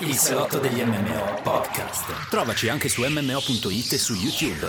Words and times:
Il 0.00 0.14
salotto 0.14 0.58
degli 0.58 0.82
MMO 0.82 1.40
podcast. 1.44 2.28
Trovaci 2.28 2.68
anche 2.68 2.88
su 2.88 3.02
mmo.it 3.02 3.92
e 3.92 3.98
su 3.98 4.14
YouTube. 4.14 4.66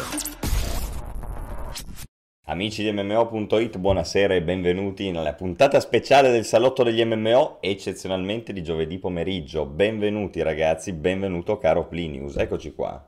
Amici 2.45 2.83
di 2.83 2.91
MMO.it, 2.91 3.77
buonasera 3.77 4.35
e 4.35 4.43
benvenuti 4.43 5.09
nella 5.09 5.33
puntata 5.33 5.79
speciale 5.79 6.29
del 6.29 6.45
salotto 6.45 6.83
degli 6.83 7.03
MMO, 7.03 7.57
eccezionalmente 7.59 8.53
di 8.53 8.61
giovedì 8.61 8.99
pomeriggio. 8.99 9.65
Benvenuti 9.65 10.43
ragazzi, 10.43 10.93
benvenuto 10.93 11.57
caro 11.57 11.87
Plinius, 11.87 12.37
eccoci 12.37 12.75
qua. 12.75 13.03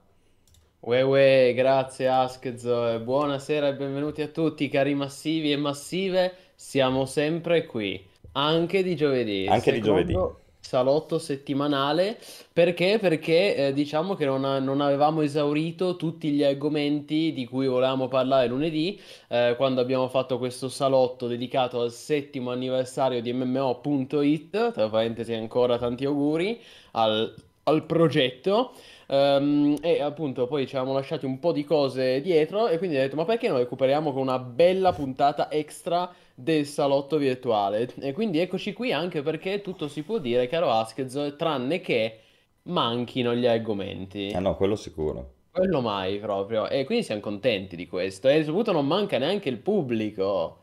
Uè, 0.79 1.01
uè, 1.03 1.53
grazie 1.55 2.07
Askzo, 2.07 2.99
buonasera 2.99 3.67
e 3.67 3.75
benvenuti 3.75 4.23
a 4.23 4.27
tutti 4.27 4.67
cari 4.69 4.95
massivi 4.95 5.51
e 5.51 5.57
massive, 5.57 6.33
siamo 6.55 7.05
sempre 7.05 7.67
qui, 7.67 8.03
anche 8.31 8.81
di 8.81 8.95
giovedì. 8.95 9.45
Anche 9.47 9.71
di 9.71 9.77
secondo 9.83 10.03
giovedì. 10.03 10.45
Salotto 10.67 11.17
settimanale, 11.17 12.19
perché? 12.51 12.97
Perché 12.99 13.67
eh, 13.67 13.73
diciamo 13.73 14.15
che 14.15 14.25
non, 14.25 14.41
non 14.65 14.81
avevamo 14.81 15.21
esaurito 15.21 15.95
tutti 15.95 16.29
gli 16.31 16.43
argomenti 16.43 17.31
di 17.31 17.45
cui 17.45 17.67
volevamo 17.67 18.09
parlare 18.09 18.47
lunedì, 18.47 18.99
eh, 19.29 19.53
quando 19.55 19.79
abbiamo 19.79 20.09
fatto 20.09 20.37
questo 20.37 20.67
salotto 20.67 21.27
dedicato 21.27 21.79
al 21.79 21.93
settimo 21.93 22.51
anniversario 22.51 23.21
di 23.21 23.31
MMO.it, 23.31 24.73
tra 24.73 24.89
parentesi 24.89 25.31
ancora 25.33 25.77
tanti 25.77 26.03
auguri 26.03 26.61
al, 26.91 27.33
al 27.63 27.85
progetto. 27.85 28.73
Ehm, 29.07 29.77
e 29.81 30.01
appunto 30.01 30.47
poi 30.47 30.67
ci 30.67 30.75
eravamo 30.75 30.93
lasciati 30.97 31.25
un 31.25 31.39
po' 31.39 31.53
di 31.53 31.63
cose 31.63 32.19
dietro 32.19 32.67
e 32.67 32.77
quindi 32.77 32.97
ho 32.97 32.99
detto 32.99 33.15
ma 33.15 33.23
perché 33.23 33.47
non 33.47 33.59
recuperiamo 33.59 34.11
con 34.11 34.21
una 34.21 34.37
bella 34.37 34.91
puntata 34.91 35.49
extra 35.49 36.13
del 36.39 36.65
salotto 36.67 37.17
virtuale? 37.17 37.89
E 37.99 38.13
quindi 38.13 38.37
eccoci 38.39 38.71
qui 38.73 38.91
anche 38.91 39.21
perché 39.23 39.61
tutto 39.61 39.87
si 39.87 40.03
può 40.03 40.19
dire, 40.19 40.47
caro 40.47 40.69
Askez, 40.69 41.33
tranne 41.35 41.81
che 41.81 42.19
manchino 42.63 43.33
gli 43.33 43.47
argomenti. 43.47 44.31
Ah 44.35 44.39
no, 44.39 44.55
quello 44.55 44.75
sicuro. 44.75 45.33
Quello 45.51 45.81
mai 45.81 46.19
proprio. 46.19 46.69
E 46.69 46.83
quindi 46.85 47.03
siamo 47.03 47.21
contenti 47.21 47.75
di 47.75 47.87
questo. 47.87 48.27
E 48.27 48.43
soprattutto 48.43 48.71
non 48.73 48.85
manca 48.85 49.17
neanche 49.17 49.49
il 49.49 49.57
pubblico. 49.57 50.59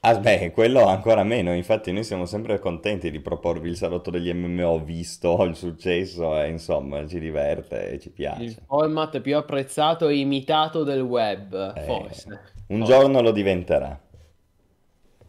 Ah 0.00 0.16
beh, 0.20 0.52
quello 0.52 0.84
ancora 0.86 1.24
meno, 1.24 1.52
infatti 1.52 1.90
noi 1.90 2.04
siamo 2.04 2.26
sempre 2.26 2.60
contenti 2.60 3.10
di 3.10 3.18
proporvi 3.20 3.68
il 3.70 3.76
salotto 3.76 4.10
degli 4.10 4.32
MMO 4.32 4.78
visto 4.84 5.42
il 5.42 5.56
successo 5.56 6.40
e 6.40 6.48
insomma 6.48 7.04
ci 7.08 7.18
diverte 7.18 7.90
e 7.90 7.98
ci 7.98 8.08
Il 8.08 8.12
piace. 8.14 8.62
format 8.66 9.20
più 9.20 9.36
apprezzato 9.36 10.06
e 10.08 10.16
imitato 10.18 10.84
del 10.84 11.00
web, 11.00 11.72
Eh, 11.74 11.80
forse. 11.82 12.28
un 12.68 12.84
Forse. 12.84 12.92
giorno 12.92 13.20
lo 13.20 13.32
diventerà. 13.32 14.00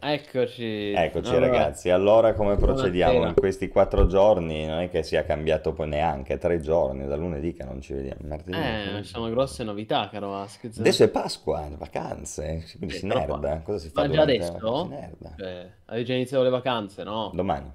Eccoci. 0.00 0.92
Eccoci 0.92 1.30
Allora, 1.30 1.46
ragazzi, 1.46 1.90
allora 1.90 2.32
come 2.34 2.56
procediamo 2.56 3.12
buonasera. 3.12 3.28
in 3.30 3.34
questi 3.34 3.68
quattro 3.68 4.06
giorni? 4.06 4.64
Non 4.64 4.78
è 4.80 4.90
che 4.90 5.02
sia 5.02 5.24
cambiato 5.24 5.72
poi 5.72 5.88
neanche, 5.88 6.38
tre 6.38 6.60
giorni, 6.60 7.06
da 7.06 7.16
lunedì 7.16 7.52
che 7.52 7.64
non 7.64 7.80
ci 7.80 7.94
vediamo, 7.94 8.20
martedì, 8.28 8.56
Eh, 8.56 8.60
mercoledì. 8.60 9.04
sono 9.04 9.28
grosse 9.30 9.64
novità, 9.64 10.08
caro 10.08 10.30
Vasquez. 10.30 10.78
Adesso 10.78 11.02
è 11.04 11.08
Pasqua, 11.10 11.68
vacanze, 11.76 12.64
quindi 12.76 12.94
Eh, 12.94 12.98
si 12.98 13.06
nerda. 13.06 13.60
Cosa 13.62 13.78
si 13.78 13.90
fa 13.90 14.02
Ma 14.02 14.08
già 14.08 14.22
adesso? 14.22 14.82
si 14.84 14.88
nerda? 14.88 15.34
Cioè, 15.36 15.72
hai 15.86 16.04
già 16.04 16.14
iniziato 16.14 16.44
le 16.44 16.50
vacanze, 16.50 17.02
no? 17.02 17.30
Domani. 17.34 17.72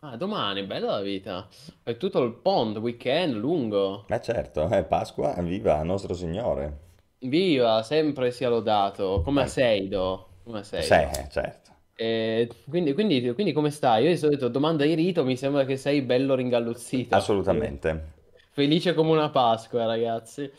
Ah, 0.00 0.16
domani, 0.16 0.64
bella 0.64 0.96
la 0.96 1.00
vita. 1.00 1.48
È 1.82 1.96
tutto 1.96 2.22
il 2.22 2.32
pond, 2.34 2.76
weekend 2.76 3.34
lungo. 3.34 4.04
Ma 4.08 4.20
certo, 4.20 4.68
è 4.68 4.84
Pasqua, 4.84 5.34
viva 5.40 5.82
nostro 5.82 6.12
Signore. 6.12 6.90
Viva, 7.20 7.82
sempre 7.82 8.30
sia 8.32 8.48
lodato. 8.48 9.22
Come 9.24 9.42
a 9.42 9.44
Eh, 9.44 9.48
Seido. 9.48 10.26
Come 10.44 10.58
a 10.60 10.62
sì, 10.62 10.82
Seido. 10.82 11.10
eh, 11.10 11.28
certo. 11.30 11.70
E 11.94 12.48
quindi, 12.68 12.94
quindi, 12.94 13.32
quindi 13.34 13.52
come 13.52 13.70
stai? 13.70 14.04
Io 14.04 14.10
di 14.10 14.16
solito 14.16 14.48
domanda 14.48 14.84
di 14.84 14.94
rito, 14.94 15.24
mi 15.24 15.36
sembra 15.36 15.64
che 15.64 15.76
sei 15.76 16.02
bello 16.02 16.34
ringalluzzito. 16.34 17.14
Assolutamente. 17.14 18.20
Felice 18.50 18.94
come 18.94 19.10
una 19.12 19.30
Pasqua, 19.30 19.86
ragazzi. 19.86 20.50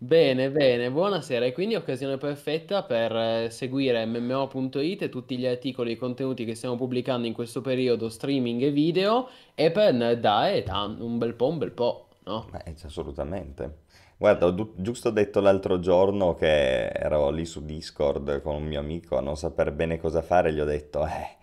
Bene, 0.00 0.50
bene, 0.50 0.90
buonasera. 0.90 1.46
E 1.46 1.52
quindi 1.52 1.74
occasione 1.74 2.18
perfetta 2.18 2.82
per 2.84 3.14
eh, 3.16 3.50
seguire 3.50 4.04
MMO.it 4.04 5.02
e 5.02 5.08
tutti 5.08 5.36
gli 5.36 5.46
articoli 5.46 5.92
e 5.92 5.96
contenuti 5.96 6.44
che 6.44 6.54
stiamo 6.54 6.76
pubblicando 6.76 7.26
in 7.26 7.32
questo 7.32 7.60
periodo, 7.60 8.08
streaming 8.08 8.62
e 8.62 8.70
video, 8.70 9.28
e 9.54 9.70
per 9.72 10.18
dare 10.18 10.64
un 10.70 11.18
bel 11.18 11.34
po', 11.34 11.48
un 11.48 11.58
bel 11.58 11.72
po', 11.72 12.08
no? 12.24 12.48
È- 12.52 12.74
assolutamente. 12.84 13.86
Guarda, 14.18 14.46
ho 14.46 14.50
du- 14.50 14.74
giusto 14.76 15.10
detto 15.10 15.40
l'altro 15.40 15.78
giorno 15.78 16.34
che 16.34 16.88
ero 16.88 17.30
lì 17.30 17.44
su 17.46 17.64
Discord 17.64 18.42
con 18.42 18.56
un 18.56 18.64
mio 18.64 18.80
amico 18.80 19.16
a 19.16 19.20
non 19.20 19.36
saper 19.36 19.72
bene 19.72 19.98
cosa 19.98 20.22
fare, 20.22 20.52
gli 20.52 20.58
ho 20.60 20.64
detto, 20.64 21.06
eh, 21.06 21.36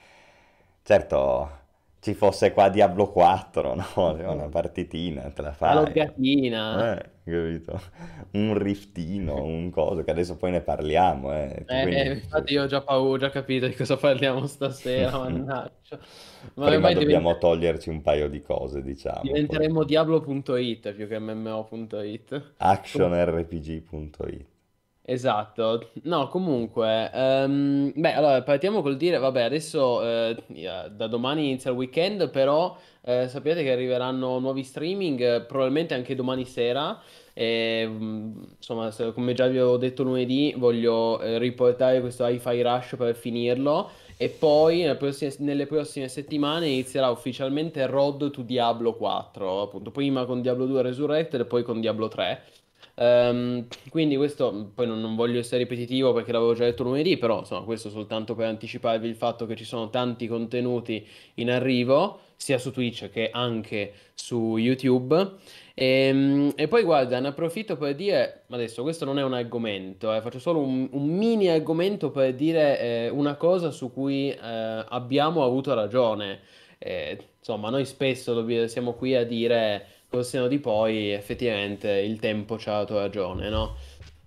certo, 0.83 1.49
ci 2.05 2.13
fosse 2.13 2.53
qua 2.53 2.69
Diablo 2.69 3.09
4, 3.11 3.73
no? 3.75 3.85
Una 3.95 4.47
partitina, 4.49 5.29
te 5.31 5.41
la 5.41 5.53
fai. 5.53 5.73
loggatina. 5.73 6.97
Eh, 6.97 7.09
capito? 7.23 7.81
Un 8.33 8.57
riftino, 8.57 9.43
un 9.43 9.69
coso, 9.71 10.03
che 10.03 10.11
adesso 10.11 10.35
poi 10.37 10.51
ne 10.51 10.61
parliamo, 10.61 11.33
eh. 11.33 11.65
Tu 11.67 11.73
Eh, 11.73 11.81
quindi 11.81 12.09
infatti 12.11 12.53
io 12.53 12.63
ho 12.63 12.67
già 12.67 12.81
paura, 12.81 13.13
ho 13.15 13.17
già 13.17 13.29
capito 13.31 13.67
di 13.67 13.75
cosa 13.75 13.97
parliamo 13.97 14.45
stasera, 14.45 15.17
mannaggia. 15.17 15.99
Ma 16.55 16.65
prima 16.65 16.91
dobbiamo 16.91 17.29
diventa- 17.31 17.37
toglierci 17.37 17.89
un 17.89 18.01
paio 18.01 18.29
di 18.29 18.41
cose, 18.41 18.81
diciamo. 18.83 19.21
poi. 19.21 19.33
diventeremo 19.33 19.83
Diablo.it 19.83 20.93
più 20.93 21.07
che 21.07 21.19
MMO.it. 21.19 22.53
actionrpg.it. 22.57 24.45
Esatto, 25.07 25.91
no, 26.05 26.27
comunque, 26.29 27.11
ehm, 27.13 27.91
beh, 27.95 28.13
allora 28.13 28.41
partiamo 28.41 28.81
col 28.81 28.97
dire, 28.97 29.19
vabbè, 29.19 29.43
adesso 29.43 30.01
eh, 30.03 30.35
da 30.91 31.05
domani 31.05 31.45
inizia 31.45 31.69
il 31.69 31.77
weekend, 31.77 32.31
però 32.31 32.75
eh, 33.01 33.27
sappiate 33.27 33.61
che 33.61 33.71
arriveranno 33.71 34.39
nuovi 34.39 34.63
streaming, 34.63 35.21
eh, 35.21 35.41
probabilmente 35.41 35.93
anche 35.93 36.15
domani 36.15 36.43
sera, 36.45 36.99
e 37.33 37.85
mm, 37.87 38.43
insomma, 38.57 38.89
se- 38.89 39.13
come 39.13 39.33
già 39.35 39.45
vi 39.45 39.59
avevo 39.59 39.77
detto 39.77 40.01
lunedì, 40.01 40.55
voglio 40.57 41.21
eh, 41.21 41.37
riportare 41.37 42.01
questo 42.01 42.25
Hi-Fi 42.25 42.61
Rush 42.63 42.95
per 42.97 43.15
finirlo, 43.15 43.91
e 44.17 44.29
poi 44.29 44.79
nelle 44.79 44.95
prossime, 44.95 45.35
nelle 45.39 45.67
prossime 45.67 46.07
settimane 46.07 46.67
inizierà 46.67 47.09
ufficialmente 47.11 47.85
Road 47.85 48.31
to 48.31 48.41
Diablo 48.41 48.95
4, 48.95 49.61
appunto, 49.61 49.91
prima 49.91 50.25
con 50.25 50.41
Diablo 50.41 50.65
2 50.65 50.81
Resurrected 50.81 51.41
e 51.41 51.45
poi 51.45 51.61
con 51.61 51.79
Diablo 51.79 52.07
3. 52.07 52.41
Ehm, 52.97 53.67
quindi 53.89 54.15
questo 54.15 54.71
poi 54.73 54.87
non, 54.87 55.01
non 55.01 55.15
voglio 55.15 55.39
essere 55.39 55.63
ripetitivo 55.63 56.13
perché 56.13 56.31
l'avevo 56.31 56.53
già 56.53 56.63
detto 56.63 56.83
lunedì, 56.83 57.17
però 57.17 57.39
insomma 57.39 57.65
questo 57.65 57.89
soltanto 57.89 58.35
per 58.35 58.47
anticiparvi 58.47 59.07
il 59.07 59.15
fatto 59.15 59.45
che 59.45 59.55
ci 59.55 59.65
sono 59.65 59.89
tanti 59.89 60.27
contenuti 60.27 61.05
in 61.35 61.51
arrivo, 61.51 62.19
sia 62.37 62.57
su 62.57 62.71
Twitch 62.71 63.09
che 63.09 63.29
anche 63.31 63.93
su 64.13 64.57
YouTube. 64.57 65.33
Ehm, 65.73 66.53
E, 66.55 66.67
poi 66.67 66.83
guarda, 66.83 67.19
ne 67.19 67.27
approfitto 67.29 67.75
per 67.77 67.95
dire, 67.95 68.43
adesso 68.49 68.81
questo 68.81 69.03
non 69.05 69.19
è 69.19 69.23
un 69.23 69.33
argomento, 69.33 70.13
eh, 70.13 70.21
faccio 70.21 70.39
solo 70.39 70.59
un, 70.59 70.87
un 70.91 71.05
mini 71.05 71.49
argomento 71.49 72.11
per 72.11 72.33
dire 72.33 72.79
eh, 72.79 73.09
una 73.09 73.35
cosa 73.35 73.71
su 73.71 73.91
cui 73.91 74.29
eh, 74.29 74.37
abbiamo 74.87 75.43
avuto 75.43 75.73
ragione. 75.73 76.39
Eh, 76.77 77.17
insomma, 77.39 77.69
noi 77.69 77.85
spesso 77.85 78.33
dobbi- 78.33 78.67
siamo 78.69 78.93
qui 78.93 79.15
a 79.15 79.25
dire 79.25 79.85
col 80.15 80.25
senno 80.25 80.47
di 80.47 80.59
poi, 80.59 81.11
effettivamente 81.11 81.89
il 81.91 82.19
tempo 82.19 82.57
ci 82.57 82.69
ha 82.69 82.73
dato 82.79 82.97
ragione, 82.97 83.49
no? 83.49 83.75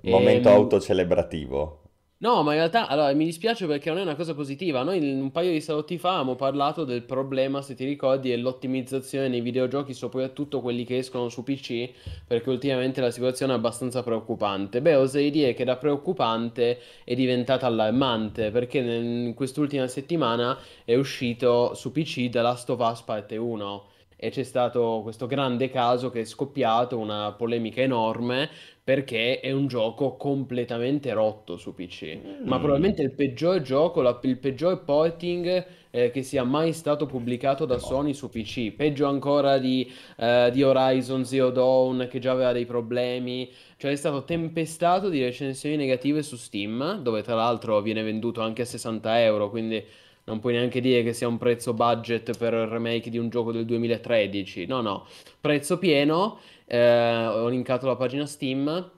Momento 0.03 0.49
Ehm, 0.49 0.55
autocelebrativo. 0.55 1.83
No, 2.21 2.43
ma 2.43 2.51
in 2.53 2.59
realtà, 2.59 2.89
allora, 2.89 3.13
mi 3.13 3.25
dispiace 3.25 3.67
perché 3.67 3.91
non 3.91 3.99
è 4.01 4.03
una 4.03 4.17
cosa 4.17 4.35
positiva. 4.35 4.83
Noi 4.83 4.99
un 4.99 5.31
paio 5.31 5.53
di 5.53 5.61
salotti 5.61 5.99
fa 5.99 6.15
abbiamo 6.15 6.35
parlato 6.35 6.83
del 6.85 7.03
problema, 7.05 7.63
se 7.63 7.75
ti 7.77 7.85
ricordi, 7.85 8.31
dell'ottimizzazione 8.31 9.29
nei 9.29 9.41
videogiochi, 9.41 9.95
soprattutto 9.95 10.61
quelli 10.61 10.85
che 10.85 10.99
escono 10.99 11.29
su 11.29 11.45
PC, 11.45 11.93
perché 12.27 12.51
ultimamente 12.51 13.01
la 13.01 13.13
situazione 13.13 13.53
è 13.53 13.57
abbastanza 13.57 14.03
preoccupante. 14.03 14.83
Beh, 14.83 14.97
oserei 14.97 15.31
dire 15.31 15.55
che 15.55 15.63
da 15.63 15.77
preoccupante 15.77 16.81
è 17.05 17.15
diventata 17.15 17.67
allarmante, 17.67 18.51
perché 18.51 18.79
in 18.79 19.35
quest'ultima 19.37 19.87
settimana 19.87 20.59
è 20.85 20.97
uscito 20.97 21.75
su 21.75 21.93
PC 21.93 22.31
The 22.31 22.41
Last 22.41 22.69
of 22.71 22.81
Us 22.81 23.01
Parte 23.03 23.37
1. 23.37 23.85
E 24.21 24.31
c'è 24.31 24.43
stato 24.43 25.01
questo 25.05 25.27
grande 25.27 25.71
caso 25.71 26.11
che 26.11 26.21
è 26.23 26.25
scoppiato, 26.25 26.99
una 26.99 27.33
polemica 27.33 27.81
enorme, 27.81 28.51
perché 28.83 29.39
è 29.41 29.53
un 29.53 29.67
gioco 29.69 30.17
completamente 30.17 31.13
rotto 31.13 31.57
su 31.57 31.73
PC. 31.75 32.19
Ma 32.43 32.59
Mm. 32.59 32.61
probabilmente 32.61 33.03
il 33.03 33.13
peggior 33.15 33.61
gioco, 33.63 34.01
la- 34.03 34.19
il 34.23 34.39
peggior 34.39 34.83
porting 34.85 35.67
eh, 35.91 36.11
che 36.11 36.23
sia 36.23 36.45
mai 36.45 36.73
stato 36.73 37.07
pubblicato 37.07 37.65
da 37.65 37.79
No. 37.81 37.81
Sony 37.81 38.13
su 38.15 38.29
PC. 38.29 38.73
Peggio 38.73 39.07
ancora 39.07 39.59
di, 39.59 39.91
eh, 40.17 40.51
di 40.53 40.63
Horizon 40.63 41.25
Zero 41.25 41.51
Dawn, 41.51 42.09
che 42.11 42.19
già 42.19 42.33
aveva 42.33 42.53
dei 42.53 42.67
problemi. 42.67 43.51
Cioè 43.77 43.93
è 43.93 43.97
stato 43.97 44.25
tempestato 44.25 45.09
di 45.09 45.23
recensioni 45.23 45.77
negative 45.77 46.23
su 46.23 46.37
Steam, 46.37 47.01
dove 47.03 47.23
tra 47.23 47.35
l'altro 47.35 47.81
viene 47.81 48.03
venduto 48.03 48.41
anche 48.41 48.63
a 48.63 48.65
60 48.65 49.23
euro, 49.23 49.49
quindi 49.51 49.83
non 50.29 50.41
puoi 50.41 50.53
neanche 50.53 50.81
dire 50.81 51.03
che 51.03 51.13
sia 51.13 51.27
un 51.27 51.39
prezzo 51.39 51.73
budget 51.75 52.37
per 52.37 52.53
il 52.53 52.67
remake 52.67 53.11
di 53.11 53.19
un 53.19 53.29
gioco 53.31 53.51
del 53.53 53.65
2013. 53.65 54.67
No, 54.67 54.81
no, 54.81 55.07
prezzo 55.41 55.79
pieno. 55.79 56.39
eh, 56.67 57.27
ho 57.27 57.49
linkato 57.49 57.87
la 57.87 57.97
pagina 57.97 58.27
Steam. 58.27 58.91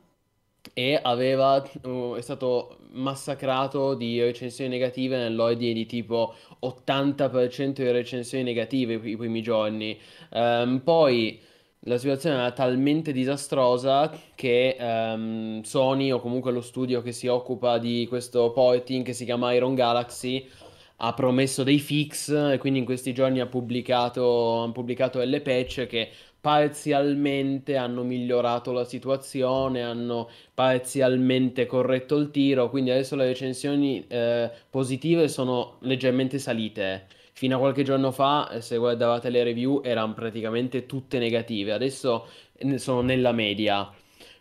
e 0.75 0.99
aveva, 1.03 1.65
uh, 1.85 2.15
è 2.17 2.21
stato 2.21 2.79
massacrato 2.93 3.95
di 3.95 4.21
recensioni 4.21 4.69
negative 4.71 5.17
nell'ordine 5.17 5.73
di 5.73 5.87
tipo 5.87 6.35
80% 6.63 7.73
di 7.73 7.91
recensioni 7.91 8.45
negative 8.45 8.95
i, 8.95 9.11
i 9.11 9.17
primi 9.17 9.43
giorni. 9.43 9.99
Um, 10.31 10.81
poi 10.85 11.41
la 11.85 11.97
situazione 11.97 12.37
era 12.37 12.53
talmente 12.53 13.11
disastrosa 13.13 14.13
che 14.35 14.77
um, 14.79 15.63
Sony 15.63 16.11
o 16.11 16.21
comunque 16.21 16.53
lo 16.53 16.61
studio 16.61 17.01
che 17.01 17.13
si 17.13 17.27
occupa 17.27 17.79
di 17.79 18.07
questo 18.09 18.51
porting 18.53 19.05
che 19.05 19.15
si 19.15 19.25
chiama 19.25 19.53
Iron 19.55 19.75
Galaxy 19.75 20.47
ha 21.03 21.15
promesso 21.15 21.63
dei 21.63 21.79
fix 21.79 22.31
e 22.31 22.59
quindi 22.59 22.79
in 22.79 22.85
questi 22.85 23.15
giorni 23.15 23.41
ha 23.41 23.47
pubblicato, 23.47 24.63
ha 24.63 24.71
pubblicato 24.71 25.19
delle 25.19 25.41
patch 25.41 25.87
che 25.87 26.11
parzialmente 26.41 27.77
hanno 27.77 28.03
migliorato 28.03 28.73
la 28.73 28.85
situazione, 28.85 29.83
hanno 29.83 30.29
parzialmente 30.55 31.67
corretto 31.67 32.17
il 32.17 32.31
tiro, 32.31 32.71
quindi 32.71 32.91
adesso 32.91 33.17
le 33.17 33.27
recensioni 33.27 34.05
eh, 34.09 34.51
positive 34.69 35.29
sono 35.29 35.77
leggermente 35.81 36.39
salite. 36.39 37.07
Fino 37.33 37.57
a 37.57 37.59
qualche 37.59 37.83
giorno 37.83 38.11
fa, 38.11 38.51
eh, 38.51 38.61
se 38.61 38.77
guardavate 38.77 39.31
le 39.31 39.43
review, 39.43 39.81
erano 39.83 40.13
praticamente 40.15 40.85
tutte 40.85 41.19
negative, 41.19 41.73
adesso 41.73 42.27
sono 42.77 43.01
nella 43.01 43.33
media. 43.33 43.91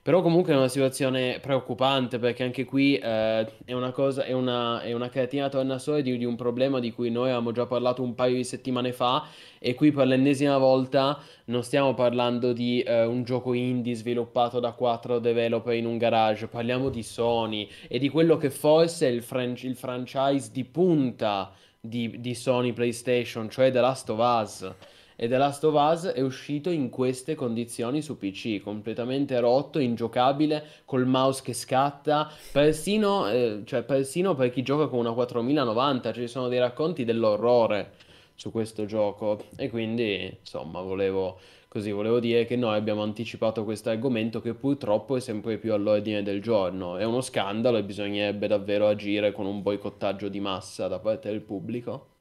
Però 0.01 0.21
comunque 0.21 0.53
è 0.53 0.55
una 0.55 0.69
situazione 0.69 1.39
preoccupante 1.41 2.19
perché 2.19 2.43
anche 2.43 2.63
qui 2.63 2.95
eh, 2.95 3.45
è 3.65 3.73
una 3.73 3.91
cosa, 3.91 4.23
è 4.23 4.31
una, 4.31 4.81
è 4.81 4.93
una 4.93 5.09
creatina 5.09 5.49
tornasole 5.49 6.01
di, 6.01 6.17
di 6.17 6.23
un 6.23 6.37
problema 6.37 6.79
di 6.79 6.93
cui 6.93 7.11
noi 7.11 7.25
avevamo 7.25 7.51
già 7.51 7.65
parlato 7.65 8.01
un 8.01 8.15
paio 8.15 8.35
di 8.35 8.45
settimane 8.45 8.93
fa 8.93 9.27
e 9.59 9.75
qui 9.75 9.91
per 9.91 10.07
l'ennesima 10.07 10.57
volta 10.57 11.19
non 11.45 11.63
stiamo 11.63 11.93
parlando 11.93 12.53
di 12.53 12.81
eh, 12.81 13.03
un 13.03 13.23
gioco 13.23 13.53
indie 13.53 13.93
sviluppato 13.93 14.61
da 14.61 14.71
quattro 14.71 15.19
developer 15.19 15.73
in 15.73 15.85
un 15.85 15.97
garage, 15.97 16.47
parliamo 16.47 16.89
di 16.89 17.03
Sony 17.03 17.69
e 17.89 17.99
di 17.99 18.07
quello 18.07 18.37
che 18.37 18.49
forse 18.49 19.07
è 19.07 19.11
il, 19.11 19.21
fran- 19.21 19.57
il 19.59 19.75
franchise 19.75 20.49
di 20.53 20.63
punta 20.63 21.51
di, 21.77 22.19
di 22.19 22.33
Sony 22.35 22.71
PlayStation, 22.71 23.49
cioè 23.49 23.69
The 23.69 23.81
Last 23.81 24.09
of 24.09 24.19
Us 24.19 24.75
e 25.21 25.27
The 25.27 25.35
Last 25.35 25.65
of 25.65 25.73
Us 25.73 26.05
è 26.05 26.21
uscito 26.21 26.69
in 26.69 26.89
queste 26.89 27.35
condizioni 27.35 28.01
su 28.01 28.17
PC, 28.17 28.61
completamente 28.61 29.37
rotto, 29.41 29.77
ingiocabile, 29.77 30.65
col 30.85 31.05
mouse 31.05 31.41
che 31.43 31.51
scatta, 31.51 32.31
persino, 32.53 33.29
eh, 33.29 33.63
cioè, 33.65 33.83
persino 33.83 34.33
per 34.33 34.49
chi 34.49 34.61
gioca 34.61 34.87
con 34.87 34.99
una 34.99 35.11
4090 35.11 36.13
ci 36.13 36.27
sono 36.29 36.47
dei 36.47 36.59
racconti 36.59 37.03
dell'orrore 37.03 37.95
su 38.33 38.49
questo 38.49 38.85
gioco. 38.85 39.43
E 39.57 39.69
quindi 39.69 40.37
insomma 40.39 40.79
volevo 40.79 41.37
così 41.67 41.91
volevo 41.91 42.21
dire 42.21 42.45
che 42.45 42.55
noi 42.55 42.77
abbiamo 42.77 43.03
anticipato 43.03 43.65
questo 43.65 43.89
argomento 43.89 44.39
che 44.39 44.53
purtroppo 44.53 45.17
è 45.17 45.19
sempre 45.19 45.57
più 45.57 45.73
all'ordine 45.73 46.23
del 46.23 46.41
giorno. 46.41 46.95
È 46.95 47.03
uno 47.03 47.19
scandalo 47.19 47.75
e 47.75 47.83
bisognerebbe 47.83 48.47
davvero 48.47 48.87
agire 48.87 49.33
con 49.33 49.45
un 49.45 49.61
boicottaggio 49.61 50.29
di 50.29 50.39
massa 50.39 50.87
da 50.87 50.99
parte 50.99 51.29
del 51.29 51.41
pubblico 51.41 52.11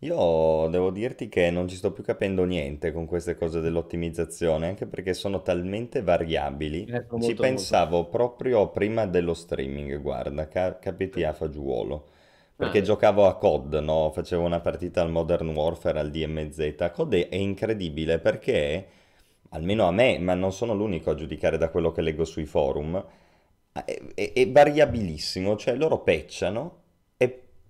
io 0.00 0.68
devo 0.70 0.90
dirti 0.90 1.28
che 1.28 1.50
non 1.50 1.66
ci 1.68 1.76
sto 1.76 1.92
più 1.92 2.02
capendo 2.04 2.44
niente 2.44 2.92
con 2.92 3.06
queste 3.06 3.34
cose 3.36 3.60
dell'ottimizzazione, 3.60 4.68
anche 4.68 4.86
perché 4.86 5.12
sono 5.14 5.42
talmente 5.42 6.02
variabili. 6.02 6.88
ecco 6.88 7.18
Ci 7.18 7.34
molto 7.34 7.46
molto 7.46 7.76
pensavo 7.76 8.06
proprio 8.08 8.70
prima 8.70 9.06
dello 9.06 9.34
streaming, 9.34 10.00
guarda, 10.00 10.46
ca- 10.48 10.78
capiti 10.78 11.24
a 11.24 11.32
fagiolo. 11.32 12.06
Perché 12.56 12.80
ah, 12.80 12.82
giocavo 12.82 13.26
a 13.26 13.36
COD, 13.36 13.74
no? 13.74 14.10
Facevo 14.12 14.42
una 14.44 14.60
partita 14.60 15.00
al 15.02 15.10
Modern 15.10 15.48
Warfare, 15.50 15.98
al 16.00 16.10
DMZ. 16.10 16.90
COD 16.92 17.14
è 17.14 17.28
è 17.28 17.36
incredibile 17.36 18.18
perché, 18.20 18.86
almeno 19.50 19.86
a 19.86 19.92
me, 19.92 20.18
ma 20.18 20.34
non 20.34 20.52
sono 20.52 20.74
l'unico 20.74 21.10
a 21.10 21.14
giudicare 21.14 21.58
da 21.58 21.70
quello 21.70 21.92
che 21.92 22.02
leggo 22.02 22.24
sui 22.24 22.46
forum, 22.46 23.04
è, 23.72 24.00
è- 24.14 24.32
è 24.32 24.50
variabilissimo, 24.50 25.56
cioè 25.56 25.74
loro 25.76 26.00
patchano 26.02 26.82
e 26.84 26.87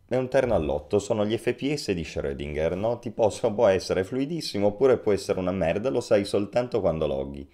è 0.09 0.17
un 0.17 0.29
terno 0.29 0.55
all'otto, 0.55 0.99
sono 0.99 1.27
gli 1.27 1.37
FPS 1.37 1.93
di 1.93 2.03
Schrödinger, 2.03 2.75
no? 2.75 2.99
Ti 2.99 3.11
possono, 3.11 3.55
può 3.55 3.67
essere 3.67 4.05
fluidissimo 4.05 4.69
oppure 4.69 4.97
può 4.97 5.13
essere 5.13 5.39
una 5.39 5.53
merda, 5.53 5.91
lo 5.91 6.01
sai 6.01 6.25
soltanto 6.25 6.81
quando 6.81 7.07
loghi. 7.07 7.47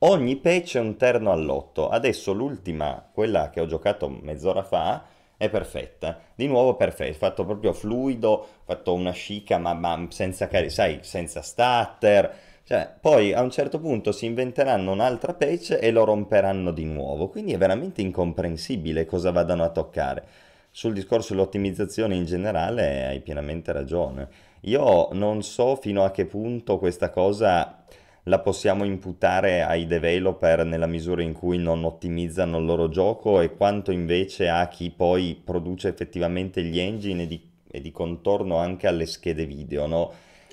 Ogni 0.00 0.36
patch 0.36 0.76
è 0.76 0.80
un 0.80 0.96
terno 0.96 1.32
all'otto. 1.32 1.88
Adesso 1.88 2.32
l'ultima, 2.32 3.06
quella 3.12 3.50
che 3.50 3.60
ho 3.60 3.66
giocato 3.66 4.08
mezz'ora 4.08 4.62
fa, 4.62 5.04
è 5.36 5.50
perfetta. 5.50 6.18
Di 6.34 6.46
nuovo 6.46 6.76
perfetta, 6.76 7.16
fatto 7.18 7.44
proprio 7.44 7.72
fluido, 7.74 8.46
fatto 8.64 8.94
una 8.94 9.12
scica 9.12 9.58
ma, 9.58 9.74
ma 9.74 10.06
senza, 10.08 10.48
cari- 10.48 10.70
sai, 10.70 11.00
senza 11.02 11.42
stutter. 11.42 12.32
Cioè, 12.64 12.90
poi 13.00 13.34
a 13.34 13.42
un 13.42 13.50
certo 13.50 13.80
punto 13.80 14.12
si 14.12 14.24
inventeranno 14.26 14.92
un'altra 14.92 15.34
patch 15.34 15.76
e 15.80 15.90
lo 15.90 16.04
romperanno 16.04 16.70
di 16.70 16.84
nuovo. 16.84 17.28
Quindi 17.28 17.52
è 17.52 17.58
veramente 17.58 18.00
incomprensibile 18.00 19.04
cosa 19.04 19.30
vadano 19.30 19.64
a 19.64 19.70
toccare. 19.70 20.47
Sul 20.78 20.92
discorso 20.92 21.34
dell'ottimizzazione 21.34 22.14
in 22.14 22.24
generale 22.24 23.04
hai 23.08 23.20
pienamente 23.20 23.72
ragione. 23.72 24.28
Io 24.60 25.08
non 25.10 25.42
so 25.42 25.74
fino 25.74 26.04
a 26.04 26.12
che 26.12 26.24
punto 26.24 26.78
questa 26.78 27.10
cosa 27.10 27.82
la 28.22 28.38
possiamo 28.38 28.84
imputare 28.84 29.62
ai 29.62 29.88
developer 29.88 30.64
nella 30.64 30.86
misura 30.86 31.22
in 31.22 31.32
cui 31.32 31.58
non 31.58 31.82
ottimizzano 31.82 32.58
il 32.58 32.64
loro 32.64 32.88
gioco 32.88 33.40
e 33.40 33.56
quanto 33.56 33.90
invece 33.90 34.48
a 34.48 34.68
chi 34.68 34.90
poi 34.90 35.34
produce 35.44 35.88
effettivamente 35.88 36.62
gli 36.62 36.78
engine 36.78 37.24
e 37.24 37.26
di, 37.26 37.50
e 37.68 37.80
di 37.80 37.90
contorno 37.90 38.58
anche 38.58 38.86
alle 38.86 39.06
schede 39.06 39.46
video, 39.46 39.86
no? 39.88 40.12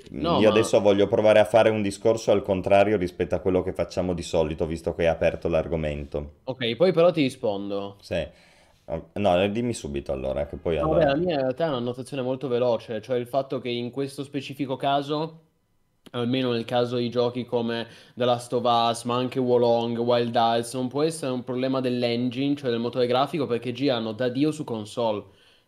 No, 0.09 0.39
Io 0.39 0.49
ma 0.49 0.49
adesso 0.49 0.81
voglio 0.81 1.05
provare 1.07 1.37
a 1.37 1.45
fare 1.45 1.69
un 1.69 1.83
discorso 1.83 2.31
al 2.31 2.41
contrario 2.41 2.97
rispetto 2.97 3.35
a 3.35 3.39
quello 3.39 3.61
che 3.61 3.73
facciamo 3.73 4.15
di 4.15 4.23
solito, 4.23 4.65
visto 4.65 4.95
che 4.95 5.03
hai 5.03 5.09
aperto 5.09 5.47
l'argomento. 5.47 6.37
ok, 6.45 6.75
poi 6.77 6.91
però 6.91 7.11
ti 7.11 7.21
rispondo. 7.21 7.97
Sì. 8.01 8.27
No, 9.15 9.47
dimmi 9.47 9.73
subito 9.73 10.11
allora, 10.11 10.45
che 10.45 10.57
poi 10.57 10.77
No, 10.77 10.89
vabbè, 10.89 11.03
allora... 11.03 11.17
la 11.17 11.17
mia 11.17 11.33
in 11.33 11.39
realtà 11.41 11.65
è 11.65 11.69
una 11.69 11.79
notazione 11.79 12.21
molto 12.21 12.47
veloce, 12.47 13.01
cioè 13.01 13.17
il 13.17 13.25
fatto 13.25 13.59
che 13.59 13.69
in 13.69 13.89
questo 13.89 14.23
specifico 14.23 14.75
caso, 14.75 15.39
almeno 16.11 16.51
nel 16.51 16.65
caso 16.65 16.97
di 16.97 17.09
giochi 17.09 17.45
come 17.45 17.87
The 18.13 18.25
Last 18.25 18.53
of 18.53 18.63
Us, 18.63 19.03
ma 19.05 19.15
anche 19.15 19.39
Wolong, 19.39 19.97
Wild 19.97 20.35
Hearts, 20.35 20.75
non 20.75 20.87
può 20.87 21.01
essere 21.01 21.31
un 21.31 21.43
problema 21.43 21.81
dell'engine, 21.81 22.55
cioè 22.55 22.69
del 22.69 22.79
motore 22.79 23.07
grafico, 23.07 23.47
perché 23.47 23.71
girano 23.71 24.11
da 24.11 24.29
Dio 24.29 24.51
su 24.51 24.63
console, 24.63 25.23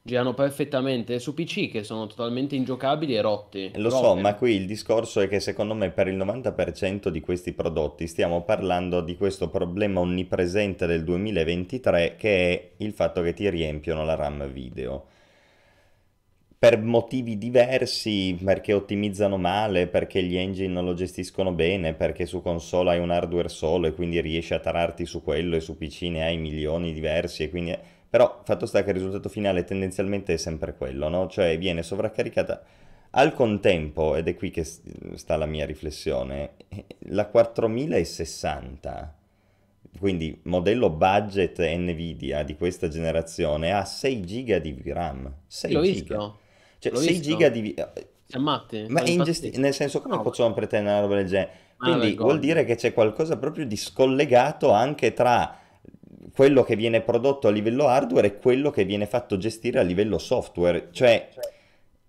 girano 0.07 0.33
perfettamente, 0.33 1.19
su 1.19 1.33
PC 1.33 1.69
che 1.69 1.83
sono 1.83 2.07
totalmente 2.07 2.55
ingiocabili 2.55 3.13
e 3.15 3.21
rotti, 3.21 3.71
Lo 3.75 3.89
so, 3.89 4.15
ma 4.15 4.29
rotte. 4.29 4.37
qui 4.39 4.53
il 4.55 4.65
discorso 4.65 5.19
è 5.19 5.27
che 5.27 5.39
secondo 5.41 5.73
me 5.75 5.91
per 5.91 6.07
il 6.07 6.17
90% 6.17 7.09
di 7.09 7.19
questi 7.19 7.51
prodotti 7.53 8.07
stiamo 8.07 8.43
parlando 8.43 9.01
di 9.01 9.15
questo 9.17 9.49
problema 9.49 9.99
onnipresente 9.99 10.85
del 10.87 11.03
2023 11.03 12.15
che 12.17 12.49
è 12.77 12.83
il 12.83 12.93
fatto 12.93 13.21
che 13.21 13.33
ti 13.33 13.49
riempiono 13.49 14.05
la 14.05 14.15
RAM 14.15 14.47
video. 14.51 15.05
Per 16.59 16.81
motivi 16.81 17.37
diversi, 17.37 18.35
perché 18.43 18.73
ottimizzano 18.73 19.37
male, 19.37 19.87
perché 19.87 20.23
gli 20.23 20.35
engine 20.37 20.73
non 20.73 20.85
lo 20.85 20.93
gestiscono 20.95 21.51
bene, 21.51 21.93
perché 21.93 22.25
su 22.25 22.41
console 22.41 22.91
hai 22.91 22.99
un 22.99 23.11
hardware 23.11 23.49
solo 23.49 23.85
e 23.87 23.93
quindi 23.93 24.19
riesci 24.21 24.53
a 24.55 24.59
tararti 24.59 25.05
su 25.05 25.21
quello 25.21 25.55
e 25.55 25.59
su 25.59 25.77
PC 25.77 26.03
ne 26.03 26.23
hai 26.23 26.37
milioni 26.37 26.93
diversi 26.93 27.43
e 27.43 27.49
quindi... 27.49 27.77
Però 28.09 28.41
fatto 28.43 28.65
sta 28.65 28.83
che 28.83 28.89
il 28.91 28.95
risultato 28.95 29.29
finale 29.29 29.63
tendenzialmente 29.65 30.33
è 30.33 30.37
sempre 30.37 30.75
quello, 30.75 31.09
no? 31.09 31.27
Cioè 31.27 31.57
viene 31.57 31.83
sovraccaricata 31.83 32.63
al 33.11 33.33
contempo, 33.33 34.15
ed 34.15 34.27
è 34.27 34.35
qui 34.35 34.49
che 34.51 34.63
sta 34.63 35.35
la 35.37 35.45
mia 35.45 35.65
riflessione, 35.65 36.55
la 37.09 37.27
4060, 37.27 39.15
quindi 39.99 40.39
modello 40.43 40.89
budget 40.89 41.59
Nvidia 41.59 42.43
di 42.43 42.55
questa 42.55 42.87
generazione, 42.87 43.71
ha 43.73 43.83
6 43.85 44.21
giga 44.25 44.59
di 44.59 44.81
RAM. 44.85 45.33
Sì, 45.47 45.67
6 45.67 45.71
l'ho 45.71 45.83
giga. 45.83 46.17
visto, 46.17 46.39
Cioè 46.79 46.91
l'ho 46.91 47.01
6 47.01 47.21
giga 47.21 47.49
visto. 47.49 47.49
di... 47.49 47.73
Siamo 48.25 48.45
matti? 48.51 48.85
Ma 48.87 49.01
è 49.03 49.09
impazzire. 49.09 49.57
nel 49.57 49.73
senso 49.73 50.01
come 50.01 50.17
No, 50.17 50.21
possono 50.21 50.53
pretendere 50.53 50.95
una 50.97 51.01
roba 51.01 51.15
del 51.15 51.27
genere? 51.27 51.51
una 51.79 51.97
Quindi 51.97 52.17
vuol 52.19 52.39
vergogna. 52.39 52.39
dire 52.39 52.65
che 52.65 52.75
c'è 52.75 52.93
qualcosa 52.93 53.37
proprio 53.37 53.65
di 53.65 53.75
scollegato 53.77 54.71
anche 54.71 55.13
tra 55.13 55.57
quello 56.37 56.61
che 56.63 56.75
viene 56.75 57.01
prodotto 57.01 57.47
a 57.47 57.51
livello 57.51 57.87
hardware 57.87 58.27
e 58.27 58.37
quello 58.37 58.69
che 58.69 58.85
viene 58.85 59.07
fatto 59.07 59.37
gestire 59.39 59.79
a 59.79 59.81
livello 59.81 60.19
software. 60.19 60.89
Cioè, 60.91 61.29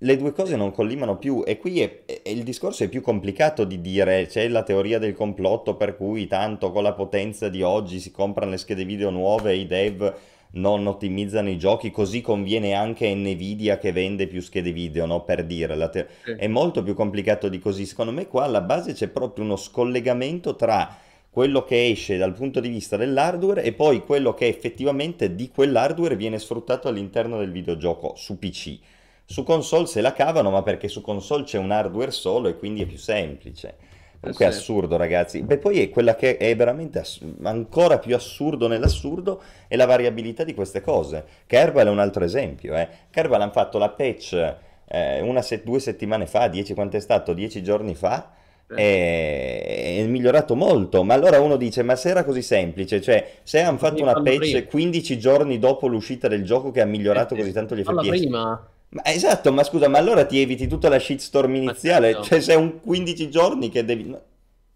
le 0.00 0.16
due 0.18 0.32
cose 0.32 0.54
non 0.54 0.70
collimano 0.70 1.16
più 1.16 1.42
e 1.46 1.56
qui 1.56 1.80
è, 1.80 2.02
è- 2.04 2.28
il 2.28 2.42
discorso 2.42 2.84
è 2.84 2.88
più 2.88 3.00
complicato 3.00 3.64
di 3.64 3.80
dire, 3.80 4.26
c'è 4.26 4.46
la 4.48 4.62
teoria 4.64 4.98
del 4.98 5.14
complotto 5.14 5.76
per 5.76 5.96
cui 5.96 6.26
tanto 6.26 6.70
con 6.72 6.82
la 6.82 6.92
potenza 6.92 7.48
di 7.48 7.62
oggi 7.62 8.00
si 8.00 8.10
comprano 8.10 8.50
le 8.50 8.58
schede 8.58 8.84
video 8.84 9.08
nuove 9.08 9.52
e 9.52 9.56
i 9.56 9.66
dev 9.66 10.14
non 10.50 10.86
ottimizzano 10.86 11.48
i 11.48 11.56
giochi, 11.56 11.90
così 11.90 12.20
conviene 12.20 12.74
anche 12.74 13.10
Nvidia 13.14 13.78
che 13.78 13.92
vende 13.92 14.26
più 14.26 14.42
schede 14.42 14.72
video, 14.72 15.06
no? 15.06 15.22
Per 15.24 15.42
dire, 15.46 15.74
la 15.74 15.88
te- 15.88 16.06
Sì. 16.22 16.32
è 16.32 16.46
molto 16.48 16.82
più 16.82 16.92
complicato 16.92 17.48
di 17.48 17.58
così. 17.58 17.86
Secondo 17.86 18.12
me 18.12 18.26
qua 18.26 18.44
alla 18.44 18.60
base 18.60 18.92
c'è 18.92 19.08
proprio 19.08 19.44
uno 19.44 19.56
scollegamento 19.56 20.54
tra 20.54 20.96
quello 21.38 21.62
che 21.62 21.90
esce 21.90 22.16
dal 22.16 22.32
punto 22.32 22.58
di 22.58 22.68
vista 22.68 22.96
dell'hardware 22.96 23.62
e 23.62 23.72
poi 23.72 24.04
quello 24.04 24.34
che 24.34 24.48
effettivamente 24.48 25.36
di 25.36 25.52
quell'hardware 25.54 26.16
viene 26.16 26.36
sfruttato 26.40 26.88
all'interno 26.88 27.38
del 27.38 27.52
videogioco 27.52 28.14
su 28.16 28.40
PC. 28.40 28.76
Su 29.24 29.44
console 29.44 29.86
se 29.86 30.00
la 30.00 30.12
cavano, 30.12 30.50
ma 30.50 30.64
perché 30.64 30.88
su 30.88 31.00
console 31.00 31.44
c'è 31.44 31.56
un 31.56 31.70
hardware 31.70 32.10
solo 32.10 32.48
e 32.48 32.56
quindi 32.56 32.82
è 32.82 32.86
più 32.86 32.96
semplice. 32.96 33.76
Comunque 34.18 34.46
è 34.46 34.50
sì. 34.50 34.58
assurdo, 34.58 34.96
ragazzi. 34.96 35.40
Beh, 35.42 35.58
poi 35.58 35.80
è 35.80 35.90
quella 35.90 36.16
che 36.16 36.38
è 36.38 36.56
veramente 36.56 36.98
ass- 36.98 37.24
ancora 37.44 38.00
più 38.00 38.16
assurdo 38.16 38.66
nell'assurdo 38.66 39.40
è 39.68 39.76
la 39.76 39.86
variabilità 39.86 40.42
di 40.42 40.54
queste 40.54 40.80
cose. 40.80 41.24
Kerbal 41.46 41.86
è 41.86 41.90
un 41.90 42.00
altro 42.00 42.24
esempio, 42.24 42.74
eh. 42.74 42.88
Kerbal 43.12 43.42
hanno 43.42 43.52
fatto 43.52 43.78
la 43.78 43.90
patch 43.90 44.56
eh, 44.88 45.20
una 45.20 45.42
se- 45.42 45.62
due 45.62 45.78
settimane 45.78 46.26
fa, 46.26 46.48
dieci 46.48 46.74
quanto 46.74 46.96
è 46.96 47.00
stato, 47.00 47.32
dieci 47.32 47.62
giorni 47.62 47.94
fa, 47.94 48.28
è 48.74 50.04
migliorato 50.08 50.54
molto. 50.54 51.02
Ma 51.04 51.14
allora 51.14 51.40
uno 51.40 51.56
dice, 51.56 51.82
ma 51.82 51.96
se 51.96 52.10
era 52.10 52.24
così 52.24 52.42
semplice, 52.42 53.00
cioè 53.00 53.38
se 53.42 53.60
hanno 53.60 53.78
fatto 53.78 54.02
una 54.02 54.16
patch 54.16 54.62
prima. 54.62 54.66
15 54.66 55.18
giorni 55.18 55.58
dopo 55.58 55.86
l'uscita 55.88 56.28
del 56.28 56.44
gioco 56.44 56.70
che 56.70 56.80
ha 56.80 56.84
migliorato 56.86 57.34
Eh 57.34 57.42
sì. 57.42 57.42
così 57.42 57.52
tanto 57.52 57.74
gli 57.76 57.84
FPS. 57.84 58.06
prima. 58.06 58.70
Ma 58.90 59.04
esatto, 59.04 59.52
ma 59.52 59.62
scusa, 59.64 59.88
ma 59.88 59.98
allora 59.98 60.24
ti 60.26 60.40
eviti 60.40 60.66
tutta 60.66 60.88
la 60.88 60.98
shitstorm 60.98 61.54
iniziale? 61.54 62.20
certo. 62.20 62.22
Cioè, 62.22 62.40
se 62.40 62.52
è 62.54 62.56
un 62.56 62.80
15 62.80 63.28
giorni 63.30 63.68
che 63.70 63.84
devi... 63.84 64.04
Ma 64.04 64.20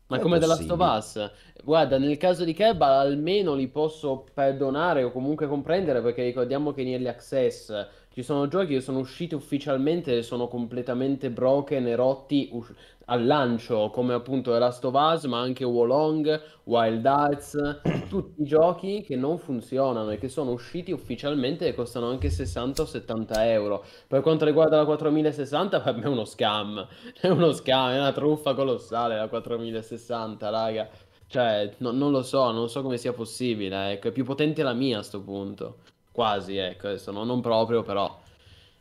Non 0.09 0.19
è 0.19 0.21
come 0.21 0.39
The 0.39 0.47
Last 0.47 0.71
of. 0.71 0.79
Us? 0.81 1.31
Guarda, 1.65 1.99
nel 1.99 2.17
caso 2.19 2.45
di 2.45 2.53
Kebba 2.53 2.99
almeno 2.99 3.55
li 3.55 3.69
posso 3.69 4.27
perdonare 4.35 5.03
o 5.05 5.11
comunque 5.11 5.47
comprendere 5.49 6.03
perché 6.03 6.23
ricordiamo 6.23 6.73
che 6.73 6.83
in 6.83 6.89
Early 6.89 7.09
Access 7.09 7.89
ci 8.13 8.23
sono 8.23 8.47
giochi 8.47 8.75
che 8.75 8.81
sono 8.81 8.99
usciti 8.99 9.35
ufficialmente 9.35 10.19
e 10.19 10.23
sono 10.23 10.49
completamente 10.49 11.31
broken 11.31 11.87
e 11.87 11.95
rotti 11.95 12.49
us- 12.53 12.73
al 13.07 13.27
lancio, 13.27 13.91
come 13.91 14.15
appunto 14.15 14.53
The 14.53 14.59
Last 14.59 14.85
of 14.85 14.95
Us, 14.95 15.25
ma 15.25 15.41
anche 15.41 15.65
Wolong, 15.65 16.41
Wild 16.65 17.05
Arts, 17.05 17.81
tutti 18.09 18.43
i 18.43 18.45
giochi 18.45 19.03
che 19.03 19.17
non 19.17 19.39
funzionano 19.39 20.11
e 20.11 20.19
che 20.19 20.29
sono 20.29 20.53
usciti 20.53 20.93
ufficialmente 20.93 21.67
e 21.67 21.75
costano 21.75 22.09
anche 22.09 22.31
60 22.31 22.83
o 22.83 22.85
70 22.87 23.51
euro. 23.51 23.85
Per 24.07 24.21
quanto 24.23 24.45
riguarda 24.45 24.77
la 24.77 24.85
4060, 24.85 25.81
per 25.81 25.97
me 25.97 26.03
è 26.03 26.09
uno 26.09 26.25
scam. 26.25 26.87
È 27.21 27.29
uno 27.29 27.53
scam, 27.53 27.91
è 27.93 27.99
una 27.99 28.13
truffa 28.13 28.55
colossale 28.55 29.17
la 29.17 29.29
4060, 29.29 30.51
raga. 30.51 30.89
Cioè, 31.27 31.75
no- 31.79 31.93
non 31.93 32.11
lo 32.11 32.23
so, 32.23 32.51
non 32.51 32.69
so 32.69 32.83
come 32.83 32.99
sia 32.99 33.13
possibile, 33.13 33.93
ecco, 33.93 34.09
è 34.09 34.13
più 34.13 34.25
potente 34.25 34.63
la 34.63 34.75
mia 34.75 34.99
a 34.99 35.03
sto 35.03 35.23
punto. 35.23 35.79
Quasi, 36.13 36.57
ecco, 36.57 36.89
adesso 36.89 37.11
no- 37.11 37.25
non 37.25 37.41
proprio, 37.41 37.83
però 37.83 38.21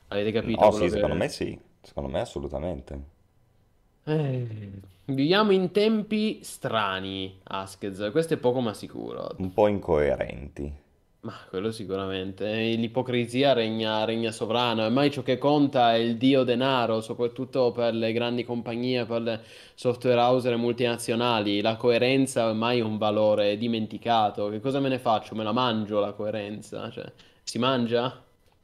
avete 0.10 0.32
capito 0.32 0.66
Oh 0.66 0.72
sì, 0.72 0.82
che... 0.84 0.90
secondo 0.90 1.16
me 1.16 1.30
sì, 1.30 1.60
secondo 1.82 2.10
me 2.10 2.20
assolutamente. 2.20 3.20
Eh, 4.04 4.48
viviamo 5.06 5.52
in 5.52 5.72
tempi 5.72 6.40
strani, 6.44 7.40
Askez, 7.44 8.10
questo 8.12 8.34
è 8.34 8.38
poco 8.38 8.60
ma 8.60 8.74
sicuro. 8.74 9.36
Un 9.38 9.54
po' 9.54 9.68
incoerenti. 9.68 10.80
Ma 11.24 11.36
quello 11.50 11.72
sicuramente. 11.72 12.52
L'ipocrisia 12.76 13.54
regna, 13.54 14.04
regna 14.06 14.32
sovrana. 14.32 14.86
Ormai 14.86 15.12
ciò 15.12 15.22
che 15.22 15.38
conta 15.38 15.94
è 15.94 15.98
il 15.98 16.18
dio 16.18 16.44
denaro, 16.44 17.00
soprattutto 17.02 17.72
per 17.72 17.94
le 17.94 18.12
grandi 18.12 18.44
compagnie, 18.44 19.06
per 19.06 19.22
le 19.22 19.42
software 19.76 20.20
house 20.20 20.50
e 20.52 20.56
multinazionali. 20.56 21.62
La 21.62 21.76
coerenza 21.76 22.48
ormai 22.48 22.80
è 22.80 22.84
un 22.84 22.98
valore 22.98 23.56
dimenticato. 23.58 24.50
Che 24.50 24.60
cosa 24.60 24.80
me 24.80 24.90
ne 24.90 24.98
faccio? 24.98 25.36
Me 25.36 25.44
la 25.44 25.52
mangio 25.52 26.00
la 26.00 26.14
coerenza? 26.14 26.90
Cioè, 26.90 27.12
si 27.44 27.60
mangia? 27.60 28.20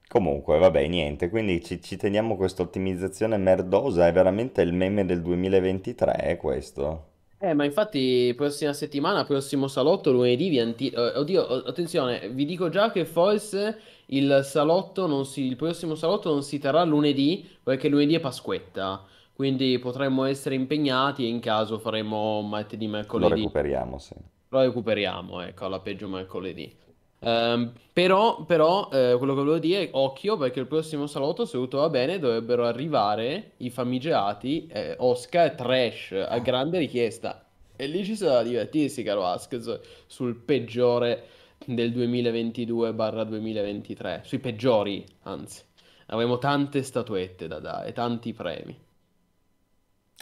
Comunque, 0.09 0.57
vabbè, 0.57 0.85
niente, 0.87 1.29
quindi 1.29 1.63
ci, 1.63 1.81
ci 1.81 1.95
teniamo 1.95 2.35
questa 2.35 2.61
ottimizzazione 2.61 3.37
merdosa, 3.37 4.05
è 4.07 4.11
veramente 4.11 4.61
il 4.61 4.73
meme 4.73 5.05
del 5.05 5.21
2023, 5.21 6.11
è 6.13 6.35
questo. 6.35 7.05
Eh, 7.39 7.53
ma 7.53 7.65
infatti, 7.65 8.33
prossima 8.35 8.73
settimana, 8.73 9.23
prossimo 9.23 9.67
salotto, 9.67 10.11
lunedì, 10.11 10.49
vi 10.49 10.59
anti- 10.59 10.89
eh, 10.89 11.17
oddio, 11.17 11.45
attenzione, 11.65 12.29
vi 12.29 12.45
dico 12.45 12.69
già 12.69 12.89
che 12.91 13.05
forse 13.05 13.79
il 14.07 14.41
salotto 14.43 15.05
non 15.05 15.23
si, 15.25 15.43
il 15.43 15.55
prossimo 15.55 15.93
salotto 15.93 16.31
non 16.31 16.41
si 16.41 16.57
terrà 16.57 16.83
lunedì, 16.83 17.47
perché 17.61 17.89
lunedì 17.89 18.15
è 18.15 18.19
Pasquetta, 18.19 19.05
quindi 19.33 19.77
potremmo 19.77 20.23
essere 20.23 20.55
impegnati 20.55 21.25
e 21.25 21.27
in 21.27 21.39
caso 21.39 21.77
faremo 21.77 22.41
martedì, 22.41 22.87
Lo 22.87 22.91
mercoledì. 22.93 23.29
recuperiamo, 23.29 23.97
sì. 23.99 24.15
Lo 24.49 24.59
recuperiamo, 24.61 25.41
ecco, 25.41 25.65
alla 25.65 25.79
peggio 25.79 26.07
mercoledì. 26.09 26.75
Ehm, 27.19 27.73
però, 27.91 28.43
però 28.43 28.89
eh, 28.91 29.15
quello 29.17 29.33
che 29.33 29.39
volevo 29.39 29.59
dire 29.59 29.85
è 29.85 29.89
occhio 29.93 30.37
perché 30.37 30.59
il 30.59 30.67
prossimo 30.67 31.07
salotto, 31.07 31.45
se 31.45 31.57
tutto 31.57 31.79
va 31.79 31.89
bene, 31.89 32.19
dovrebbero 32.19 32.65
arrivare 32.65 33.53
i 33.57 33.69
famigerati 33.69 34.67
eh, 34.67 34.95
Oscar 34.99 35.55
Trash 35.55 36.25
a 36.27 36.37
grande 36.39 36.79
richiesta. 36.79 37.43
E 37.75 37.87
lì 37.87 38.03
ci 38.03 38.15
sarà 38.15 38.35
da 38.35 38.43
divertirsi, 38.43 39.03
caro 39.03 39.25
Askez, 39.25 39.79
sul 40.07 40.35
peggiore 40.35 41.25
del 41.65 41.91
2022-2023. 41.91 44.23
Sui 44.23 44.39
peggiori, 44.39 45.05
anzi. 45.23 45.63
Avremo 46.07 46.37
tante 46.37 46.83
statuette 46.83 47.47
da 47.47 47.59
dare, 47.59 47.91
tanti 47.91 48.31
premi. 48.33 48.77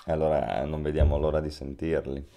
Allora 0.08 0.64
non 0.66 0.82
vediamo 0.82 1.18
l'ora 1.18 1.40
di 1.40 1.50
sentirli. 1.50 2.28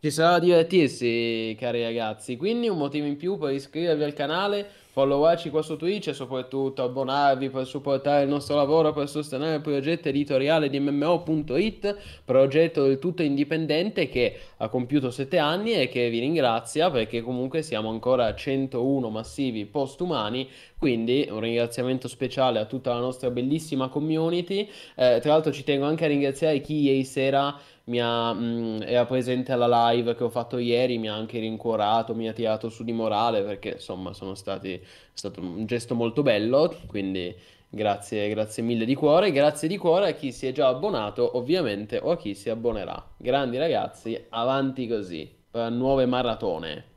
Ci 0.00 0.12
sarà 0.12 0.34
da 0.34 0.38
divertirsi, 0.38 1.56
cari 1.58 1.82
ragazzi. 1.82 2.36
Quindi 2.36 2.68
un 2.68 2.78
motivo 2.78 3.04
in 3.06 3.16
più 3.16 3.36
per 3.36 3.50
iscrivervi 3.50 4.04
al 4.04 4.12
canale, 4.12 4.64
followarci 4.92 5.50
qua 5.50 5.60
su 5.60 5.74
Twitch 5.74 6.06
e 6.06 6.12
soprattutto 6.12 6.84
abbonarvi 6.84 7.50
per 7.50 7.66
supportare 7.66 8.22
il 8.22 8.28
nostro 8.28 8.54
lavoro, 8.54 8.92
per 8.92 9.08
sostenere 9.08 9.56
il 9.56 9.60
progetto 9.60 10.08
editoriale 10.08 10.70
di 10.70 10.78
MMO.it, 10.78 11.96
progetto 12.24 12.84
del 12.84 13.00
tutto 13.00 13.24
indipendente 13.24 14.08
che 14.08 14.38
ha 14.58 14.68
compiuto 14.68 15.10
7 15.10 15.36
anni 15.36 15.72
e 15.72 15.88
che 15.88 16.08
vi 16.10 16.20
ringrazia 16.20 16.92
perché 16.92 17.20
comunque 17.20 17.62
siamo 17.62 17.90
ancora 17.90 18.26
a 18.26 18.36
101 18.36 19.10
massivi 19.10 19.64
postumani. 19.64 20.48
Quindi 20.78 21.26
un 21.28 21.40
ringraziamento 21.40 22.06
speciale 22.06 22.60
a 22.60 22.66
tutta 22.66 22.94
la 22.94 23.00
nostra 23.00 23.30
bellissima 23.30 23.88
community. 23.88 24.60
Eh, 24.94 25.18
tra 25.20 25.32
l'altro 25.32 25.50
ci 25.50 25.64
tengo 25.64 25.86
anche 25.86 26.04
a 26.04 26.08
ringraziare 26.08 26.60
chi 26.60 26.82
ieri 26.82 27.02
sera 27.02 27.58
mi 27.88 28.00
ha, 28.00 28.32
mh, 28.32 28.82
era 28.86 29.04
presente 29.06 29.52
alla 29.52 29.90
live 29.90 30.14
che 30.14 30.24
ho 30.24 30.30
fatto 30.30 30.58
ieri, 30.58 30.98
mi 30.98 31.08
ha 31.08 31.14
anche 31.14 31.38
rincuorato, 31.38 32.14
mi 32.14 32.28
ha 32.28 32.32
tirato 32.32 32.68
su 32.68 32.84
di 32.84 32.92
morale 32.92 33.42
perché 33.42 33.70
insomma 33.72 34.12
sono 34.12 34.34
stati, 34.34 34.74
è 34.74 34.80
stato 35.12 35.40
un 35.40 35.66
gesto 35.66 35.94
molto 35.94 36.22
bello, 36.22 36.74
quindi 36.86 37.34
grazie, 37.68 38.28
grazie 38.28 38.62
mille 38.62 38.84
di 38.84 38.94
cuore, 38.94 39.32
grazie 39.32 39.68
di 39.68 39.76
cuore 39.76 40.08
a 40.10 40.12
chi 40.14 40.32
si 40.32 40.46
è 40.46 40.52
già 40.52 40.68
abbonato 40.68 41.36
ovviamente 41.36 41.98
o 41.98 42.10
a 42.12 42.16
chi 42.16 42.34
si 42.34 42.50
abbonerà. 42.50 43.14
Grandi 43.16 43.58
ragazzi, 43.58 44.26
avanti 44.30 44.86
così, 44.86 45.30
per 45.50 45.70
nuove 45.70 46.06
maratone. 46.06 46.87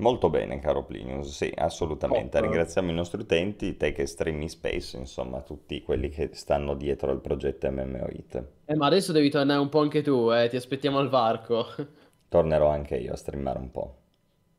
Molto 0.00 0.30
bene, 0.30 0.60
caro 0.60 0.84
Plinius, 0.84 1.34
sì, 1.34 1.52
assolutamente. 1.56 2.38
Top. 2.38 2.42
Ringraziamo 2.42 2.90
i 2.92 2.94
nostri 2.94 3.20
utenti, 3.20 3.76
te 3.76 3.92
che 3.92 4.06
streami 4.06 4.48
spesso, 4.48 4.96
insomma, 4.96 5.40
tutti 5.40 5.82
quelli 5.82 6.08
che 6.08 6.30
stanno 6.34 6.74
dietro 6.74 7.10
al 7.10 7.20
progetto 7.20 7.68
MMOIT. 7.68 8.44
Eh, 8.66 8.76
ma 8.76 8.86
adesso 8.86 9.10
devi 9.10 9.28
tornare 9.28 9.58
un 9.58 9.68
po' 9.68 9.80
anche 9.80 10.02
tu, 10.02 10.30
eh, 10.30 10.48
ti 10.48 10.54
aspettiamo 10.54 10.98
al 10.98 11.08
varco. 11.08 11.66
Tornerò 12.28 12.68
anche 12.68 12.96
io 12.96 13.12
a 13.12 13.16
streamare 13.16 13.58
un 13.58 13.70
po'. 13.72 13.96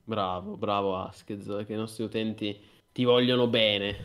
Bravo, 0.04 0.58
bravo 0.58 0.98
Askez, 0.98 1.64
che 1.66 1.74
i 1.74 1.78
nostri 1.78 2.04
utenti 2.04 2.60
ti 2.92 3.06
vogliono 3.06 3.48
bene. 3.48 3.96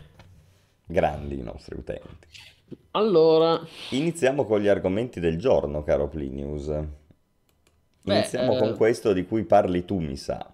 Grandi 0.87 1.38
i 1.38 1.43
nostri 1.43 1.76
utenti. 1.76 2.29
Allora, 2.93 3.61
Iniziamo 3.91 4.45
con 4.45 4.61
gli 4.61 4.69
argomenti 4.69 5.19
del 5.19 5.37
giorno, 5.38 5.83
caro 5.83 6.07
Plinius. 6.07 6.67
Beh, 8.03 8.14
Iniziamo 8.14 8.55
eh, 8.55 8.59
con 8.59 8.76
questo 8.76 9.12
di 9.12 9.25
cui 9.25 9.43
parli 9.43 9.85
tu, 9.85 9.99
mi 9.99 10.17
sa. 10.17 10.53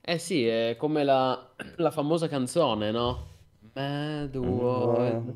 Eh 0.00 0.18
sì, 0.18 0.46
è 0.46 0.76
come 0.78 1.04
la, 1.04 1.52
la 1.76 1.90
famosa 1.90 2.28
canzone, 2.28 2.90
no? 2.90 3.28
Mad 3.74 4.34
World. 4.36 5.34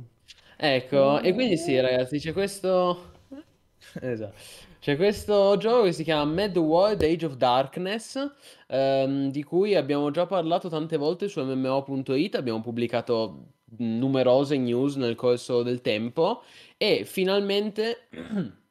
Ecco, 0.57 1.21
e 1.21 1.33
quindi 1.35 1.57
sì, 1.57 1.79
ragazzi, 1.81 2.19
c'è 2.19 2.33
questo... 2.33 3.13
Esatto. 4.01 4.35
C'è 4.81 4.97
questo 4.97 5.57
gioco 5.57 5.85
che 5.85 5.93
si 5.93 6.05
chiama 6.05 6.31
Mad 6.31 6.57
World 6.59 7.03
Age 7.03 7.27
of 7.27 7.37
Darkness, 7.37 8.19
ehm, 8.67 9.31
di 9.31 9.43
cui 9.43 9.75
abbiamo 9.75 10.11
già 10.11 10.27
parlato 10.27 10.69
tante 10.69 10.97
volte 10.99 11.29
su 11.29 11.43
MMO.it, 11.43 12.35
abbiamo 12.35 12.61
pubblicato 12.61 13.53
numerose 13.79 14.57
news 14.59 14.97
nel 14.97 15.15
corso 15.15 15.63
del 15.63 15.81
tempo 15.81 16.43
e 16.77 17.05
finalmente... 17.05 18.09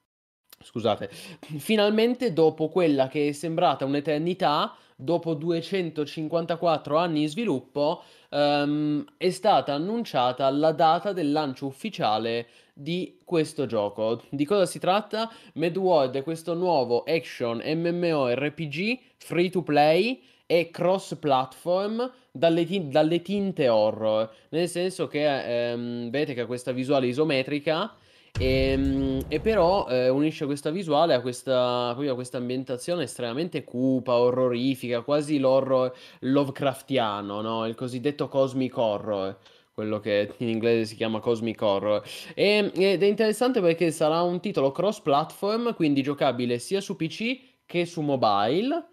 Scusate, 0.64 1.10
finalmente 1.58 2.34
dopo 2.34 2.70
quella 2.70 3.08
che 3.08 3.28
è 3.28 3.32
sembrata 3.34 3.86
un'eternità, 3.86 4.76
dopo 4.96 5.34
254 5.34 6.98
anni 6.98 7.22
di 7.22 7.28
sviluppo, 7.28 8.04
ehm, 8.30 9.04
è 9.18 9.30
stata 9.30 9.74
annunciata 9.74 10.50
la 10.50 10.72
data 10.72 11.12
del 11.14 11.32
lancio 11.32 11.66
ufficiale 11.66 12.48
di 12.74 13.20
questo 13.24 13.66
gioco. 13.66 14.24
Di 14.30 14.46
cosa 14.46 14.66
si 14.66 14.80
tratta? 14.80 15.30
MedWorld 15.54 16.16
è 16.16 16.24
questo 16.24 16.54
nuovo 16.54 17.04
action 17.04 17.62
MMORPG 17.64 19.00
free 19.18 19.50
to 19.50 19.62
play 19.62 20.22
e 20.46 20.70
cross 20.72 21.16
platform 21.16 22.12
dalle, 22.32 22.66
ti- 22.66 22.88
dalle 22.88 23.22
tinte 23.22 23.70
horror, 23.70 24.30
nel 24.50 24.68
senso 24.68 25.08
che 25.08 25.72
ehm, 25.72 26.10
vedete 26.10 26.34
che 26.34 26.42
ha 26.42 26.46
questa 26.46 26.72
visuale 26.72 27.08
isometrica 27.08 27.96
e, 28.40 29.24
e 29.28 29.40
però 29.40 29.88
eh, 29.88 30.10
unisce 30.10 30.46
questa 30.46 30.72
visuale 30.72 31.14
a 31.14 31.22
questa, 31.22 31.90
a 31.90 32.14
questa 32.16 32.38
ambientazione 32.38 33.04
estremamente 33.04 33.64
cupa, 33.64 34.16
orrorifica, 34.18 35.02
quasi 35.02 35.38
l'horror 35.38 35.94
Lovecraftiano, 36.22 37.42
no? 37.42 37.66
Il 37.68 37.76
cosiddetto 37.76 38.28
cosmic 38.28 38.76
horror. 38.78 39.38
quello 39.74 40.00
che 40.00 40.34
in 40.38 40.50
inglese 40.50 40.86
si 40.86 40.96
chiama 40.96 41.20
Cosmic 41.20 41.62
Horror. 41.62 42.04
E- 42.36 42.72
ed 42.76 43.04
è 43.04 43.06
interessante 43.06 43.60
perché 43.62 43.92
sarà 43.92 44.22
un 44.22 44.40
titolo 44.40 44.72
cross-platform, 44.72 45.74
quindi 45.76 46.02
giocabile 46.04 46.60
sia 46.60 46.80
su 46.82 46.96
PC 46.96 47.40
che 47.66 47.86
su 47.86 48.02
mobile. 48.02 48.88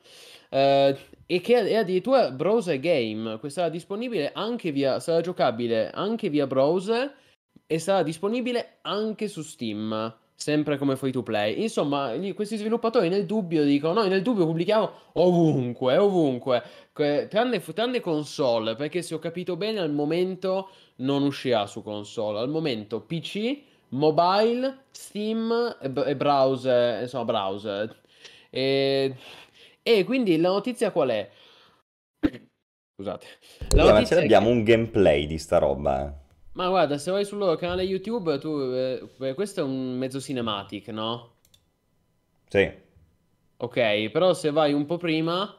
eh, 0.50 0.96
e 1.26 1.40
che 1.40 1.54
è 1.68 1.74
addirittura 1.76 2.30
browser 2.32 2.78
game. 2.80 3.38
Sarà 3.46 3.68
disponibile 3.68 4.32
anche 4.34 4.72
via, 4.72 4.98
sarà 5.00 5.20
giocabile 5.20 5.90
anche 5.90 6.28
via 6.28 6.46
browser 6.46 7.14
e 7.72 7.78
sarà 7.78 8.02
disponibile 8.02 8.78
anche 8.82 9.28
su 9.28 9.42
Steam. 9.42 10.16
Sempre 10.34 10.76
come 10.76 10.96
free 10.96 11.12
to 11.12 11.22
play. 11.22 11.62
Insomma, 11.62 12.16
gli- 12.16 12.34
questi 12.34 12.56
sviluppatori 12.56 13.08
nel 13.08 13.26
dubbio 13.26 13.62
dicono: 13.62 13.92
Noi 13.92 14.08
nel 14.08 14.22
dubbio 14.22 14.44
pubblichiamo 14.46 14.90
ovunque, 15.12 15.96
ovunque. 15.96 16.62
Que- 16.92 17.28
Tranne, 17.30 17.60
tranne 17.62 18.00
console, 18.00 18.74
perché 18.74 19.02
se 19.02 19.14
ho 19.14 19.18
capito 19.20 19.56
bene, 19.56 19.78
al 19.78 19.92
momento 19.92 20.70
non 20.96 21.22
uscirà 21.22 21.66
su 21.66 21.82
console. 21.84 22.40
Al 22.40 22.48
momento 22.48 23.02
PC, 23.02 23.58
mobile, 23.90 24.86
Steam 24.90 25.76
e, 25.80 25.90
b- 25.90 26.04
e 26.06 26.16
browser. 26.16 27.02
Insomma, 27.02 27.24
browser. 27.26 28.00
E, 28.50 29.14
e 29.82 30.04
quindi 30.04 30.38
la 30.38 30.48
notizia 30.48 30.90
qual 30.90 31.10
è? 31.10 31.30
Scusate. 32.96 33.26
La 33.70 33.84
ce 33.84 33.92
notizia 33.92 34.16
è 34.16 34.18
l'abbiamo 34.18 34.46
che. 34.46 34.50
un 34.50 34.62
gameplay 34.64 35.26
di 35.26 35.38
sta 35.38 35.58
roba? 35.58 36.12
Ma 36.52 36.68
guarda, 36.68 36.98
se 36.98 37.10
vai 37.10 37.24
sul 37.24 37.38
loro 37.38 37.56
canale 37.56 37.82
YouTube, 37.82 38.38
tu, 38.38 38.58
eh, 38.60 39.08
beh, 39.16 39.34
questo 39.34 39.60
è 39.60 39.62
un 39.64 39.96
mezzo 39.96 40.20
cinematic, 40.20 40.88
no? 40.88 41.38
Sì. 42.48 42.70
Ok, 43.58 44.08
però 44.10 44.32
se 44.34 44.50
vai 44.50 44.72
un 44.72 44.86
po' 44.86 44.96
prima, 44.96 45.54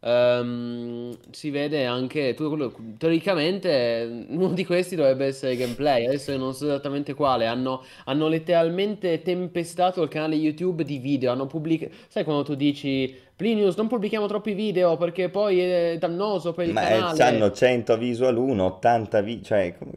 ehm, 0.00 1.16
si 1.30 1.50
vede 1.50 1.84
anche, 1.86 2.34
tu, 2.34 2.48
quello- 2.48 2.74
teoricamente, 2.98 4.26
uno 4.28 4.48
di 4.52 4.64
questi 4.64 4.96
dovrebbe 4.96 5.26
essere 5.26 5.56
gameplay, 5.56 6.06
adesso 6.06 6.30
io 6.32 6.38
non 6.38 6.54
so 6.54 6.64
esattamente 6.66 7.14
quale, 7.14 7.46
hanno, 7.46 7.82
hanno 8.04 8.28
letteralmente 8.28 9.22
tempestato 9.22 10.02
il 10.02 10.08
canale 10.08 10.34
YouTube 10.36 10.84
di 10.84 10.98
video, 10.98 11.32
hanno 11.32 11.46
pubblicato, 11.46 11.92
sai 12.08 12.24
quando 12.24 12.42
tu 12.44 12.54
dici, 12.54 13.14
Plinius, 13.36 13.76
non 13.76 13.86
pubblichiamo 13.86 14.26
troppi 14.26 14.52
video 14.52 14.96
perché 14.96 15.28
poi 15.28 15.60
è 15.60 15.96
dannoso 15.98 16.52
per 16.52 16.66
il 16.66 16.72
Ma 16.72 16.88
eh, 16.88 16.98
canale. 16.98 17.22
hanno 17.22 17.52
100 17.52 17.96
visual 17.96 18.36
1, 18.36 18.64
80 18.64 19.20
vi... 19.20 19.42
cioè... 19.44 19.76
come- 19.78 19.96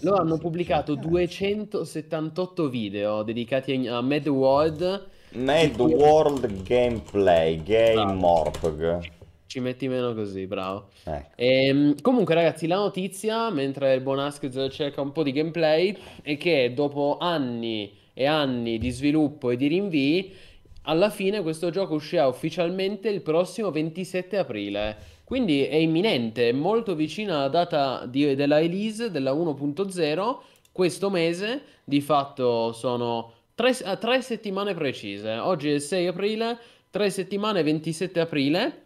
Loro 0.00 0.16
hanno 0.20 0.36
pubblicato 0.38 0.94
cazzo. 0.94 1.08
278 1.08 2.68
video 2.68 3.22
dedicati 3.22 3.86
a 3.88 4.00
Mad 4.02 4.28
World. 4.28 5.08
Mad 5.34 5.78
World 5.80 6.62
Gameplay, 6.62 7.62
Game. 7.62 8.12
Morpg. 8.14 9.00
Ci 9.46 9.60
metti 9.60 9.88
meno 9.88 10.14
così, 10.14 10.46
bravo. 10.46 10.88
Ecco. 11.04 11.30
Ehm, 11.36 12.00
comunque, 12.00 12.34
ragazzi, 12.34 12.66
la 12.66 12.76
notizia, 12.76 13.50
mentre 13.50 13.94
il 13.94 14.00
buon 14.00 14.18
Asked 14.18 14.68
cerca 14.70 15.00
un 15.00 15.12
po' 15.12 15.22
di 15.22 15.32
gameplay, 15.32 15.96
è 16.22 16.36
che 16.36 16.72
dopo 16.74 17.18
anni 17.18 17.92
e 18.14 18.26
anni 18.26 18.78
di 18.78 18.90
sviluppo 18.90 19.50
e 19.50 19.56
di 19.56 19.66
rinvii, 19.68 20.34
alla 20.82 21.10
fine 21.10 21.42
questo 21.42 21.70
gioco 21.70 21.94
uscirà 21.94 22.26
ufficialmente 22.26 23.08
il 23.08 23.20
prossimo 23.20 23.70
27 23.70 24.36
aprile. 24.36 24.96
Quindi 25.24 25.64
è 25.64 25.76
imminente, 25.76 26.50
è 26.50 26.52
molto 26.52 26.94
vicina 26.94 27.36
alla 27.38 27.48
data 27.48 28.06
di- 28.06 28.34
della 28.34 28.58
release 28.58 29.10
della 29.10 29.32
1.0. 29.32 30.42
Questo 30.72 31.10
mese, 31.10 31.62
di 31.84 32.00
fatto, 32.00 32.72
sono 32.72 33.32
tre, 33.54 33.76
a 33.84 33.96
tre 33.96 34.22
settimane 34.22 34.74
precise. 34.74 35.30
Oggi 35.38 35.70
è 35.70 35.74
il 35.74 35.80
6 35.80 36.06
aprile, 36.06 36.58
tre 36.90 37.10
settimane 37.10 37.62
27 37.62 38.20
aprile. 38.20 38.82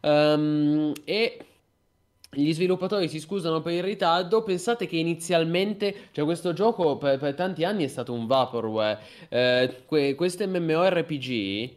Ehm, 0.00 0.92
e 1.04 1.38
gli 2.30 2.52
sviluppatori 2.52 3.08
si 3.08 3.20
scusano 3.20 3.60
per 3.62 3.72
il 3.72 3.82
ritardo. 3.82 4.42
Pensate 4.42 4.86
che 4.86 4.96
inizialmente, 4.96 5.94
cioè 6.12 6.24
questo 6.24 6.52
gioco 6.52 6.98
per, 6.98 7.18
per 7.18 7.34
tanti 7.34 7.64
anni 7.64 7.84
è 7.84 7.88
stato 7.88 8.12
un 8.12 8.26
vaporware. 8.26 9.00
Eh, 9.28 9.82
que- 9.86 10.14
questo 10.14 10.46
MMORPG 10.46 11.76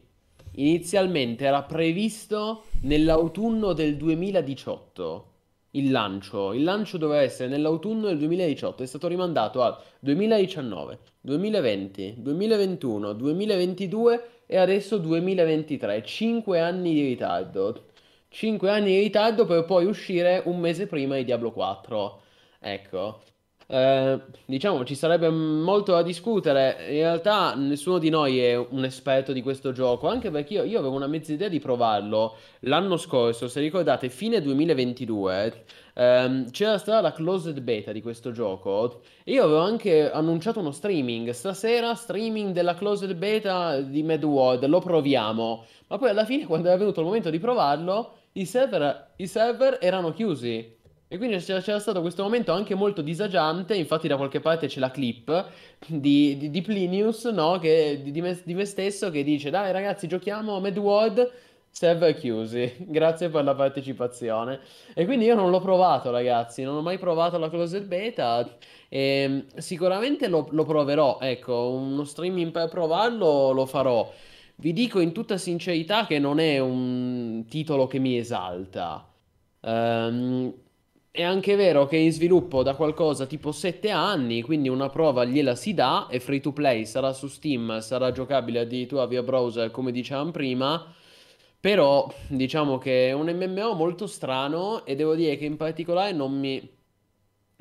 inizialmente 0.55 1.45
era 1.45 1.63
previsto 1.63 2.63
nell'autunno 2.81 3.73
del 3.73 3.95
2018. 3.95 5.30
Il 5.71 5.89
lancio, 5.89 6.53
il 6.53 6.63
lancio 6.63 6.97
doveva 6.97 7.21
essere 7.21 7.47
nell'autunno 7.47 8.07
del 8.07 8.17
2018, 8.17 8.83
è 8.83 8.85
stato 8.85 9.07
rimandato 9.07 9.61
al 9.61 9.81
2019, 9.99 10.99
2020, 11.21 12.15
2021, 12.17 13.13
2022 13.13 14.29
e 14.47 14.57
adesso 14.57 14.97
2023. 14.97 16.03
5 16.03 16.59
anni 16.59 16.93
di 16.93 17.03
ritardo. 17.03 17.85
5 18.27 18.69
anni 18.69 18.91
di 18.91 18.99
ritardo 18.99 19.45
per 19.45 19.63
poi 19.63 19.85
uscire 19.85 20.41
un 20.45 20.59
mese 20.59 20.87
prima 20.87 21.15
di 21.15 21.23
Diablo 21.23 21.51
4. 21.51 22.21
Ecco. 22.59 23.21
Eh, 23.73 24.19
diciamo, 24.45 24.83
ci 24.83 24.95
sarebbe 24.95 25.29
molto 25.29 25.93
da 25.93 26.01
discutere. 26.01 26.75
In 26.89 26.97
realtà 27.03 27.55
nessuno 27.55 27.99
di 27.99 28.09
noi 28.09 28.37
è 28.39 28.53
un 28.57 28.83
esperto 28.83 29.31
di 29.31 29.41
questo 29.41 29.71
gioco, 29.71 30.09
anche 30.09 30.29
perché 30.29 30.55
io, 30.55 30.63
io 30.65 30.79
avevo 30.79 30.93
una 30.93 31.07
mezza 31.07 31.31
idea 31.31 31.47
di 31.47 31.59
provarlo 31.59 32.35
l'anno 32.61 32.97
scorso, 32.97 33.47
se 33.47 33.61
ricordate, 33.61 34.09
fine 34.09 34.41
2022. 34.41 35.63
ehm, 35.93 36.51
c'era 36.51 36.77
stata 36.77 36.99
la 36.99 37.13
closed 37.13 37.61
beta 37.61 37.93
di 37.93 38.01
questo 38.01 38.31
gioco 38.31 39.01
e 39.23 39.31
io 39.33 39.43
avevo 39.43 39.59
anche 39.59 40.11
annunciato 40.11 40.59
uno 40.59 40.71
streaming. 40.71 41.29
Stasera, 41.29 41.95
streaming 41.95 42.51
della 42.53 42.75
closed 42.75 43.13
beta 43.15 43.79
di 43.79 44.03
Mad 44.03 44.23
World, 44.25 44.65
lo 44.65 44.79
proviamo. 44.79 45.65
Ma 45.87 45.97
poi 45.97 46.09
alla 46.09 46.25
fine, 46.25 46.45
quando 46.47 46.67
era 46.67 46.77
venuto 46.77 46.99
il 46.99 47.05
momento 47.05 47.29
di 47.29 47.39
provarlo, 47.39 48.15
i 48.33 48.45
server, 48.45 49.13
i 49.15 49.27
server 49.27 49.77
erano 49.79 50.11
chiusi. 50.11 50.79
E 51.11 51.17
quindi 51.17 51.39
c'era 51.39 51.77
stato 51.77 51.99
questo 51.99 52.23
momento 52.23 52.53
anche 52.53 52.73
molto 52.73 53.01
disagiante. 53.01 53.75
Infatti, 53.75 54.07
da 54.07 54.15
qualche 54.15 54.39
parte 54.39 54.67
c'è 54.67 54.79
la 54.79 54.91
clip 54.91 55.49
di, 55.85 56.37
di, 56.37 56.49
di 56.49 56.61
Plinius, 56.61 57.25
no? 57.25 57.59
Che, 57.59 57.99
di, 58.01 58.21
me, 58.21 58.39
di 58.45 58.53
me 58.53 58.63
stesso 58.63 59.11
che 59.11 59.21
dice: 59.21 59.49
Dai, 59.49 59.73
ragazzi, 59.73 60.07
giochiamo 60.07 60.61
Mad 60.61 60.77
World. 60.77 61.31
Server 61.69 62.15
chiusi. 62.15 62.75
Grazie 62.87 63.27
per 63.27 63.43
la 63.43 63.53
partecipazione. 63.53 64.61
E 64.93 65.03
quindi 65.03 65.25
io 65.25 65.35
non 65.35 65.49
l'ho 65.49 65.59
provato, 65.59 66.11
ragazzi. 66.11 66.63
Non 66.63 66.77
ho 66.77 66.81
mai 66.81 66.97
provato 66.97 67.37
la 67.37 67.49
closed 67.49 67.87
beta. 67.87 68.47
E 68.87 69.47
sicuramente 69.57 70.29
lo, 70.29 70.47
lo 70.51 70.63
proverò. 70.63 71.17
Ecco, 71.19 71.71
uno 71.71 72.05
streaming 72.05 72.51
per 72.51 72.69
provarlo 72.69 73.51
lo 73.51 73.65
farò. 73.65 74.09
Vi 74.55 74.71
dico 74.71 75.01
in 75.01 75.11
tutta 75.11 75.37
sincerità 75.37 76.05
che 76.05 76.19
non 76.19 76.39
è 76.39 76.57
un 76.59 77.43
titolo 77.49 77.85
che 77.87 77.99
mi 77.99 78.17
esalta. 78.17 79.05
Ehm, 79.61 80.53
è 81.11 81.23
anche 81.23 81.55
vero 81.55 81.85
che 81.87 81.97
è 81.97 81.99
in 81.99 82.11
sviluppo 82.11 82.63
da 82.63 82.73
qualcosa 82.75 83.25
tipo 83.25 83.51
7 83.51 83.89
anni, 83.89 84.41
quindi 84.41 84.69
una 84.69 84.89
prova 84.89 85.25
gliela 85.25 85.55
si 85.55 85.73
dà, 85.73 86.07
è 86.07 86.19
free 86.19 86.39
to 86.39 86.53
play, 86.53 86.85
sarà 86.85 87.11
su 87.11 87.27
Steam, 87.27 87.79
sarà 87.79 88.11
giocabile 88.11 88.59
addirittura 88.61 89.05
via 89.05 89.21
browser 89.21 89.71
come 89.71 89.91
dicevamo 89.91 90.31
prima, 90.31 90.93
però 91.59 92.09
diciamo 92.27 92.77
che 92.77 93.09
è 93.09 93.11
un 93.11 93.27
MMO 93.29 93.73
molto 93.73 94.07
strano 94.07 94.85
e 94.85 94.95
devo 94.95 95.13
dire 95.15 95.35
che 95.35 95.45
in 95.45 95.57
particolare 95.57 96.13
non 96.13 96.37
mi, 96.39 96.77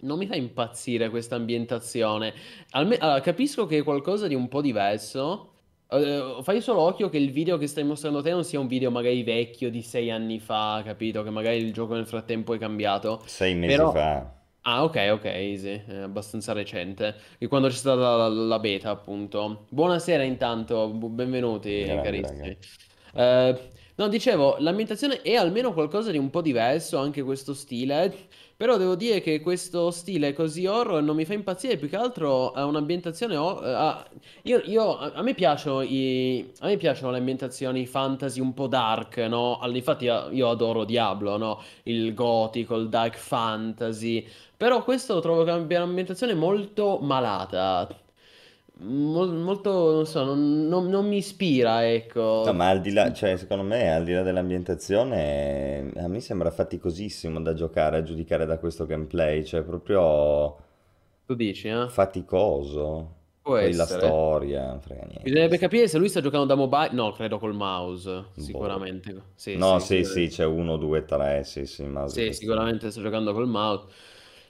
non 0.03 0.19
mi 0.19 0.27
fa 0.27 0.37
impazzire 0.37 1.11
questa 1.11 1.35
ambientazione. 1.35 2.33
Alme- 2.71 2.99
allora, 2.99 3.21
capisco 3.21 3.67
che 3.67 3.79
è 3.79 3.83
qualcosa 3.83 4.29
di 4.29 4.35
un 4.35 4.49
po' 4.49 4.61
diverso. 4.63 5.50
Eh, 5.93 6.39
fai 6.43 6.61
solo 6.61 6.81
occhio 6.83 7.09
che 7.09 7.19
il 7.19 7.33
video 7.33 7.59
che 7.59 7.67
stai 7.67 7.83
mostrando 7.83 8.23
te 8.23 8.31
non 8.31 8.45
sia 8.45 8.61
un 8.61 8.69
video 8.69 8.91
magari 8.91 9.23
vecchio 9.25 9.71
di 9.71 9.83
sei 9.83 10.11
anni 10.11 10.39
fa, 10.39 10.83
capito? 10.85 11.23
Che 11.23 11.31
magari 11.31 11.57
il 11.57 11.73
gioco 11.73 11.95
nel 11.95 12.07
frattempo 12.07 12.55
è 12.55 12.59
cambiato. 12.59 13.23
Sei 13.27 13.55
mesi 13.55 13.75
Però... 13.75 13.91
fa. 13.91 14.39
Ah, 14.63 14.85
ok, 14.85 15.09
ok, 15.13 15.25
easy, 15.25 15.83
è 15.87 15.97
abbastanza 15.97 16.53
recente. 16.53 17.15
Di 17.39 17.47
quando 17.47 17.69
c'è 17.69 17.75
stata 17.75 18.17
la, 18.17 18.29
la 18.29 18.59
beta, 18.59 18.91
appunto. 18.91 19.65
Buonasera 19.71 20.23
intanto, 20.23 20.89
benvenuti 20.91 21.83
Grandi, 21.83 22.03
carissimi. 22.03 22.59
Eh, 23.15 23.59
no, 23.95 24.09
dicevo, 24.09 24.57
l'ambientazione 24.59 25.23
è 25.23 25.35
almeno 25.35 25.73
qualcosa 25.73 26.11
di 26.11 26.19
un 26.19 26.29
po' 26.29 26.43
diverso, 26.43 26.99
anche 26.99 27.23
questo 27.23 27.55
stile. 27.55 28.15
Però 28.61 28.77
devo 28.77 28.95
dire 28.95 29.21
che 29.23 29.41
questo 29.41 29.91
stile 29.91 30.35
così 30.35 30.67
horror 30.67 31.03
non 31.03 31.17
mi 31.17 31.25
fa 31.25 31.33
impazzire, 31.33 31.79
più 31.79 31.89
che 31.89 31.97
altro 31.97 32.51
ha 32.53 32.67
un'ambientazione... 32.67 33.35
ho- 33.37 33.59
ha- 33.61 34.07
io, 34.43 34.61
io- 34.67 34.99
a 34.99 35.13
a 35.15 35.23
me 35.23 35.33
piacciono 35.35 35.81
i, 35.81 36.53
a 36.61 36.67
me 36.67 36.77
piacciono 36.77 37.11
le 37.11 37.19
ambientazioni 37.19 37.87
fantasy 37.87 38.39
un 38.41 38.53
po' 38.53 38.67
dark, 38.67 39.17
no? 39.17 39.59
All- 39.59 39.75
Infatti 39.75 40.05
io 40.05 40.49
adoro 40.51 40.85
Diablo, 40.85 41.37
no? 41.39 41.63
Il 41.85 42.13
gotico, 42.13 42.77
il 42.77 42.89
dark 42.91 43.17
fantasy. 43.17 44.27
Però 44.57 44.85
questo 44.85 45.15
lo 45.15 45.21
trovo 45.21 45.43
che 45.45 45.51
abbia 45.53 45.83
un'ambientazione 45.83 46.35
molto 46.35 46.99
malata. 47.01 47.89
Mol- 48.83 49.33
molto, 49.37 49.93
non 49.95 50.07
so, 50.07 50.25
non, 50.25 50.67
non- 50.69 50.89
non 50.89 51.07
mi 51.07 51.19
ispira, 51.19 51.87
No, 52.43 52.53
ecco. 52.53 52.55
ma 52.55 52.69
al 52.71 52.81
di 52.81 52.91
là, 52.93 53.13
cioè, 53.13 53.37
secondo 53.37 53.63
me, 53.63 53.93
al 53.95 54.05
di 54.05 54.13
là 54.13 54.23
dell'ambientazione, 54.23 55.91
a 55.97 56.09
me 56.09 56.21
sembra 56.21 56.51
faticosissimo 56.51 57.41
da 57.41 57.53
giocare, 57.55 57.99
a 57.99 58.03
giudicare 58.03 58.47
da 58.47 58.59
questo 58.59 58.87
gameplay, 58.87 59.45
cioè 59.45 59.63
proprio 59.63 60.57
Tu 61.27 61.35
dici, 61.37 61.69
eh? 61.69 61.89
faticoso. 61.89 63.17
Può 63.43 63.53
Poi 63.59 63.75
la 63.75 63.85
storia, 63.87 64.79
frega 64.81 65.05
niente. 65.05 65.19
Bisognerebbe 65.23 65.59
capire 65.59 65.87
se 65.89 65.99
lui 65.99 66.09
sta 66.09 66.21
giocando 66.21 66.47
da 66.47 66.55
mobile. 66.55 66.93
No, 66.93 67.13
credo 67.13 67.39
col 67.39 67.55
mouse. 67.55 68.33
Boh. 68.35 68.83
Sicuramente. 68.83 69.33
Sì, 69.35 69.59
No, 69.59 69.79
sì, 69.79 69.81
sì, 69.81 70.05
sì, 70.05 70.29
c'è 70.29 70.45
uno, 70.45 70.77
due, 70.77 71.05
tre, 71.05 71.45
sì, 71.45 71.67
sì, 71.67 71.85
ma 71.85 72.07
Sì, 72.07 72.33
sicuramente 72.33 72.91
sto 72.91 73.01
giocando 73.03 73.33
col 73.33 73.47
mouse. 73.49 73.87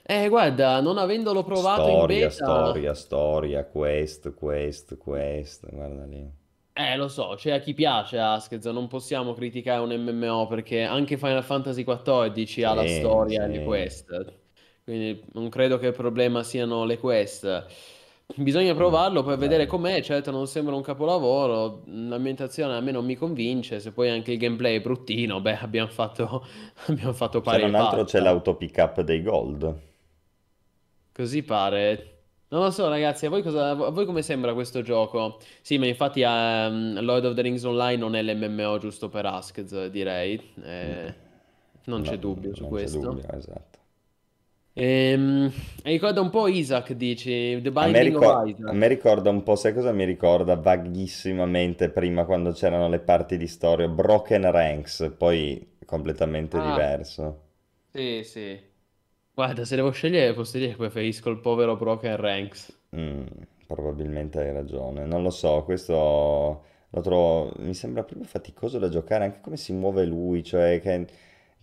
Eh, 0.03 0.27
guarda, 0.29 0.79
non 0.81 0.97
avendolo 0.99 1.43
provato 1.43 1.89
in 1.89 2.05
Storia, 2.05 2.05
beta, 2.05 2.31
storia, 2.31 2.93
storia, 2.93 3.63
quest, 3.63 4.33
quest, 4.33 4.97
quest, 4.97 5.69
guarda 5.71 6.05
lì. 6.05 6.29
eh, 6.73 6.95
lo 6.95 7.07
so, 7.09 7.35
c'è 7.37 7.51
a 7.51 7.59
chi 7.59 7.73
piace 7.73 8.17
Askez, 8.17 8.65
non 8.67 8.87
possiamo 8.87 9.33
criticare 9.33 9.81
un 9.81 9.91
MMO 9.91 10.47
perché 10.47 10.83
anche 10.83 11.17
Final 11.17 11.43
Fantasy 11.43 11.83
XIV 11.83 12.63
ha 12.63 12.73
la 12.73 12.85
Sì, 12.85 12.87
storia 12.87 13.43
e 13.43 13.47
le 13.49 13.59
sì. 13.59 13.61
quest, 13.61 14.05
quindi 14.83 15.21
non 15.33 15.49
credo 15.49 15.77
che 15.77 15.87
il 15.87 15.93
problema 15.93 16.43
siano 16.43 16.85
le 16.85 16.97
quest. 16.97 17.65
Bisogna 18.37 18.73
Mm, 18.73 18.73
provarlo 18.73 19.23
per 19.23 19.37
vedere 19.37 19.65
bello. 19.65 19.67
com'è, 19.67 20.01
certo 20.01 20.31
non 20.31 20.47
sembra 20.47 20.73
un 20.75 20.81
capolavoro, 20.81 21.83
l'ambientazione 21.87 22.73
a 22.75 22.79
me 22.79 22.91
non 22.91 23.03
mi 23.05 23.15
convince, 23.15 23.81
se 23.81 23.91
poi 23.91 24.09
anche 24.09 24.31
il 24.31 24.37
gameplay 24.37 24.77
è 24.77 24.81
bruttino, 24.81 25.41
beh, 25.41 25.57
abbiamo 25.59 25.89
fatto, 25.89 26.45
abbiamo 26.87 27.11
fatto 27.13 27.41
Se 27.43 27.57
pari 27.57 27.63
e 27.63 27.65
non 27.65 27.75
altro 27.75 28.03
c'è 28.03 28.19
passa. 28.19 28.21
l'auto 28.21 28.55
pick 28.55 28.77
up 28.79 29.01
dei 29.01 29.21
gold. 29.21 29.79
Così 31.13 31.43
pare. 31.43 32.07
Non 32.49 32.63
lo 32.63 32.71
so, 32.71 32.87
ragazzi, 32.89 33.25
a 33.25 33.29
voi, 33.29 33.41
cosa- 33.43 33.69
a 33.71 33.89
voi 33.91 34.05
come 34.05 34.21
sembra 34.21 34.53
questo 34.53 34.81
gioco? 34.81 35.39
Sì, 35.61 35.77
ma 35.77 35.85
infatti 35.85 36.21
ehm, 36.21 36.99
Lord 37.01 37.25
of 37.25 37.33
the 37.35 37.41
Rings 37.41 37.63
Online 37.63 37.97
non 37.97 38.15
è 38.15 38.21
l'MMO 38.21 38.77
giusto 38.77 39.07
per 39.09 39.25
Askez, 39.25 39.87
direi. 39.87 40.39
Eh, 40.63 41.13
non 41.85 42.01
No, 42.01 42.03
c'è 42.03 42.17
dubbio 42.19 42.53
su 42.53 42.65
non 42.65 42.73
c'è 42.75 42.89
questo. 42.89 42.89
dubbio, 42.89 43.23
esatto. 43.31 43.79
Ehm, 44.73 45.49
ricorda 45.83 46.19
un 46.21 46.29
po' 46.29 46.47
Isaac, 46.47 46.93
dici, 46.93 47.59
The 47.61 47.71
A 47.79 47.87
me, 47.87 48.01
Binding 48.01 48.15
of 48.15 48.27
ricor- 48.27 48.53
a 48.63 48.71
me 48.73 48.87
Isaac. 48.87 48.87
ricorda 48.87 49.29
un 49.29 49.43
po', 49.43 49.57
sai 49.57 49.73
cosa 49.73 49.91
mi 49.91 50.05
ricorda 50.05 50.55
vaghissimamente 50.55 51.89
prima 51.89 52.23
quando 52.23 52.53
c'erano 52.53 52.87
le 52.87 52.99
parti 53.01 53.35
di 53.35 53.45
storia? 53.47 53.89
Broken 53.89 54.49
Ranks, 54.49 55.13
poi 55.17 55.77
completamente 55.85 56.61
Ah, 56.61 56.61
diverso. 56.61 57.49
sì, 57.93 58.23
sì. 58.23 58.59
Guarda, 59.41 59.65
se 59.65 59.75
devo 59.75 59.89
scegliere, 59.91 60.33
posso 60.35 60.57
dire 60.59 60.69
che 60.69 60.75
preferisco 60.77 61.29
il 61.31 61.39
povero 61.39 61.75
Broken 61.75 62.15
Ranks. 62.15 62.71
Mm, 62.95 63.25
probabilmente 63.67 64.39
hai 64.39 64.51
ragione, 64.51 65.05
non 65.05 65.23
lo 65.23 65.29
so, 65.29 65.63
questo 65.63 66.63
lo 66.89 67.01
trovo, 67.01 67.53
mi 67.59 67.73
sembra 67.73 68.03
proprio 68.03 68.27
faticoso 68.27 68.79
da 68.79 68.89
giocare, 68.89 69.23
anche 69.25 69.39
come 69.41 69.55
si 69.57 69.71
muove 69.73 70.05
lui, 70.05 70.43
cioè 70.43 70.79
che 70.81 70.91
il 70.93 71.07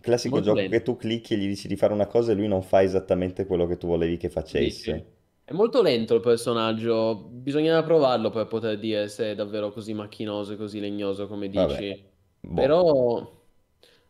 classico 0.01 0.39
Molto 0.39 0.41
gioco 0.41 0.65
che 0.67 0.81
lento. 0.81 0.81
tu 0.81 0.95
clicchi 0.97 1.35
e 1.35 1.37
gli 1.37 1.47
dici 1.47 1.67
di 1.67 1.75
fare 1.75 1.93
una 1.93 2.07
cosa 2.07 2.31
e 2.31 2.35
lui 2.35 2.47
non 2.47 2.63
fa 2.63 2.81
esattamente 2.81 3.45
quello 3.45 3.67
che 3.67 3.77
tu 3.77 3.85
volevi 3.87 4.17
che 4.17 4.29
Dici? 4.47 4.91
facesse. 4.91 5.05
È 5.43 5.53
molto 5.53 5.81
lento 5.81 6.15
il 6.15 6.21
personaggio, 6.21 7.15
bisogna 7.31 7.81
provarlo 7.83 8.29
per 8.29 8.47
poter 8.47 8.77
dire 8.79 9.07
se 9.07 9.31
è 9.31 9.35
davvero 9.35 9.71
così 9.71 9.93
macchinoso 9.93 10.53
e 10.53 10.57
così 10.57 10.79
legnoso 10.79 11.27
come 11.27 11.49
Vabbè, 11.53 11.85
dici. 11.89 12.03
boh. 12.43 12.73
Però 12.77 13.41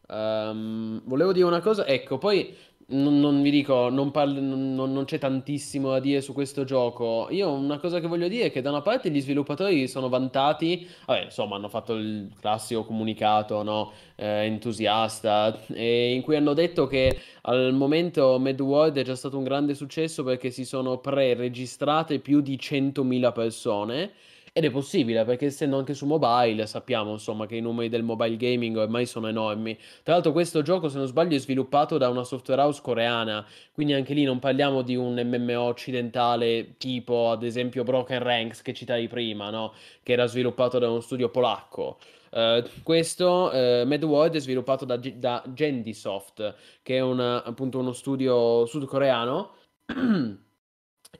ehm, 0.08 1.02
volevo 1.06 1.32
dire 1.34 1.46
una 1.46 1.62
cosa, 1.62 1.86
ecco, 1.88 2.18
poi 2.18 2.54
non, 2.92 3.20
non 3.20 3.42
vi 3.42 3.52
dico, 3.52 3.90
non, 3.90 4.12
parlo- 4.12 4.40
non- 4.40 4.74
non- 4.74 5.06
c'è 5.06 5.18
tantissimo 5.20 5.92
da 5.92 6.00
dire 6.00 6.22
su 6.22 6.34
questo 6.34 6.64
gioco. 6.64 7.28
Io 7.32 7.52
una 7.52 7.78
cosa 7.80 8.00
che 8.00 8.08
voglio 8.08 8.28
dire 8.28 8.46
è 8.46 8.52
che 8.52 8.62
da 8.62 8.70
una 8.70 8.82
parte 8.82 9.10
gli 9.12 9.22
sviluppatori 9.22 9.88
sono 9.88 10.10
vantati, 10.10 10.88
vabbè, 11.06 11.24
insomma, 11.26 11.56
hanno 11.56 11.70
fatto 11.70 11.94
il 11.96 12.30
classico 12.40 12.84
comunicato, 12.86 13.62
no? 13.64 13.92
Eh, 14.16 14.46
entusiasta, 14.46 15.58
e 15.68 16.14
in 16.14 16.22
cui 16.22 16.36
hanno 16.36 16.54
detto 16.54 16.88
che 16.88 17.18
al 17.44 17.74
momento 17.74 18.38
Mad 18.40 18.60
World 18.60 18.98
è 18.98 19.04
già 19.04 19.16
stato 19.16 19.38
un 19.38 19.44
grande 19.44 19.76
successo 19.76 20.24
perché 20.24 20.50
si 20.50 20.66
sono 20.66 20.98
pre-registrate 20.98 22.20
più 22.20 22.42
di 22.42 22.58
100.000 22.58 23.32
persone. 23.32 24.12
Ed 24.54 24.64
è 24.66 24.72
possibile 24.72 25.24
perché 25.26 25.46
essendo 25.48 25.78
anche 25.78 25.94
su 25.94 26.06
mobile 26.06 26.66
sappiamo 26.66 27.12
insomma 27.12 27.46
che 27.46 27.56
i 27.56 27.62
numeri 27.62 27.90
del 27.90 28.04
mobile 28.04 28.36
gaming 28.38 28.76
ormai 28.78 29.06
sono 29.06 29.28
enormi. 29.28 29.78
Tra 30.04 30.14
l'altro 30.14 30.32
questo 30.32 30.62
gioco 30.62 30.90
se 30.90 30.98
non 30.98 31.08
sbaglio 31.08 31.36
è 31.36 31.40
sviluppato 31.40 31.98
da 31.98 32.10
una 32.10 32.24
software 32.24 32.62
house 32.62 32.82
coreana, 32.82 33.46
quindi 33.72 33.94
anche 33.94 34.14
lì 34.14 34.24
non 34.24 34.40
parliamo 34.40 34.82
di 34.82 34.96
un 34.96 35.14
MMO 35.16 35.62
occidentale 35.62 36.76
tipo 36.78 37.30
ad 37.32 37.44
esempio 37.44 37.84
Broken 37.84 38.22
Ranks 38.22 38.62
che 38.62 38.74
citavi 38.74 39.08
prima, 39.08 39.50
no? 39.50 39.74
Che 40.04 40.12
era 40.14 40.26
sviluppato 40.26 40.80
da 40.80 40.90
uno 40.90 41.00
studio 41.02 41.30
polacco. 41.30 41.98
Eh, 42.32 42.64
questo 42.84 43.52
eh, 43.52 43.84
Mad 43.86 44.04
World 44.04 44.36
è 44.36 44.40
sviluppato 44.40 44.86
da, 44.86 44.98
G- 44.98 45.16
da 45.16 45.44
Gendisoft, 45.54 46.56
che 46.84 46.98
è 46.98 47.02
una- 47.02 47.44
appunto 47.44 47.80
uno 47.80 47.92
studio 47.94 48.66
sudcoreano. 48.66 49.54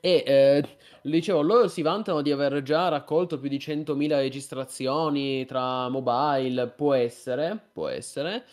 E 0.02 0.24
eh, 0.26 0.64
dicevo, 1.02 1.42
loro 1.42 1.68
si 1.68 1.82
vantano 1.82 2.22
di 2.22 2.32
aver 2.32 2.62
già 2.62 2.88
raccolto 2.88 3.40
più 3.40 3.50
di 3.50 3.60
100.000 3.60 4.18
registrazioni 4.18 5.46
tra 5.46 5.90
mobile, 5.90 6.68
può 6.68 6.94
essere, 6.94 7.60
può 7.74 7.88
essere, 7.88 8.46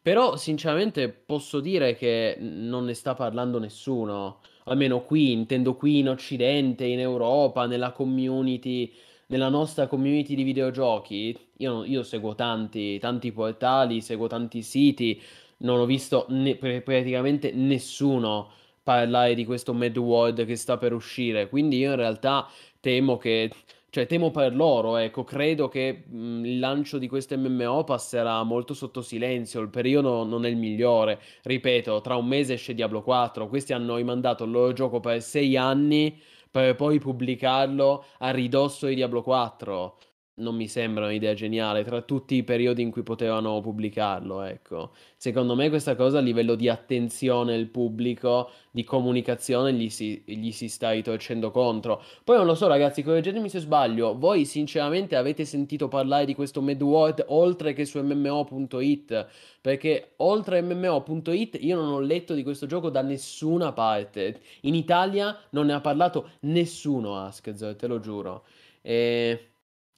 però 0.00 0.36
sinceramente 0.36 1.08
posso 1.08 1.60
dire 1.60 1.94
che 1.96 2.36
non 2.38 2.84
ne 2.84 2.94
sta 2.94 3.14
parlando 3.14 3.58
nessuno, 3.58 4.40
almeno 4.64 5.02
qui, 5.02 5.32
intendo 5.32 5.74
qui 5.76 5.98
in 5.98 6.08
Occidente, 6.08 6.84
in 6.84 7.00
Europa, 7.00 7.66
nella 7.66 7.92
community, 7.92 8.92
nella 9.26 9.48
nostra 9.48 9.86
community 9.88 10.34
di 10.34 10.42
videogiochi. 10.44 11.36
Io, 11.58 11.84
io 11.84 12.02
seguo 12.02 12.34
tanti, 12.34 12.98
tanti 12.98 13.32
portali, 13.32 14.00
seguo 14.00 14.26
tanti 14.28 14.62
siti, 14.62 15.20
non 15.58 15.80
ho 15.80 15.86
visto 15.86 16.26
ne- 16.28 16.56
pr- 16.56 16.82
praticamente 16.82 17.52
nessuno 17.52 18.50
parlare 18.82 19.34
di 19.34 19.44
questo 19.44 19.72
Mad 19.74 19.96
World 19.96 20.44
che 20.44 20.56
sta 20.56 20.76
per 20.78 20.92
uscire. 20.92 21.48
Quindi 21.48 21.78
io 21.78 21.90
in 21.90 21.96
realtà 21.96 22.48
temo 22.80 23.16
che, 23.16 23.50
cioè 23.90 24.06
temo 24.06 24.30
per 24.30 24.54
loro, 24.54 24.96
ecco, 24.96 25.24
credo 25.24 25.68
che 25.68 26.04
mh, 26.06 26.44
il 26.44 26.58
lancio 26.58 26.98
di 26.98 27.08
questo 27.08 27.36
MMO 27.36 27.84
passerà 27.84 28.42
molto 28.42 28.74
sotto 28.74 29.02
silenzio, 29.02 29.60
il 29.60 29.68
periodo 29.70 30.24
non 30.24 30.44
è 30.44 30.48
il 30.48 30.56
migliore. 30.56 31.20
Ripeto, 31.42 32.00
tra 32.00 32.16
un 32.16 32.26
mese 32.26 32.54
esce 32.54 32.74
Diablo 32.74 33.02
4, 33.02 33.48
questi 33.48 33.72
hanno 33.72 33.96
rimandato 33.96 34.44
il 34.44 34.50
loro 34.50 34.72
gioco 34.72 35.00
per 35.00 35.22
sei 35.22 35.56
anni 35.56 36.20
per 36.50 36.74
poi 36.76 36.98
pubblicarlo 36.98 38.04
a 38.18 38.30
ridosso 38.30 38.86
di 38.86 38.94
Diablo 38.94 39.22
4. 39.22 39.96
Non 40.34 40.54
mi 40.56 40.66
sembra 40.66 41.04
un'idea 41.04 41.34
geniale, 41.34 41.84
tra 41.84 42.00
tutti 42.00 42.36
i 42.36 42.42
periodi 42.42 42.80
in 42.80 42.90
cui 42.90 43.02
potevano 43.02 43.60
pubblicarlo, 43.60 44.40
ecco. 44.40 44.92
Secondo 45.14 45.54
me 45.54 45.68
questa 45.68 45.94
cosa 45.94 46.18
a 46.18 46.20
livello 46.22 46.54
di 46.54 46.70
attenzione 46.70 47.54
al 47.54 47.66
pubblico 47.66 48.50
di 48.70 48.82
comunicazione 48.82 49.74
gli 49.74 49.90
si, 49.90 50.22
gli 50.24 50.50
si 50.50 50.68
sta 50.68 50.92
ritorcendo 50.92 51.50
contro. 51.50 52.02
Poi 52.24 52.38
non 52.38 52.46
lo 52.46 52.54
so, 52.54 52.66
ragazzi, 52.66 53.02
correggetemi 53.02 53.50
se 53.50 53.58
sbaglio. 53.58 54.16
Voi 54.16 54.46
sinceramente 54.46 55.16
avete 55.16 55.44
sentito 55.44 55.88
parlare 55.88 56.24
di 56.24 56.34
questo 56.34 56.62
Mad 56.62 56.80
World 56.80 57.26
oltre 57.28 57.74
che 57.74 57.84
su 57.84 58.00
MMO.it? 58.00 59.26
Perché 59.60 60.14
oltre 60.16 60.58
a 60.60 60.62
MMO.it 60.62 61.58
io 61.60 61.76
non 61.76 61.92
ho 61.92 62.00
letto 62.00 62.32
di 62.32 62.42
questo 62.42 62.64
gioco 62.64 62.88
da 62.88 63.02
nessuna 63.02 63.72
parte. 63.72 64.40
In 64.62 64.74
Italia 64.74 65.38
non 65.50 65.66
ne 65.66 65.74
ha 65.74 65.80
parlato 65.82 66.30
nessuno, 66.40 67.18
Askez, 67.18 67.76
te 67.76 67.86
lo 67.86 68.00
giuro. 68.00 68.44
E 68.80 69.51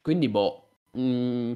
quindi, 0.05 0.29
boh. 0.29 0.69
mm, 0.99 1.53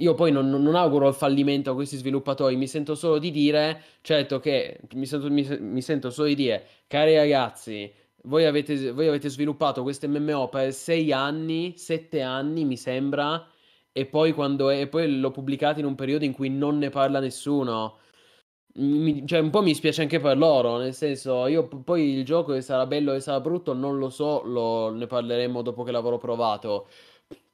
io 0.00 0.14
poi 0.14 0.30
non, 0.30 0.48
non 0.50 0.74
auguro 0.76 1.08
il 1.08 1.14
fallimento 1.14 1.70
a 1.70 1.74
questi 1.74 1.96
sviluppatori, 1.96 2.54
mi 2.56 2.68
sento 2.68 2.94
solo 2.94 3.18
di 3.18 3.30
dire, 3.30 3.82
certo 4.02 4.38
che 4.40 4.80
mi 4.94 5.06
sento, 5.06 5.30
mi, 5.30 5.46
mi 5.60 5.80
sento 5.82 6.10
solo 6.10 6.28
di 6.28 6.34
dire, 6.34 6.66
cari 6.86 7.16
ragazzi, 7.16 7.90
voi 8.24 8.44
avete, 8.44 8.92
voi 8.92 9.08
avete 9.08 9.28
sviluppato 9.30 9.82
questo 9.82 10.06
MMO 10.08 10.48
per 10.50 10.72
6 10.72 11.12
anni, 11.12 11.74
7 11.76 12.20
anni, 12.22 12.64
mi 12.64 12.76
sembra, 12.76 13.44
e 13.92 14.06
poi, 14.06 14.32
quando 14.32 14.68
è, 14.68 14.80
e 14.82 14.86
poi 14.88 15.18
lo 15.18 15.30
pubblicate 15.32 15.80
in 15.80 15.86
un 15.86 15.94
periodo 15.96 16.24
in 16.24 16.32
cui 16.32 16.50
non 16.50 16.78
ne 16.78 16.90
parla 16.90 17.18
nessuno. 17.20 17.98
Mi- 18.80 19.26
cioè, 19.26 19.40
un 19.40 19.50
po' 19.50 19.60
mi 19.62 19.74
spiace 19.74 20.02
anche 20.02 20.20
per 20.20 20.36
loro, 20.38 20.76
nel 20.78 20.94
senso, 20.94 21.46
io 21.48 21.66
poi 21.66 22.12
il 22.18 22.24
gioco 22.24 22.60
sarà 22.60 22.86
bello 22.86 23.12
e 23.12 23.20
sarà 23.20 23.40
brutto, 23.40 23.72
non 23.72 23.98
lo 23.98 24.08
so, 24.08 24.42
lo- 24.44 24.90
ne 24.90 25.06
parleremo 25.06 25.62
dopo 25.62 25.82
che 25.82 25.90
l'avrò 25.90 26.16
provato. 26.18 26.86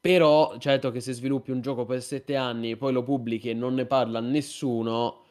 Però, 0.01 0.59
certo 0.59 0.91
che 0.91 1.01
se 1.01 1.13
sviluppi 1.13 1.51
un 1.51 1.61
gioco 1.61 1.85
per 1.85 2.03
7 2.03 2.37
anni, 2.37 2.77
poi 2.77 2.93
lo 2.93 3.03
pubblichi 3.03 3.51
e 3.51 3.55
non 3.55 3.75
ne 3.75 3.87
parla 3.87 4.21
nessuno, 4.21 5.25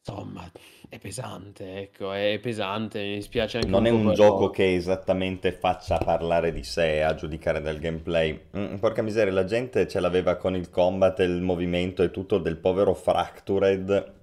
insomma, 0.00 0.50
è 0.88 0.98
pesante, 0.98 1.80
ecco, 1.80 2.12
è 2.12 2.38
pesante, 2.40 3.02
mi 3.02 3.14
dispiace 3.16 3.58
anche 3.58 3.70
Non 3.70 3.86
è 3.86 3.90
un 3.90 4.12
gioco 4.14 4.50
che 4.50 4.74
esattamente 4.74 5.52
faccia 5.52 5.98
parlare 5.98 6.52
di 6.52 6.62
sé 6.62 7.02
a 7.02 7.14
giudicare 7.14 7.60
dal 7.60 7.78
gameplay. 7.78 8.48
Mm, 8.56 8.76
porca 8.76 9.02
miseria, 9.02 9.32
la 9.32 9.44
gente 9.44 9.88
ce 9.88 10.00
l'aveva 10.00 10.36
con 10.36 10.54
il 10.54 10.70
combat, 10.70 11.18
il 11.20 11.42
movimento 11.42 12.02
e 12.02 12.10
tutto 12.10 12.38
del 12.38 12.56
povero 12.56 12.94
Fractured, 12.94 14.14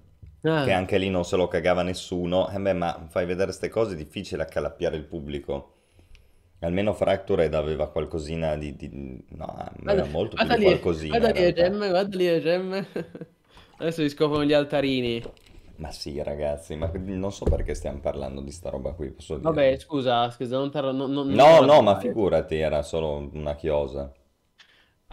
che 0.60 0.72
Ah, 0.72 0.76
anche 0.76 0.98
lì 0.98 1.10
non 1.10 1.24
se 1.24 1.36
lo 1.36 1.48
cagava 1.48 1.82
nessuno. 1.82 2.48
E 2.50 2.58
beh, 2.58 2.72
ma 2.72 3.06
fai 3.08 3.26
vedere 3.26 3.46
queste 3.46 3.68
cose, 3.68 3.92
è 3.94 3.96
difficile 3.96 4.42
accalappiare 4.42 4.96
il 4.96 5.04
pubblico. 5.04 5.72
Almeno 6.64 6.92
Fractured 6.94 7.52
aveva 7.54 7.88
qualcosina 7.90 8.56
di, 8.56 8.74
di- 8.76 9.24
No, 9.28 9.46
guarda, 9.82 10.02
aveva 10.02 10.06
molto 10.06 10.38
più 10.38 10.46
guarda 10.46 10.56
di 10.56 10.58
lì, 10.58 10.64
qualcosina 10.64 11.06
guarda 11.06 11.28
in 11.28 11.32
lì 11.32 11.40
le 11.40 11.52
realtà. 11.52 11.62
gemme, 11.62 11.88
guarda 11.88 12.16
lì 12.16 12.26
le 12.26 12.40
gemme. 12.40 12.88
Adesso 13.78 14.02
si 14.02 14.08
scoprono 14.08 14.44
gli 14.44 14.52
altarini. 14.52 15.22
Ma 15.76 15.90
sì, 15.90 16.22
ragazzi, 16.22 16.76
ma 16.76 16.90
non 16.94 17.32
so 17.32 17.46
perché 17.46 17.74
stiamo 17.74 17.98
parlando 18.00 18.40
di 18.40 18.50
sta 18.52 18.70
roba 18.70 18.92
qui, 18.92 19.10
posso 19.10 19.38
Vabbè, 19.38 19.62
dirlo. 19.70 19.78
scusa, 19.78 20.30
scusa, 20.30 20.56
non, 20.58 20.70
t'arra- 20.70 20.92
non, 20.92 21.10
non- 21.12 21.26
non 21.26 21.34
No, 21.34 21.60
no, 21.60 21.82
ma 21.82 21.98
figurati, 21.98 22.56
era 22.56 22.82
solo 22.82 23.28
una 23.32 23.54
chiosa. 23.56 24.12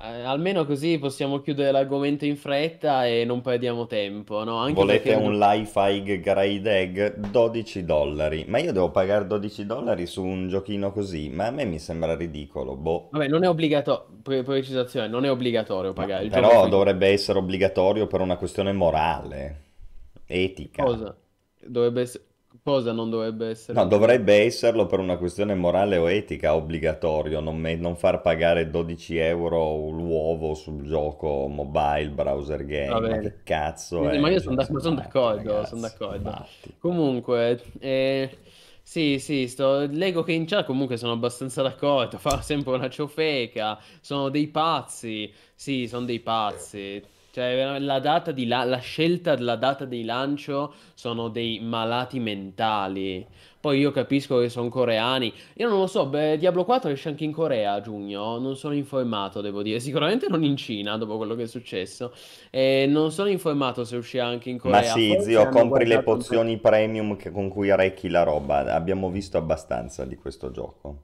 Eh, 0.03 0.23
almeno 0.23 0.65
così 0.65 0.97
possiamo 0.97 1.41
chiudere 1.41 1.71
l'argomento 1.71 2.25
in 2.25 2.35
fretta 2.35 3.05
e 3.05 3.23
non 3.23 3.41
perdiamo 3.41 3.85
tempo, 3.85 4.43
no? 4.43 4.57
Anche 4.57 4.73
Volete 4.73 5.11
perché... 5.11 5.23
un 5.23 5.37
Lifehack 5.37 6.19
Grade 6.19 6.79
Egg? 6.79 7.15
12 7.29 7.85
dollari. 7.85 8.45
Ma 8.47 8.57
io 8.57 8.71
devo 8.71 8.89
pagare 8.89 9.27
12 9.27 9.65
dollari 9.67 10.07
su 10.07 10.23
un 10.23 10.47
giochino 10.47 10.91
così? 10.91 11.29
Ma 11.29 11.47
a 11.47 11.51
me 11.51 11.65
mi 11.65 11.77
sembra 11.77 12.15
ridicolo, 12.15 12.75
boh. 12.75 13.09
Vabbè, 13.11 13.27
non 13.27 13.43
è 13.43 13.49
obbligatorio, 13.49 14.43
precisazione, 14.43 15.07
non 15.07 15.23
è 15.25 15.29
obbligatorio 15.29 15.89
Ma- 15.89 15.95
pagare 15.95 16.23
il 16.23 16.31
gioco 16.31 16.47
però 16.47 16.67
dovrebbe 16.67 17.07
essere 17.09 17.37
obbligatorio 17.37 18.07
per 18.07 18.21
una 18.21 18.37
questione 18.37 18.71
morale, 18.71 19.61
etica. 20.25 20.83
Cosa? 20.83 21.15
Dovrebbe 21.63 22.01
essere... 22.01 22.23
Cosa 22.63 22.91
non 22.93 23.09
dovrebbe 23.09 23.49
essere 23.49 23.73
No, 23.73 23.85
dovrebbe 23.85 24.43
esserlo 24.43 24.85
per 24.85 24.99
una 24.99 25.17
questione 25.17 25.55
morale 25.55 25.95
o 25.97 26.09
etica, 26.09 26.55
obbligatorio, 26.55 27.39
non, 27.39 27.57
me- 27.57 27.75
non 27.75 27.95
far 27.95 28.19
pagare 28.21 28.69
12 28.69 29.15
euro 29.17 29.89
l'uovo 29.89 30.53
sul 30.55 30.83
gioco 30.83 31.47
mobile, 31.47 32.09
browser 32.11 32.65
game, 32.65 33.01
ma 33.07 33.17
che 33.17 33.43
cazzo 33.43 34.07
Ma 34.09 34.09
è? 34.09 34.29
io 34.29 34.39
Cioè, 34.39 34.39
sono 34.39 34.55
sono 34.79 34.95
matti, 34.95 34.95
d'accordo, 34.95 35.63
sono 35.63 35.81
ragazzi, 35.81 35.81
d'accordo. 35.81 36.33
matti. 36.33 36.73
Comunque, 36.79 37.61
eh, 37.79 38.39
sì, 38.81 39.19
sì, 39.19 39.47
sto... 39.47 39.85
leggo 39.85 40.23
che 40.23 40.31
in 40.31 40.45
chat 40.47 40.65
comunque 40.65 40.97
sono 40.97 41.11
abbastanza 41.13 41.61
d'accordo, 41.61 42.17
fa 42.19 42.41
sempre 42.41 42.73
una 42.73 42.89
ciofeca, 42.89 43.79
sono 44.01 44.29
dei 44.29 44.47
pazzi, 44.47 45.31
sì, 45.53 45.87
sono 45.87 46.05
dei 46.05 46.19
pazzi. 46.19 47.05
Cioè, 47.31 47.79
la 47.79 47.99
data 47.99 48.31
di 48.31 48.45
la... 48.45 48.63
la 48.65 48.79
scelta 48.79 49.35
della 49.35 49.55
data 49.55 49.85
di 49.85 50.03
lancio 50.03 50.73
sono 50.93 51.29
dei 51.29 51.59
malati 51.61 52.19
mentali. 52.19 53.25
Poi 53.59 53.79
io 53.79 53.91
capisco 53.91 54.39
che 54.39 54.49
sono 54.49 54.69
coreani. 54.69 55.31
Io 55.55 55.69
non 55.69 55.79
lo 55.79 55.87
so, 55.87 56.07
beh, 56.07 56.37
Diablo 56.37 56.65
4 56.65 56.89
esce 56.89 57.09
anche 57.09 57.23
in 57.23 57.31
Corea 57.31 57.73
a 57.73 57.81
giugno, 57.81 58.37
non 58.39 58.55
sono 58.57 58.73
informato, 58.73 59.39
devo 59.41 59.61
dire. 59.61 59.79
Sicuramente 59.79 60.27
non 60.27 60.43
in 60.43 60.57
Cina, 60.57 60.97
dopo 60.97 61.17
quello 61.17 61.35
che 61.35 61.43
è 61.43 61.47
successo. 61.47 62.11
E 62.49 62.85
non 62.89 63.11
sono 63.11 63.29
informato 63.29 63.83
se 63.85 63.95
uscirà 63.97 64.25
anche 64.25 64.49
in 64.49 64.59
Ma 64.63 64.81
Corea. 64.81 64.81
sì, 64.81 65.07
Forse 65.07 65.23
zio, 65.25 65.47
compri 65.49 65.85
le 65.85 66.01
pozioni 66.03 66.57
premium 66.59 67.15
che- 67.15 67.31
con 67.31 67.49
cui 67.49 67.69
arrecchi 67.69 68.09
la 68.09 68.23
roba. 68.23 68.73
Abbiamo 68.73 69.09
visto 69.11 69.37
abbastanza 69.37 70.05
di 70.05 70.15
questo 70.15 70.51
gioco. 70.51 71.01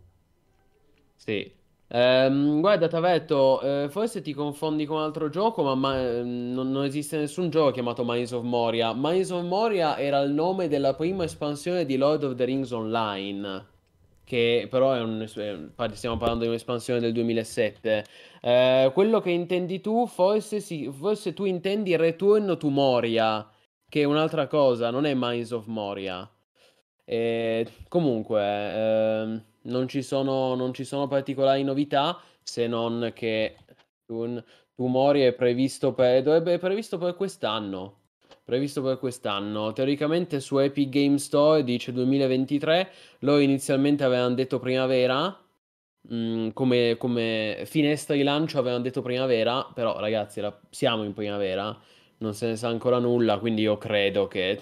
Sì. 1.15 1.51
Ehm, 1.89 2.59
guarda, 2.59 2.87
Tavetto, 2.87 3.61
eh, 3.61 3.87
forse 3.89 4.21
ti 4.21 4.33
confondi 4.33 4.85
con 4.85 4.97
un 4.97 5.03
altro 5.03 5.29
gioco, 5.29 5.63
ma, 5.63 5.75
ma, 5.75 5.97
ehm, 5.99 6.51
non, 6.53 6.69
non 6.71 6.83
esiste 6.83 7.17
nessun 7.17 7.49
gioco 7.49 7.71
chiamato 7.71 8.03
Mines 8.05 8.31
of 8.31 8.43
Moria. 8.43 8.93
Mines 8.93 9.29
of 9.29 9.43
Moria 9.43 9.97
era 9.97 10.19
il 10.19 10.31
nome 10.31 10.67
della 10.67 10.93
prima 10.95 11.23
espansione 11.23 11.85
di 11.85 11.95
Lord 11.95 12.23
of 12.23 12.35
the 12.35 12.43
Rings 12.43 12.71
Online, 12.71 13.65
che 14.25 14.67
però 14.69 14.93
è 14.93 14.99
un, 15.01 15.25
stiamo 15.27 16.17
parlando 16.17 16.43
di 16.43 16.49
un'espansione 16.49 16.99
del 16.99 17.13
2007. 17.13 18.03
Eh, 18.41 18.91
quello 18.93 19.21
che 19.21 19.31
intendi 19.31 19.79
tu, 19.79 20.05
forse, 20.07 20.59
sì, 20.59 20.91
forse 20.91 21.33
tu 21.33 21.45
intendi 21.45 21.95
Return 21.95 22.57
to 22.59 22.69
Moria, 22.69 23.49
che 23.87 24.01
è 24.01 24.03
un'altra 24.03 24.47
cosa, 24.47 24.89
non 24.91 25.05
è 25.05 25.13
Mines 25.15 25.51
of 25.51 25.65
Moria. 25.67 26.29
E 27.05 27.65
comunque, 27.87 28.41
ehm, 28.43 29.43
non 29.67 29.87
ci 29.87 30.01
sono, 30.01 30.55
non 30.55 30.73
ci 30.73 30.83
sono 30.83 31.07
particolari 31.07 31.63
novità 31.63 32.19
se 32.41 32.67
non 32.67 33.11
che 33.13 33.55
un 34.07 34.43
Tumori 34.77 35.21
è 35.21 35.33
previsto 35.33 35.91
per, 35.93 36.21
dovrebbe, 36.21 36.53
è 36.53 36.59
previsto 36.59 36.99
per 36.99 37.15
quest'anno. 37.15 38.01
Previsto 38.43 38.83
per 38.83 38.99
quest'anno. 38.99 39.73
Teoricamente 39.73 40.39
su 40.39 40.59
Epic 40.59 40.89
Game 40.89 41.17
Store 41.17 41.63
dice 41.63 41.91
2023. 41.91 42.91
Loro 43.21 43.39
inizialmente 43.39 44.03
avevano 44.03 44.35
detto 44.35 44.59
primavera. 44.59 45.35
mm, 46.13 46.49
come, 46.51 46.95
come 46.97 47.63
finestra 47.65 48.15
di 48.15 48.21
lancio 48.23 48.59
avevano 48.59 48.83
detto 48.83 49.01
primavera. 49.01 49.63
Però, 49.73 49.99
ragazzi, 49.99 50.41
la- 50.41 50.55
siamo 50.69 51.03
in 51.03 51.13
primavera. 51.13 51.75
Non 52.19 52.35
se 52.35 52.45
ne 52.47 52.55
sa 52.55 52.67
ancora 52.67 52.99
nulla. 52.99 53.39
Quindi 53.39 53.63
io 53.63 53.77
credo 53.79 54.27
che 54.27 54.61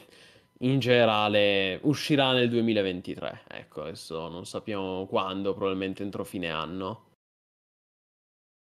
in 0.65 0.79
generale 0.79 1.79
uscirà 1.83 2.33
nel 2.33 2.49
2023. 2.49 3.41
Ecco, 3.47 3.83
adesso 3.83 4.27
non 4.29 4.45
sappiamo 4.45 5.05
quando, 5.05 5.53
probabilmente 5.53 6.03
entro 6.03 6.23
fine 6.23 6.49
anno. 6.49 7.03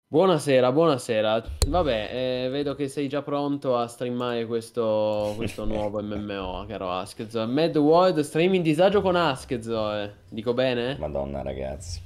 Buonasera, 0.08 0.70
buonasera. 0.70 1.44
Vabbè, 1.66 2.44
eh, 2.44 2.48
vedo 2.48 2.74
che 2.76 2.86
sei 2.86 3.08
già 3.08 3.22
pronto 3.22 3.76
a 3.76 3.88
streamare 3.88 4.46
questo, 4.46 5.32
questo 5.36 5.64
nuovo 5.66 6.00
MMO, 6.00 6.64
caro 6.68 6.92
Askezo. 6.92 7.44
Mad 7.46 7.76
World, 7.76 8.20
stream 8.20 8.54
in 8.54 8.62
disagio 8.62 9.00
con 9.00 9.16
Askezo, 9.16 9.92
eh. 9.94 10.12
Dico 10.28 10.54
bene? 10.54 10.96
Madonna, 10.98 11.42
ragazzi. 11.42 12.00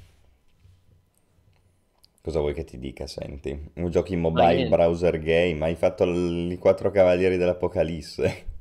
Cosa 2.22 2.38
vuoi 2.40 2.55
che 2.55 2.64
ti 2.64 2.79
dica, 2.79 3.07
senti? 3.07 3.70
Un 3.74 3.90
giochi 3.90 4.14
Ma 4.29 4.29
mobile, 4.29 4.66
browser 4.66 5.18
game, 5.18 5.62
hai 5.64 5.74
fatto 5.74 6.05
l- 6.05 6.50
i 6.53 6.59
quattro 6.59 6.90
cavalieri 6.90 7.37
dell'Apocalisse. 7.37 8.59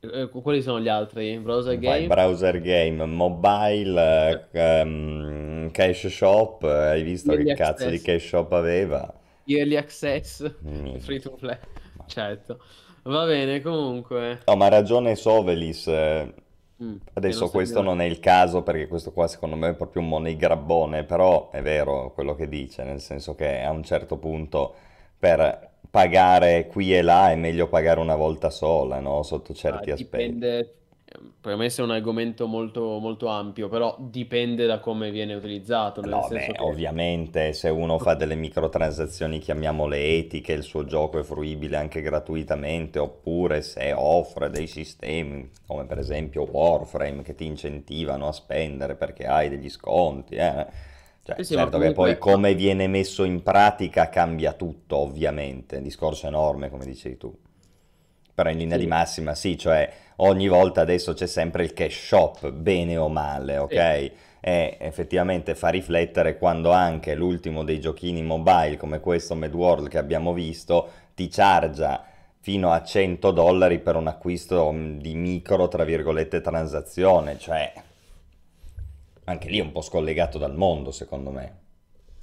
Eh, 0.00 0.28
quali 0.30 0.62
sono 0.62 0.80
gli 0.80 0.88
altri? 0.88 1.38
Browser 1.38 1.78
game? 1.78 2.08
browser 2.08 2.60
game, 2.60 3.04
mobile, 3.06 4.48
eh, 4.52 4.58
ehm, 4.60 5.70
cash 5.72 6.06
shop, 6.08 6.62
hai 6.64 7.02
visto 7.02 7.32
Early 7.32 7.44
che 7.44 7.52
cazzo 7.52 7.88
di 7.88 8.00
access. 8.00 8.02
cash 8.02 8.26
shop 8.28 8.52
aveva? 8.52 9.12
Early 9.46 9.76
access? 9.76 10.42
Minchia. 10.60 11.00
Free 11.00 11.20
to 11.20 11.30
play. 11.36 11.58
Certo. 12.06 12.60
Va 13.04 13.24
bene, 13.26 13.60
comunque. 13.60 14.40
No, 14.46 14.56
ma 14.56 14.66
ha 14.66 14.68
ragione 14.68 15.14
Sovelis. 15.16 15.86
eh, 15.88 16.34
Mm, 16.82 16.96
Adesso 17.14 17.48
non 17.50 17.50
questo 17.50 17.80
non 17.82 18.00
è 18.02 18.04
il 18.04 18.20
caso 18.20 18.62
perché 18.62 18.88
questo 18.88 19.10
qua 19.12 19.26
secondo 19.26 19.56
me 19.56 19.70
è 19.70 19.74
proprio 19.74 20.02
un 20.02 20.08
money 20.08 20.36
grabbone, 20.36 21.04
però 21.04 21.50
è 21.50 21.62
vero 21.62 22.12
quello 22.12 22.34
che 22.34 22.46
dice, 22.48 22.84
nel 22.84 23.00
senso 23.00 23.34
che 23.34 23.62
a 23.62 23.70
un 23.70 23.82
certo 23.82 24.18
punto 24.18 24.74
per 25.18 25.65
pagare 25.96 26.66
qui 26.66 26.94
e 26.96 27.02
là 27.02 27.30
è 27.30 27.36
meglio 27.36 27.68
pagare 27.68 28.00
una 28.00 28.16
volta 28.16 28.50
sola, 28.50 29.00
no? 29.00 29.22
Sotto 29.22 29.54
Ah, 29.64 29.84
certi 29.84 29.90
aspetti. 29.90 30.44
dipende, 30.44 30.74
per 31.40 31.56
me 31.56 31.66
è 31.66 31.80
un 31.82 31.90
argomento 31.90 32.46
molto, 32.46 32.98
molto 33.00 33.26
ampio, 33.28 33.68
però 33.68 33.96
dipende 33.98 34.66
da 34.66 34.78
come 34.80 35.10
viene 35.10 35.34
utilizzato, 35.34 36.02
nel 36.02 36.22
No, 36.22 36.24
senso 36.24 36.52
beh, 36.52 36.54
che 36.54 36.62
ovviamente 36.62 37.52
se 37.52 37.68
uno 37.68 37.98
fa 37.98 38.14
delle 38.14 38.34
microtransazioni, 38.34 39.38
chiamiamole 39.40 39.98
etiche, 40.18 40.52
il 40.52 40.62
suo 40.62 40.84
gioco 40.84 41.18
è 41.18 41.22
fruibile 41.22 41.76
anche 41.78 42.00
gratuitamente, 42.02 42.98
oppure 42.98 43.60
se 43.62 43.92
offre 43.92 44.50
dei 44.50 44.66
sistemi, 44.68 45.50
come 45.66 45.84
per 45.86 45.98
esempio 45.98 46.42
Warframe, 46.50 47.22
che 47.22 47.34
ti 47.34 47.44
incentivano 47.46 48.28
a 48.28 48.32
spendere 48.32 48.94
perché 48.94 49.26
hai 49.26 49.48
degli 49.48 49.68
sconti, 49.70 50.34
eh. 50.36 50.66
Cioè, 51.26 51.42
Sì, 51.42 51.54
certo 51.54 51.78
che 51.78 51.90
poi 51.92 52.18
come 52.18 52.54
viene 52.54 52.86
messo 52.86 53.24
in 53.24 53.42
pratica 53.42 54.08
cambia 54.08 54.52
tutto, 54.52 54.98
ovviamente, 54.98 55.82
discorso 55.82 56.28
enorme, 56.28 56.70
come 56.70 56.84
dicevi 56.84 57.16
tu. 57.16 57.36
Però 58.32 58.48
in 58.50 58.58
linea 58.58 58.76
di 58.76 58.84
sì, 58.84 58.88
massima 58.88 59.34
sì, 59.34 59.58
cioè 59.58 59.92
ogni 60.16 60.46
volta 60.46 60.82
adesso 60.82 61.14
c'è 61.14 61.26
sempre 61.26 61.64
il 61.64 61.72
cash 61.72 62.06
shop, 62.06 62.50
bene 62.52 62.96
o 62.96 63.08
male, 63.08 63.58
ok? 63.58 63.72
sì, 63.72 64.12
E 64.40 64.76
effettivamente 64.78 65.56
fa 65.56 65.68
riflettere 65.70 66.38
quando 66.38 66.70
anche 66.70 67.14
l'ultimo 67.16 67.64
dei 67.64 67.80
giochini 67.80 68.22
mobile 68.22 68.76
come 68.76 69.00
questo 69.00 69.34
Mad 69.34 69.52
World 69.54 69.88
che 69.88 69.98
abbiamo 69.98 70.32
visto 70.32 70.88
ti 71.14 71.26
chargia 71.28 72.04
fino 72.38 72.70
a 72.70 72.82
100 72.84 73.32
dollari 73.32 73.80
per 73.80 73.96
un 73.96 74.06
acquisto 74.06 74.70
mm, 74.70 74.98
di 74.98 75.14
micro, 75.16 75.66
tra 75.66 75.82
virgolette, 75.82 76.40
transazione, 76.40 77.38
cioè 77.38 77.72
anche 79.26 79.48
lì 79.48 79.58
è 79.58 79.62
un 79.62 79.72
po' 79.72 79.82
scollegato 79.82 80.38
dal 80.38 80.56
mondo, 80.56 80.90
secondo 80.90 81.30
me. 81.30 81.64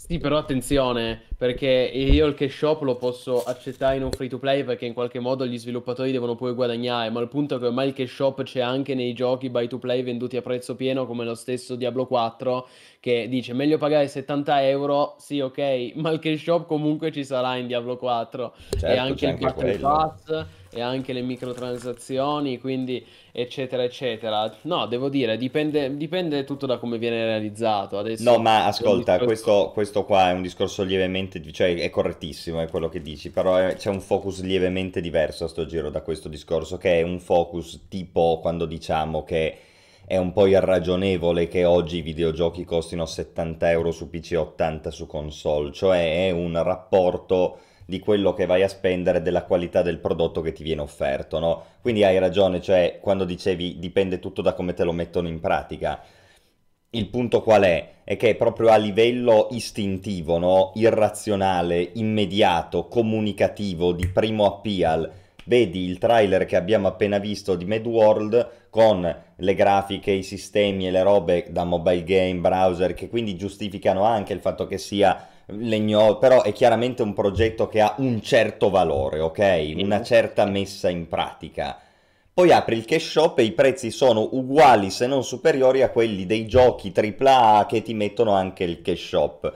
Sì, 0.05 0.17
però 0.17 0.37
attenzione, 0.37 1.21
perché 1.37 1.65
io 1.65 2.25
il 2.25 2.33
cash 2.33 2.53
shop 2.53 2.81
lo 2.81 2.97
posso 2.97 3.41
accettare 3.41 3.95
in 3.95 4.03
un 4.03 4.11
free 4.11 4.27
to 4.27 4.37
play 4.37 4.65
perché 4.65 4.85
in 4.85 4.93
qualche 4.93 5.19
modo 5.19 5.45
gli 5.45 5.57
sviluppatori 5.57 6.11
devono 6.11 6.35
pure 6.35 6.53
guadagnare, 6.53 7.09
ma 7.09 7.21
il 7.21 7.29
punto 7.29 7.55
è 7.55 7.59
che 7.59 7.67
ormai 7.67 7.87
il 7.87 7.93
cash 7.93 8.11
shop 8.11 8.43
c'è 8.43 8.59
anche 8.59 8.95
nei 8.95 9.13
giochi 9.13 9.49
buy 9.49 9.69
to 9.69 9.79
play 9.79 10.03
venduti 10.03 10.35
a 10.35 10.41
prezzo 10.41 10.75
pieno 10.75 11.05
come 11.05 11.23
lo 11.23 11.35
stesso 11.35 11.75
Diablo 11.75 12.05
4 12.05 12.67
che 12.99 13.29
dice 13.29 13.53
meglio 13.53 13.77
pagare 13.77 14.09
70 14.09 14.67
euro, 14.67 15.15
sì 15.19 15.39
ok, 15.39 15.93
ma 15.95 16.09
il 16.09 16.19
cash 16.19 16.41
shop 16.41 16.67
comunque 16.67 17.09
ci 17.09 17.23
sarà 17.23 17.55
in 17.55 17.67
Diablo 17.67 17.95
4 17.95 18.53
e 18.55 18.79
Certo, 18.79 19.01
anche 19.01 19.15
c'è 19.15 19.25
il 19.27 19.31
anche 19.31 19.45
Battle. 19.45 19.77
Pass 19.77 20.45
e 20.73 20.81
anche 20.81 21.13
le 21.13 21.21
microtransazioni, 21.21 22.59
quindi 22.59 23.05
eccetera 23.31 23.83
eccetera. 23.83 24.57
No, 24.63 24.85
devo 24.87 25.09
dire, 25.09 25.37
dipende, 25.37 25.95
dipende 25.97 26.43
tutto 26.43 26.65
da 26.65 26.77
come 26.77 26.97
viene 26.97 27.23
realizzato. 27.25 27.97
No, 28.15 28.37
Adesso 28.37 28.39
ma 28.39 28.65
è 28.77 28.83
un 28.83 28.97
ascolta, 28.97 29.17
discorso... 29.17 29.25
questo, 29.25 29.71
questo 29.73 30.05
qua 30.05 30.29
è 30.29 30.33
un 30.33 30.41
discorso 30.43 30.83
lievemente, 30.83 31.41
cioè 31.51 31.75
è 31.75 31.89
correttissimo, 31.89 32.61
è 32.61 32.67
quello 32.69 32.87
che 32.89 33.01
dici, 33.01 33.31
però 33.31 33.57
è- 33.57 33.75
c'è 33.75 33.89
un 33.89 34.01
focus 34.01 34.41
lievemente 34.43 35.01
diverso 35.01 35.45
a 35.45 35.47
sto 35.47 35.65
giro 35.65 35.89
da 35.89 36.01
questo 36.01 36.29
discorso, 36.29 36.77
che 36.77 36.99
è 36.99 37.01
un 37.01 37.19
focus 37.19 37.87
tipo 37.89 38.39
quando 38.39 38.65
diciamo 38.65 39.23
che 39.23 39.57
è 40.05 40.17
un 40.17 40.31
po' 40.31 40.45
irragionevole 40.45 41.47
che 41.47 41.65
oggi 41.65 41.97
i 41.97 42.01
videogiochi 42.01 42.65
costino 42.65 43.05
70 43.05 43.69
euro 43.71 43.91
su 43.91 44.09
PC 44.09 44.31
e 44.33 44.37
80 44.37 44.91
su 44.91 45.07
console, 45.07 45.71
cioè 45.71 46.27
è 46.27 46.31
un 46.31 46.61
rapporto 46.61 47.57
di 47.85 47.99
quello 47.99 48.33
che 48.33 48.45
vai 48.45 48.63
a 48.63 48.67
spendere 48.67 49.21
della 49.21 49.43
qualità 49.43 49.81
del 49.81 49.99
prodotto 49.99 50.41
che 50.41 50.53
ti 50.53 50.63
viene 50.63 50.81
offerto, 50.81 51.39
no? 51.39 51.63
Quindi 51.81 52.03
hai 52.03 52.17
ragione, 52.19 52.61
cioè 52.61 52.99
quando 53.01 53.25
dicevi 53.25 53.79
dipende 53.79 54.19
tutto 54.19 54.41
da 54.41 54.53
come 54.53 54.73
te 54.73 54.83
lo 54.83 54.91
mettono 54.93 55.27
in 55.27 55.39
pratica. 55.39 56.01
il 56.91 57.07
punto 57.09 57.41
qual 57.41 57.63
è? 57.63 57.89
È 58.03 58.17
che 58.17 58.35
proprio 58.35 58.69
a 58.69 58.77
livello 58.77 59.47
istintivo, 59.51 60.37
no? 60.37 60.71
irrazionale, 60.75 61.91
immediato, 61.95 62.87
comunicativo, 62.87 63.93
di 63.93 64.07
primo 64.07 64.45
appeal, 64.45 65.11
vedi 65.45 65.85
il 65.85 65.97
trailer 65.97 66.45
che 66.45 66.55
abbiamo 66.55 66.87
appena 66.87 67.17
visto 67.17 67.55
di 67.55 67.65
Mad 67.65 67.85
World 67.85 68.49
con 68.69 69.15
le 69.35 69.55
grafiche, 69.55 70.11
i 70.11 70.23
sistemi 70.23 70.87
e 70.87 70.91
le 70.91 71.03
robe 71.03 71.47
da 71.49 71.63
mobile 71.63 72.03
game, 72.03 72.39
browser, 72.39 72.93
che 72.93 73.09
quindi 73.09 73.35
giustificano 73.35 74.03
anche 74.03 74.33
il 74.33 74.39
fatto 74.39 74.67
che 74.67 74.77
sia 74.77 75.29
legno, 75.47 76.17
però 76.17 76.41
è 76.43 76.51
chiaramente 76.53 77.01
un 77.01 77.13
progetto 77.13 77.67
che 77.67 77.81
ha 77.81 77.95
un 77.97 78.21
certo 78.21 78.69
valore, 78.69 79.19
ok? 79.19 79.73
Una 79.77 80.01
certa 80.01 80.45
messa 80.45 80.89
in 80.89 81.07
pratica. 81.07 81.77
Poi 82.33 82.51
apri 82.51 82.77
il 82.77 82.85
cash 82.85 83.09
shop 83.09 83.39
e 83.39 83.43
i 83.43 83.51
prezzi 83.51 83.91
sono 83.91 84.29
uguali 84.31 84.89
se 84.89 85.05
non 85.05 85.23
superiori 85.23 85.83
a 85.83 85.89
quelli 85.89 86.25
dei 86.25 86.47
giochi 86.47 86.91
AAA 86.95 87.67
che 87.67 87.83
ti 87.83 87.93
mettono 87.93 88.31
anche 88.31 88.63
il 88.63 88.81
cash 88.81 89.07
shop. 89.07 89.53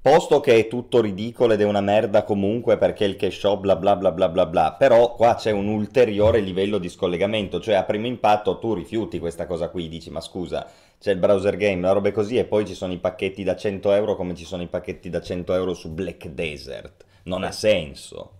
Posto 0.00 0.40
che 0.40 0.56
è 0.56 0.68
tutto 0.68 1.00
ridicolo 1.00 1.54
ed 1.54 1.60
è 1.60 1.64
una 1.64 1.80
merda 1.80 2.24
comunque 2.24 2.76
perché 2.76 3.04
il 3.04 3.16
cash 3.16 3.38
shop 3.38 3.60
bla 3.60 3.76
bla 3.76 3.96
bla 3.96 4.12
bla 4.12 4.28
bla 4.28 4.46
bla, 4.46 4.72
però 4.72 5.14
qua 5.14 5.36
c'è 5.36 5.50
un 5.50 5.68
ulteriore 5.68 6.40
livello 6.40 6.78
di 6.78 6.88
scollegamento, 6.88 7.60
cioè 7.60 7.74
a 7.74 7.84
primo 7.84 8.06
impatto 8.06 8.58
tu 8.58 8.74
rifiuti 8.74 9.18
questa 9.18 9.46
cosa 9.46 9.70
qui, 9.70 9.88
dici 9.88 10.10
ma 10.10 10.20
scusa, 10.20 10.66
c'è 11.00 11.12
il 11.12 11.18
browser 11.18 11.56
game, 11.56 11.80
la 11.80 11.92
roba 11.92 12.10
così 12.12 12.36
e 12.36 12.44
poi 12.44 12.66
ci 12.66 12.74
sono 12.74 12.92
i 12.92 12.98
pacchetti 12.98 13.44
da 13.44 13.54
100 13.54 13.92
euro 13.92 14.16
come 14.16 14.34
ci 14.34 14.44
sono 14.44 14.62
i 14.62 14.66
pacchetti 14.66 15.08
da 15.10 15.20
100 15.20 15.54
euro 15.54 15.74
su 15.74 15.90
Black 15.90 16.28
Desert, 16.28 17.04
non 17.24 17.44
ha 17.44 17.52
senso. 17.52 18.32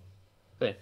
Sì. 0.58 0.74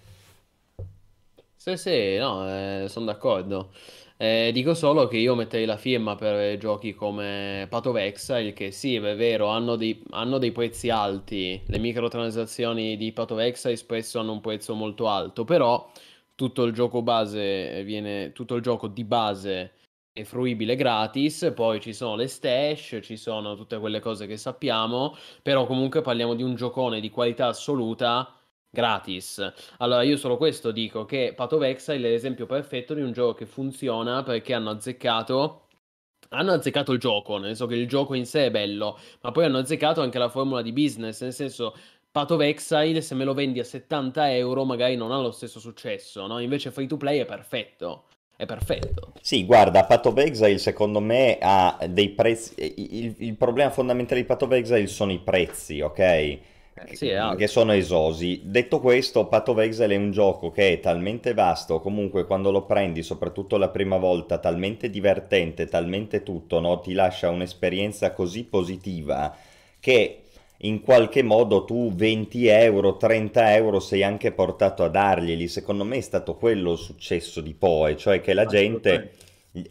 Sì, 1.55 1.77
sì, 1.77 2.17
no, 2.17 2.49
eh, 2.49 2.87
sono 2.89 3.07
d'accordo. 3.07 3.73
Eh, 4.19 4.51
dico 4.55 4.73
solo 4.73 5.09
che 5.09 5.19
io 5.19 5.35
metterei 5.35 5.67
la 5.67 5.77
firma 5.77 6.15
per 6.15 6.57
giochi 6.57 6.95
come 6.95 7.67
Path 7.69 7.87
of 7.87 7.97
Exile, 7.97 8.55
che 8.55 8.71
sì, 8.71 8.95
è 8.95 9.17
vero, 9.17 9.49
hanno 9.49 9.77
dei, 9.77 10.03
hanno 10.11 10.39
dei 10.39 10.53
prezzi 10.53 10.89
alti. 10.89 11.61
Le 11.67 11.79
microtransazioni 11.79 12.97
di 12.97 13.13
Path 13.13 13.33
of 13.33 13.41
Exile 13.41 13.77
spesso 13.77 14.19
hanno 14.19 14.33
un 14.33 14.41
prezzo 14.41 14.75
molto 14.75 15.09
alto, 15.09 15.45
però 15.45 15.91
tutto 16.35 16.63
il 16.65 16.73
gioco 16.73 17.03
base 17.03 17.83
viene, 17.85 18.33
tutto 18.33 18.55
il 18.55 18.63
gioco 18.63 18.89
di 18.89 19.05
base 19.05 19.73
è 20.17 20.25
fruibile 20.25 20.77
gratis, 20.77 21.53
poi 21.55 21.79
ci 21.79 21.93
sono 21.93 22.17
le 22.17 22.27
stash, 22.27 23.01
ci 23.03 23.19
sono 23.19 23.55
tutte 23.55 23.79
quelle 23.79 24.01
cose 24.01 24.27
che 24.27 24.39
sappiamo, 24.39 25.15
però 25.43 25.67
comunque 25.67 26.01
parliamo 26.01 26.35
di 26.35 26.43
un 26.43 26.55
giocone 26.55 27.01
di 27.01 27.11
qualità 27.11 27.49
assoluta 27.49 28.35
gratis. 28.71 29.53
Allora 29.77 30.03
io 30.03 30.17
solo 30.17 30.39
questo 30.39 30.71
dico 30.71 31.05
che 31.05 31.35
Path 31.37 31.53
Exile 31.61 32.09
è 32.09 32.11
l'esempio 32.13 32.47
perfetto 32.47 32.95
di 32.95 33.03
un 33.03 33.13
gioco 33.13 33.35
che 33.35 33.45
funziona 33.45 34.23
perché 34.23 34.55
hanno 34.55 34.71
azzeccato 34.71 35.69
hanno 36.31 36.53
azzeccato 36.53 36.93
il 36.93 36.99
gioco, 36.99 37.37
nel 37.37 37.49
senso 37.49 37.67
che 37.67 37.77
il 37.77 37.87
gioco 37.87 38.15
in 38.15 38.27
sé 38.27 38.47
è 38.47 38.51
bello, 38.51 38.99
ma 39.21 39.31
poi 39.33 39.45
hanno 39.45 39.59
azzeccato 39.59 40.01
anche 40.01 40.19
la 40.19 40.29
formula 40.31 40.61
di 40.63 40.73
business, 40.73 41.21
nel 41.23 41.33
senso 41.33 41.77
Path 42.11 42.31
of 42.33 42.41
Exile 42.41 43.01
se 43.03 43.15
me 43.15 43.25
lo 43.25 43.35
vendi 43.35 43.61
a 43.61 43.65
70 43.65 44.35
euro 44.35 44.65
magari 44.65 44.97
non 44.97 45.13
ha 45.13 45.21
lo 45.21 45.31
stesso 45.31 45.61
successo, 45.61 46.27
no? 46.27 46.39
Invece 46.41 46.71
free 46.71 46.87
to 46.87 46.97
play 46.97 47.21
è 47.21 47.27
perfetto. 47.27 48.07
È 48.37 48.45
perfetto. 48.45 49.13
Sì, 49.23 49.47
guarda, 49.47 49.85
Path 49.85 50.07
of 50.07 50.19
Exile 50.19 50.59
secondo 50.59 51.01
me 51.01 51.39
ha 51.41 51.79
dei 51.89 52.11
prezzi... 52.11 52.53
Il, 52.77 53.15
il 53.19 53.35
problema 53.35 53.71
fondamentale 53.71 54.21
di 54.21 54.27
Path 54.27 54.43
of 54.43 54.53
Exile 54.53 54.87
sono 54.87 55.13
i 55.13 55.19
prezzi, 55.19 55.81
ok? 55.81 55.99
Eh, 55.99 56.41
sì, 56.93 57.11
che 57.39 57.47
sono 57.47 57.73
esosi. 57.73 58.43
Detto 58.45 58.81
questo, 58.81 59.27
Path 59.27 59.49
of 59.49 59.59
Exile 59.61 59.95
è 59.95 59.99
un 59.99 60.11
gioco 60.11 60.51
che 60.51 60.75
è 60.75 60.81
talmente 60.81 61.33
vasto, 61.33 61.81
comunque 61.81 62.27
quando 62.27 62.51
lo 62.51 62.67
prendi, 62.67 63.03
soprattutto 63.03 63.57
la 63.57 63.71
prima 63.71 63.97
volta, 63.97 64.37
talmente 64.37 64.91
divertente, 64.91 65.67
talmente 65.67 66.23
tutto, 66.23 66.61
no? 66.61 66.81
ti 66.81 66.93
lascia 66.93 67.31
un'esperienza 67.31 68.13
così 68.13 68.45
positiva 68.45 69.35
che 69.81 70.26
in 70.61 70.81
qualche 70.81 71.23
modo 71.23 71.65
tu 71.65 71.93
20 71.95 72.47
euro, 72.47 72.97
30 72.97 73.55
euro 73.55 73.81
sei 73.81 74.03
anche 74.03 74.33
portato 74.33 74.85
a 74.85 74.89
darglieli. 74.89 75.49
Secondo 75.49 75.85
me 75.85 75.99
è 75.99 76.01
stato 76.01 76.37
quello 76.37 76.73
il 76.73 76.79
successo 76.79 77.41
di 77.41 77.55
Poe, 77.55 77.97
cioè 77.97 78.21
che 78.21 78.33
la 78.33 78.47
gente 78.47 79.13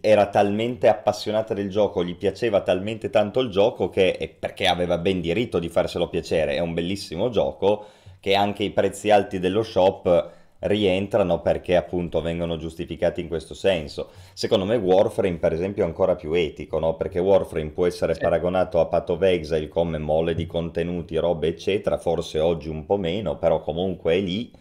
era 0.02 0.28
talmente 0.28 0.88
appassionata 0.88 1.54
del 1.54 1.69
gioco, 1.69 2.04
gli 2.04 2.15
piaceva 2.15 2.62
talmente 2.62 3.10
tanto 3.10 3.39
il 3.39 3.50
gioco 3.50 3.89
che, 3.89 4.36
perché 4.38 4.67
aveva 4.67 4.98
ben 4.98 5.21
diritto 5.21 5.60
di 5.60 5.69
farselo 5.69 6.08
piacere, 6.08 6.56
è 6.56 6.60
un 6.60 6.74
bellissimo 6.74 7.30
gioco, 7.30 7.86
che 8.19 8.34
anche 8.34 8.63
i 8.63 8.71
prezzi 8.71 9.12
alti 9.12 9.39
dello 9.39 9.62
shop 9.62 10.32
rientrano 10.67 11.41
perché 11.41 11.75
appunto 11.75 12.21
vengono 12.21 12.58
giustificati 12.58 13.21
in 13.21 13.28
questo 13.28 13.54
senso. 13.54 14.10
Secondo 14.34 14.65
me 14.65 14.75
Warframe 14.75 15.38
per 15.38 15.54
esempio 15.54 15.84
è 15.84 15.88
ancora 15.88 16.15
più 16.15 16.34
etico, 16.34 16.80
no? 16.80 16.95
Perché 16.95 17.19
Warframe 17.19 17.71
può 17.71 17.86
essere 17.86 18.13
sì. 18.13 18.19
paragonato 18.21 18.80
a 18.80 18.88
Path 18.88 19.10
of 19.12 19.21
Exile 19.21 19.67
come 19.67 19.97
mole 19.97 20.36
di 20.36 20.45
contenuti, 20.45 21.17
robe 21.17 21.47
eccetera, 21.47 21.97
forse 21.97 22.39
oggi 22.39 22.69
un 22.69 22.86
po' 22.86 22.97
meno, 22.97 23.38
però 23.38 23.62
comunque 23.62 24.13
è 24.13 24.19
lì 24.19 24.51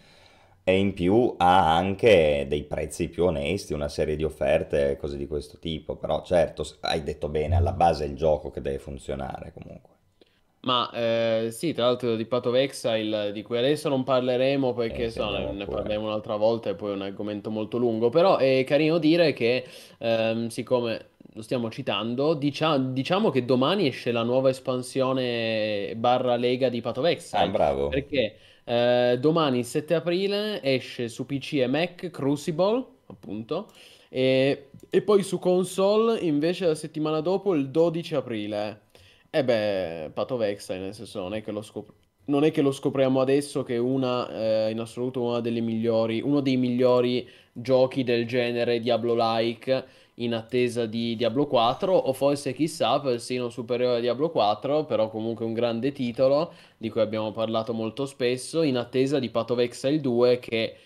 e 0.67 0.79
in 0.79 0.95
più 0.95 1.35
ha 1.37 1.77
anche 1.77 2.47
dei 2.49 2.64
prezzi 2.64 3.09
più 3.09 3.25
onesti, 3.25 3.75
una 3.75 3.88
serie 3.88 4.17
di 4.17 4.25
offerte 4.25 4.93
e 4.93 4.97
cose 4.97 5.17
di 5.17 5.27
questo 5.27 5.59
tipo. 5.59 5.97
Però 5.97 6.23
certo, 6.23 6.67
hai 6.81 7.03
detto 7.03 7.29
bene, 7.29 7.57
alla 7.57 7.73
base 7.73 8.05
è 8.05 8.09
il 8.09 8.17
gioco 8.17 8.51
che 8.51 8.61
deve 8.62 8.79
funzionare 8.79 9.53
comunque. 9.53 9.93
Ma 10.64 10.90
eh, 10.92 11.50
sì, 11.53 11.74
tra 11.74 11.85
l'altro 11.85 12.16
di 12.16 12.24
Path 12.24 12.46
of 12.46 12.55
Exile, 12.55 13.33
di 13.33 13.42
cui 13.42 13.59
adesso 13.59 13.90
non 13.90 14.03
parleremo 14.03 14.72
perché 14.72 15.05
Eh, 15.07 15.11
so, 15.11 15.29
ne, 15.31 15.53
ne 15.53 15.66
parleremo 15.68 16.07
un'altra 16.07 16.37
volta 16.37 16.70
e 16.70 16.74
poi 16.74 16.92
è 16.92 16.94
un 16.94 17.03
argomento 17.03 17.50
molto 17.50 17.77
lungo, 17.77 18.09
però 18.09 18.38
è 18.38 18.64
carino 18.66 18.96
dire 18.96 19.35
che 19.35 19.66
ehm, 19.98 20.48
siccome 20.48 21.11
lo 21.35 21.42
stiamo 21.42 21.70
citando, 21.70 22.33
dicia- 22.33 22.79
diciamo 22.79 23.29
che 23.29 23.44
domani 23.44 23.88
esce 23.88 24.11
la 24.11 24.22
nuova 24.22 24.48
espansione 24.48 25.92
barra 25.96 26.37
lega 26.37 26.70
di 26.70 26.81
Path 26.81 26.96
of 26.98 27.05
Ah, 27.33 27.46
Exile, 27.46 27.53
bravo. 27.53 27.87
perché 27.87 28.38
eh, 28.64 29.18
domani, 29.20 29.59
il 29.59 29.64
7 29.66 29.92
aprile, 29.94 30.62
esce 30.62 31.09
su 31.11 31.27
PC 31.27 31.55
e 31.61 31.66
Mac 31.66 32.09
Crucible, 32.11 32.83
appunto, 33.09 33.70
e, 34.09 34.70
e 34.88 35.03
poi 35.03 35.22
su 35.22 35.38
console 35.38 36.20
invece 36.20 36.64
la 36.66 36.74
settimana 36.74 37.20
dopo, 37.20 37.53
il 37.55 37.68
12 37.70 38.14
aprile. 38.14 38.81
E 39.37 39.42
beh, 39.42 40.11
Path 40.14 40.31
of 40.31 40.40
nel 40.68 40.94
senso, 40.94 41.18
non 41.18 41.35
è 41.35 41.42
che 41.42 41.51
lo 41.51 41.61
scop- 41.61 41.92
non 42.27 42.44
è 42.44 42.53
che 42.53 42.62
lo 42.62 42.70
scopriamo 42.70 43.20
adesso 43.20 43.64
che 43.64 43.75
è 43.75 43.79
una, 43.79 44.29
eh, 44.68 44.70
in 44.70 44.79
assoluto 44.79 45.23
una 45.23 45.40
delle 45.40 45.61
migliori, 45.61 46.20
uno 46.23 46.38
dei 46.40 46.57
migliori 46.57 47.29
giochi 47.53 48.05
del 48.05 48.27
genere 48.29 48.79
Diablo-like 48.79 49.87
in 50.18 50.35
attesa 50.35 50.87
di 50.87 51.16
Diablo 51.16 51.49
4 51.49 51.92
o 51.92 52.12
forse 52.12 52.53
chissà 52.53 53.01
persino 53.01 53.49
superiore 53.49 53.97
a 53.97 54.01
Diablo 54.01 54.31
4, 54.31 54.85
però 54.85 55.11
comunque 55.11 55.44
un 55.44 55.53
grande 55.53 55.90
titolo 55.90 56.53
di 56.77 56.88
cui 56.88 57.01
abbiamo 57.01 57.33
parlato 57.33 57.73
molto 57.75 58.07
spesso 58.07 58.62
in 58.62 58.77
attesa 58.77 59.18
di 59.18 59.31
Path 59.31 59.51
of 59.51 59.59
Exile 59.59 60.01
2 60.01 60.38
che 60.38 60.77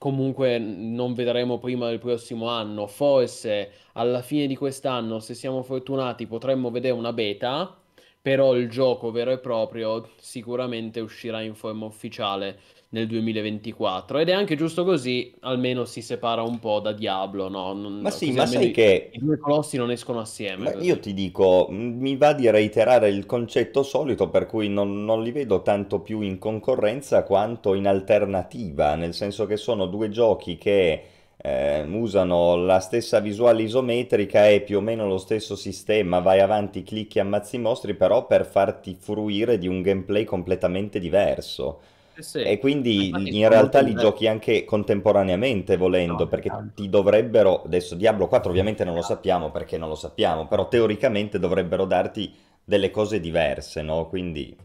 comunque 0.00 0.58
non 0.58 1.12
vedremo 1.12 1.58
prima 1.58 1.86
del 1.90 1.98
prossimo 1.98 2.48
anno, 2.48 2.86
forse 2.86 3.70
alla 3.92 4.22
fine 4.22 4.46
di 4.46 4.56
quest'anno, 4.56 5.18
se 5.18 5.34
siamo 5.34 5.62
fortunati, 5.62 6.26
potremmo 6.26 6.70
vedere 6.70 6.94
una 6.94 7.12
beta, 7.12 7.78
però 8.22 8.54
il 8.54 8.68
gioco 8.68 9.10
vero 9.10 9.30
e 9.30 9.38
proprio 9.38 10.08
sicuramente 10.18 11.00
uscirà 11.00 11.40
in 11.42 11.54
forma 11.54 11.86
ufficiale 11.86 12.58
nel 12.90 13.06
2024 13.06 14.18
ed 14.18 14.28
è 14.28 14.32
anche 14.32 14.56
giusto 14.56 14.84
così, 14.84 15.34
almeno 15.40 15.84
si 15.84 16.02
separa 16.02 16.42
un 16.42 16.58
po' 16.58 16.80
da 16.80 16.92
Diablo, 16.92 17.48
no? 17.48 17.72
Non- 17.72 18.00
Ma 18.00 18.10
sì, 18.10 18.32
ma 18.32 18.46
sai 18.46 18.70
i, 18.70 18.72
che 18.72 19.10
i 19.12 19.18
due 19.18 19.38
colossi 19.38 19.76
non 19.76 19.90
escono 19.90 20.20
assieme. 20.20 20.72
Così. 20.72 20.86
io 20.86 20.98
ti 21.00 21.14
dico, 21.14 21.66
mi 21.70 22.16
va 22.16 22.32
di 22.32 22.48
reiterare 22.50 23.08
il 23.08 23.26
concetto 23.26 23.82
solito 23.82 24.28
per 24.28 24.46
cui 24.46 24.68
non, 24.68 25.04
non 25.04 25.22
li 25.22 25.32
vedo 25.32 25.62
tanto 25.62 26.00
più 26.00 26.20
in 26.20 26.38
concorrenza 26.38 27.22
quanto 27.24 27.74
in 27.74 27.86
alternativa, 27.86 28.94
nel 28.94 29.14
senso 29.14 29.46
che 29.46 29.56
sono 29.56 29.86
due 29.86 30.08
giochi 30.10 30.56
che 30.58 31.02
eh, 31.42 31.82
usano 31.88 32.56
la 32.56 32.80
stessa 32.80 33.20
visuale 33.20 33.62
isometrica 33.62 34.48
e 34.48 34.60
più 34.62 34.78
o 34.78 34.80
meno 34.80 35.06
lo 35.06 35.18
stesso 35.18 35.56
sistema, 35.56 36.20
vai 36.20 36.40
avanti, 36.40 36.82
clicchi, 36.82 37.18
ammazzi 37.18 37.56
i 37.56 37.58
mostri, 37.60 37.94
però 37.94 38.26
per 38.26 38.46
farti 38.46 38.94
fruire 38.98 39.58
di 39.58 39.66
un 39.68 39.82
gameplay 39.82 40.24
completamente 40.24 40.98
diverso. 40.98 41.80
Eh 42.14 42.22
sì, 42.22 42.38
E 42.42 42.58
quindi 42.58 43.08
infatti 43.08 43.38
in 43.38 43.48
realtà 43.48 43.80
li 43.80 43.94
giochi 43.96 44.26
anche 44.26 44.64
contemporaneamente 44.64 45.76
volendo, 45.76 46.26
No, 46.26 46.28
perché 46.28 46.48
tanto. 46.48 46.74
ti 46.74 46.88
dovrebbero, 46.88 47.62
adesso 47.64 47.94
Diablo 47.94 48.28
4 48.28 48.50
ovviamente 48.50 48.84
non 48.84 48.94
lo 48.94 49.02
sappiamo 49.02 49.50
perché 49.50 49.76
non 49.76 49.88
lo 49.90 49.94
sappiamo, 49.94 50.46
però 50.46 50.66
teoricamente 50.68 51.38
dovrebbero 51.38 51.84
darti 51.84 52.34
delle 52.64 52.90
cose 52.90 53.20
diverse, 53.20 53.82
no? 53.82 54.08
Quindi 54.08 54.56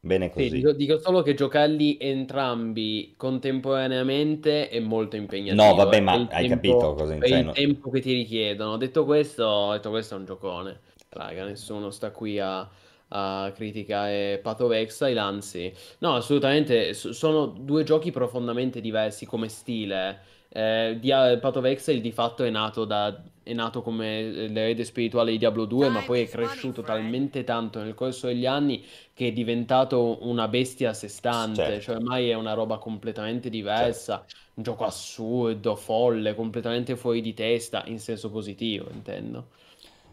bene 0.00 0.30
Sì, 0.32 0.48
così. 0.48 0.50
dico, 0.50 0.72
dico 0.72 0.98
solo 0.98 1.22
che 1.22 1.34
giocarli 1.34 1.98
entrambi 2.00 3.14
contemporaneamente 3.16 4.68
è 4.68 4.78
molto 4.80 5.16
No, 5.58 5.74
impegnativo, 5.74 5.74
vabbè, 5.74 6.00
eh, 6.06 6.06
ma 6.06 6.14
il 6.14 6.28
hai 6.30 6.46
capito 6.46 6.86
tempo, 6.86 6.94
cosa 6.94 7.14
per 7.18 7.28
il 7.30 7.48
intendo? 7.48 7.52
tempo 7.52 7.90
che 7.90 8.00
ti 8.00 8.12
richiedono. 8.14 8.76
Detto 8.76 9.04
questo, 9.04 9.72
detto 9.72 9.90
questo 9.90 10.14
è 10.14 10.18
un 10.18 10.24
giocone. 10.24 10.80
Raga, 11.10 11.44
nessuno 11.44 11.90
sta 11.90 12.10
qui 12.12 12.38
a, 12.38 12.66
a 13.08 13.52
criticare 13.54 14.38
Path 14.42 14.60
of 14.62 14.72
Exile, 14.72 15.18
anzi, 15.18 15.72
no, 15.98 16.14
assolutamente, 16.14 16.94
sono 16.94 17.46
due 17.46 17.82
giochi 17.82 18.10
profondamente 18.12 18.80
diversi 18.80 19.26
come 19.26 19.48
stile. 19.48 20.20
Eh, 20.48 20.96
Path 21.40 21.56
of 21.56 21.64
Exile 21.64 22.00
di 22.00 22.12
fatto 22.12 22.44
è 22.44 22.50
nato, 22.50 22.84
da, 22.84 23.20
è 23.50 23.54
nato 23.54 23.82
come 23.82 24.18
eh, 24.20 24.48
l'erede 24.48 24.84
spirituale 24.84 25.32
di 25.32 25.38
Diablo 25.38 25.64
2, 25.64 25.88
ma 25.88 26.02
poi 26.02 26.22
è 26.22 26.28
cresciuto 26.28 26.82
talmente 26.82 27.44
tanto 27.44 27.82
nel 27.82 27.94
corso 27.94 28.26
degli 28.26 28.46
anni 28.46 28.84
che 29.12 29.28
è 29.28 29.32
diventato 29.32 30.26
una 30.26 30.48
bestia 30.48 30.90
a 30.90 30.94
sé 30.94 31.08
stante, 31.08 31.78
Certo, 31.78 31.80
cioè 31.80 31.96
ormai 31.96 32.28
è 32.30 32.34
una 32.34 32.54
roba 32.54 32.78
completamente 32.78 33.50
certo. 33.50 33.56
diversa, 33.56 34.24
un 34.54 34.62
gioco 34.62 34.84
assurdo, 34.84 35.76
folle, 35.76 36.34
completamente 36.34 36.96
fuori 36.96 37.20
di 37.20 37.34
testa, 37.34 37.82
in 37.86 37.98
senso 37.98 38.30
positivo, 38.30 38.88
intendo. 38.92 39.50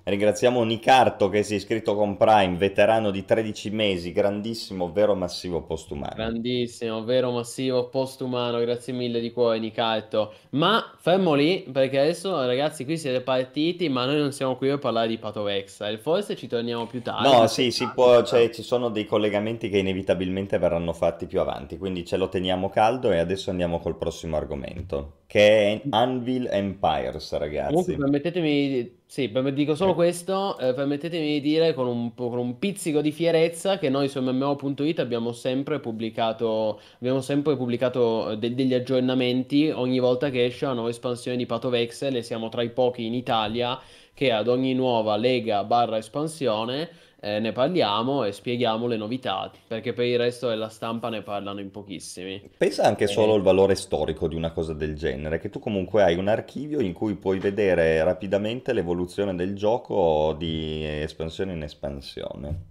Ringraziamo 0.09 0.63
Nicarto 0.63 1.27
che 1.27 1.43
si 1.43 1.51
è 1.53 1.57
iscritto 1.57 1.93
con 1.93 2.15
Prime, 2.15 2.55
veterano 2.55 3.11
di 3.11 3.25
13 3.25 3.71
mesi, 3.71 4.13
grandissimo, 4.13 4.89
vero 4.89 5.15
massivo 5.15 5.63
postumano. 5.63 6.13
Grandissimo, 6.15 7.03
vero 7.03 7.29
massivo 7.31 7.89
postumano, 7.89 8.57
grazie 8.59 8.93
mille 8.93 9.19
di 9.19 9.33
cuore 9.33 9.59
Nicato. 9.59 10.33
Ma 10.51 10.93
fermo 10.97 11.33
lì, 11.33 11.67
perché 11.69 11.99
adesso 11.99 12.45
ragazzi 12.45 12.85
qui 12.85 12.97
siete 12.97 13.19
partiti, 13.19 13.89
ma 13.89 14.05
noi 14.05 14.17
non 14.17 14.31
siamo 14.31 14.55
qui 14.55 14.69
per 14.69 14.79
parlare 14.79 15.09
di 15.09 15.17
Path 15.17 15.35
of 15.35 15.49
Exile, 15.49 15.97
forse 15.97 16.37
ci 16.37 16.47
torniamo 16.47 16.85
più 16.87 17.01
tardi. 17.01 17.27
No, 17.27 17.45
sì, 17.47 17.69
si 17.71 17.91
può, 17.93 18.23
cioè, 18.23 18.49
ci 18.49 18.63
sono 18.63 18.87
dei 18.87 19.05
collegamenti 19.05 19.67
che 19.67 19.79
inevitabilmente 19.79 20.57
verranno 20.57 20.93
fatti 20.93 21.25
più 21.25 21.41
avanti, 21.41 21.77
quindi 21.77 22.05
ce 22.05 22.15
lo 22.15 22.29
teniamo 22.29 22.69
caldo 22.69 23.11
e 23.11 23.17
adesso 23.17 23.49
andiamo 23.49 23.79
col 23.79 23.97
prossimo 23.97 24.37
argomento, 24.37 25.23
che 25.27 25.73
è 25.73 25.85
Anvil 25.89 26.47
Empires, 26.49 27.35
Comunque 27.67 27.93
ragazzi. 27.93 27.95
permettetemi, 27.97 29.03
sì, 29.09 29.31
dico 29.53 29.73
solo 29.73 29.95
questo, 29.95 30.57
eh, 30.59 30.73
permettetemi 30.73 31.25
di 31.25 31.41
dire 31.41 31.73
con 31.73 31.87
un, 31.87 32.13
con 32.13 32.37
un 32.37 32.59
pizzico 32.59 32.99
di 32.99 33.13
fierezza 33.13 33.77
che 33.77 33.89
noi 33.89 34.09
su 34.09 34.21
MMO.it 34.21 34.99
abbiamo 34.99 35.31
sempre 35.31 35.79
pubblicato, 35.79 36.81
abbiamo 36.95 37.21
sempre 37.21 37.55
pubblicato 37.55 38.31
eh, 38.31 38.37
de- 38.37 38.53
degli 38.53 38.73
aggiornamenti 38.73 39.69
ogni 39.69 39.99
volta 39.99 40.29
che 40.29 40.43
esce 40.43 40.65
una 40.65 40.73
nuova 40.73 40.89
espansione 40.89 41.37
di 41.37 41.45
Path 41.45 41.63
of 41.63 41.73
Exile 41.73 42.17
e 42.17 42.21
siamo 42.21 42.49
tra 42.49 42.61
i 42.61 42.69
pochi 42.69 43.05
in 43.05 43.13
Italia 43.13 43.79
che 44.13 44.31
ad 44.31 44.49
ogni 44.49 44.73
nuova 44.73 45.15
lega 45.15 45.63
barra 45.63 45.97
espansione 45.97 46.89
eh, 47.19 47.39
ne 47.39 47.51
parliamo 47.51 48.23
e 48.23 48.31
spieghiamo 48.31 48.87
le 48.87 48.97
novità, 48.97 49.51
perché 49.67 49.93
per 49.93 50.05
il 50.05 50.17
resto 50.17 50.47
della 50.49 50.69
stampa 50.69 51.09
ne 51.09 51.21
parlano 51.23 51.59
in 51.59 51.71
pochissimi. 51.71 52.41
Pensa 52.55 52.83
anche 52.83 53.07
solo 53.07 53.31
Eh, 53.31 53.33
al 53.33 53.41
valore 53.41 53.73
storico 53.73 54.27
di 54.27 54.35
una 54.35 54.51
cosa 54.51 54.73
del 54.73 54.95
genere, 54.95 55.39
che 55.39 55.49
tu 55.49 55.57
comunque 55.57 56.03
hai 56.03 56.17
un 56.17 56.27
archivio 56.27 56.79
in 56.81 56.93
cui 56.93 57.15
puoi 57.15 57.39
vedere 57.39 58.03
rapidamente 58.03 58.73
l'evoluzione 58.73 59.33
del 59.33 59.55
gioco 59.55 60.35
di 60.37 60.83
espansione 60.85 61.53
in 61.53 61.63
espansione. 61.63 62.65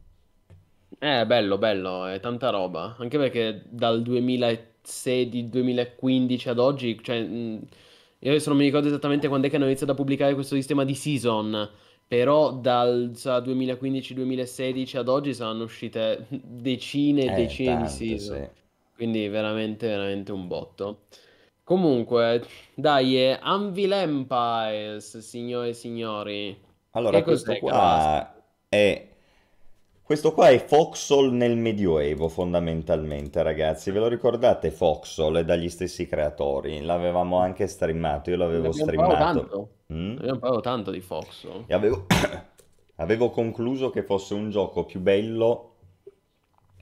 Eh, 0.99 1.27
bello, 1.27 1.59
bello, 1.59 2.07
è 2.07 2.21
tanta 2.21 2.51
roba. 2.51 2.97
Anche 2.99 3.19
perché 3.19 3.63
dal 3.69 4.01
2016-2015 4.03 6.49
ad 6.49 6.59
oggi, 6.59 6.99
cioè, 7.03 7.21
mh, 7.23 7.67
io 8.21 8.31
adesso 8.31 8.49
non 8.49 8.59
mi 8.59 8.65
ricordo 8.65 8.89
esattamente 8.89 9.29
quando 9.29 9.47
è 9.47 9.51
che 9.51 9.57
hanno 9.57 9.67
iniziato 9.67 9.93
a 9.93 9.95
pubblicare 9.95 10.35
questo 10.35 10.55
sistema 10.55 10.85
di 10.85 10.95
season, 10.95 11.69
però 12.07 12.53
dal 12.53 13.13
sa, 13.15 13.41
2015-2016 13.41 14.97
ad 14.99 15.09
oggi 15.09 15.35
saranno 15.35 15.65
uscite 15.65 16.27
decine 16.31 17.25
e 17.25 17.31
Eh, 17.31 17.33
decine 17.33 17.77
di 17.77 17.89
tante, 17.89 17.89
season. 17.89 18.49
sì. 18.55 18.65
Quindi 18.95 19.29
veramente, 19.29 19.87
veramente 19.89 20.33
un 20.33 20.47
botto. 20.49 21.07
Comunque, 21.63 22.45
dai, 22.75 23.17
è 23.17 23.39
Anvil 23.43 23.93
Empires, 23.93 25.19
signore 25.19 25.71
e 25.71 25.73
signori. 25.75 26.65
Allora, 26.93 27.23
questo 27.23 27.57
qua 27.59 28.35
è... 28.69 29.09
Questo 30.03 30.33
qua 30.33 30.49
è 30.51 30.59
Foxhole 30.65 31.31
nel 31.33 31.57
Medioevo, 31.57 32.29
fondamentalmente, 32.29 33.43
ragazzi. 33.43 33.91
Ve 33.91 33.99
lo 33.99 34.09
ricordate 34.09 34.71
Foxhole? 34.71 35.41
È 35.41 35.45
dagli 35.45 35.69
stessi 35.69 36.07
creatori. 36.07 36.81
L'avevamo 36.83 37.39
anche 37.39 37.67
streamato, 37.67 38.31
io 38.31 38.37
l'avevo 38.37 38.73
streamato. 38.73 39.15
tanto. 39.17 39.76
Mm? 39.93 40.19
Abbiamo 40.19 40.39
parlato 40.39 40.63
tanto 40.63 40.91
di 40.91 41.01
Fox. 41.01 41.47
E 41.67 41.75
avevo... 41.75 42.07
avevo 42.97 43.31
concluso 43.31 43.91
che 43.91 44.03
fosse 44.03 44.35
un 44.35 44.51
gioco 44.51 44.85
più 44.85 45.01
bello 45.01 45.73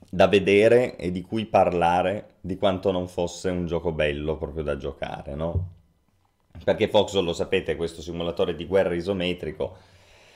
da 0.09 0.27
vedere 0.27 0.95
e 0.95 1.11
di 1.11 1.21
cui 1.21 1.45
parlare 1.45 2.35
di 2.41 2.57
quanto 2.57 2.91
non 2.91 3.07
fosse 3.07 3.49
un 3.49 3.65
gioco 3.65 3.91
bello 3.91 4.37
proprio 4.37 4.63
da 4.63 4.77
giocare, 4.77 5.35
no? 5.35 5.71
Perché 6.63 6.87
Foxhole, 6.87 7.25
lo 7.25 7.33
sapete, 7.33 7.75
questo 7.75 8.01
simulatore 8.01 8.55
di 8.55 8.65
guerra 8.65 8.95
isometrico, 8.95 9.75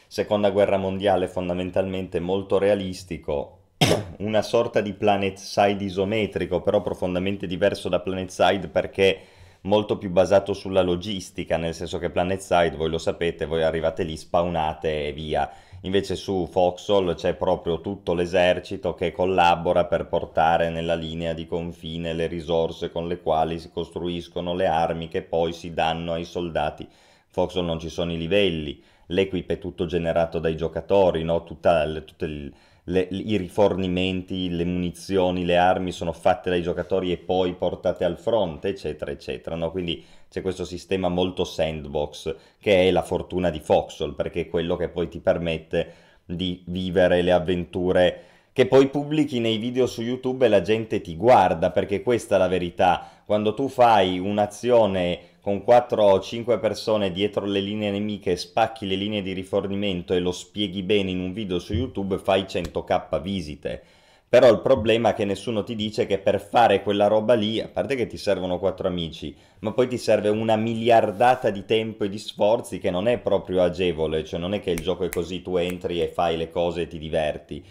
seconda 0.07 0.49
guerra 0.49 0.77
mondiale 0.77 1.29
fondamentalmente 1.29 2.19
molto 2.19 2.57
realistico, 2.57 3.59
una 4.19 4.41
sorta 4.41 4.81
di 4.81 4.93
Planet 4.93 5.37
Side 5.37 5.83
isometrico, 5.83 6.61
però 6.61 6.81
profondamente 6.81 7.47
diverso 7.47 7.87
da 7.87 8.01
Planet 8.01 8.29
Side 8.29 8.67
perché 8.67 9.19
molto 9.61 9.97
più 9.97 10.09
basato 10.09 10.53
sulla 10.53 10.81
logistica, 10.81 11.57
nel 11.57 11.73
senso 11.73 11.97
che 11.97 12.09
Planet 12.09 12.39
Side, 12.39 12.75
voi 12.75 12.89
lo 12.89 12.97
sapete, 12.97 13.45
voi 13.45 13.63
arrivate 13.63 14.03
lì, 14.03 14.15
spawnate 14.17 15.07
e 15.07 15.13
via. 15.13 15.49
Invece 15.81 16.15
su 16.15 16.45
Foxhole 16.49 17.13
c'è 17.15 17.35
proprio 17.35 17.79
tutto 17.79 18.13
l'esercito 18.13 18.93
che 18.93 19.11
collabora 19.11 19.85
per 19.85 20.07
portare 20.07 20.69
nella 20.69 20.95
linea 20.95 21.33
di 21.33 21.47
confine 21.47 22.13
le 22.13 22.27
risorse 22.27 22.91
con 22.91 23.07
le 23.07 23.21
quali 23.21 23.59
si 23.59 23.71
costruiscono 23.71 24.53
le 24.53 24.67
armi 24.67 25.07
che 25.07 25.21
poi 25.21 25.53
si 25.53 25.73
danno 25.73 26.13
ai 26.13 26.25
soldati. 26.25 26.87
Foxhole 27.27 27.65
non 27.65 27.79
ci 27.79 27.89
sono 27.89 28.11
i 28.11 28.17
livelli, 28.17 28.81
l'equip 29.07 29.49
è 29.51 29.57
tutto 29.57 29.85
generato 29.85 30.39
dai 30.39 30.55
giocatori, 30.57 31.23
no? 31.23 31.43
Tutta, 31.43 31.85
tutte 32.01 32.25
il- 32.25 32.53
le- 32.89 33.07
i 33.11 33.37
rifornimenti, 33.37 34.49
le 34.49 34.65
munizioni, 34.65 35.45
le 35.45 35.57
armi 35.57 35.91
sono 35.91 36.11
fatte 36.11 36.49
dai 36.49 36.61
giocatori 36.61 37.11
e 37.11 37.17
poi 37.17 37.53
portate 37.53 38.03
al 38.03 38.17
fronte, 38.17 38.69
eccetera, 38.69 39.11
eccetera, 39.11 39.55
no? 39.55 39.71
Quindi 39.71 40.03
c'è 40.29 40.41
questo 40.41 40.65
sistema 40.65 41.07
molto 41.07 41.43
sandbox 41.43 42.35
che 42.59 42.87
è 42.87 42.91
la 42.91 43.03
fortuna 43.03 43.49
di 43.49 43.59
Foxhole, 43.59 44.13
perché 44.13 44.41
è 44.41 44.47
quello 44.49 44.75
che 44.75 44.89
poi 44.89 45.07
ti 45.07 45.19
permette 45.19 45.93
di 46.25 46.63
vivere 46.67 47.21
le 47.21 47.31
avventure 47.31 48.23
che 48.51 48.65
poi 48.67 48.89
pubblichi 48.89 49.39
nei 49.39 49.57
video 49.57 49.85
su 49.85 50.01
YouTube 50.01 50.45
e 50.45 50.49
la 50.49 50.61
gente 50.61 51.01
ti 51.01 51.15
guarda, 51.15 51.71
perché 51.71 52.01
questa 52.01 52.35
è 52.35 52.39
la 52.39 52.47
verità. 52.47 53.18
Quando 53.29 53.53
tu 53.53 53.67
fai 53.67 54.17
un'azione 54.17 55.19
con 55.39 55.63
4 55.63 56.03
o 56.03 56.19
5 56.19 56.57
persone 56.57 57.11
dietro 57.11 57.45
le 57.45 57.59
linee 57.59 57.91
nemiche, 57.91 58.35
spacchi 58.35 58.87
le 58.87 58.95
linee 58.95 59.21
di 59.21 59.33
rifornimento 59.33 60.15
e 60.15 60.19
lo 60.19 60.31
spieghi 60.31 60.81
bene 60.81 61.11
in 61.11 61.19
un 61.19 61.31
video 61.31 61.59
su 61.59 61.75
YouTube, 61.75 62.17
fai 62.17 62.45
100k 62.45 63.21
visite. 63.21 63.83
Però 64.27 64.49
il 64.49 64.61
problema 64.61 65.09
è 65.09 65.13
che 65.13 65.25
nessuno 65.25 65.63
ti 65.63 65.75
dice 65.75 66.07
che 66.07 66.17
per 66.17 66.41
fare 66.41 66.81
quella 66.81 67.05
roba 67.05 67.35
lì, 67.35 67.61
a 67.61 67.67
parte 67.67 67.93
che 67.93 68.07
ti 68.07 68.17
servono 68.17 68.57
quattro 68.57 68.87
amici, 68.87 69.35
ma 69.59 69.73
poi 69.73 69.87
ti 69.87 69.99
serve 69.99 70.29
una 70.29 70.55
miliardata 70.55 71.51
di 71.51 71.65
tempo 71.65 72.05
e 72.05 72.09
di 72.09 72.17
sforzi 72.17 72.79
che 72.79 72.89
non 72.89 73.07
è 73.07 73.19
proprio 73.19 73.61
agevole, 73.61 74.23
cioè 74.23 74.39
non 74.39 74.55
è 74.55 74.59
che 74.59 74.71
il 74.71 74.79
gioco 74.79 75.03
è 75.03 75.09
così, 75.09 75.43
tu 75.43 75.55
entri 75.55 76.01
e 76.01 76.07
fai 76.07 76.35
le 76.35 76.49
cose 76.49 76.81
e 76.81 76.87
ti 76.87 76.97
diverti. 76.97 77.63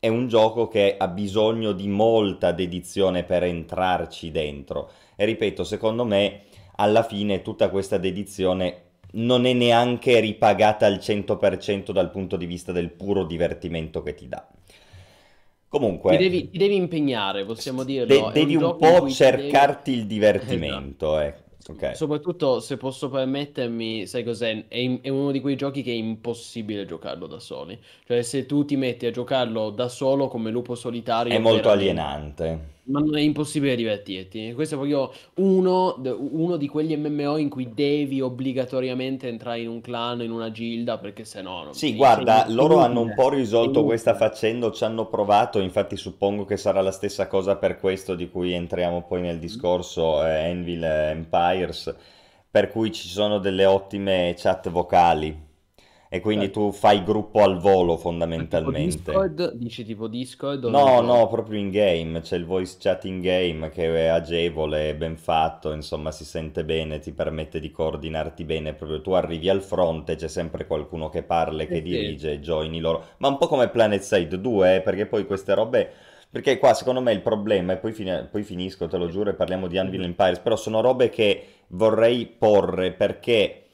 È 0.00 0.08
un 0.08 0.26
gioco 0.26 0.66
che 0.66 0.96
ha 0.98 1.06
bisogno 1.06 1.70
di 1.70 1.86
molta 1.86 2.50
dedizione 2.50 3.22
per 3.22 3.44
entrarci 3.44 4.32
dentro. 4.32 4.90
E 5.14 5.24
ripeto, 5.24 5.62
secondo 5.62 6.04
me, 6.04 6.46
alla 6.76 7.04
fine 7.04 7.40
tutta 7.40 7.70
questa 7.70 7.96
dedizione 7.96 8.82
non 9.12 9.44
è 9.46 9.52
neanche 9.52 10.18
ripagata 10.18 10.86
al 10.86 10.98
100% 10.98 11.92
dal 11.92 12.10
punto 12.10 12.36
di 12.36 12.46
vista 12.46 12.72
del 12.72 12.90
puro 12.90 13.24
divertimento 13.24 14.02
che 14.02 14.14
ti 14.14 14.26
dà. 14.28 14.44
Ti 16.04 16.16
Comunque, 16.16 16.16
devi, 16.18 16.50
ti 16.50 16.58
devi 16.58 16.74
impegnare, 16.74 17.44
possiamo 17.46 17.84
de- 18.04 18.30
dirlo. 18.32 18.34
Un 18.34 18.34
devi 18.34 18.54
un 18.56 18.76
in 18.76 18.76
po' 18.76 19.06
cui 19.06 19.16
ti 19.16 19.32
devi... 19.32 19.66
cercarti 19.66 19.90
il 19.92 20.06
Esatto. 20.44 20.86
divertimento, 20.86 21.18
eh. 21.66 21.72
Ok. 21.72 21.96
Soprattutto 21.96 22.60
se 22.60 22.76
posso 22.76 23.08
permettermi, 23.10 24.06
sai 24.06 24.22
cos'è? 24.24 24.66
È, 24.68 25.00
è 25.02 25.08
uno 25.08 25.30
di 25.32 25.40
quei 25.40 25.56
giochi 25.56 25.82
che 25.82 25.90
è 25.90 25.94
impossibile 25.94 26.84
giocarlo 26.86 27.26
da 27.26 27.38
soli. 27.40 27.78
Cioè, 28.06 28.22
se 28.22 28.46
tu 28.46 28.64
ti 28.64 28.76
metti 28.76 29.06
a 29.06 29.10
giocarlo 29.10 29.70
da 29.70 29.88
solo 29.88 30.28
come 30.28 30.50
lupo 30.50 30.74
È 31.26 31.36
solitario, 31.36 31.38
molto 31.38 31.68
veramente. 31.68 31.70
alienante. 31.70 32.68
Ma 32.84 33.00
non 33.00 33.16
è 33.16 33.20
impossibile 33.20 33.76
divertirti. 33.76 34.52
Questo 34.52 34.74
è 34.74 34.78
proprio 34.78 35.12
uno, 35.36 35.94
uno 36.18 36.56
di 36.56 36.66
quegli 36.68 36.96
MMO 36.96 37.36
in 37.36 37.48
cui 37.48 37.72
devi 37.72 38.20
obbligatoriamente 38.20 39.28
entrare 39.28 39.60
in 39.60 39.68
un 39.68 39.80
clan, 39.80 40.22
in 40.22 40.30
una 40.30 40.50
gilda, 40.50 40.98
perché 40.98 41.24
se 41.24 41.40
no 41.42 41.62
non- 41.64 41.72
Sì, 41.74 41.94
guarda, 41.94 42.46
loro 42.48 42.78
hanno 42.78 43.00
un 43.00 43.12
po' 43.14 43.28
risolto 43.28 43.84
questa 43.84 44.14
faccenda, 44.14 44.70
ci 44.72 44.84
hanno 44.84 45.06
provato, 45.08 45.60
infatti 45.60 45.96
suppongo 45.96 46.44
che 46.44 46.56
sarà 46.56 46.80
la 46.80 46.90
stessa 46.92 47.26
cosa 47.28 47.56
per 47.56 47.78
questo 47.78 48.14
di 48.16 48.28
cui 48.28 48.52
entriamo 48.52 49.04
poi 49.06 49.20
nel 49.20 49.38
discorso 49.38 50.24
eh, 50.26 50.50
Anvil 50.50 50.82
Empires, 50.82 51.94
per 52.50 52.70
cui 52.70 52.92
ci 52.92 53.08
sono 53.08 53.38
delle 53.38 53.66
ottime 53.66 54.34
chat 54.36 54.68
vocali. 54.68 55.48
E 56.10 56.20
quindi 56.20 56.50
Certo. 56.50 56.50
tu 56.50 56.72
fai 56.72 57.02
gruppo 57.04 57.42
al 57.42 57.58
volo 57.58 57.96
Ma 58.34 58.44
tipo 58.44 58.72
fondamentalmente. 58.72 58.72
Discord? 58.72 59.52
Dici 59.54 59.84
tipo 59.84 60.08
Discord 60.08 60.64
No, 60.64 61.00
no, 61.00 61.26
proprio 61.28 61.58
in 61.58 61.70
game, 61.70 62.20
c'è 62.20 62.36
il 62.36 62.44
voice 62.44 62.76
chat 62.78 63.04
in 63.06 63.20
game 63.20 63.68
che 63.70 63.86
è 63.86 64.06
agevole, 64.08 64.90
è 64.90 64.94
ben 64.94 65.16
fatto, 65.16 65.72
insomma 65.72 66.12
si 66.12 66.24
sente 66.24 66.64
bene, 66.64 66.98
ti 66.98 67.12
permette 67.12 67.60
di 67.60 67.70
coordinarti 67.70 68.44
bene, 68.44 68.74
proprio 68.74 69.00
tu 69.00 69.12
arrivi 69.12 69.48
al 69.48 69.62
fronte, 69.62 70.16
c'è 70.16 70.28
sempre 70.28 70.66
qualcuno 70.66 71.08
che 71.08 71.22
parla 71.22 71.62
e 71.62 71.66
Sì, 71.66 71.68
che 71.68 71.80
sì. 71.88 72.02
dirige, 72.02 72.40
joini 72.40 72.78
loro, 72.78 73.04
ma 73.18 73.28
un 73.28 73.38
po' 73.38 73.46
come 73.48 73.68
Planet 73.70 74.02
Side 74.02 74.38
2, 74.40 74.76
eh, 74.76 74.80
perché 74.82 75.06
poi 75.06 75.24
queste 75.26 75.54
robe, 75.54 75.90
perché 76.30 76.58
qua 76.58 76.74
secondo 76.74 77.00
me 77.00 77.12
il 77.12 77.22
problema, 77.22 77.72
e 77.72 77.76
poi, 77.78 77.92
fini- 77.92 78.26
poi 78.30 78.42
finisco, 78.42 78.86
te 78.86 78.98
lo 78.98 79.08
giuro, 79.08 79.30
e 79.30 79.34
parliamo 79.34 79.66
di 79.66 79.78
Anvil. 79.78 80.04
Empires, 80.04 80.38
però 80.40 80.56
sono 80.56 80.80
robe 80.82 81.08
che 81.08 81.46
vorrei 81.68 82.26
porre 82.26 82.92
perché 82.92 83.64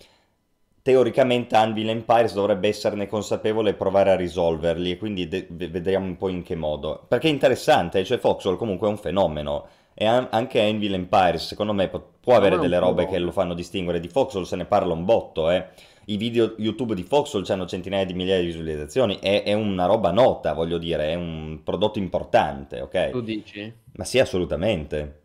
teoricamente 0.86 1.56
Anvil 1.56 1.88
Empires 1.88 2.32
dovrebbe 2.32 2.68
esserne 2.68 3.08
consapevole 3.08 3.70
e 3.70 3.74
provare 3.74 4.10
a 4.12 4.14
risolverli 4.16 4.92
e 4.92 4.96
quindi 4.98 5.26
de- 5.26 5.48
ve- 5.50 5.68
vedremo 5.68 6.04
un 6.06 6.16
po' 6.16 6.28
in 6.28 6.42
che 6.44 6.54
modo. 6.54 7.04
Perché 7.08 7.26
è 7.26 7.30
interessante, 7.32 8.04
cioè 8.04 8.18
Foxhole 8.18 8.56
comunque 8.56 8.86
è 8.86 8.90
un 8.90 8.96
fenomeno 8.96 9.66
e 9.94 10.06
an- 10.06 10.28
anche 10.30 10.60
Anvil 10.62 10.94
Empires 10.94 11.44
secondo 11.48 11.72
me 11.72 11.88
può 11.88 12.36
No, 12.36 12.36
avere 12.36 12.58
delle 12.60 12.78
robe 12.78 13.04
può. 13.04 13.08
che 13.08 13.18
lo 13.18 13.32
fanno 13.32 13.54
distinguere 13.54 13.98
di 13.98 14.06
Foxhole, 14.08 14.44
se 14.44 14.54
ne 14.54 14.64
parla 14.66 14.92
un 14.92 15.04
botto, 15.04 15.50
eh. 15.50 15.66
I 16.08 16.16
video 16.18 16.54
YouTube 16.58 16.94
di 16.94 17.02
Foxhole 17.02 17.44
hanno 17.48 17.66
centinaia 17.66 18.04
di 18.04 18.14
migliaia 18.14 18.40
di 18.40 18.46
visualizzazioni, 18.46 19.18
è, 19.18 19.42
è 19.42 19.52
una 19.54 19.86
roba 19.86 20.12
nota, 20.12 20.52
voglio 20.52 20.78
dire, 20.78 21.08
è 21.10 21.14
un 21.16 21.62
prodotto 21.64 21.98
importante, 21.98 22.80
ok? 22.80 23.10
Tu 23.10 23.20
dici? 23.22 23.74
Ma 23.94 24.04
sì, 24.04 24.20
assolutamente. 24.20 25.22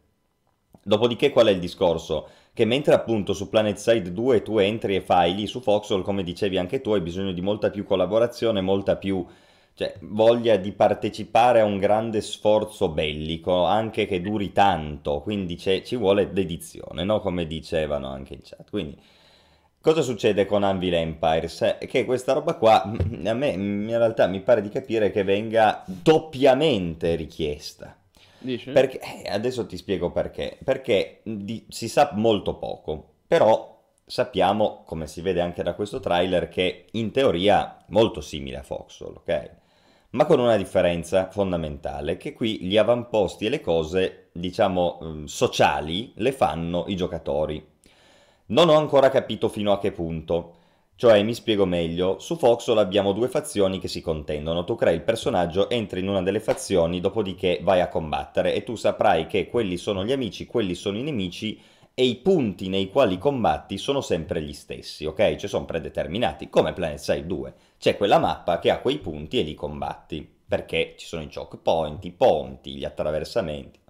Dopodiché 0.84 1.30
qual 1.32 1.48
è 1.48 1.52
il 1.52 1.60
discorso? 1.60 2.28
Che 2.54 2.66
mentre 2.66 2.94
appunto 2.94 3.34
su 3.34 3.50
PlanetSide 3.50 4.12
2 4.12 4.42
tu 4.42 4.58
entri 4.58 4.96
e 4.96 5.02
fai 5.02 5.34
lì 5.34 5.48
su 5.48 5.62
Foxhole, 5.62 6.04
come 6.04 6.24
dicevi 6.24 6.58
anche 6.58 6.82
tu, 6.82 6.92
hai 6.92 7.02
bisogno 7.02 7.32
di 7.32 7.42
molta 7.42 7.70
più 7.70 7.86
collaborazione, 7.86 8.60
molta 8.60 8.98
più 8.98 9.26
cioè, 9.74 9.96
voglia 10.02 10.58
di 10.58 10.74
partecipare 10.74 11.62
a 11.62 11.66
un 11.66 11.78
grande 11.78 12.22
sforzo 12.22 12.90
bellico, 12.90 13.64
anche 13.64 14.06
che 14.06 14.22
duri 14.22 14.52
tanto, 14.52 15.22
quindi 15.22 15.58
ci 15.58 15.96
vuole 15.96 16.34
dedizione, 16.34 17.04
no? 17.06 17.22
Come 17.22 17.48
dicevano 17.48 18.10
anche 18.10 18.34
in 18.34 18.42
chat. 18.44 18.70
Quindi, 18.70 18.98
cosa 19.80 20.02
succede 20.02 20.46
con 20.46 20.64
Anvil 20.64 20.94
Empires? 20.94 21.78
Che 21.80 22.06
questa 22.06 22.34
roba 22.34 22.56
qua, 22.56 22.84
a 22.84 23.34
me 23.34 23.48
in 23.48 23.88
realtà 23.88 24.28
mi 24.28 24.42
pare 24.42 24.62
di 24.62 24.70
capire 24.70 25.10
che 25.10 25.24
venga 25.24 25.84
doppiamente 25.88 27.16
richiesta. 27.16 27.96
Dici? 28.42 28.72
Perché, 28.72 29.00
eh, 29.00 29.30
adesso 29.30 29.66
ti 29.66 29.78
spiego 29.78 30.12
perché. 30.12 30.58
Perché 30.64 31.22
di- 31.24 31.66
si 31.70 31.88
sa 31.90 32.12
molto 32.14 32.56
poco, 32.58 33.16
però 33.28 33.80
sappiamo, 34.06 34.84
come 34.86 35.08
si 35.08 35.22
vede 35.22 35.42
anche 35.42 35.64
da 35.64 35.74
questo 35.74 36.00
trailer, 36.00 36.50
che 36.50 36.88
in 36.92 37.12
teoria 37.12 37.78
molto 37.90 38.22
simile 38.22 38.58
a 38.58 38.64
Foxhole, 38.64 39.18
ok? 39.18 39.52
Ma 40.12 40.26
con 40.26 40.40
una 40.40 40.58
differenza 40.58 41.30
fondamentale, 41.30 42.18
che 42.18 42.34
qui 42.34 42.60
gli 42.64 42.78
avamposti 42.78 43.46
e 43.46 43.50
le 43.50 43.62
cose, 43.62 44.30
diciamo, 44.34 45.00
ehm, 45.02 45.26
sociali 45.26 46.12
le 46.16 46.32
fanno 46.34 46.86
i 46.88 46.96
giocatori. 46.96 47.66
Non 48.48 48.70
ho 48.70 48.76
ancora 48.76 49.10
capito 49.10 49.48
fino 49.48 49.72
a 49.72 49.80
che 49.80 49.92
punto. 49.92 50.56
Cioè, 50.96 51.22
mi 51.24 51.34
spiego 51.34 51.66
meglio, 51.66 52.20
su 52.20 52.38
Foxhole 52.38 52.80
abbiamo 52.80 53.12
due 53.12 53.28
fazioni 53.28 53.78
che 53.80 53.90
si 53.90 54.00
contendono, 54.02 54.64
tu 54.64 54.76
crei 54.76 54.96
il 54.96 55.02
personaggio, 55.02 55.68
entri 55.70 56.00
in 56.00 56.08
una 56.08 56.22
delle 56.22 56.40
fazioni, 56.40 57.02
dopodiché 57.02 57.60
vai 57.62 57.82
a 57.82 57.90
combattere 57.90 58.54
e 58.54 58.64
tu 58.64 58.76
saprai 58.76 59.26
che 59.28 59.50
quelli 59.50 59.78
sono 59.78 60.06
gli 60.06 60.12
amici, 60.14 60.46
quelli 60.46 60.76
sono 60.76 60.98
i 60.98 61.04
nemici 61.04 61.60
e 61.94 62.06
i 62.06 62.16
punti 62.18 62.70
nei 62.70 62.90
quali 62.90 63.18
combatti 63.18 63.78
sono 63.78 64.00
sempre 64.02 64.42
gli 64.44 64.54
stessi, 64.54 65.06
ok? 65.06 65.36
Cioè 65.36 65.50
sono 65.50 65.66
predeterminati, 65.66 66.50
come 66.50 66.72
PlanetSide 66.72 67.26
2. 67.26 67.54
C'è 67.80 67.98
quella 67.98 68.20
mappa 68.20 68.60
che 68.60 68.70
ha 68.70 68.80
quei 68.80 69.00
punti 69.00 69.40
e 69.40 69.44
li 69.44 69.56
combatti, 69.56 70.26
perché 70.48 70.94
ci 70.98 71.08
sono 71.08 71.24
i 71.24 71.30
choke 71.34 71.58
point, 71.58 72.06
i 72.06 72.12
ponti, 72.12 72.76
gli 72.76 72.86
attraversamenti. 72.86 73.81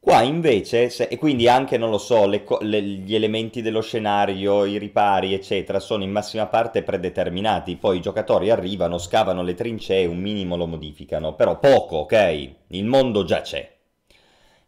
Qua 0.00 0.20
invece, 0.22 0.90
se- 0.90 1.04
e 1.04 1.16
quindi 1.16 1.48
anche, 1.48 1.78
non 1.78 1.88
lo 1.90 1.96
so, 1.98 2.26
le 2.26 2.44
le- 2.60 2.82
gli 2.82 3.14
elementi 3.14 3.62
dello 3.62 3.80
scenario, 3.80 4.64
i 4.64 4.76
ripari, 4.78 5.32
eccetera, 5.32 5.78
sono 5.80 6.02
in 6.02 6.10
massima 6.10 6.46
parte 6.48 6.82
predeterminati. 6.82 7.76
Poi 7.76 7.98
i 7.98 8.00
giocatori 8.02 8.50
arrivano, 8.50 8.98
scavano 8.98 9.42
le 9.42 9.54
trincee, 9.54 10.04
un 10.04 10.18
minimo 10.18 10.56
lo 10.56 10.66
modificano, 10.66 11.34
però 11.34 11.58
poco, 11.58 11.96
ok? 11.98 12.50
Il 12.68 12.84
mondo 12.84 13.24
già 13.24 13.40
c'è. 13.40 13.74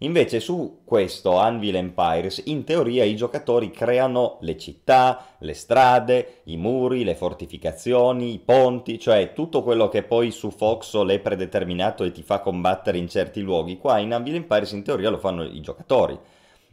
Invece 0.03 0.41
su 0.41 0.81
questo 0.85 1.37
Anvil 1.37 1.77
Empires, 1.77 2.43
in 2.47 2.65
teoria 2.65 3.05
i 3.05 3.15
giocatori 3.15 3.71
creano 3.71 4.39
le 4.41 4.59
città, 4.59 5.37
le 5.39 5.55
strade, 5.55 6.41
i 6.45 6.57
muri, 6.57 7.05
le 7.05 7.15
fortificazioni, 7.15 8.33
i 8.33 8.41
ponti, 8.41 8.99
cioè 8.99 9.33
tutto 9.33 9.63
quello 9.63 9.89
che 9.89 10.03
poi 10.03 10.33
su 10.33 10.51
Foxhole 10.51 11.15
è 11.15 11.19
predeterminato 11.21 12.03
e 12.03 12.11
ti 12.11 12.23
fa 12.23 12.41
combattere 12.41 12.99
in 12.99 13.09
certi 13.09 13.43
luoghi. 13.43 13.79
Qua 13.79 13.99
in 13.99 14.13
Anvil 14.13 14.35
Empires 14.35 14.73
in 14.73 14.83
teoria 14.83 15.09
lo 15.09 15.19
fanno 15.19 15.45
i 15.45 15.61
giocatori. 15.61 16.19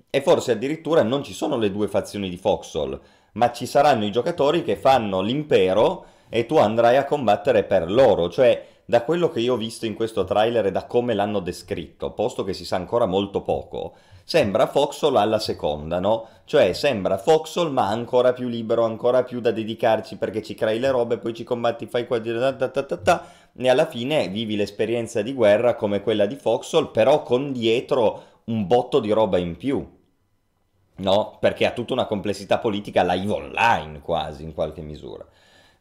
E 0.10 0.22
forse 0.22 0.54
addirittura 0.54 1.04
non 1.04 1.24
ci 1.24 1.34
sono 1.34 1.56
le 1.58 1.72
due 1.72 1.88
fazioni 1.88 2.30
di 2.30 2.38
Foxhole, 2.38 3.00
ma 3.34 3.52
ci 3.52 3.68
saranno 3.68 4.06
i 4.06 4.12
giocatori 4.12 4.64
che 4.64 4.76
fanno 4.76 5.22
l'impero 5.22 6.06
e 6.30 6.48
tu 6.48 6.58
andrai 6.58 6.98
a 6.98 7.06
combattere 7.06 7.64
per 7.64 7.92
loro, 7.92 8.28
cioè 8.30 8.66
da 8.90 9.04
quello 9.04 9.30
che 9.30 9.40
io 9.40 9.54
ho 9.54 9.56
visto 9.56 9.86
in 9.86 9.94
questo 9.94 10.24
trailer 10.24 10.66
e 10.66 10.72
da 10.72 10.88
come 10.88 11.14
l'hanno 11.14 11.42
descritto, 11.42 12.10
posto 12.10 12.44
che 12.44 12.54
si 12.54 12.66
sa 12.66 12.78
ancora 12.78 13.06
molto 13.06 13.44
poco, 13.44 13.94
sembra 14.24 14.66
Foxhole 14.66 15.20
alla 15.20 15.38
seconda, 15.38 16.00
no? 16.00 16.28
Cioè 16.46 16.74
sembra 16.74 17.20
Foxhole 17.20 17.70
ma 17.70 17.88
ancora 17.88 18.34
più 18.34 18.48
libero, 18.48 18.86
ancora 18.86 19.22
più 19.22 19.42
da 19.42 19.52
dedicarci 19.52 20.18
perché 20.18 20.42
ci 20.42 20.56
crei 20.56 20.80
le 20.80 20.90
robe, 20.90 21.20
poi 21.20 21.36
ci 21.36 21.44
combatti, 21.44 21.86
fai 21.86 22.08
qua, 22.08 22.20
ta 22.20 22.56
ta 22.56 22.68
ta 22.70 22.82
ta 22.82 22.98
ta, 22.98 23.26
e 23.56 23.70
alla 23.70 23.86
fine 23.86 24.28
vivi 24.30 24.56
l'esperienza 24.56 25.22
di 25.22 25.34
guerra 25.34 25.76
come 25.76 26.02
quella 26.02 26.26
di 26.26 26.36
Foxhole, 26.36 26.88
però 26.88 27.22
con 27.22 27.52
dietro 27.52 28.24
un 28.46 28.66
botto 28.66 29.00
di 29.00 29.12
roba 29.12 29.38
in 29.38 29.56
più. 29.56 29.88
No, 30.96 31.38
perché 31.40 31.68
ha 31.68 31.72
tutta 31.74 31.94
una 31.94 32.08
complessità 32.08 32.58
politica 32.58 33.04
live 33.04 33.32
online 33.32 34.02
quasi 34.02 34.42
in 34.42 34.56
qualche 34.56 34.82
misura. 34.82 35.24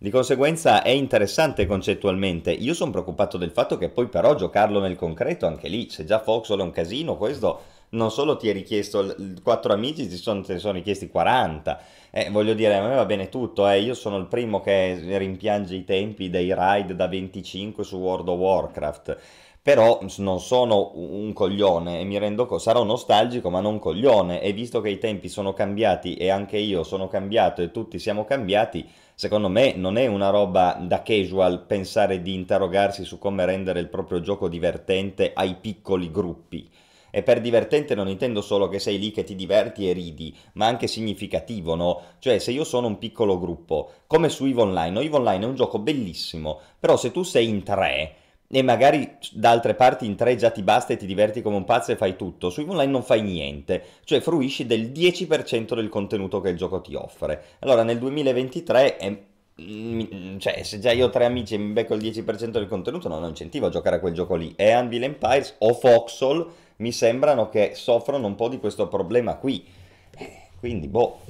Di 0.01 0.11
conseguenza 0.11 0.83
è 0.83 0.91
interessante 0.91 1.67
concettualmente. 1.67 2.53
Io 2.53 2.73
sono 2.73 2.93
preoccupato 2.93 3.37
del 3.37 3.51
fatto 3.51 3.77
che 3.79 3.89
poi 3.89 4.07
però 4.09 4.35
giocarlo 4.37 4.79
nel 4.79 4.95
concreto 4.97 5.47
anche 5.47 5.67
lì, 5.69 5.89
se 5.91 6.05
già 6.05 6.21
Foxhole 6.21 6.63
è 6.63 6.65
un 6.65 6.71
casino, 6.71 7.17
questo 7.17 7.61
non 7.91 8.11
solo 8.13 8.37
ti 8.37 8.49
è 8.49 8.53
richiesto 8.53 9.01
l- 9.03 9.15
l- 9.19 9.43
quattro 9.43 9.73
amici, 9.73 10.07
ti 10.07 10.17
sono, 10.17 10.43
te 10.43 10.53
ne 10.55 10.59
sono 10.61 10.75
richiesti 10.75 11.09
40. 11.09 11.81
Eh, 12.11 12.31
voglio 12.31 12.55
dire, 12.55 12.77
a 12.77 12.87
me 12.87 12.95
va 12.95 13.05
bene 13.07 13.29
tutto, 13.29 13.69
eh. 13.69 13.81
Io 13.81 13.95
sono 13.95 14.19
il 14.19 14.27
primo 14.27 14.61
che 14.61 15.01
rimpiange 15.19 15.75
i 15.75 15.85
tempi 15.85 16.31
dei 16.31 16.55
raid 16.55 16.93
da 16.93 17.09
25 17.09 17.83
su 17.83 17.97
World 17.97 18.29
of 18.29 18.39
Warcraft. 18.39 19.19
Però 19.63 19.99
non 20.19 20.41
sono 20.41 20.93
un 20.95 21.33
coglione 21.35 22.01
e 22.01 22.05
mi 22.05 22.17
rendo 22.19 22.47
conto, 22.47 22.63
sarò 22.63 22.85
nostalgico 22.85 23.51
ma 23.51 23.61
non 23.61 23.79
coglione 23.79 24.41
e 24.41 24.53
visto 24.53 24.81
che 24.81 24.89
i 24.89 24.99
tempi 24.99 25.29
sono 25.29 25.53
cambiati 25.53 26.15
e 26.15 26.31
anche 26.31 26.57
io 26.57 26.83
sono 26.85 27.07
cambiato 27.09 27.61
e 27.61 27.71
tutti 27.71 27.99
siamo 27.99 28.25
cambiati, 28.25 28.89
secondo 29.19 29.49
me 29.49 29.75
non 29.75 29.97
è 29.97 30.07
una 30.07 30.31
roba 30.31 30.79
da 30.81 31.03
casual 31.03 31.67
pensare 31.67 32.23
di 32.23 32.35
interrogarsi 32.35 33.03
su 33.03 33.19
come 33.19 33.45
rendere 33.45 33.81
il 33.81 33.89
proprio 33.89 34.21
gioco 34.21 34.47
divertente 34.47 35.33
ai 35.35 35.57
piccoli 35.57 36.09
gruppi. 36.13 36.71
E 37.11 37.25
per 37.25 37.41
divertente 37.41 37.97
non 37.97 38.07
intendo 38.07 38.41
solo 38.41 38.69
che 38.69 38.79
sei 38.79 38.97
lì 38.97 39.11
che 39.11 39.25
ti 39.25 39.35
diverti 39.35 39.91
e 39.91 39.93
ridi, 39.93 40.33
ma 40.53 40.67
anche 40.67 40.87
significativo, 40.87 41.75
no? 41.75 42.01
Cioè, 42.21 42.39
se 42.39 42.53
io 42.53 42.63
sono 42.63 42.87
un 42.87 42.99
piccolo 42.99 43.41
gruppo, 43.41 43.91
come 44.07 44.29
su 44.29 44.45
EVE 44.45 44.61
Online, 44.61 44.91
no? 44.91 45.01
EVE 45.01 45.17
Online 45.17 45.45
è 45.45 45.49
un 45.49 45.57
gioco 45.57 45.81
bellissimo, 45.81 46.61
però 46.79 46.97
se 46.97 47.11
tu 47.11 47.25
sei 47.25 47.49
in 47.49 47.65
tre 47.65 48.15
e 48.51 48.63
magari 48.63 49.17
da 49.33 49.51
altre 49.51 49.75
parti 49.75 50.07
in 50.07 50.17
tre 50.17 50.37
già 50.37 50.51
ti 50.51 50.63
basta 50.63 50.93
e 50.93 50.97
ti 50.97 51.07
diverti 51.07 51.43
come 51.43 51.57
un 51.57 51.65
pazzo 51.65 51.93
e 51.93 51.97
fai 51.97 52.17
tutto, 52.17 52.51
su 52.51 52.65
Online 52.67 52.91
non 52.91 53.03
fai 53.03 53.23
niente, 53.23 53.83
cioè 54.05 54.21
fruisci 54.21 54.67
del 54.67 54.91
10% 54.91 55.75
del 55.75 55.89
contenuto 55.89 56.41
che 56.41 56.49
il 56.51 56.57
gioco 56.57 56.81
ti 56.81 56.95
offre. 56.95 57.43
Allora, 57.61 57.83
nel 57.83 57.99
2023 57.99 58.97
è 58.97 59.19
Mm, 59.61 60.39
Cioè, 60.39 60.63
se 60.63 60.79
già 60.79 60.93
io 60.93 61.07
ho 61.07 61.11
tre 61.11 61.25
amici 61.25 61.55
e 61.55 61.59
mi 61.59 61.73
becco 61.73 61.95
il 61.95 62.01
10% 62.01 62.59
del 62.61 62.69
contenuto, 62.69 63.09
non 63.09 63.23
ho 63.25 63.29
incentivo 63.29 63.67
a 63.67 63.71
giocare 63.71 63.97
a 63.97 64.01
quel 64.01 64.15
gioco 64.15 64.37
lì. 64.37 64.55
E 64.57 64.71
Anvil 64.71 65.03
Empires 65.03 65.57
o 65.59 65.75
Foxhole 65.75 66.47
mi 66.77 66.93
sembrano 66.93 67.49
che 67.49 67.73
soffrono 67.75 68.27
un 68.27 68.37
po' 68.37 68.49
di 68.49 68.59
questo 68.59 68.87
problema 68.89 69.35
qui. 69.37 69.65
Eh, 70.17 70.49
Quindi, 70.61 70.87
boh, 70.89 71.21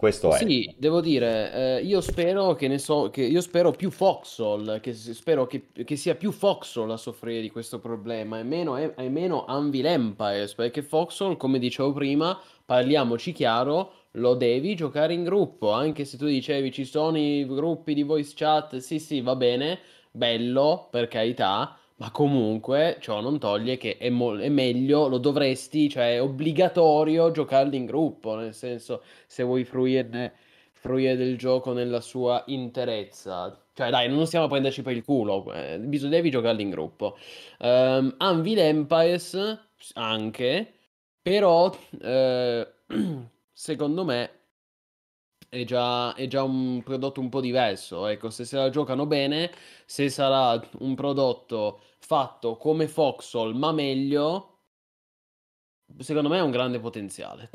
questo 0.00 0.32
è. 0.34 0.38
Sì, 0.38 0.74
devo 0.78 1.02
dire, 1.02 1.52
eh, 1.52 1.82
io 1.82 2.00
spero 2.00 2.54
che 2.54 2.68
ne 2.68 2.78
so, 2.78 3.10
che 3.10 3.20
io 3.20 3.42
spero 3.42 3.70
più 3.70 3.90
Foxhole, 3.90 4.80
che 4.80 4.94
spero 4.94 5.46
che, 5.46 5.66
che 5.84 5.96
sia 5.96 6.14
più 6.14 6.32
Foxhole 6.32 6.94
a 6.94 6.96
soffrire 6.96 7.42
di 7.42 7.50
questo 7.50 7.80
problema 7.80 8.38
e 8.38 8.42
meno, 8.42 8.78
e, 8.78 8.94
e 8.96 9.10
meno 9.10 9.44
Anvil 9.44 9.84
Empires, 9.84 10.54
perché 10.54 10.80
Foxhole, 10.82 11.36
come 11.36 11.58
dicevo 11.58 11.92
prima, 11.92 12.40
parliamoci 12.64 13.32
chiaro, 13.32 13.92
lo 14.12 14.32
devi 14.32 14.74
giocare 14.74 15.12
in 15.12 15.22
gruppo, 15.22 15.70
anche 15.70 16.06
se 16.06 16.16
tu 16.16 16.24
dicevi 16.24 16.72
ci 16.72 16.86
sono 16.86 17.18
i 17.18 17.44
gruppi 17.46 17.92
di 17.92 18.02
voice 18.02 18.32
chat, 18.34 18.78
sì 18.78 18.98
sì, 18.98 19.20
va 19.20 19.36
bene, 19.36 19.80
bello, 20.10 20.88
per 20.90 21.08
carità, 21.08 21.78
ma 22.00 22.10
comunque 22.10 22.96
ciò 23.00 23.20
non 23.20 23.38
toglie 23.38 23.76
che 23.76 23.98
è, 23.98 24.08
mo- 24.08 24.38
è 24.38 24.48
meglio, 24.48 25.06
lo 25.06 25.18
dovresti, 25.18 25.88
cioè 25.90 26.14
è 26.14 26.22
obbligatorio 26.22 27.30
giocarli 27.30 27.76
in 27.76 27.84
gruppo, 27.84 28.34
nel 28.36 28.54
senso 28.54 29.02
se 29.26 29.42
vuoi 29.42 29.64
fruirne, 29.64 30.32
fruire 30.72 31.14
del 31.16 31.36
gioco 31.36 31.72
nella 31.74 32.00
sua 32.00 32.42
interezza. 32.46 33.54
Cioè, 33.74 33.90
dai, 33.90 34.08
non 34.08 34.26
stiamo 34.26 34.46
a 34.46 34.48
prenderci 34.48 34.80
per 34.82 34.94
il 34.96 35.04
culo, 35.04 35.52
eh, 35.52 35.78
bisogna, 35.78 36.12
devi 36.12 36.30
giocarli 36.30 36.62
in 36.62 36.70
gruppo. 36.70 37.18
Um, 37.58 38.14
Anvil 38.18 38.58
Empires 38.58 39.36
anche, 39.94 40.72
però 41.20 41.70
eh, 42.00 42.66
secondo 43.52 44.04
me 44.04 44.39
è 45.50 45.64
già, 45.64 46.14
è 46.14 46.26
già 46.28 46.42
un 46.42 46.82
prodotto 46.82 47.20
un 47.20 47.28
po' 47.28 47.40
diverso. 47.42 48.06
Ecco, 48.06 48.30
se 48.30 48.44
se 48.46 48.56
la 48.56 48.70
giocano 48.70 49.04
bene, 49.06 49.50
se 49.84 50.08
sarà 50.08 50.58
un 50.78 50.94
prodotto 50.94 51.80
fatto 51.98 52.56
come 52.56 52.88
Foxhole, 52.88 53.52
ma 53.54 53.70
meglio, 53.72 54.60
secondo 55.98 56.28
me 56.30 56.38
ha 56.38 56.42
un 56.42 56.50
grande 56.50 56.80
potenziale. 56.80 57.50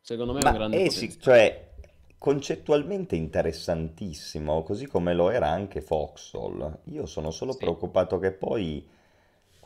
Secondo 0.00 0.32
me 0.32 0.40
è 0.40 0.44
un 0.44 0.52
grande 0.52 0.80
eh 0.80 0.90
sì, 0.90 1.18
potenziale. 1.18 1.20
cioè 1.20 1.64
concettualmente 2.18 3.14
interessantissimo, 3.16 4.62
così 4.62 4.86
come 4.86 5.14
lo 5.14 5.30
era 5.30 5.48
anche 5.48 5.80
Foxhole. 5.80 6.80
Io 6.84 7.06
sono 7.06 7.30
solo 7.30 7.56
Sì. 7.56 7.56
preoccupato 7.56 8.18
che 8.18 8.32
poi 8.32 8.86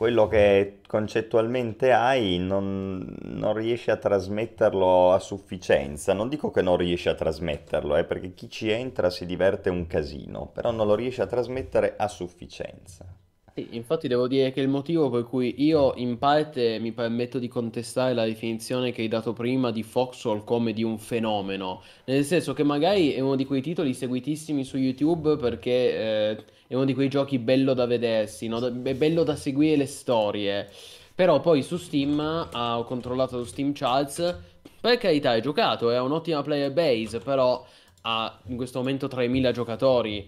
quello 0.01 0.27
che 0.27 0.79
concettualmente 0.87 1.91
hai 1.91 2.39
non, 2.39 3.15
non 3.21 3.53
riesci 3.53 3.91
a 3.91 3.97
trasmetterlo 3.97 5.11
a 5.11 5.19
sufficienza. 5.19 6.13
Non 6.13 6.27
dico 6.27 6.49
che 6.49 6.63
non 6.63 6.75
riesci 6.75 7.07
a 7.07 7.13
trasmetterlo, 7.13 7.95
eh, 7.95 8.03
perché 8.03 8.33
chi 8.33 8.49
ci 8.49 8.71
entra 8.71 9.11
si 9.11 9.27
diverte 9.27 9.69
un 9.69 9.85
casino, 9.85 10.49
però 10.51 10.71
non 10.71 10.87
lo 10.87 10.95
riesci 10.95 11.21
a 11.21 11.27
trasmettere 11.27 11.93
a 11.97 12.07
sufficienza. 12.07 13.05
Sì, 13.53 13.75
infatti 13.75 14.07
devo 14.07 14.27
dire 14.29 14.53
che 14.53 14.61
il 14.61 14.69
motivo 14.69 15.09
per 15.09 15.23
cui 15.25 15.53
io 15.61 15.93
in 15.97 16.17
parte 16.17 16.79
mi 16.79 16.93
permetto 16.93 17.37
di 17.37 17.49
contestare 17.49 18.13
la 18.13 18.23
definizione 18.23 18.93
che 18.93 19.01
hai 19.01 19.09
dato 19.09 19.33
prima 19.33 19.71
di 19.71 19.83
Foxhole 19.83 20.43
come 20.45 20.71
di 20.71 20.83
un 20.83 20.97
fenomeno, 20.97 21.81
nel 22.05 22.23
senso 22.23 22.53
che 22.53 22.63
magari 22.63 23.11
è 23.11 23.19
uno 23.19 23.35
di 23.35 23.45
quei 23.45 23.61
titoli 23.61 23.93
seguitissimi 23.93 24.63
su 24.63 24.77
YouTube 24.77 25.35
perché 25.35 25.71
eh, 25.71 26.45
è 26.67 26.75
uno 26.75 26.85
di 26.85 26.93
quei 26.93 27.09
giochi 27.09 27.39
bello 27.39 27.73
da 27.73 27.85
vedersi, 27.85 28.47
no? 28.47 28.65
È 28.65 28.95
bello 28.95 29.23
da 29.23 29.35
seguire 29.35 29.75
le 29.75 29.85
storie, 29.85 30.69
però 31.13 31.41
poi 31.41 31.61
su 31.61 31.75
Steam 31.75 32.19
ah, 32.19 32.79
ho 32.79 32.85
controllato 32.85 33.37
su 33.43 33.49
Steam 33.49 33.73
Charts, 33.73 34.39
per 34.79 34.97
carità 34.97 35.31
hai 35.31 35.41
giocato, 35.41 35.89
è 35.91 35.99
un'ottima 35.99 36.41
player 36.41 36.71
base, 36.71 37.19
però 37.19 37.65
ha 38.03 38.39
in 38.47 38.55
questo 38.55 38.79
momento 38.79 39.07
3000 39.09 39.51
giocatori 39.51 40.27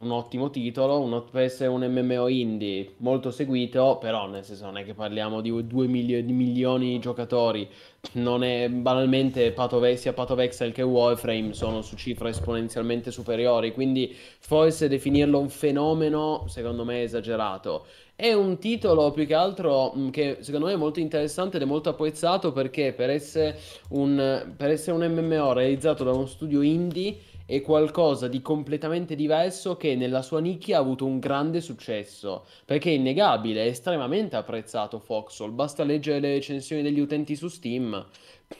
un 0.00 0.10
ottimo 0.12 0.50
titolo, 0.50 1.00
un, 1.00 1.24
per 1.30 1.42
essere 1.42 1.68
un 1.68 1.84
MMO 1.84 2.28
indie 2.28 2.94
molto 2.98 3.30
seguito, 3.30 3.98
però 4.00 4.28
nel 4.28 4.44
senso 4.44 4.66
non 4.66 4.78
è 4.78 4.84
che 4.84 4.94
parliamo 4.94 5.40
di 5.40 5.66
2 5.66 5.86
milioni 5.88 6.90
di 6.92 6.98
giocatori, 7.00 7.68
non 8.12 8.44
è 8.44 8.68
banalmente 8.68 9.50
Path 9.52 9.94
sia 9.94 10.12
Path 10.12 10.30
of 10.30 10.38
Exile 10.38 10.70
che 10.70 10.82
Warframe 10.82 11.52
sono 11.52 11.82
su 11.82 11.96
cifre 11.96 12.28
esponenzialmente 12.30 13.10
superiori, 13.10 13.72
quindi 13.72 14.14
forse 14.38 14.88
definirlo 14.88 15.38
un 15.38 15.48
fenomeno 15.48 16.44
secondo 16.46 16.84
me 16.84 17.00
è 17.00 17.02
esagerato. 17.02 17.86
È 18.14 18.32
un 18.32 18.58
titolo 18.58 19.12
più 19.12 19.26
che 19.26 19.34
altro 19.34 19.92
mh, 19.94 20.10
che 20.10 20.38
secondo 20.40 20.66
me 20.66 20.72
è 20.72 20.76
molto 20.76 20.98
interessante 21.00 21.56
ed 21.56 21.62
è 21.62 21.66
molto 21.66 21.88
apprezzato 21.88 22.52
perché 22.52 22.92
per 22.92 23.10
essere 23.10 23.58
un, 23.90 24.54
per 24.56 24.70
essere 24.70 24.96
un 24.96 25.06
MMO 25.12 25.52
realizzato 25.52 26.02
da 26.02 26.12
uno 26.12 26.26
studio 26.26 26.62
indie 26.62 27.16
è 27.48 27.62
qualcosa 27.62 28.28
di 28.28 28.42
completamente 28.42 29.14
diverso 29.14 29.76
che 29.78 29.96
nella 29.96 30.20
sua 30.22 30.38
nicchia 30.40 30.76
ha 30.76 30.80
avuto 30.80 31.06
un 31.06 31.18
grande 31.18 31.60
successo, 31.62 32.44
perché 32.66 32.90
è 32.90 32.94
innegabile, 32.94 33.64
è 33.64 33.68
estremamente 33.68 34.36
apprezzato 34.36 34.98
Foxhole, 34.98 35.52
basta 35.52 35.82
leggere 35.84 36.20
le 36.20 36.34
recensioni 36.34 36.82
degli 36.82 37.00
utenti 37.00 37.34
su 37.36 37.48
Steam, 37.48 38.06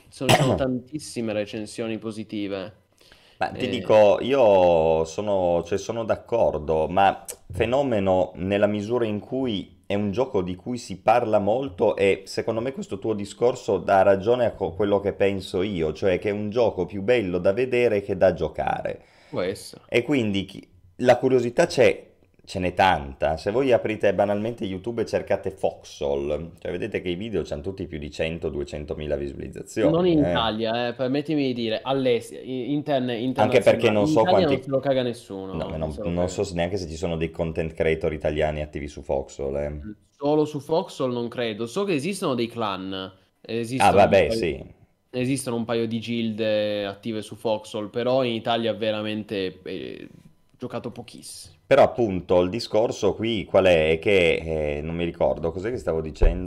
sono, 0.09 0.31
sono 0.31 0.55
tantissime 0.55 1.33
recensioni 1.33 1.97
positive. 1.99 2.73
Ma 3.37 3.51
ti 3.55 3.67
Eh, 3.67 3.69
dico, 3.69 4.19
io 4.21 5.05
sono, 5.05 5.63
cioè, 5.65 5.77
sono 5.77 6.03
d'accordo, 6.03 6.87
ma 6.89 7.23
fenomeno 7.49 8.31
nella 8.35 8.67
misura 8.67 9.05
in 9.05 9.19
cui 9.21 9.78
è 9.89 9.95
un 9.95 10.11
gioco 10.11 10.43
di 10.43 10.53
cui 10.55 10.77
si 10.77 11.01
parla 11.01 11.39
molto 11.39 11.95
e 11.95 12.21
secondo 12.27 12.61
me 12.61 12.73
questo 12.73 12.99
tuo 12.99 13.15
discorso 13.15 13.79
dà 13.79 14.03
ragione 14.03 14.45
a 14.45 14.53
co- 14.53 14.73
quello 14.73 14.99
che 14.99 15.13
penso 15.13 15.63
io, 15.63 15.93
cioè 15.93 16.19
che 16.19 16.29
è 16.29 16.31
un 16.31 16.51
gioco 16.51 16.85
più 16.85 17.01
bello 17.01 17.39
da 17.39 17.53
vedere 17.53 18.03
che 18.03 18.15
da 18.15 18.33
giocare. 18.35 19.03
può 19.29 19.41
essere. 19.41 19.83
E 19.87 20.03
quindi 20.03 20.45
chi- 20.45 20.67
la 20.97 21.17
curiosità 21.17 21.65
c'è, 21.65 22.08
ce 22.49 22.57
n'è 22.57 22.73
tanta. 22.73 23.37
Se 23.37 23.51
voi 23.51 23.71
aprite 23.71 24.11
banalmente 24.15 24.65
YouTube 24.65 25.03
e 25.03 25.05
cercate 25.05 25.51
Foxhole, 25.51 26.53
cioè 26.57 26.71
vedete 26.71 26.99
che 26.99 27.09
i 27.09 27.13
video 27.15 27.43
hanno 27.47 27.61
tutti 27.61 27.85
più 27.85 27.99
di 27.99 28.09
100-200 28.09 28.95
mila 28.95 29.13
Non 29.15 29.23
visualizzazioni, 29.23 30.13
in 30.13 30.23
eh. 30.25 30.29
Italia, 30.31 30.87
eh, 30.87 30.93
permettimi 30.95 31.45
di 31.45 31.53
dire, 31.53 31.79
all'estero, 31.83 32.41
interne, 32.43 33.17
Anche 33.35 33.59
perché 33.61 33.91
non 33.91 34.05
In 34.05 34.07
so 34.07 34.21
Italia 34.21 34.47
non 34.47 34.47
quanti... 34.47 34.63
se 34.63 34.69
lo 34.71 34.79
caga 34.79 35.01
No, 35.01 35.07
nessuno, 35.07 35.53
ma 35.53 35.77
non 35.77 35.93
non, 35.99 36.13
non 36.13 36.27
so 36.29 36.43
neanche 36.55 36.77
se 36.77 36.87
ci 36.87 36.95
sono 36.95 37.17
dei 37.17 37.29
content 37.29 37.71
creator 37.73 38.13
italiani 38.13 38.61
attivi 38.61 38.87
su 38.87 39.01
Foxhole. 39.03 39.65
eh. 39.65 39.81
Solo 40.09 40.45
su 40.45 40.59
Foxhole 40.59 41.13
non 41.13 41.27
credo. 41.27 41.65
So 41.67 41.83
che 41.83 41.93
esistono 41.93 42.33
dei 42.35 42.47
clan, 42.47 43.13
Ah, 43.77 43.93
esistono 43.93 44.01
un 44.03 44.09
vabbè, 44.09 44.27
paio, 44.27 44.31
sì. 44.31 44.73
esistono 45.11 45.55
un 45.55 45.65
paio 45.65 45.87
di 45.87 45.99
gilde 45.99 46.85
attive 46.85 47.21
su 47.21 47.35
Foxhole, 47.35 47.89
però 47.89 48.23
in 48.23 48.33
Italia 48.33 48.73
veramente 48.73 49.61
eh, 49.63 50.09
giocato 50.57 50.91
pochissimo. 50.91 51.57
Però 51.69 51.83
appunto 51.83 52.41
il 52.41 52.49
discorso 52.49 53.13
qui 53.13 53.45
qual 53.45 53.65
è? 53.65 53.91
È 53.91 53.99
che 53.99 54.77
eh, 54.77 54.81
non 54.81 54.95
mi 54.95 55.05
ricordo, 55.05 55.51
cos'è 55.51 55.69
che 55.69 55.77
stavo 55.77 56.01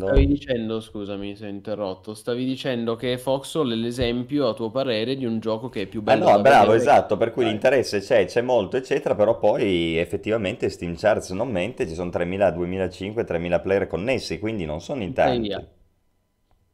Stavi 0.05 0.27
dicendo? 0.27 0.27
dicendo, 0.27 0.81
scusami 0.81 1.35
se 1.35 1.47
ho 1.47 1.49
interrotto, 1.49 2.15
stavi 2.15 2.45
dicendo 2.45 2.95
che 2.95 3.19
Foxhole 3.19 3.75
è 3.75 3.77
l'esempio, 3.77 4.47
a 4.49 4.55
tuo 4.55 4.71
parere, 4.71 5.17
di 5.17 5.25
un 5.25 5.41
gioco 5.41 5.69
che 5.69 5.83
è 5.83 5.87
più 5.89 6.03
Ah 6.05 6.17
bello 6.17 6.29
no, 6.29 6.31
da 6.31 6.43
bravo, 6.43 6.75
esatto, 6.75 7.17
per 7.17 7.33
cui 7.33 7.43
Dai. 7.43 7.53
l'interesse 7.53 7.99
c'è, 8.01 8.25
c'è 8.27 8.41
molto, 8.41 8.77
eccetera, 8.77 9.15
però 9.17 9.39
poi 9.39 9.97
effettivamente 9.99 10.69
Steam 10.69 10.95
Charts 10.97 11.31
non 11.31 11.51
mente, 11.51 11.87
ci 11.89 11.95
sono 11.95 12.11
3.000, 12.11 12.51
2.500, 12.51 13.25
3.000 13.25 13.61
player 13.61 13.87
connessi, 13.89 14.39
quindi 14.39 14.65
non 14.65 14.81
sono 14.81 15.03
in 15.03 15.13
Buttali 15.15 15.39
via. 15.39 15.65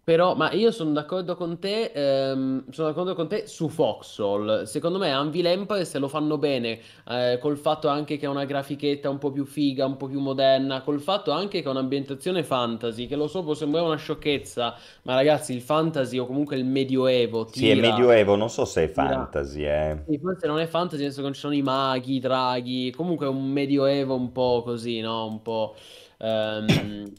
Però, 0.09 0.35
ma 0.35 0.51
io 0.53 0.71
sono 0.71 0.93
d'accordo 0.93 1.37
con 1.37 1.59
te, 1.59 1.93
ehm, 1.95 2.71
sono 2.71 2.89
d'accordo 2.89 3.15
con 3.15 3.29
te 3.29 3.47
su 3.47 3.69
Foxhole. 3.69 4.65
Secondo 4.65 4.97
me 4.97 5.11
Anvil 5.13 5.45
Empire 5.45 5.85
se 5.85 5.99
lo 5.99 6.09
fanno 6.09 6.39
bene, 6.39 6.81
eh, 7.07 7.37
col 7.39 7.59
fatto 7.59 7.89
anche 7.89 8.17
che 8.17 8.25
ha 8.25 8.31
una 8.31 8.47
grafichetta 8.47 9.11
un 9.11 9.19
po' 9.19 9.31
più 9.31 9.45
figa, 9.45 9.85
un 9.85 9.99
po' 9.99 10.07
più 10.07 10.19
moderna, 10.21 10.81
col 10.81 11.03
fatto 11.03 11.31
anche 11.31 11.61
che 11.61 11.69
ha 11.69 11.73
un'ambientazione 11.73 12.43
fantasy, 12.43 13.07
che 13.07 13.17
lo 13.17 13.29
so 13.29 13.43
può 13.43 13.53
sembrare 13.53 13.85
una 13.85 13.97
sciocchezza, 13.97 14.75
ma 15.03 15.15
ragazzi 15.15 15.53
il 15.53 15.61
fantasy 15.61 16.17
o 16.17 16.25
comunque 16.25 16.57
il 16.57 16.65
medioevo 16.65 17.47
Sì, 17.53 17.69
è 17.69 17.75
tira, 17.75 17.91
medioevo, 17.91 18.35
non 18.35 18.49
so 18.49 18.65
se 18.65 18.85
è 18.85 18.91
tira... 18.91 19.09
fantasy, 19.11 19.63
eh. 19.67 20.05
Sì, 20.09 20.19
forse 20.19 20.47
non 20.47 20.59
è 20.59 20.67
fantasy, 20.67 21.03
nel 21.03 21.13
senso 21.13 21.19
che 21.19 21.25
non 21.25 21.35
ci 21.35 21.41
sono 21.41 21.55
i 21.55 21.61
maghi, 21.61 22.15
i 22.15 22.19
draghi, 22.21 22.91
comunque 22.93 23.27
è 23.27 23.29
un 23.29 23.51
medioevo 23.51 24.15
un 24.15 24.33
po' 24.33 24.63
così, 24.65 25.01
no? 25.01 25.27
Un 25.27 25.43
po'... 25.43 25.77
ehm, 26.17 27.13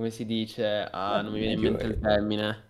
come 0.00 0.10
si 0.10 0.24
dice? 0.24 0.88
Ah, 0.90 1.18
Eh, 1.18 1.22
non 1.22 1.32
mi 1.32 1.38
viene 1.40 1.54
in 1.54 1.60
mente 1.60 1.86
il 1.86 1.98
termine. 2.00 2.68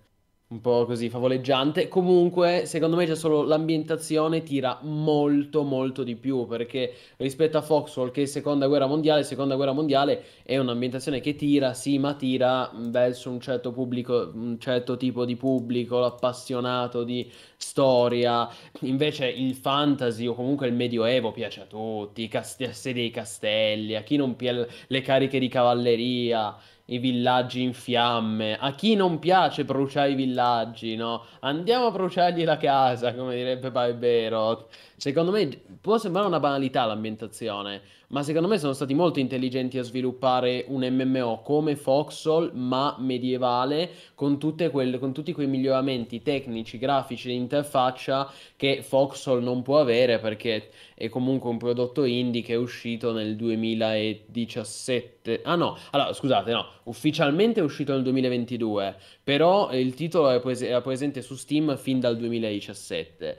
Un 0.51 0.61
po' 0.61 0.85
così 0.85 1.09
favoleggiante. 1.09 1.87
Comunque, 1.87 2.66
secondo 2.66 2.97
me 2.97 3.07
c'è 3.07 3.14
solo 3.14 3.45
l'ambientazione 3.45 4.43
tira 4.43 4.81
molto 4.83 5.62
molto 5.62 6.03
di 6.03 6.16
più 6.16 6.45
perché 6.47 6.93
rispetto 7.18 7.57
a 7.57 7.62
Foxhole 7.62 8.11
che 8.11 8.22
è 8.22 8.26
seconda 8.26 8.66
guerra 8.66 8.87
mondiale, 8.87 9.22
seconda 9.22 9.55
guerra 9.55 9.70
mondiale 9.72 10.24
è 10.43 10.59
un'ambientazione 10.59 11.20
che 11.20 11.37
tira, 11.37 11.72
sì, 11.72 11.99
ma 12.01 12.14
tira 12.14 12.68
verso 12.74 13.31
un 13.31 13.39
certo 13.41 13.70
pubblico, 13.70 14.33
un 14.35 14.59
certo 14.59 14.97
tipo 14.97 15.24
di 15.24 15.37
pubblico, 15.37 16.05
appassionato 16.05 17.05
di 17.05 17.31
storia. 17.61 18.49
Invece 18.81 19.29
il 19.29 19.55
fantasy 19.55 20.27
o 20.27 20.35
comunque 20.35 20.67
il 20.67 20.75
medioevo 20.75 21.31
piace 21.31 21.61
a 21.61 21.65
tutti, 21.65 22.23
i 22.23 22.29
cast- 22.29 22.63
assedia 22.63 23.03
dei 23.03 23.11
castelli, 23.11 23.95
a 23.95 24.03
chi 24.03 24.17
non 24.17 24.35
piace 24.37 24.69
le 24.89 25.01
cariche 25.03 25.39
di 25.39 25.49
cavalleria 25.49 26.57
i 26.91 26.99
villaggi 26.99 27.63
in 27.63 27.73
fiamme. 27.73 28.57
A 28.59 28.73
chi 28.73 28.95
non 28.95 29.19
piace 29.19 29.65
bruciare 29.65 30.11
i 30.11 30.15
villaggi, 30.15 30.97
no? 30.97 31.25
Andiamo 31.41 31.87
a 31.87 31.91
bruciargli 31.91 32.45
la 32.45 32.57
casa, 32.57 33.15
come 33.15 33.37
direbbe 33.37 33.71
Barbero. 33.71 34.69
Secondo 34.97 35.31
me 35.31 35.49
può 35.81 35.99
sembrare 35.99 36.27
una 36.27 36.41
banalità 36.41 36.85
l'ambientazione, 36.85 37.83
ma 38.11 38.23
secondo 38.23 38.49
me 38.49 38.59
sono 38.59 38.73
stati 38.73 38.93
molto 38.95 39.21
intelligenti 39.21 39.79
a 39.79 39.83
sviluppare 39.83 40.65
un 40.69 40.83
MMO 40.83 41.43
come 41.43 41.77
Foxhole, 41.77 42.51
ma 42.53 42.97
medievale, 42.99 43.91
con, 44.15 44.39
quelle- 44.71 44.99
con 44.99 45.13
tutti 45.13 45.33
quei 45.33 45.47
miglioramenti 45.47 46.21
tecnici, 46.21 46.79
grafici 46.79 47.31
e 47.31 47.35
interfaccia 47.35 48.29
che 48.57 48.83
Foxhole 48.83 49.43
non 49.43 49.63
può 49.63 49.79
avere 49.81 50.19
perché 50.19 50.71
è 51.01 51.09
comunque 51.09 51.48
un 51.48 51.57
prodotto 51.57 52.05
indie 52.05 52.42
che 52.42 52.53
è 52.53 52.57
uscito 52.57 53.12
nel 53.12 53.34
2017. 53.34 55.40
Ah 55.44 55.55
no, 55.55 55.78
allora 55.92 56.12
scusate, 56.12 56.53
no, 56.53 56.66
ufficialmente 56.84 57.61
è 57.61 57.62
uscito 57.62 57.94
nel 57.94 58.03
2022, 58.03 58.96
però 59.24 59.72
il 59.72 59.94
titolo 59.94 60.28
era, 60.28 60.40
pres- 60.40 60.61
era 60.61 60.82
presente 60.82 61.22
su 61.22 61.36
Steam 61.36 61.74
fin 61.78 62.01
dal 62.01 62.18
2017. 62.18 63.38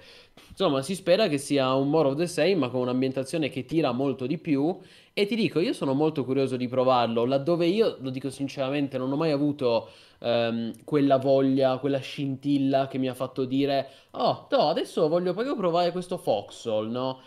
insomma, 0.50 0.82
si 0.82 0.96
spera 0.96 1.28
che 1.28 1.38
sia 1.38 1.72
un 1.76 1.90
more 1.90 2.08
of 2.10 2.16
the 2.16 2.26
same, 2.26 2.56
ma 2.56 2.70
con 2.70 2.82
un'ambientazione 2.82 3.50
che 3.50 3.64
tira 3.66 3.92
molto 3.92 4.26
di 4.26 4.40
più. 4.40 4.76
E 5.14 5.26
ti 5.28 5.36
dico, 5.36 5.60
io 5.60 5.74
sono 5.74 5.94
molto 5.94 6.24
curioso 6.26 6.56
di 6.56 6.68
provarlo, 6.68 7.26
laddove 7.26 7.68
io, 7.68 7.98
lo 8.00 8.10
dico 8.10 8.30
sinceramente, 8.32 8.98
non 8.98 9.12
ho 9.12 9.16
mai 9.18 9.32
avuto 9.32 9.90
ehm, 10.20 10.72
quella 10.86 11.18
voglia, 11.18 11.78
quella 11.80 12.00
scintilla 12.00 12.88
che 12.88 12.98
mi 12.98 13.08
ha 13.10 13.14
fatto 13.14 13.44
dire, 13.46 13.88
oh, 14.12 14.48
no, 14.50 14.70
adesso 14.70 15.08
voglio 15.10 15.34
proprio 15.34 15.56
provare 15.56 15.92
questo 15.92 16.18
Foxhole, 16.18 16.90
no? 16.90 17.20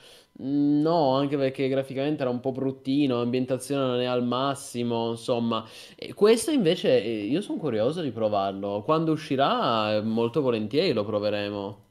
Mm, 0.42 0.80
No, 0.82 1.14
anche 1.16 1.36
perché 1.36 1.68
graficamente 1.68 2.22
era 2.22 2.30
un 2.30 2.40
po' 2.40 2.52
bruttino, 2.52 3.18
l'ambientazione 3.18 3.84
non 3.86 4.00
è 4.00 4.04
al 4.04 4.24
massimo, 4.24 5.10
insomma. 5.10 5.64
E 5.96 6.12
questo 6.14 6.50
invece 6.50 7.02
eh, 7.02 7.24
io 7.24 7.40
sono 7.40 7.58
curioso 7.58 8.00
di 8.02 8.10
provarlo. 8.12 8.82
Quando 8.82 9.12
uscirà, 9.12 9.94
eh, 9.96 10.02
molto 10.02 10.40
volentieri 10.42 10.92
lo 10.92 11.04
proveremo. 11.04 11.82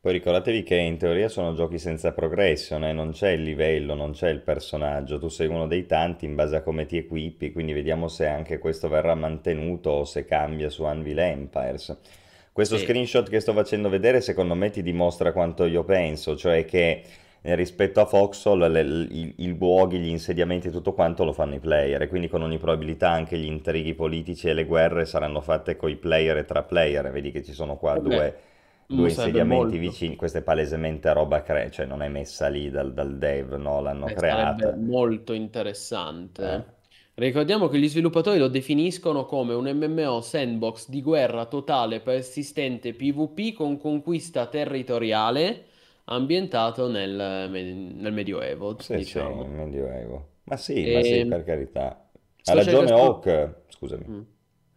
Poi 0.00 0.12
ricordatevi 0.12 0.62
che 0.64 0.74
in 0.76 0.96
teoria 0.98 1.28
sono 1.28 1.54
giochi 1.54 1.78
senza 1.78 2.12
progression, 2.12 2.82
eh, 2.84 2.92
Non 2.92 3.12
c'è 3.12 3.30
il 3.30 3.42
livello, 3.42 3.94
non 3.94 4.10
c'è 4.12 4.28
il 4.28 4.40
personaggio, 4.40 5.18
tu 5.20 5.28
sei 5.28 5.46
uno 5.46 5.66
dei 5.68 5.86
tanti 5.86 6.24
in 6.24 6.34
base 6.34 6.56
a 6.56 6.62
come 6.62 6.84
ti 6.86 6.96
equipi, 6.96 7.52
quindi 7.52 7.72
vediamo 7.72 8.08
se 8.08 8.26
anche 8.26 8.58
questo 8.58 8.88
verrà 8.88 9.14
mantenuto 9.14 9.90
o 9.90 10.04
se 10.04 10.24
cambia 10.24 10.68
su 10.68 10.82
Anvil 10.84 11.18
Empires. 11.18 11.96
Questo 12.52 12.76
Sì. 12.76 12.78
screenshot 12.78 13.28
che 13.28 13.38
sto 13.40 13.52
facendo 13.52 13.88
vedere 13.88 14.20
secondo 14.20 14.54
me 14.54 14.70
ti 14.70 14.82
dimostra 14.82 15.32
quanto 15.32 15.64
io 15.64 15.84
penso, 15.84 16.36
cioè 16.36 16.64
che 16.64 17.02
eh, 17.42 17.54
rispetto 17.54 18.00
a 18.00 18.06
Foxhole 18.06 18.68
le- 18.68 19.06
i, 19.10 19.34
i 19.38 19.56
luoghi, 19.56 19.98
gli 19.98 20.08
insediamenti 20.08 20.68
e 20.68 20.70
tutto 20.70 20.92
quanto 20.94 21.24
lo 21.24 21.32
fanno 21.32 21.54
i 21.54 21.60
player 21.60 22.02
e 22.02 22.08
quindi 22.08 22.28
con 22.28 22.42
ogni 22.42 22.58
probabilità 22.58 23.10
anche 23.10 23.38
gli 23.38 23.44
intrighi 23.46 23.94
politici 23.94 24.48
e 24.48 24.54
le 24.54 24.64
guerre 24.64 25.04
saranno 25.06 25.40
fatte 25.40 25.76
con 25.76 25.90
i 25.90 25.96
player 25.96 26.36
e 26.38 26.44
tra 26.44 26.62
player, 26.62 27.10
vedi 27.10 27.30
che 27.30 27.42
ci 27.44 27.52
sono 27.52 27.76
qua 27.76 27.96
Eh 27.96 28.00
beh, 28.00 28.24
due 28.30 28.36
mm, 28.92 29.08
due 29.10 29.10
insediamenti 29.10 29.44
molto. 29.44 29.78
vicini, 29.78 30.16
questa 30.16 30.38
è 30.38 30.42
palesemente 30.42 31.12
roba 31.12 31.42
cre- 31.42 31.70
cioè 31.70 31.86
non 31.86 32.02
è 32.02 32.08
messa 32.08 32.48
lì 32.48 32.70
dal, 32.70 32.92
dal 32.94 33.16
dev, 33.18 33.52
no, 33.54 33.80
l'hanno 33.80 34.10
Eh, 34.10 34.12
creata. 34.12 34.76
molto 34.76 35.32
Eh. 36.40 36.64
interessante. 36.66 36.76
Ricordiamo 37.14 37.68
che 37.68 37.78
gli 37.78 37.88
sviluppatori 37.88 38.38
lo 38.38 38.48
definiscono 38.48 39.24
come 39.26 39.54
un 39.54 39.66
MMO 39.70 40.20
sandbox 40.20 40.88
di 40.88 41.02
guerra 41.02 41.46
totale 41.46 42.00
persistente 42.00 42.94
PvP 42.94 43.52
con 43.54 43.76
conquista 43.78 44.46
territoriale 44.46 45.66
ambientato 46.08 46.88
nel, 46.88 47.48
nel 47.50 48.12
Medioevo, 48.12 48.76
Sì, 48.76 49.02
sì, 49.02 49.20
diciamo. 49.26 49.44
Medioevo. 49.44 50.36
Ma 50.44 50.56
sì, 50.56 50.88
ma 50.88 51.02
sì, 51.02 51.20
E 51.20 51.26
per 51.26 51.44
carità. 51.44 52.08
Ha 52.44 52.52
ragione 52.54 52.90
cercando... 52.90 52.92
Hawk, 52.92 53.64
scusami. 53.68 54.10
Mm. 54.10 54.20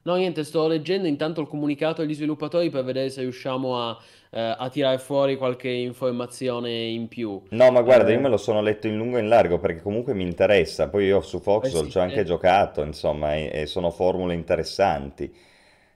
No, 0.04 0.16
niente, 0.16 0.44
sto 0.44 0.68
leggendo 0.68 1.08
intanto 1.08 1.42
il 1.42 1.48
comunicato 1.48 2.02
agli 2.02 2.14
sviluppatori 2.16 2.70
per 2.72 2.84
vedere 2.84 3.10
se 3.10 3.22
riusciamo 3.22 3.80
a, 3.80 3.98
eh, 4.32 4.56
a 4.58 4.70
tirare 4.70 4.98
fuori 5.00 5.38
qualche 5.38 5.70
informazione 5.70 6.72
in 6.88 7.08
più. 7.08 7.42
No, 7.54 7.70
ma 7.70 7.82
guarda, 7.82 8.12
io 8.12 8.20
Eh, 8.20 8.22
me 8.22 8.30
lo 8.30 8.38
sono 8.38 8.62
letto 8.62 8.88
in 8.88 8.96
lungo 8.96 9.18
e 9.18 9.20
in 9.22 9.28
largo 9.28 9.60
perché 9.60 9.82
comunque 9.82 10.14
mi 10.14 10.24
interessa. 10.24 10.90
Poi 10.90 11.06
io 11.06 11.20
su 11.22 11.40
Foxhole 11.42 11.90
ci 11.90 11.98
ho 11.98 12.02
anche 12.02 12.24
persiste. 12.24 12.24
giocato, 12.24 12.82
insomma, 12.82 13.36
e, 13.36 13.50
e 13.54 13.66
sono 13.66 13.92
formule 13.92 14.34
interessanti. 14.34 15.34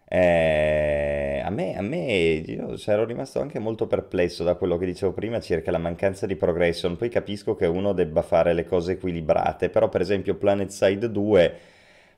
Eh, 0.08 1.42
a 1.44 1.50
me, 1.50 1.76
a 1.78 1.82
me, 1.82 1.98
io 2.46 2.76
ero 2.86 3.06
rimasto 3.06 3.40
anche 3.42 3.58
molto 3.60 3.88
perplesso 3.88 4.44
da 4.44 4.54
quello 4.56 4.78
che 4.78 4.86
dicevo 4.86 5.14
prima 5.14 5.40
circa 5.40 5.72
la 5.72 5.78
mancanza 5.80 6.26
di 6.28 6.36
progression. 6.36 6.96
Poi 6.96 7.10
capisco 7.10 7.56
che 7.56 7.66
uno 7.66 7.94
debba 7.94 8.22
fare 8.22 8.54
le 8.54 8.66
cose 8.66 8.94
equilibrate, 8.94 9.70
però 9.70 9.90
per 9.90 10.02
esempio 10.02 10.36
PlanetSide 10.36 11.10
2 11.12 11.58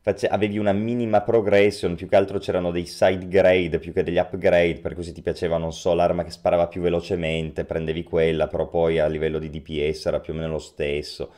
face- 0.02 0.28
avevi 0.28 0.58
una 0.58 0.74
minima 0.74 1.22
progression, 1.22 1.96
più 1.96 2.08
che 2.08 2.16
altro 2.16 2.40
c'erano 2.40 2.72
dei 2.72 2.86
side 2.86 3.28
grade 3.28 3.80
più 3.80 3.94
che 3.94 4.04
degli 4.04 4.18
upgrade, 4.18 4.80
per 4.80 4.94
cui 4.94 5.04
se 5.04 5.14
ti 5.14 5.22
piaceva, 5.22 5.58
non 5.58 5.72
so, 5.74 5.94
l'arma 5.94 6.24
che 6.24 6.32
sparava 6.32 6.68
più 6.68 6.82
velocemente, 6.82 7.66
prendevi 7.66 8.04
quella, 8.04 8.48
però 8.48 8.68
poi 8.68 9.00
a 9.00 9.08
livello 9.08 9.40
di 9.40 9.50
DPS 9.50 10.06
era 10.08 10.20
più 10.20 10.34
o 10.34 10.36
meno 10.36 10.50
lo 10.52 10.60
stesso. 10.60 11.32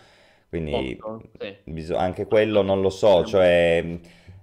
Quindi 0.49 0.99
Otto, 0.99 1.29
sì. 1.39 1.55
bis- 1.63 1.91
anche 1.91 2.25
quello 2.25 2.61
non 2.63 2.81
lo 2.81 2.89
so, 2.89 3.23
cioè 3.23 3.99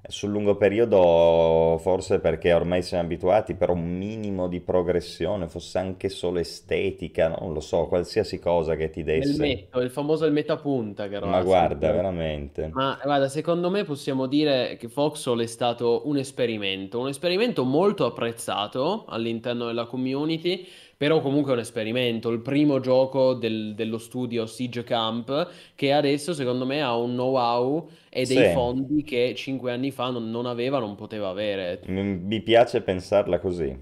sul 0.09 0.30
lungo 0.30 0.57
periodo 0.57 1.78
forse 1.78 2.20
perché 2.20 2.52
ormai 2.52 2.82
siamo 2.82 3.04
abituati, 3.04 3.54
però 3.54 3.72
un 3.72 3.96
minimo 3.96 4.48
di 4.48 4.61
progressione, 4.61 5.48
fosse 5.48 5.78
anche 5.78 6.09
solo 6.09 6.38
estetica, 6.38 7.28
non 7.28 7.52
lo 7.52 7.61
so, 7.61 7.86
qualsiasi 7.86 8.38
cosa 8.38 8.76
che 8.76 8.90
ti 8.90 9.02
desse. 9.02 9.32
Elmetto, 9.32 9.80
il 9.80 9.90
famoso 9.90 10.24
Elmetta 10.24 10.57
punta 10.57 11.09
che 11.09 11.18
Ma 11.20 11.42
guarda, 11.42 11.90
veramente. 11.90 12.70
Ma 12.72 12.98
guarda, 13.02 13.28
secondo 13.28 13.70
me 13.70 13.84
possiamo 13.84 14.26
dire 14.26 14.76
che 14.78 14.88
Foxhole 14.88 15.44
è 15.44 15.46
stato 15.46 16.02
un 16.04 16.16
esperimento, 16.16 17.00
un 17.00 17.09
esperimento 17.09 17.64
molto 17.64 18.04
apprezzato 18.07 19.04
all'interno 19.09 19.66
della 19.66 19.86
community, 19.86 20.66
però 20.96 21.20
comunque 21.20 21.50
è 21.52 21.54
un 21.54 21.61
esperimento, 21.61 22.30
il 22.30 22.40
primo 22.40 22.80
gioco 22.80 23.34
del- 23.34 23.74
dello 23.74 23.98
studio 23.98 24.46
Siege 24.46 24.82
Camp, 24.82 25.50
che 25.74 25.92
adesso 25.92 26.32
secondo 26.32 26.64
me 26.64 26.80
ha 26.80 26.96
un 26.96 27.12
know-how 27.12 27.86
e 28.16 28.26
dei 28.26 28.44
Sì, 28.44 28.44
fondi 28.44 29.02
che 29.02 29.34
cinque 29.36 29.72
anni 29.72 29.90
fa 29.90 30.10
non, 30.10 30.30
non 30.30 30.46
aveva, 30.46 30.78
non 30.78 30.94
poteva 30.94 31.28
avere. 31.28 31.80
mi 31.88 32.42
piace 32.42 32.82
pensarla 32.82 33.40
così. 33.40 33.74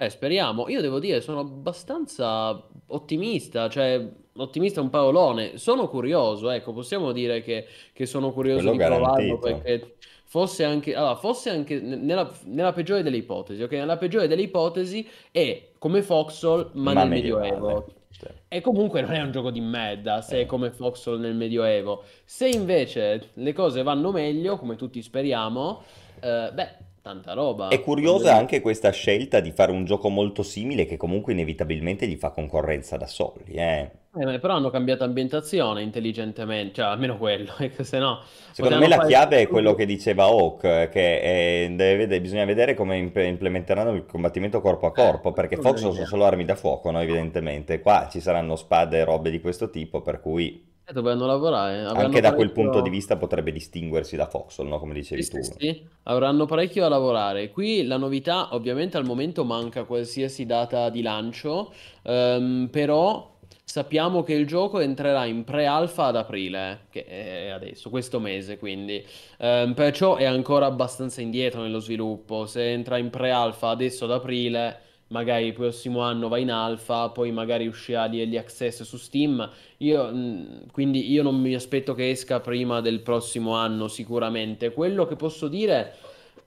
Eh, 0.00 0.10
speriamo. 0.10 0.68
Io 0.68 0.80
devo 0.80 1.00
dire, 1.00 1.20
sono 1.20 1.40
abbastanza 1.40 2.68
ottimista, 2.86 3.68
cioè 3.68 4.08
ottimista 4.34 4.78
è 4.80 4.82
un 4.84 4.90
parolone. 4.90 5.58
Sono 5.58 5.88
curioso, 5.88 6.50
ecco, 6.50 6.72
possiamo 6.72 7.10
dire 7.10 7.42
che, 7.42 7.66
che 7.92 8.06
sono 8.06 8.32
curioso 8.32 8.68
Quello 8.68 8.70
di 8.70 8.80
provarlo 8.80 9.38
garantito. 9.38 9.40
perché 9.40 9.96
fosse 10.24 10.62
anche, 10.62 10.94
allora, 10.94 11.16
fosse 11.16 11.50
anche 11.50 11.80
nella, 11.80 12.32
nella 12.44 12.72
peggiore 12.72 13.02
delle 13.02 13.16
ipotesi, 13.16 13.60
ok? 13.62 13.72
Nella 13.72 13.96
peggiore 13.96 14.28
delle 14.28 14.42
ipotesi 14.42 15.04
è 15.32 15.70
come 15.78 16.02
Foxhole, 16.02 16.70
ma 16.74 16.94
Ma 16.94 17.04
nel. 17.04 17.08
Medioevo. 17.08 17.86
Sì. 18.10 18.26
E 18.48 18.60
comunque 18.60 19.00
non 19.00 19.12
è 19.12 19.20
un 19.20 19.30
gioco 19.30 19.50
di 19.50 19.60
merda 19.60 20.20
se 20.22 20.38
è 20.38 20.40
Eh. 20.40 20.46
come 20.46 20.70
Foxhole 20.70 21.18
nel 21.18 21.34
Medioevo. 21.34 22.04
Se 22.24 22.48
invece 22.48 23.30
le 23.34 23.52
cose 23.52 23.82
vanno 23.82 24.10
meglio, 24.12 24.56
come 24.56 24.76
tutti 24.76 25.02
speriamo, 25.02 25.82
eh, 26.20 26.50
beh, 26.52 26.76
tanta 27.08 27.32
roba. 27.32 27.68
È 27.68 27.80
curiosa 27.80 28.24
dire. 28.24 28.36
anche 28.38 28.60
questa 28.60 28.90
scelta 28.90 29.40
di 29.40 29.52
fare 29.52 29.72
un 29.72 29.84
gioco 29.84 30.08
molto 30.10 30.42
simile 30.42 30.84
che 30.84 30.96
comunque 30.98 31.32
inevitabilmente 31.32 32.06
gli 32.06 32.16
fa 32.16 32.30
concorrenza 32.30 32.96
da 32.98 33.06
soli, 33.06 33.52
eh. 33.54 33.90
Eh, 34.18 34.38
però 34.40 34.54
hanno 34.54 34.70
cambiato 34.70 35.04
ambientazione 35.04 35.82
intelligentemente, 35.82 36.74
cioè 36.74 36.86
almeno 36.86 37.16
quello, 37.18 37.52
perché 37.56 37.84
se 37.84 37.98
no 37.98 38.20
Secondo 38.50 38.78
me 38.78 38.88
la 38.88 38.96
fare 38.96 39.08
chiave 39.08 39.40
è 39.42 39.46
quello 39.48 39.74
che 39.74 39.86
diceva 39.86 40.24
Hawk, 40.24 40.64
eh, 40.64 40.88
che 40.90 41.20
è- 41.20 41.70
deve 41.70 41.96
vede- 41.96 42.20
bisogna 42.20 42.44
vedere 42.44 42.74
come 42.74 42.96
imp- 42.98 43.16
implementeranno 43.16 43.92
il 43.92 44.04
combattimento 44.06 44.60
corpo 44.60 44.86
a 44.86 44.92
Eh, 44.94 44.94
corpo, 44.94 45.32
perché 45.32 45.56
questa 45.56 45.68
è 45.74 45.74
Fox 45.74 45.80
sono 45.92 46.04
solo 46.04 46.24
armi 46.24 46.44
da 46.44 46.56
fuoco, 46.56 46.90
no? 46.90 47.00
Evidentemente. 47.00 47.80
Qua 47.80 48.08
ci 48.10 48.20
saranno 48.20 48.56
spade 48.56 48.98
e 48.98 49.04
robe 49.04 49.30
di 49.30 49.40
questo 49.40 49.70
tipo, 49.70 50.02
per 50.02 50.20
cui 50.20 50.67
Eh, 50.88 50.92
dovranno 50.92 51.24
lavorare, 51.26 51.84
anche 51.92 52.20
avranno 52.20 52.22
da 52.22 52.32
quel 52.34 52.50
punto 52.50 52.80
di 52.80 52.88
vista 52.88 53.18
potrebbe 53.18 53.52
distinguersi 53.52 54.16
da 54.16 54.26
Foxhole, 54.26 54.70
no? 54.70 54.78
Come 54.78 54.94
Sì, 55.14 55.22
dicevi 55.22 55.26
sì, 55.32 55.38
tu. 55.38 55.54
sì, 55.58 55.88
avranno 56.04 56.44
parecchio 56.46 56.82
da 56.82 56.88
lavorare. 56.88 57.50
Qui 57.50 57.84
la 57.86 57.96
novità, 57.96 58.54
ovviamente 58.54 58.96
al 58.98 59.04
momento 59.04 59.44
manca 59.44 59.84
qualsiasi 59.84 60.46
data 60.46 60.90
di 60.90 61.02
lancio, 61.02 61.72
ehm, 62.02 62.68
però 62.70 63.36
sappiamo 63.64 64.22
che 64.22 64.34
il 64.34 64.46
gioco 64.46 64.78
entrerà 64.80 65.24
in 65.24 65.44
pre-alpha 65.44 66.06
ad 66.06 66.16
aprile, 66.16 66.86
che 66.90 67.04
è 67.04 67.48
adesso, 67.48 67.90
questo 67.90 68.20
mese, 68.20 68.58
quindi 68.58 69.04
Ehm, 69.40 69.74
perciò 69.74 70.16
è 70.16 70.24
ancora 70.24 70.66
abbastanza 70.66 71.20
indietro 71.20 71.62
nello 71.62 71.78
sviluppo. 71.80 72.46
Se 72.46 72.70
entra 72.72 72.98
in 72.98 73.08
pre-alpha 73.10 73.68
adesso 73.70 74.04
ad 74.04 74.12
aprile, 74.12 74.80
magari 75.08 75.46
il 75.46 75.52
prossimo 75.52 76.00
anno 76.00 76.28
va 76.28 76.38
in 76.38 76.50
alpha, 76.50 77.10
poi 77.10 77.32
magari 77.32 77.66
uscirà 77.66 78.08
di 78.08 78.20
early 78.20 78.36
access 78.36 78.82
su 78.82 78.96
Steam. 78.96 79.48
Io, 79.78 80.04
mh, 80.12 80.70
quindi 80.72 81.10
io 81.10 81.22
non 81.22 81.40
mi 81.40 81.54
aspetto 81.54 81.94
che 81.94 82.10
esca 82.10 82.40
prima 82.40 82.80
del 82.80 83.00
prossimo 83.00 83.54
anno 83.54 83.88
sicuramente. 83.88 84.72
Quello 84.72 85.06
che 85.06 85.16
posso 85.16 85.48
dire 85.48 85.94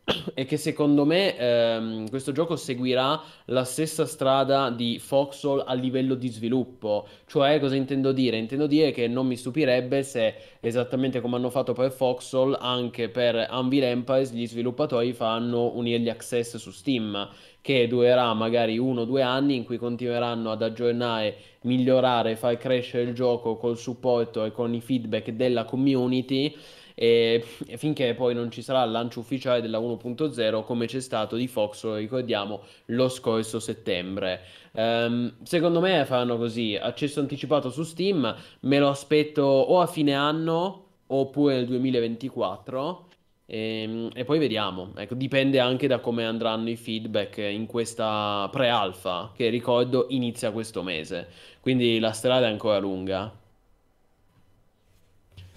è 0.34 0.46
che 0.46 0.58
secondo 0.58 1.06
me 1.06 1.38
ehm, 1.38 2.10
questo 2.10 2.32
gioco 2.32 2.56
seguirà 2.56 3.22
la 3.46 3.64
stessa 3.64 4.06
strada 4.06 4.70
di 4.70 4.98
Foxhole 5.00 5.64
a 5.66 5.74
livello 5.74 6.16
di 6.16 6.28
sviluppo. 6.30 7.08
Cioè, 7.28 7.60
cosa 7.60 7.76
intendo 7.76 8.12
dire? 8.12 8.38
Intendo 8.38 8.68
dire 8.68 8.92
che 8.92 9.08
non 9.08 9.28
mi 9.28 9.36
stupirebbe 9.38 10.04
se, 10.04 10.34
esattamente 10.60 11.22
come 11.22 11.36
hanno 11.36 11.50
fatto 11.50 11.74
per 11.74 11.92
Foxhole, 11.92 12.58
anche 12.60 13.10
per 13.10 13.36
Anvil 13.50 13.84
Empires 13.84 14.34
gli 14.34 14.48
sviluppatori 14.48 15.14
fanno 15.14 15.76
un 15.76 15.86
early 15.86 16.10
access 16.10 16.56
su 16.58 16.72
Steam, 16.72 17.30
che 17.62 17.88
durerà 17.88 18.34
magari 18.34 18.78
uno 18.78 19.02
o 19.02 19.06
due 19.06 19.22
anni 19.22 19.56
in 19.56 19.64
cui 19.64 19.78
continueranno 19.78 20.52
ad 20.52 20.64
aggiornare 20.64 21.38
migliorare, 21.62 22.36
far 22.36 22.58
crescere 22.58 23.04
il 23.04 23.14
gioco 23.14 23.56
col 23.56 23.78
supporto 23.78 24.44
e 24.44 24.52
con 24.52 24.74
i 24.74 24.82
feedback 24.82 25.30
della 25.32 25.64
community. 25.64 26.56
E 26.94 27.44
finché 27.78 28.14
poi 28.14 28.34
non 28.34 28.52
ci 28.52 28.62
sarà 28.62 28.84
il 28.84 28.92
lancio 28.92 29.22
ufficiale 29.22 29.62
della 29.62 29.80
1.0 29.80 30.64
come 30.64 30.88
c'è 30.88 31.00
stato 31.00 31.36
di 31.36 31.48
Fox, 31.48 31.84
lo 31.86 31.96
ricordiamo, 31.96 32.62
lo 32.88 33.10
scorso 33.10 33.60
settembre. 33.60 34.42
Ehm, 34.74 35.34
secondo 35.44 35.80
me 35.80 36.04
faranno 36.06 36.38
così, 36.38 36.78
accesso 36.80 37.20
anticipato 37.20 37.70
su 37.70 37.84
Steam, 37.84 38.36
me 38.62 38.80
lo 38.80 38.90
aspetto 38.90 39.42
o 39.42 39.80
a 39.80 39.88
fine 39.88 40.14
anno 40.14 40.86
oppure 41.08 41.56
nel 41.56 41.66
2024 41.68 43.10
E, 43.54 44.08
e 44.14 44.24
poi 44.24 44.40
vediamo. 44.40 44.94
Ecco, 44.96 45.14
dipende 45.14 45.60
anche 45.60 45.86
da 45.86 46.00
come 46.00 46.26
andranno 46.26 46.70
i 46.70 46.78
feedback 46.78 47.40
in 47.40 47.66
questa 47.66 48.48
pre-alpha, 48.50 49.34
che 49.36 49.50
ricordo 49.50 50.06
inizia 50.08 50.52
questo 50.52 50.84
mese. 50.84 51.28
Quindi 51.60 52.00
la 52.00 52.14
strada 52.14 52.48
è 52.48 52.50
ancora 52.50 52.80
lunga. 52.80 53.30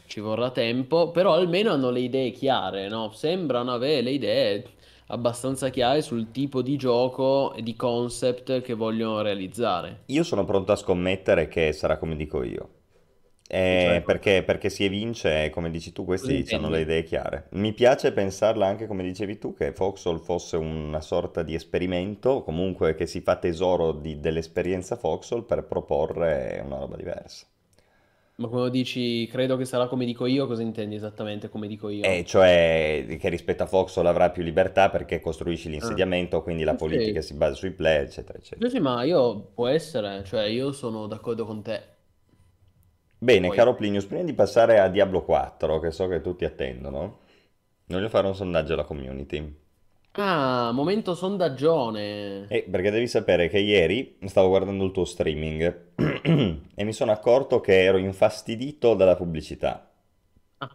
Ci 0.06 0.18
vorrà 0.18 0.50
tempo, 0.50 1.12
però 1.12 1.34
almeno 1.34 1.70
hanno 1.70 1.90
le 1.90 2.00
idee 2.00 2.32
chiare, 2.32 2.88
no? 2.88 3.12
Sembrano 3.12 3.72
avere 3.72 4.00
le 4.00 4.10
idee 4.10 4.64
abbastanza 5.06 5.68
chiare 5.68 6.02
sul 6.02 6.32
tipo 6.32 6.62
di 6.62 6.76
gioco 6.76 7.54
e 7.54 7.62
di 7.62 7.76
concept 7.76 8.60
che 8.62 8.74
vogliono 8.74 9.20
realizzare. 9.22 10.02
Io 10.06 10.24
sono 10.24 10.44
pronto 10.44 10.72
a 10.72 10.76
scommettere 10.76 11.46
che 11.46 11.72
sarà 11.72 11.96
come 11.96 12.16
dico 12.16 12.42
io. 12.42 12.73
Eh, 13.56 14.02
Cioè, 14.02 14.02
perché, 14.04 14.42
perché 14.42 14.68
si 14.68 14.84
evince, 14.84 15.48
come 15.50 15.70
dici 15.70 15.92
tu, 15.92 16.04
questi 16.04 16.44
hanno 16.50 16.68
le 16.70 16.80
idee 16.80 17.04
chiare. 17.04 17.46
Mi 17.52 17.72
piace 17.72 18.12
pensarla 18.12 18.66
anche 18.66 18.86
come 18.86 19.02
dicevi 19.04 19.38
tu, 19.38 19.54
che 19.54 19.72
Foxhole 19.72 20.18
fosse 20.18 20.56
una 20.56 21.00
sorta 21.00 21.42
di 21.42 21.54
esperimento, 21.54 22.42
comunque 22.42 22.94
che 22.94 23.06
si 23.06 23.20
fa 23.20 23.36
tesoro 23.36 23.92
di- 23.92 24.18
dell'esperienza 24.20 24.96
Foxhole 24.96 25.42
per 25.44 25.64
proporre 25.64 26.60
una 26.64 26.78
roba 26.78 26.96
diversa. 26.96 27.46
Ma 28.36 28.46
quando 28.46 28.68
dici 28.68 29.26
credo 29.26 29.56
che 29.56 29.64
sarà 29.64 29.88
come 29.88 30.04
dico 30.04 30.26
io, 30.26 30.46
cosa 30.46 30.62
intendi 30.62 30.94
esattamente 30.94 31.48
come 31.48 31.66
dico 31.66 31.88
io? 31.88 32.14
E 32.14 32.24
cioè 32.24 33.04
che 33.18 33.28
rispetto 33.28 33.64
a 33.64 33.66
Foxhole 33.66 34.08
avrà 34.08 34.30
più 34.30 34.44
libertà 34.44 34.90
perché 34.90 35.18
costruisci 35.20 35.68
Ah, 35.80 36.04
l'insediamento, 36.08 36.40
quindi 36.44 36.62
la 36.62 36.76
sì, 36.76 36.76
politica 36.76 37.20
sì, 37.20 37.22
si 37.22 37.34
basa 37.34 37.54
sui 37.54 37.72
play, 37.72 38.04
eccetera, 38.04 38.38
eccetera. 38.38 38.70
sì, 38.70 38.80
ma 38.80 39.02
io 39.04 39.52
può 39.54 39.68
essere, 39.68 40.24
cioè 40.24 40.44
io 40.44 40.72
sono 40.72 41.06
d'accordo 41.06 41.44
con 41.46 41.62
te. 41.62 41.93
Bene, 43.18 43.50
Poi, 43.50 43.56
caro 43.56 43.74
Plinius, 43.74 44.04
prima 44.06 44.22
di 44.22 44.34
passare 44.34 44.78
a 44.78 44.88
Diablo 44.88 45.24
4, 45.24 45.80
che 45.80 45.90
so 45.90 46.06
che 46.06 46.20
tutti 46.20 46.44
attendono, 46.44 47.18
voglio 47.86 48.08
fare 48.08 48.26
un 48.28 48.34
sondaggio 48.36 48.74
alla 48.74 48.84
community. 48.84 49.56
ah, 50.16 50.72
momento 50.72 51.14
sondaggione. 51.14 52.48
Eh, 52.48 52.66
perché 52.70 52.90
devi 52.90 53.06
sapere 53.06 53.48
che 53.48 53.58
ieri 53.58 54.16
stavo 54.24 54.48
guardando 54.48 54.84
il 54.86 54.92
tuo 54.92 55.04
streaming 55.04 55.92
e 56.74 56.84
mi 56.84 56.92
sono 56.94 57.12
accorto 57.12 57.60
che 57.60 57.82
ero 57.84 57.98
infastidito 57.98 58.94
dalla 58.94 59.16
pubblicità. 59.16 59.90
Ah, 60.60 60.70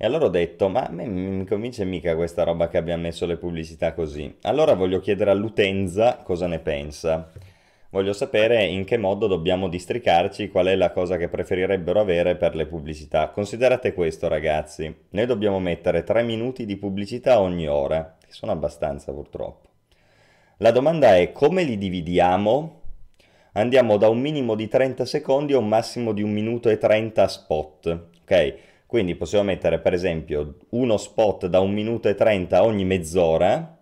E 0.00 0.06
allora 0.06 0.26
ho 0.26 0.28
detto, 0.28 0.68
ma 0.68 0.84
a 0.86 0.90
me 0.90 1.06
mi 1.06 1.44
convince 1.44 1.84
mica 1.84 2.14
questa 2.14 2.44
roba 2.44 2.68
che 2.68 2.76
abbiamo 2.78 3.02
messo 3.02 3.26
le 3.26 3.36
pubblicità 3.36 3.94
così. 3.94 4.32
Allora 4.42 4.74
voglio 4.74 5.00
chiedere 5.00 5.30
all'utenza 5.30 6.18
cosa 6.22 6.46
ne 6.46 6.60
pensa. 6.60 7.32
Voglio 7.90 8.12
sapere 8.12 8.64
in 8.64 8.84
che 8.84 8.98
modo 8.98 9.26
dobbiamo 9.26 9.66
districarci, 9.66 10.50
qual 10.50 10.66
è 10.66 10.76
la 10.76 10.90
cosa 10.90 11.16
che 11.16 11.30
preferirebbero 11.30 11.98
avere 11.98 12.36
per 12.36 12.54
le 12.54 12.66
pubblicità. 12.66 13.30
Considerate 13.30 13.94
questo, 13.94 14.28
ragazzi. 14.28 14.94
Noi 15.08 15.24
dobbiamo 15.24 15.58
mettere 15.58 16.02
3 16.02 16.22
minuti 16.22 16.66
di 16.66 16.76
pubblicità 16.76 17.40
ogni 17.40 17.66
ora, 17.66 18.18
che 18.20 18.26
sono 18.28 18.52
abbastanza 18.52 19.10
purtroppo. 19.10 19.68
La 20.58 20.70
domanda 20.70 21.16
è 21.16 21.32
come 21.32 21.62
li 21.62 21.78
dividiamo? 21.78 22.80
Andiamo 23.52 23.96
da 23.96 24.10
un 24.10 24.20
minimo 24.20 24.54
di 24.54 24.68
30 24.68 25.06
secondi 25.06 25.54
a 25.54 25.58
un 25.58 25.68
massimo 25.68 26.12
di 26.12 26.20
1 26.20 26.30
minuto 26.30 26.68
e 26.68 26.76
30 26.76 27.26
spot, 27.26 28.08
ok? 28.20 28.54
Quindi 28.84 29.14
possiamo 29.14 29.44
mettere 29.44 29.78
per 29.78 29.94
esempio 29.94 30.56
uno 30.70 30.98
spot 30.98 31.46
da 31.46 31.60
1 31.60 31.72
minuto 31.72 32.10
e 32.10 32.14
30 32.14 32.62
ogni 32.62 32.84
mezz'ora, 32.84 33.78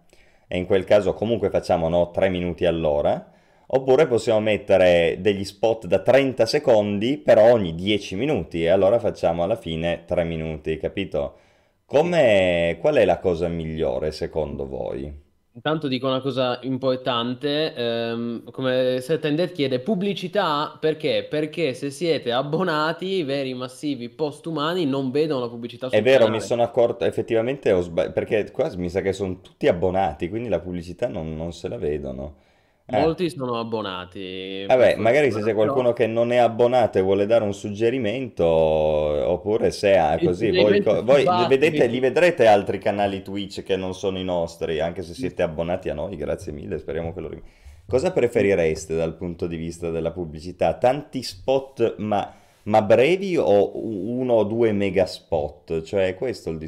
e 0.47 0.57
in 0.57 0.65
quel 0.65 0.85
caso 0.85 1.13
comunque 1.13 1.51
facciamo 1.51 1.89
no, 1.89 2.13
3 2.13 2.29
minuti 2.29 2.67
all'ora, 2.67 3.33
oppure 3.69 4.07
possiamo 4.07 4.41
mettere 4.41 5.17
degli 5.21 5.45
spot 5.45 5.87
da 5.87 6.01
30 6.01 6.47
secondi 6.47 7.19
però 7.19 7.53
ogni 7.53 7.75
10 7.75 8.15
minuti, 8.17 8.63
e 8.65 8.69
allora 8.69 8.99
facciamo 8.99 9.43
alla 9.43 9.57
fine 9.57 10.05
3 10.07 10.25
minuti, 10.25 10.77
capito? 10.79 11.39
Come, 11.87 12.79
qual 12.81 12.97
è 12.97 13.05
la 13.05 13.19
cosa 13.19 13.49
migliore 13.49 14.13
secondo 14.13 14.67
voi? 14.69 15.25
Intanto 15.57 15.89
dico 15.89 16.07
una 16.07 16.21
cosa 16.21 16.59
importante, 16.63 17.73
ehm, 17.75 18.51
come 18.51 19.01
Settendet 19.01 19.53
chiede 19.53 19.81
pubblicità 19.81 20.77
perché? 20.79 21.27
Perché 21.29 21.73
se 21.73 21.91
siete 21.91 22.31
abbonati, 22.31 23.07
i 23.07 23.23
veri 23.25 23.55
massivi 23.55 24.11
postumani 24.11 24.85
non 24.85 25.11
vedono 25.11 25.41
la 25.41 25.49
pubblicità 25.49 25.89
È 25.89 26.01
sul 26.03 26.03
vero, 26.03 26.29
mi 26.29 26.39
canale. 26.39 26.41
sono 26.41 26.63
accorto, 26.63 27.05
effettivamente 27.05 27.73
ho 27.73 27.81
sbagliato, 27.81 28.13
perché 28.13 28.51
qua 28.51 28.71
mi 28.77 28.89
sa 28.91 29.01
che 29.01 29.13
sono 29.13 29.41
tutti 29.41 29.67
abbonati, 29.69 30.29
quindi 30.29 30.49
la 30.49 30.61
pubblicità 30.61 31.09
non, 31.09 31.35
non 31.37 31.53
se 31.53 31.69
la 31.69 31.77
vedono. 31.79 32.37
Eh, 32.89 33.01
Molti 33.01 33.29
sono 33.31 33.59
abbonati, 33.59 34.65
vabbè, 34.65 34.95
magari 34.95 35.33
se 35.33 35.43
c'è 35.43 35.55
qualcuno 35.55 35.93
che 35.93 36.07
non 36.07 36.31
è 36.31 36.37
abbonato 36.37 36.99
e 36.99 37.03
vuole 37.03 37.27
dare 37.27 37.43
un 37.43 37.53
suggerimento, 37.53 38.45
oppure 38.45 39.73
se 39.73 39.97
ha 39.97 40.17
così, 40.23 40.53
voi, 40.53 40.81
voi 41.03 41.25
vedete, 41.49 41.87
li 41.89 41.99
vedrete 41.99 42.47
altri 42.47 42.79
canali 42.79 43.23
Twitch 43.23 43.65
che 43.65 43.75
non 43.75 43.93
sono 43.93 44.21
i 44.21 44.25
nostri, 44.25 44.79
anche 44.79 45.03
se 45.03 45.15
siete 45.15 45.43
abbonati 45.43 45.89
a 45.89 45.95
noi, 45.95 46.15
grazie 46.15 46.53
mille, 46.53 46.79
speriamo 46.79 47.13
che 47.13 47.21
lo 47.21 47.29
rim- 47.29 47.43
Cosa 47.89 48.13
preferireste 48.13 48.97
dal 48.97 49.17
punto 49.17 49.49
di 49.49 49.57
vista 49.57 49.91
della 49.91 50.13
pubblicità? 50.13 50.75
Tanti 50.75 51.25
spot, 51.25 51.97
ma, 51.99 52.35
ma 52.67 52.83
brevi 52.83 53.37
o 53.37 53.73
uno 53.79 54.35
o 54.35 54.45
due 54.45 54.73
mega 54.73 55.07
spot? 55.07 55.83
Cioè, 55.83 56.15
questo 56.17 56.49
è 56.49 56.53
il 56.53 56.59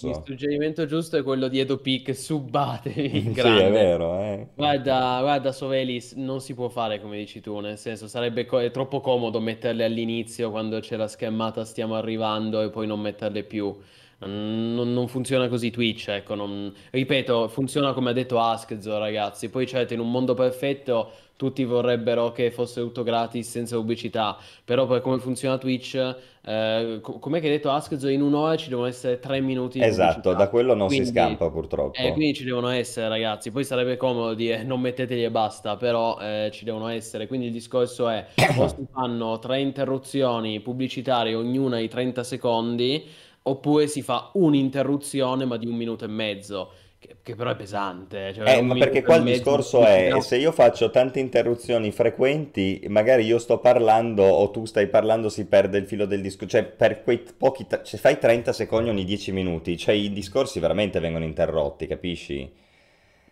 il 0.00 0.18
discorso. 0.18 0.24
suggerimento 0.24 0.86
giusto 0.86 1.16
è 1.18 1.22
quello 1.22 1.48
di 1.48 1.58
Edopic, 1.60 2.14
subbatevi, 2.14 3.30
Sì, 3.34 3.56
è 3.56 3.70
grande. 3.70 3.70
vero, 3.70 4.18
eh. 4.20 4.48
Guarda, 4.54 5.18
guarda 5.20 5.52
Sovelis, 5.52 6.12
non 6.14 6.40
si 6.40 6.54
può 6.54 6.68
fare 6.70 7.00
come 7.00 7.18
dici 7.18 7.40
tu, 7.40 7.58
nel 7.60 7.78
senso 7.78 8.08
sarebbe 8.08 8.46
co- 8.46 8.70
troppo 8.70 9.00
comodo 9.00 9.40
metterle 9.40 9.84
all'inizio 9.84 10.50
quando 10.50 10.80
c'è 10.80 10.96
la 10.96 11.08
schermata 11.08 11.64
stiamo 11.64 11.94
arrivando 11.96 12.62
e 12.62 12.70
poi 12.70 12.86
non 12.86 13.00
metterle 13.00 13.44
più. 13.44 13.76
Non, 14.18 14.94
non 14.94 15.08
funziona 15.08 15.46
così 15.46 15.70
Twitch, 15.70 16.08
ecco, 16.08 16.34
non- 16.34 16.72
ripeto, 16.90 17.48
funziona 17.48 17.92
come 17.92 18.10
ha 18.10 18.12
detto 18.14 18.40
Askzo, 18.40 18.96
ragazzi. 18.98 19.50
Poi 19.50 19.66
certo, 19.66 19.92
in 19.92 20.00
un 20.00 20.10
mondo 20.10 20.32
perfetto 20.32 21.10
tutti 21.36 21.62
vorrebbero 21.64 22.32
che 22.32 22.50
fosse 22.50 22.80
tutto 22.80 23.02
gratis 23.02 23.50
senza 23.50 23.76
pubblicità, 23.76 24.38
però 24.64 24.86
per 24.86 25.02
come 25.02 25.18
funziona 25.18 25.58
Twitch, 25.58 25.94
eh, 26.42 26.98
co- 27.02 27.18
com'è 27.18 27.40
che 27.40 27.48
ha 27.48 27.50
detto 27.50 27.70
Askzo, 27.70 28.08
in 28.08 28.22
un'ora 28.22 28.56
ci 28.56 28.70
devono 28.70 28.86
essere 28.86 29.18
tre 29.18 29.40
minuti 29.40 29.80
Esatto, 29.80 30.32
da 30.32 30.48
quello 30.48 30.72
non 30.74 30.88
si 30.88 30.96
Quindi, 30.96 31.12
scampa 31.12 31.44
eh, 31.44 31.50
purtroppo. 31.50 32.12
quindi 32.12 32.32
ci 32.34 32.44
devono 32.44 32.68
essere, 32.68 33.08
ragazzi. 33.08 33.50
Poi 33.50 33.64
sarebbe 33.64 33.98
comodo 33.98 34.32
dire 34.32 34.62
non 34.62 34.80
metteteli 34.80 35.24
e 35.24 35.30
basta, 35.30 35.76
però 35.76 36.18
eh, 36.18 36.48
ci 36.52 36.64
devono 36.64 36.88
essere. 36.88 37.26
Quindi 37.26 37.46
il 37.46 37.52
discorso 37.52 38.08
è 38.08 38.26
o 38.56 38.66
si 38.68 38.86
fanno 38.90 39.38
tre 39.38 39.60
interruzioni 39.60 40.60
pubblicitarie, 40.60 41.34
ognuna 41.34 41.78
di 41.78 41.88
30 41.88 42.24
secondi, 42.24 43.04
oppure 43.46 43.86
si 43.88 44.02
fa 44.02 44.30
un'interruzione 44.34 45.44
ma 45.44 45.56
di 45.56 45.66
un 45.66 45.74
minuto 45.76 46.04
e 46.04 46.08
mezzo, 46.08 46.72
che, 46.98 47.16
che 47.22 47.34
però 47.34 47.50
è 47.50 47.56
pesante. 47.56 48.32
Cioè 48.34 48.44
Eh, 48.48 48.62
ma 48.62 48.76
perché 48.76 49.02
qua 49.02 49.16
il 49.16 49.24
discorso 49.24 49.84
è, 49.84 50.08
pubblicità. 50.08 50.20
se 50.20 50.36
io 50.36 50.52
faccio 50.52 50.88
tante 50.90 51.18
interruzioni 51.18 51.90
frequenti, 51.90 52.84
magari 52.88 53.24
io 53.24 53.38
sto 53.38 53.58
parlando 53.58 54.22
o 54.22 54.50
tu 54.52 54.64
stai 54.66 54.86
parlando, 54.88 55.28
si 55.28 55.46
perde 55.46 55.78
il 55.78 55.86
filo 55.86 56.06
del 56.06 56.20
discorso, 56.22 56.56
cioè 56.58 56.64
per 56.64 57.02
quei 57.02 57.18
pochi, 57.36 57.66
t- 57.66 57.82
se 57.82 57.98
fai 57.98 58.18
30 58.18 58.52
secondi 58.52 58.88
ogni 58.88 59.04
10 59.04 59.32
minuti, 59.32 59.76
cioè 59.76 59.94
i 59.96 60.12
discorsi 60.12 60.60
veramente 60.60 61.00
vengono 61.00 61.24
interrotti, 61.24 61.86
capisci? 61.88 62.48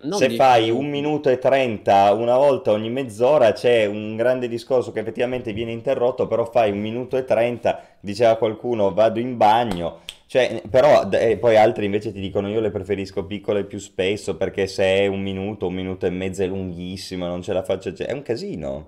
Non 0.05 0.21
Se 0.21 0.27
10 0.27 0.37
fai 0.37 0.71
un 0.71 0.89
minuto 0.89 1.29
e 1.29 1.39
30 1.39 2.13
una 2.13 2.37
volta 2.37 2.71
ogni 2.71 2.89
mezz'ora 2.89 3.53
c'è 3.53 3.85
un 3.87 4.17
grande 4.17 4.49
discorso 4.49 4.93
che 4.93 5.01
effettivamente 5.01 5.53
viene 5.53 5.73
interrotto, 5.73 6.27
però 6.27 6.45
fai 6.45 6.71
un 6.71 6.79
minuto 6.79 7.17
e 7.17 7.25
30, 7.25 7.83
diceva 8.01 8.37
qualcuno 8.37 8.93
vado 8.95 9.19
in 9.19 9.37
bagno, 9.37 10.01
cioè, 10.27 10.63
però 10.71 11.05
d- 11.05 11.15
e 11.15 11.37
poi 11.39 11.57
altri 11.57 11.87
invece 11.87 12.13
ti 12.13 12.21
dicono 12.21 12.49
io 12.49 12.61
le 12.61 12.71
preferisco 12.71 13.25
piccole 13.27 13.65
più 13.65 13.79
spesso 13.79 14.37
perché 14.37 14.67
se 14.67 14.85
è 14.85 15.07
un 15.07 15.21
minuto, 15.21 15.67
un 15.67 15.75
minuto 15.75 16.07
e 16.07 16.11
mezzo 16.11 16.43
è 16.43 16.47
lunghissimo, 16.47 17.27
non 17.27 17.43
ce 17.43 17.53
la 17.53 17.63
faccio, 17.65 17.93
cioè, 17.93 18.07
è 18.07 18.13
un 18.13 18.23
casino. 18.23 18.87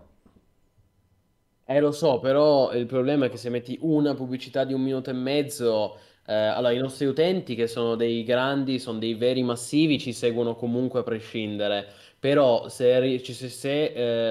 Eh, 1.68 1.80
lo 1.80 1.90
so, 1.90 2.20
però 2.20 2.72
il 2.72 2.86
problema 2.86 3.26
è 3.26 3.28
che 3.28 3.36
se 3.36 3.50
metti 3.50 3.76
una 3.80 4.14
pubblicità 4.14 4.64
di 4.64 4.72
un 4.72 4.82
minuto 4.82 5.10
e 5.10 5.14
mezzo, 5.14 5.98
eh, 6.27 6.35
allora 6.35 6.72
i 6.72 6.79
nostri 6.79 7.07
utenti 7.07 7.55
che 7.55 7.66
sono 7.66 7.95
dei 7.95 8.24
grandi, 8.24 8.79
sono 8.79 8.99
dei 8.99 9.14
veri 9.14 9.43
massivi, 9.43 9.99
ci 9.99 10.12
seguono 10.12 10.55
comunque 10.57 11.01
a 11.01 11.03
prescindere. 11.03 11.87
Però 12.18 12.68
se, 12.68 13.18
se- 13.20 13.49
se, 13.49 13.85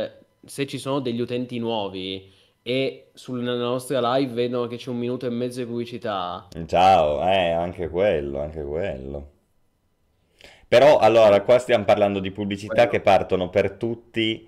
eh, 0.03 0.11
se 0.45 0.67
ci 0.67 0.77
sono 0.77 0.99
degli 0.99 1.19
utenti 1.21 1.59
nuovi 1.59 2.31
e 2.61 3.09
sul- 3.13 3.41
nella 3.41 3.63
nostra 3.63 4.15
live 4.17 4.33
vedono 4.33 4.67
che 4.67 4.77
c'è 4.77 4.89
un 4.89 4.97
minuto 4.97 5.25
e 5.25 5.29
mezzo 5.29 5.59
di 5.59 5.65
pubblicità, 5.67 6.49
Ciao, 6.65 7.21
eh, 7.21 7.51
anche 7.51 7.87
quello, 7.87 8.41
anche 8.41 8.63
quello. 8.63 9.31
Però 10.67 10.97
allora, 10.97 11.41
qua 11.43 11.59
stiamo 11.59 11.85
parlando 11.85 12.19
di 12.19 12.31
pubblicità 12.31 12.87
che 12.87 13.01
quello... 13.01 13.01
partono 13.01 13.49
per 13.49 13.71
tutti 13.73 14.47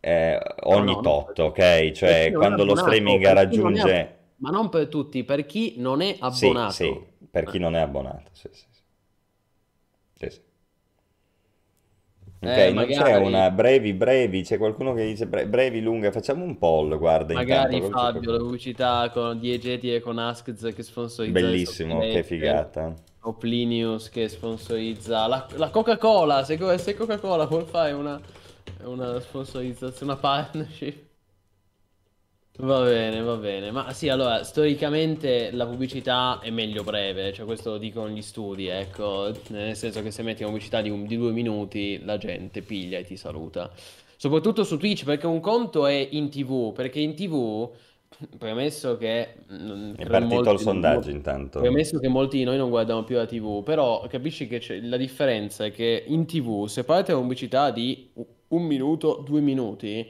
eh, 0.00 0.40
No, 0.68 0.82
ogni 0.82 0.84
no, 0.84 1.00
non 1.00 1.02
tot, 1.02 1.32
per, 1.32 1.40
ok? 1.40 1.90
Cioè, 1.92 2.26
è 2.26 2.32
quando 2.32 2.64
lo 2.64 2.74
streaming 2.76 3.24
raggiunge... 3.32 4.18
ma 4.44 4.50
non 4.50 4.68
per 4.68 4.88
tutti, 4.88 5.24
per 5.24 5.46
chi 5.46 5.74
non 5.78 6.00
è 6.02 6.16
Sì, 6.26 6.66
sì, 6.68 7.00
abbonato. 7.00 7.12
per 7.30 7.46
chi 7.46 7.56
Eh. 7.56 7.58
non 7.58 7.74
è 7.74 7.80
abbonato, 7.80 8.30
sì, 8.34 8.48
sì, 8.52 8.66
sì. 8.70 8.82
Sì, 10.18 10.30
sì. 10.30 10.40
Ok, 12.40 12.56
Eh, 12.56 12.70
non 12.74 12.90
c'è 12.90 13.14
magari, 13.14 13.16
una 13.16 13.50
brevi, 13.50 13.92
brevi, 13.94 14.42
c'è 14.42 14.56
qualcuno 14.58 14.92
che 14.94 15.04
dice 15.06 15.26
bre- 15.26 15.48
brevi, 15.48 15.80
lunghe, 15.80 16.12
facciamo 16.12 16.44
un 16.44 16.58
poll, 16.58 16.96
guarda, 16.98 17.32
intanto, 17.32 17.76
magari 17.76 17.80
c'è 17.80 17.90
Fabio, 17.90 18.30
la 18.32 18.38
pubblicità 18.38 19.10
con 19.10 19.38
Diegeti 19.38 19.92
e 19.94 20.00
con 20.00 20.18
Askz 20.18 20.72
che 20.74 20.82
sponsorizzano 20.82 21.54
i 21.54 21.64
Bellissimo, 21.64 22.06
che 22.06 22.22
figata. 22.22 22.94
Oplinius 23.22 24.08
che 24.10 24.28
sponsorizza 24.28 25.26
la, 25.26 25.46
la 25.56 25.70
Coca-Cola. 25.70 26.44
Se, 26.44 26.58
se 26.78 26.94
Coca-Cola 26.94 27.46
vuol 27.46 27.66
fare 27.66 27.92
una, 27.92 28.20
una 28.84 29.20
sponsorizzazione, 29.20 30.12
una 30.12 30.20
partnership. 30.20 31.03
Va 32.56 32.84
bene, 32.84 33.20
va 33.20 33.34
bene. 33.36 33.72
Ma 33.72 33.92
sì, 33.92 34.08
allora, 34.08 34.44
storicamente 34.44 35.50
la 35.50 35.66
pubblicità 35.66 36.38
è 36.40 36.50
meglio 36.50 36.84
breve, 36.84 37.32
cioè 37.32 37.44
questo 37.46 37.70
lo 37.72 37.78
dicono 37.78 38.08
gli 38.08 38.22
studi, 38.22 38.68
ecco, 38.68 39.32
nel 39.48 39.74
senso 39.74 40.02
che 40.02 40.12
se 40.12 40.22
metti 40.22 40.42
una 40.42 40.52
pubblicità 40.52 40.80
di, 40.80 40.88
un- 40.88 41.04
di 41.04 41.16
due 41.16 41.32
minuti 41.32 42.00
la 42.04 42.16
gente 42.16 42.62
piglia 42.62 42.98
e 42.98 43.04
ti 43.04 43.16
saluta. 43.16 43.72
Soprattutto 44.16 44.62
su 44.62 44.76
Twitch, 44.78 45.02
perché 45.04 45.26
un 45.26 45.40
conto 45.40 45.84
è 45.86 46.08
in 46.12 46.30
TV, 46.30 46.72
perché 46.72 47.00
in 47.00 47.14
TV, 47.16 47.68
premesso 48.38 48.96
che... 48.96 49.34
mm, 49.52 49.94
È 49.94 50.06
partito 50.06 50.52
il 50.52 50.58
molti- 50.58 50.62
sondaggio 50.62 51.10
intanto. 51.10 51.58
Premesso 51.58 51.98
che 51.98 52.08
molti 52.08 52.38
di 52.38 52.44
noi 52.44 52.56
non 52.56 52.70
guardano 52.70 53.02
più 53.04 53.16
la 53.16 53.26
TV, 53.26 53.62
però 53.64 54.06
capisci 54.08 54.46
che 54.46 54.62
la 54.82 54.96
differenza 54.96 55.64
è 55.64 55.72
che 55.72 56.04
in 56.06 56.24
TV, 56.26 56.66
se 56.66 56.84
parte 56.84 57.12
una 57.12 57.20
pubblicità 57.22 57.70
di 57.72 58.10
un 58.48 58.62
minuto, 58.62 59.22
due 59.26 59.40
minuti, 59.40 60.06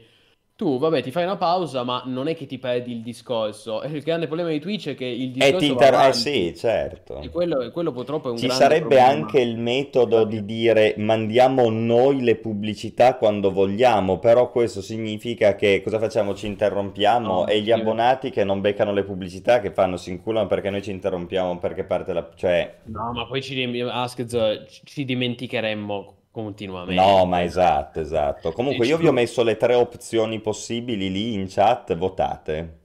tu, 0.65 0.79
vabbè, 0.79 1.03
ti 1.03 1.11
fai 1.11 1.25
una 1.25 1.37
pausa, 1.37 1.83
ma 1.85 2.03
non 2.07 2.27
è 2.29 2.35
che 2.35 2.47
ti 2.47 2.59
perdi 2.59 2.93
il 2.93 3.03
discorso. 3.03 3.83
E 3.83 3.89
il 3.97 4.03
grande 4.03 4.27
problema 4.27 4.51
di 4.51 4.61
Twitch 4.61 4.89
è 4.91 4.95
che 4.95 5.05
il 5.07 5.31
E 5.37 5.53
discorso 5.53 5.57
ti 5.57 5.73
va 5.73 5.85
inter- 5.85 5.95
eh 6.09 6.13
sì, 6.13 6.55
certo. 6.57 7.21
E 7.21 7.29
quello, 7.31 7.61
e 7.61 7.71
quello 7.73 7.93
purtroppo 7.93 8.29
è 8.29 8.33
un 8.33 8.37
Ci 8.39 8.51
sarebbe 8.51 8.97
problema. 8.97 9.07
anche 9.07 9.41
il 9.41 9.57
metodo 9.59 10.25
di 10.25 10.45
dire 10.45 10.95
mandiamo 10.99 11.69
noi 11.71 12.21
le 12.23 12.37
pubblicità 12.37 13.17
quando 13.17 13.51
vogliamo, 13.53 14.19
però 14.19 14.51
questo 14.51 14.83
significa 14.83 15.55
che 15.57 15.81
cosa 15.83 15.99
facciamo? 15.99 16.35
Ci 16.35 16.47
interrompiamo 16.47 17.45
No, 17.45 17.47
e 17.47 17.61
gli 17.61 17.71
sì. 17.71 17.73
abbonati 17.73 18.31
che 18.31 18.45
non 18.45 18.61
beccano 18.61 18.93
le 18.93 19.05
pubblicità 19.05 19.61
che 19.61 19.73
fanno 19.73 19.97
si 19.97 20.11
inculano 20.11 20.47
perché 20.49 20.71
noi 20.71 20.83
ci 20.83 20.91
interrompiamo 20.91 21.59
perché 21.59 21.85
parte 21.85 22.13
la... 22.13 22.29
cioè... 22.35 22.75
No, 22.85 23.13
ma 23.13 23.27
poi 23.27 23.43
ci, 23.43 23.55
dim- 23.55 23.89
Askez, 23.91 24.37
ci 24.85 25.05
dimenticheremmo 25.05 26.24
continuamente. 26.35 26.95
No, 26.95 27.25
ma 27.27 27.43
esatto, 27.43 28.01
esatto. 28.01 28.53
Comunque 28.53 28.87
io 28.87 28.97
vi 28.99 29.07
ho 29.07 29.13
messo 29.13 29.43
le 29.43 29.57
tre 29.57 29.75
opzioni 29.75 30.41
possibili 30.41 31.11
lì 31.11 31.33
in 31.35 31.47
chat, 31.49 31.95
votate. 31.97 32.81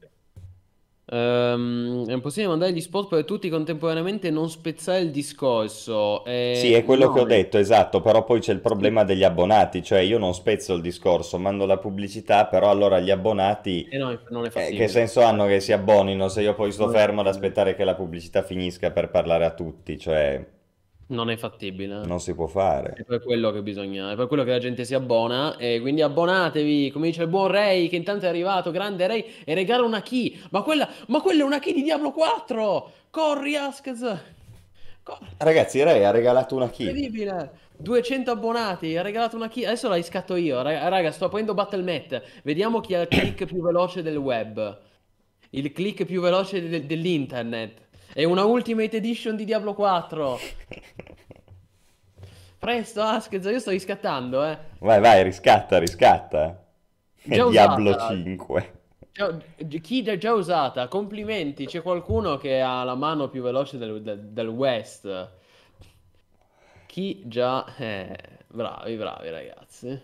Ehm, 1.11 2.05
è 2.07 2.19
possibile 2.21 2.49
mandare 2.49 2.71
gli 2.71 2.81
spot 2.81 3.07
per 3.07 3.25
tutti 3.25 3.49
contemporaneamente 3.49 4.27
e 4.27 4.31
non 4.31 4.49
spezzare 4.49 4.99
il 5.01 5.11
discorso. 5.11 6.23
Eh, 6.25 6.53
Sì, 6.55 6.73
è 6.73 6.83
quello 6.83 7.05
no, 7.05 7.13
che 7.13 7.19
ho 7.19 7.25
detto, 7.25 7.57
esatto, 7.57 8.01
però 8.01 8.23
poi 8.23 8.39
c'è 8.39 8.51
il 8.53 8.59
problema 8.59 9.03
degli 9.03 9.23
abbonati, 9.23 9.81
cioè 9.83 9.99
io 9.99 10.17
non 10.17 10.33
spezzo 10.33 10.73
il 10.73 10.81
discorso, 10.81 11.37
mando 11.39 11.65
la 11.65 11.77
pubblicità, 11.77 12.45
però 12.47 12.69
allora 12.69 12.99
gli 12.99 13.09
abbonati 13.11 13.87
eh 13.89 13.97
no, 13.97 14.11
eh, 14.11 14.73
che 14.73 14.87
senso 14.87 15.21
hanno 15.21 15.45
che 15.47 15.59
si 15.59 15.71
abbonino 15.71 16.27
se 16.27 16.41
io 16.41 16.53
poi 16.55 16.71
sto 16.71 16.89
fermo 16.89 17.21
ad 17.21 17.27
aspettare 17.27 17.75
che 17.75 17.83
la 17.83 17.95
pubblicità 17.95 18.41
finisca 18.43 18.91
per 18.91 19.09
parlare 19.09 19.45
a 19.45 19.53
tutti, 19.53 19.97
cioè 19.97 20.43
Non 21.11 21.29
è 21.31 21.37
fattibile. 21.37 22.05
non 22.05 22.19
si 22.19 22.33
può 22.35 22.45
È 22.45 22.49
fare. 22.49 23.03
per 23.07 23.21
quello 23.23 23.51
che 23.51 23.63
bisogna, 23.63 24.11
è 24.11 24.15
per 24.15 24.27
quello 24.27 24.43
che 24.43 24.51
la 24.51 24.59
gente 24.59 24.85
si 24.85 24.93
abbona 24.93 25.57
e 25.57 25.79
quindi 25.81 26.01
abbonatevi, 26.03 26.91
come 26.91 27.07
dice 27.07 27.23
il 27.23 27.29
buon 27.29 27.47
Ray 27.47 27.87
che 27.89 27.95
intanto 27.95 28.25
è 28.25 28.29
arrivato, 28.29 28.69
grande 28.69 29.07
Ray, 29.07 29.25
e 29.43 29.53
regala 29.55 29.83
una 29.83 30.01
key. 30.03 30.39
Ma 30.51 30.61
quella, 30.61 30.87
ma 31.07 31.19
quella 31.21 31.41
è 31.41 31.45
una 31.45 31.57
key 31.59 31.73
di 31.73 31.81
Diablo 31.81 32.11
4! 32.11 32.91
Corri 33.09 33.55
Askez! 33.55 34.01
Corri, 35.01 35.25
Ragazzi, 35.37 35.81
Ray 35.81 36.03
ha 36.03 36.11
regalato 36.11 36.55
una 36.55 36.69
key. 36.69 36.85
incredibile! 36.87 37.51
200 37.77 38.29
abbonati, 38.29 38.95
ha 38.97 39.01
regalato 39.01 39.35
una 39.35 39.47
key. 39.47 39.63
Adesso 39.65 39.87
la 39.89 39.95
riscatto 39.95 40.35
io, 40.35 40.61
raga, 40.61 40.87
raga, 40.89 41.11
sto 41.11 41.25
aprendo 41.25 41.53
Battle.net. 41.55 42.21
Vediamo 42.43 42.81
chi 42.81 42.93
ha 42.93 43.01
il 43.01 43.07
click 43.07 43.45
più 43.45 43.61
veloce 43.63 44.03
del 44.03 44.17
web. 44.17 44.77
Il 45.51 45.71
click 45.71 46.03
più 46.05 46.21
veloce 46.21 46.67
de- 46.69 46.85
dell'internet. 46.85 47.87
È 48.13 48.23
una 48.23 48.43
Ultimate 48.43 48.97
Edition 48.97 49.35
di 49.35 49.45
Diablo 49.45 49.73
4. 49.73 50.39
Presto, 52.59 53.01
Askez, 53.01 53.45
io 53.45 53.59
sto 53.59 53.69
riscattando, 53.71 54.43
eh. 54.45 54.57
Vai, 54.79 54.99
vai, 54.99 55.23
riscatta, 55.23 55.77
riscatta. 55.79 56.65
Già 57.23 57.47
Diablo 57.47 57.89
usata. 57.91 58.07
5. 58.15 58.71
Già- 59.11 59.37
chi 59.81 60.03
già, 60.03 60.17
già 60.17 60.33
usata? 60.33 60.87
Complimenti, 60.87 61.65
c'è 61.65 61.81
qualcuno 61.81 62.37
che 62.37 62.59
ha 62.61 62.83
la 62.83 62.95
mano 62.95 63.29
più 63.29 63.41
veloce 63.41 63.77
del, 63.77 64.01
del- 64.01 64.19
del 64.29 64.47
West. 64.47 65.29
Chi 66.87 67.21
già... 67.27 67.65
Eh, 67.77 68.17
bravi, 68.47 68.95
bravi 68.95 69.29
ragazzi. 69.29 70.01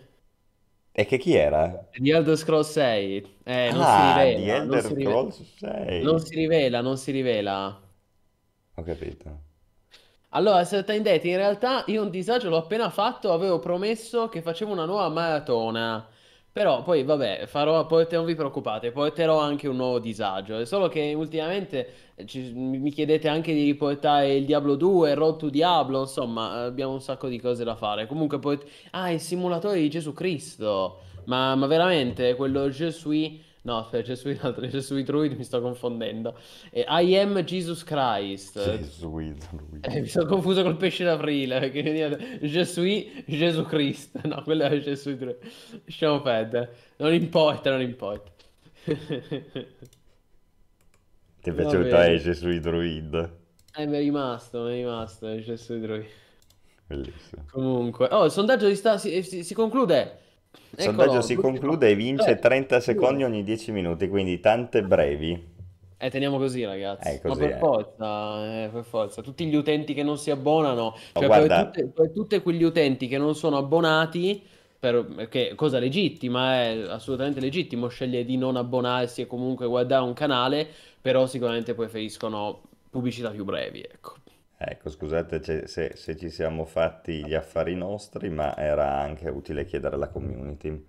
E 0.92 1.04
che 1.04 1.18
chi 1.18 1.34
era? 1.34 1.88
Di 1.94 2.10
Elder 2.10 2.36
Scrolls 2.36 2.70
6. 2.70 3.38
Eh, 3.44 3.70
non 3.72 3.82
Ah, 3.82 4.14
si 4.14 4.18
rivela. 4.20 4.38
di 4.38 4.48
Elder 4.48 4.82
Scrolls 4.82 5.56
6. 5.56 6.02
Non 6.02 6.20
si 6.20 6.34
rivela, 6.34 6.80
non 6.80 6.96
si 6.96 7.10
rivela. 7.10 7.80
Ho 8.76 8.82
capito. 8.82 9.40
Allora, 10.30 10.64
Certain 10.64 11.02
Death, 11.02 11.24
in 11.24 11.36
realtà 11.36 11.84
io 11.86 12.02
un 12.02 12.10
disagio 12.10 12.50
l'ho 12.50 12.58
appena 12.58 12.90
fatto, 12.90 13.32
avevo 13.32 13.58
promesso 13.58 14.28
che 14.28 14.42
facevo 14.42 14.70
una 14.72 14.84
nuova 14.84 15.08
maratona. 15.08 16.06
Però 16.52 16.82
poi, 16.82 17.04
vabbè, 17.04 17.46
farò, 17.46 17.86
poi 17.86 18.06
non 18.10 18.24
vi 18.24 18.34
preoccupate, 18.34 18.90
porterò 18.90 19.38
anche 19.38 19.68
un 19.68 19.76
nuovo 19.76 19.98
disagio. 19.98 20.58
È 20.58 20.64
solo 20.66 20.88
che 20.88 21.12
ultimamente 21.14 22.12
eh, 22.14 22.26
ci- 22.26 22.52
mi 22.54 22.90
chiedete 22.90 23.28
anche 23.28 23.52
di 23.52 23.64
riportare 23.64 24.34
il 24.34 24.46
Diablo 24.46 24.74
2, 24.74 25.10
il 25.10 25.16
Road 25.16 25.36
to 25.38 25.50
Diablo, 25.50 26.00
insomma, 26.02 26.64
abbiamo 26.64 26.92
un 26.92 27.00
sacco 27.02 27.28
di 27.28 27.38
cose 27.40 27.64
da 27.64 27.74
fare. 27.76 28.06
Comunque 28.06 28.38
poi... 28.38 28.58
Ah, 28.92 29.10
il 29.10 29.20
simulatore 29.20 29.80
di 29.80 29.90
Gesù 29.90 30.12
Cristo. 30.14 31.00
Ma, 31.24 31.54
ma 31.54 31.66
veramente, 31.66 32.34
quello 32.34 32.68
Gesù... 32.70 33.10
No, 33.66 33.78
aspetta, 33.78 34.04
Gesù, 34.04 34.28
l'altro 34.40 34.64
Gesù 34.68 35.02
Druid 35.02 35.32
mi 35.32 35.42
sto 35.42 35.60
confondendo. 35.60 36.38
Eh, 36.70 36.84
I 36.88 37.16
am 37.18 37.42
Jesus 37.42 37.82
Christ. 37.82 38.62
Gesù. 38.78 39.18
Eh, 39.80 40.00
mi 40.02 40.06
sono 40.06 40.26
confuso 40.26 40.62
col 40.62 40.76
pesce 40.76 41.02
d'aprile 41.02 41.58
perché 41.58 41.82
veniva 41.82 42.16
Gesù, 42.46 42.84
Gesù 43.26 43.64
Cristo. 43.64 44.20
No, 44.26 44.40
quello 44.44 44.62
è 44.66 44.78
Gesù. 44.78 45.18
Lasciamo 45.84 46.20
perdere. 46.22 46.76
Non 46.98 47.12
importa, 47.12 47.70
non 47.70 47.80
importa. 47.80 48.30
Ti 51.42 51.50
è 51.50 51.52
piaciuto 51.52 52.00
eh, 52.02 52.18
Gesù 52.18 52.56
druid? 52.60 53.34
Eh, 53.74 53.86
mi 53.86 53.96
è 53.96 54.00
rimasto, 54.00 54.62
mi 54.62 54.74
è 54.74 54.76
rimasto 54.76 55.40
Gesù 55.40 55.80
Druid. 55.80 56.06
Bellissimo. 56.86 57.44
Comunque, 57.50 58.06
oh, 58.12 58.26
il 58.26 58.30
sondaggio 58.30 58.68
si, 58.68 58.76
sta- 58.76 58.96
si- 58.96 59.24
si- 59.24 59.42
si 59.42 59.54
conclude. 59.54 60.20
Il 60.70 60.78
sondaggio 60.80 61.20
si 61.22 61.36
conclude 61.36 61.88
e 61.88 61.94
vince 61.96 62.38
Tre, 62.38 62.38
30 62.38 62.80
due. 62.80 62.80
secondi 62.80 63.24
ogni 63.24 63.42
10 63.42 63.72
minuti, 63.72 64.08
quindi 64.08 64.40
tante 64.40 64.82
brevi. 64.84 65.54
Eh, 65.98 66.10
teniamo 66.10 66.36
così, 66.36 66.62
ragazzi. 66.64 67.14
Eh, 67.14 67.20
così 67.20 67.28
Ma 67.28 67.36
per 67.48 67.54
è. 67.54 67.58
forza, 67.58 68.64
eh, 68.64 68.68
per 68.70 68.84
forza. 68.84 69.22
Tutti 69.22 69.46
gli 69.46 69.54
utenti 69.54 69.94
che 69.94 70.02
non 70.02 70.18
si 70.18 70.30
abbonano, 70.30 70.94
cioè 71.14 71.28
guarda- 71.28 71.64
per, 71.64 71.84
tutte, 71.84 71.86
per 71.88 72.10
tutti 72.12 72.40
quegli 72.42 72.62
utenti 72.64 73.08
che 73.08 73.16
non 73.16 73.34
sono 73.34 73.56
abbonati, 73.56 74.42
per, 74.78 75.26
che 75.30 75.54
cosa 75.54 75.78
legittima, 75.78 76.54
è 76.62 76.82
assolutamente 76.88 77.40
legittimo 77.40 77.88
scegliere 77.88 78.24
di 78.26 78.36
non 78.36 78.56
abbonarsi 78.56 79.22
e 79.22 79.26
comunque 79.26 79.66
guardare 79.66 80.04
un 80.04 80.12
canale, 80.12 80.68
però 81.00 81.26
sicuramente 81.26 81.74
preferiscono 81.74 82.60
pubblicità 82.90 83.30
più 83.30 83.44
brevi, 83.44 83.80
ecco. 83.80 84.16
Ecco, 84.58 84.88
scusate 84.88 85.66
se, 85.66 85.92
se 85.96 86.16
ci 86.16 86.30
siamo 86.30 86.64
fatti 86.64 87.24
gli 87.24 87.34
affari 87.34 87.74
nostri, 87.74 88.30
ma 88.30 88.56
era 88.56 88.98
anche 88.98 89.28
utile 89.28 89.66
chiedere 89.66 89.96
alla 89.96 90.08
community. 90.08 90.84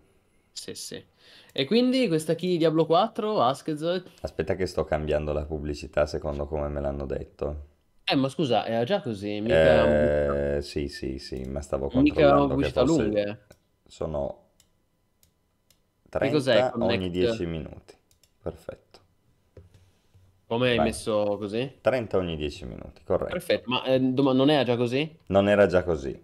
Sì, 0.54 0.74
sì. 0.74 1.04
E 1.52 1.66
quindi 1.66 2.08
questa 2.08 2.34
di 2.34 2.58
Diablo 2.58 2.86
4, 2.86 3.42
Askez? 3.42 4.04
Aspetta 4.22 4.56
che 4.56 4.66
sto 4.66 4.84
cambiando 4.86 5.34
la 5.34 5.46
pubblicità 5.46 6.06
secondo 6.06 6.48
come 6.48 6.68
me 6.68 6.82
l'hanno 6.82 7.06
detto. 7.06 7.66
Eh, 8.06 8.16
ma 8.16 8.30
scusa, 8.30 8.66
era 8.66 8.84
già 8.86 9.02
così, 9.02 9.42
mica 9.42 9.86
Eh, 9.86 10.62
sì, 10.62 10.88
sì, 10.88 11.20
sì, 11.20 11.44
ma 11.44 11.62
stavo 11.62 11.90
mica 11.90 12.14
controllando 12.16 12.48
che 12.48 12.54
pubblicità 12.54 12.86
fosse... 12.86 13.02
lunghe. 13.02 13.40
Sono 13.86 14.46
Che 16.10 16.32
cos'è 16.32 16.54
30 16.54 16.76
ogni 16.76 16.98
Connect? 16.98 17.12
10 17.12 17.46
minuti. 17.46 17.96
Perfetto. 18.42 19.00
Come 20.48 20.70
hai 20.72 20.80
Vai. 20.80 20.88
messo 20.88 21.38
così? 21.38 21.72
30 21.82 22.18
ogni 22.18 22.38
10 22.38 22.66
minuti, 22.66 23.04
corretto. 23.04 23.36
Perfetto, 23.36 23.70
ma 23.70 23.84
eh, 23.84 24.00
doma- 24.02 24.34
non 24.34 24.50
era 24.50 24.64
già 24.64 24.76
così? 24.76 25.18
Non 25.28 25.48
era 25.48 25.68
già 25.68 25.84
così. 25.84 26.20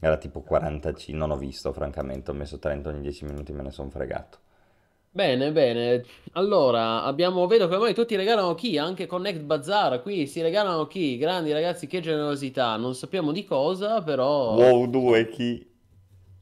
Era 0.00 0.18
tipo 0.18 0.42
45, 0.42 1.18
non 1.26 1.30
ho 1.34 1.38
visto 1.38 1.72
francamente, 1.72 2.30
ho 2.30 2.34
messo 2.34 2.58
30 2.58 2.90
ogni 2.90 3.00
10 3.00 3.24
minuti, 3.24 3.52
me 3.52 3.62
ne 3.62 3.70
sono 3.70 3.88
fregato. 3.88 4.38
Bene, 5.14 5.52
bene. 5.52 6.04
Allora, 6.32 7.02
abbiamo, 7.02 7.46
vedo 7.46 7.68
che 7.68 7.74
ormai 7.74 7.92
tutti 7.94 8.16
regalano 8.16 8.54
key, 8.54 8.78
anche 8.78 9.06
Connect 9.06 9.40
Bazaar, 9.42 10.00
qui 10.02 10.26
si 10.26 10.40
regalano 10.40 10.86
key. 10.86 11.18
Grandi 11.18 11.52
ragazzi, 11.52 11.86
che 11.86 12.00
generosità. 12.00 12.76
Non 12.76 12.94
sappiamo 12.94 13.30
di 13.30 13.44
cosa, 13.44 14.02
però... 14.02 14.56
WoW 14.56 14.86
2 14.86 15.28
chi? 15.28 15.50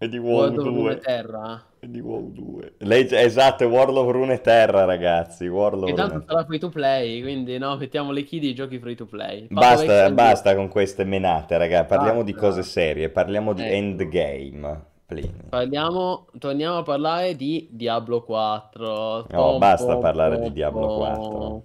È 0.00 0.08
di 0.08 0.16
World 0.16 0.56
of 0.56 0.64
2. 0.70 0.72
Runeterra. 0.72 1.62
È 1.78 1.86
di 1.86 2.00
WoW 2.00 2.30
2. 2.32 2.74
Legge- 2.78 3.20
esatto, 3.20 3.64
è 3.64 3.66
World 3.66 3.98
of 3.98 4.10
Runeterra, 4.10 4.84
ragazzi. 4.86 5.46
World 5.46 5.82
of 5.82 5.88
Che 5.88 5.92
tanto 5.92 6.24
sarà 6.26 6.44
free 6.46 6.58
to 6.58 6.70
play, 6.70 7.20
quindi 7.20 7.58
no, 7.58 7.76
mettiamo 7.76 8.10
le 8.10 8.24
key 8.24 8.40
dei 8.40 8.54
giochi 8.54 8.78
free 8.78 8.94
to 8.94 9.04
play. 9.04 9.46
Basta, 9.50 10.10
basta 10.10 10.54
con 10.54 10.68
queste 10.68 11.04
menate, 11.04 11.58
raga. 11.58 11.84
Parliamo 11.84 12.22
di 12.22 12.32
Basta. 12.32 12.46
cose 12.46 12.62
serie, 12.62 13.10
parliamo 13.10 13.52
di 13.52 13.62
Ecco. 13.62 13.74
endgame. 13.74 14.84
Plini. 15.04 15.50
Parliamo, 15.50 16.28
torniamo 16.38 16.78
a 16.78 16.82
parlare 16.82 17.36
di 17.36 17.68
Diablo 17.70 18.22
4. 18.22 19.26
No, 19.28 19.58
Pom, 19.58 19.58
basta 19.58 19.84
pom, 19.92 20.00
parlare 20.00 20.38
di 20.38 20.50
pom, 20.50 20.52
Diablo 20.52 20.90
pom. 20.92 20.96
4. 20.96 21.64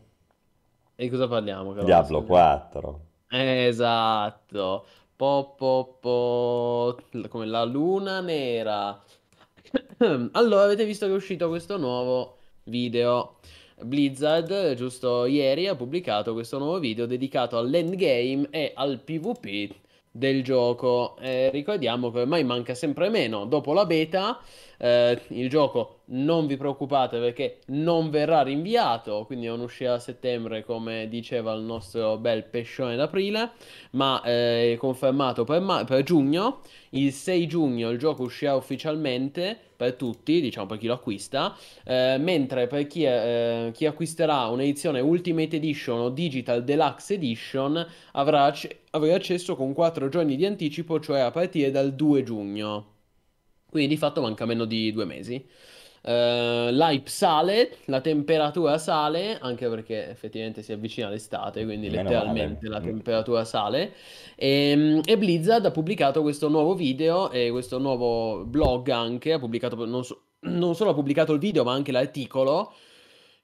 E 0.95 1.03
di 1.03 1.09
cosa 1.09 1.27
parliamo, 1.27 1.73
però? 1.73 1.83
Diablo 1.85 2.21
Scusa. 2.21 2.25
4. 2.25 3.01
Esatto. 3.27 4.85
Po, 5.17 5.55
po, 5.57 5.97
po, 6.01 6.97
come 7.29 7.45
la 7.45 7.63
luna 7.63 8.19
nera. 8.19 9.01
Allora, 10.33 10.63
avete 10.63 10.83
visto 10.83 11.05
che 11.05 11.13
è 11.13 11.15
uscito 11.15 11.47
questo 11.47 11.77
nuovo 11.77 12.39
video. 12.63 13.37
Blizzard, 13.81 14.73
giusto 14.73 15.25
ieri, 15.25 15.67
ha 15.67 15.75
pubblicato 15.75 16.33
questo 16.33 16.57
nuovo 16.57 16.79
video 16.79 17.05
dedicato 17.05 17.57
all'endgame 17.57 18.47
e 18.49 18.73
al 18.75 18.99
PvP 18.99 19.73
del 20.11 20.43
gioco. 20.43 21.15
Eh, 21.19 21.49
ricordiamo 21.49 22.11
che 22.11 22.19
ormai 22.19 22.43
manca 22.43 22.73
sempre 22.73 23.07
meno. 23.09 23.45
Dopo 23.45 23.71
la 23.71 23.85
beta, 23.85 24.39
eh, 24.77 25.19
il 25.29 25.49
gioco 25.49 26.01
non 26.07 26.45
vi 26.45 26.57
preoccupate 26.57 27.19
perché 27.19 27.59
non 27.67 28.09
verrà 28.09 28.43
rinviato, 28.43 29.23
quindi 29.25 29.47
non 29.47 29.61
uscirà 29.61 29.93
a 29.93 29.99
settembre 29.99 30.63
come 30.63 31.07
diceva 31.09 31.53
il 31.53 31.61
nostro 31.61 32.17
bel 32.17 32.43
pescione 32.43 32.95
d'aprile, 32.95 33.51
ma 33.91 34.21
eh, 34.23 34.73
è 34.73 34.77
confermato 34.77 35.43
per, 35.43 35.61
ma- 35.61 35.83
per 35.83 36.03
giugno. 36.03 36.61
Il 36.91 37.11
6 37.11 37.47
giugno 37.47 37.89
il 37.89 37.97
gioco 37.97 38.23
uscirà 38.23 38.55
ufficialmente 38.55 39.57
per 39.75 39.93
tutti, 39.95 40.39
diciamo 40.39 40.67
per 40.67 40.77
chi 40.77 40.87
lo 40.87 40.93
acquista, 40.93 41.55
eh, 41.83 42.17
mentre 42.19 42.67
per 42.67 42.87
chi, 42.87 43.03
eh, 43.03 43.71
chi, 43.73 43.85
acquisterà 43.85 44.47
un'edizione 44.47 45.01
Ultimate 45.01 45.57
Edition 45.57 45.99
o 45.99 46.09
Digital 46.09 46.63
Deluxe 46.63 47.15
Edition 47.15 47.85
avrà, 48.13 48.53
avrà 48.91 49.15
accesso 49.15 49.55
con 49.55 49.73
4 49.73 50.07
giorni 50.07 50.35
di 50.37 50.45
anticipo, 50.45 50.99
cioè 50.99 51.19
a 51.19 51.31
partire 51.31 51.71
dal 51.71 51.93
2 51.93 52.23
giugno. 52.23 52.94
Quindi 53.75 53.95
di 53.95 53.99
fatto 53.99 54.21
manca 54.21 54.45
meno 54.45 54.63
di 54.63 54.93
due 54.93 55.03
mesi. 55.03 55.45
Uh, 56.01 56.69
l'hype 56.71 57.09
sale, 57.09 57.77
la 57.87 57.99
temperatura 57.99 58.77
sale, 58.77 59.37
anche 59.37 59.67
perché 59.67 60.09
effettivamente 60.09 60.61
si 60.61 60.71
avvicina 60.71 61.09
l'estate, 61.09 61.65
quindi 61.65 61.89
Meno 61.89 62.03
letteralmente 62.03 62.69
male. 62.69 62.75
la 62.75 62.79
mm. 62.79 62.85
temperatura 62.85 63.43
sale. 63.43 63.93
E, 64.37 64.69
ehm, 64.69 65.01
e, 65.03 65.17
Blizzard 65.17 65.65
ha 65.65 65.71
pubblicato 65.71 66.21
questo 66.21 66.47
nuovo 66.47 66.73
video 66.73 67.31
e 67.31 67.49
questo 67.51 67.77
nuovo 67.77 68.45
blog 68.45 68.87
anche, 68.91 69.33
ha 69.33 69.39
pubblicato, 69.39 69.83
non, 69.83 70.05
so, 70.05 70.21
non 70.41 70.73
solo 70.73 70.91
ha 70.91 70.93
pubblicato 70.93 71.33
il 71.33 71.39
video 71.39 71.65
ma 71.65 71.73
anche 71.73 71.91
l'articolo 71.91 72.71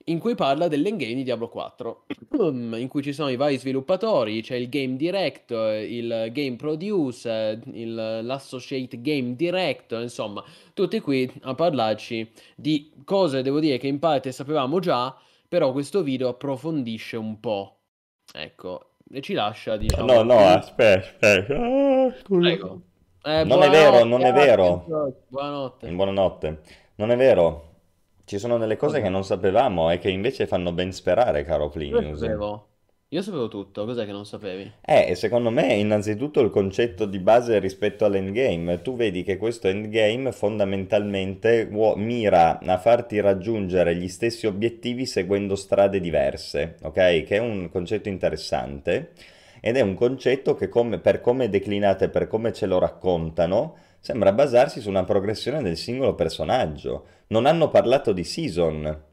in 0.06 0.20
cui 0.20 0.36
parla 0.36 0.68
dell'endgame 0.68 1.14
di 1.14 1.24
Diablo 1.24 1.50
4, 1.50 2.06
in 2.40 2.88
cui 2.90 3.02
ci 3.02 3.14
sono 3.14 3.30
i 3.30 3.36
vari 3.36 3.58
sviluppatori, 3.58 4.42
c'è 4.42 4.56
il 4.56 4.70
game 4.70 4.96
director, 4.96 5.76
il 5.76 6.30
game 6.32 6.56
producer, 6.56 7.60
il, 7.74 7.94
l'associate 7.94 9.02
game 9.02 9.36
director, 9.36 10.02
insomma, 10.02 10.44
tutti 10.74 11.00
qui 11.00 11.32
a 11.42 11.54
parlarci 11.54 12.32
di 12.56 12.92
cose, 13.04 13.42
devo 13.42 13.60
dire, 13.60 13.78
che 13.78 13.88
in 13.88 14.00
parte 14.00 14.32
sapevamo 14.32 14.80
già, 14.80 15.16
però 15.48 15.72
questo 15.72 16.02
video 16.04 16.30
approfondisce 16.30 17.18
un 17.18 17.40
po'. 17.40 17.80
Ecco, 18.34 18.92
e 19.12 19.22
ci 19.22 19.34
lascia, 19.34 19.78
diciamo... 19.78 20.06
No, 20.06 20.24
no, 20.24 20.40
aspetta, 20.40 21.28
aspetta. 21.28 21.56
Ah, 21.56 22.14
Prego. 22.28 22.82
Eh, 23.24 23.44
non 23.44 23.62
è 23.62 23.70
vero, 23.70 24.04
non 24.04 24.24
è 24.24 24.34
vero. 24.34 24.86
Buonanotte. 25.28 25.90
Buonanotte. 25.90 26.62
Non 26.96 27.12
è 27.12 27.16
vero. 27.16 27.71
Ci 28.32 28.40
sono 28.40 28.58
delle 28.58 28.78
cose 28.78 29.02
che 29.02 29.10
non 29.10 29.26
sapevamo 29.26 29.92
e 29.92 30.00
che 30.00 30.10
invece 30.10 30.48
fanno 30.48 30.72
ben 30.72 30.94
sperare, 30.94 31.44
caro 31.44 31.68
Plinius. 31.68 32.18
sapevo. 32.18 32.68
Io 33.10 33.22
sapevo 33.22 33.50
tutto, 33.50 33.84
cos'è 33.84 34.06
che 34.06 34.14
non 34.14 34.26
sapevi? 34.26 34.72
Eh, 34.86 35.16
secondo 35.16 35.50
me 35.50 35.74
innanzitutto 35.74 36.40
il 36.40 36.50
concetto 36.50 37.06
di 37.06 37.20
base 37.20 37.60
rispetto 37.60 38.06
all'endgame. 38.06 38.82
Tu 38.82 38.96
vedi 38.96 39.24
che 39.24 39.36
questo 39.36 39.68
endgame 39.68 40.32
fondamentalmente 40.32 41.68
mira 41.98 42.58
a 42.60 42.78
farti 42.78 43.20
raggiungere 43.20 43.98
gli 43.98 44.08
stessi 44.08 44.48
obiettivi 44.48 45.06
seguendo 45.06 45.58
strade 45.58 46.00
diverse, 46.00 46.78
ok? 46.84 47.24
Che 47.24 47.36
è 47.36 47.40
un 47.40 47.70
concetto 47.70 48.08
interessante 48.08 49.12
ed 49.60 49.76
è 49.76 49.82
un 49.82 49.94
concetto 49.94 50.56
che 50.56 50.70
come, 50.70 51.00
per 51.00 51.20
come 51.20 51.44
è 51.44 51.50
declinato 51.50 52.06
e 52.06 52.10
per 52.10 52.28
come 52.28 52.54
ce 52.54 52.66
lo 52.66 52.80
raccontano 52.80 53.76
sembra 54.02 54.34
basarsi 54.34 54.82
su 54.82 54.90
una 54.90 55.04
progressione 55.04 55.62
del 55.62 55.78
singolo 55.78 56.16
personaggio. 56.16 57.06
Non 57.28 57.46
hanno 57.46 57.70
parlato 57.70 58.12
di 58.12 58.24
season, 58.24 59.04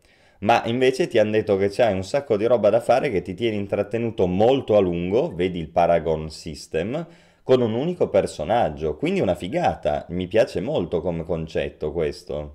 ma 0.41 0.62
invece 0.64 1.07
ti 1.07 1.18
hanno 1.18 1.32
detto 1.32 1.57
che 1.57 1.68
c'hai 1.68 1.93
un 1.93 2.03
sacco 2.03 2.36
di 2.36 2.47
roba 2.47 2.70
da 2.70 2.80
fare 2.80 3.11
che 3.11 3.22
ti 3.22 3.34
tiene 3.34 3.57
intrattenuto 3.57 4.26
molto 4.26 4.76
a 4.76 4.80
lungo, 4.80 5.32
vedi 5.34 5.59
il 5.59 5.68
Paragon 5.68 6.30
System, 6.30 7.07
con 7.43 7.61
un 7.61 7.74
unico 7.74 8.09
personaggio, 8.09 8.97
quindi 8.97 9.20
una 9.20 9.34
figata, 9.34 10.07
mi 10.09 10.26
piace 10.26 10.61
molto 10.61 11.01
come 11.01 11.22
concetto 11.22 11.93
questo. 11.93 12.55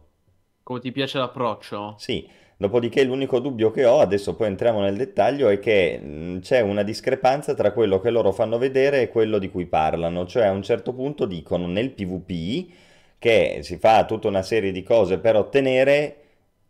Come 0.63 0.79
ti 0.79 0.91
piace 0.91 1.17
l'approccio? 1.19 1.95
Sì, 1.97 2.27
dopodiché 2.57 3.03
l'unico 3.03 3.39
dubbio 3.39 3.71
che 3.71 3.85
ho, 3.85 3.99
adesso 3.99 4.35
poi 4.35 4.47
entriamo 4.47 4.81
nel 4.81 4.95
dettaglio, 4.97 5.49
è 5.49 5.59
che 5.59 6.39
c'è 6.41 6.61
una 6.61 6.83
discrepanza 6.83 7.53
tra 7.53 7.71
quello 7.71 7.99
che 7.99 8.09
loro 8.09 8.31
fanno 8.31 8.57
vedere 8.57 9.01
e 9.01 9.07
quello 9.09 9.37
di 9.39 9.49
cui 9.49 9.65
parlano, 9.65 10.25
cioè 10.25 10.45
a 10.45 10.51
un 10.51 10.63
certo 10.63 10.93
punto 10.93 11.25
dicono 11.25 11.67
nel 11.67 11.91
PvP 11.91 12.71
che 13.19 13.59
si 13.61 13.77
fa 13.77 14.05
tutta 14.05 14.27
una 14.27 14.41
serie 14.41 14.71
di 14.71 14.83
cose 14.83 15.17
per 15.17 15.35
ottenere 15.35 16.17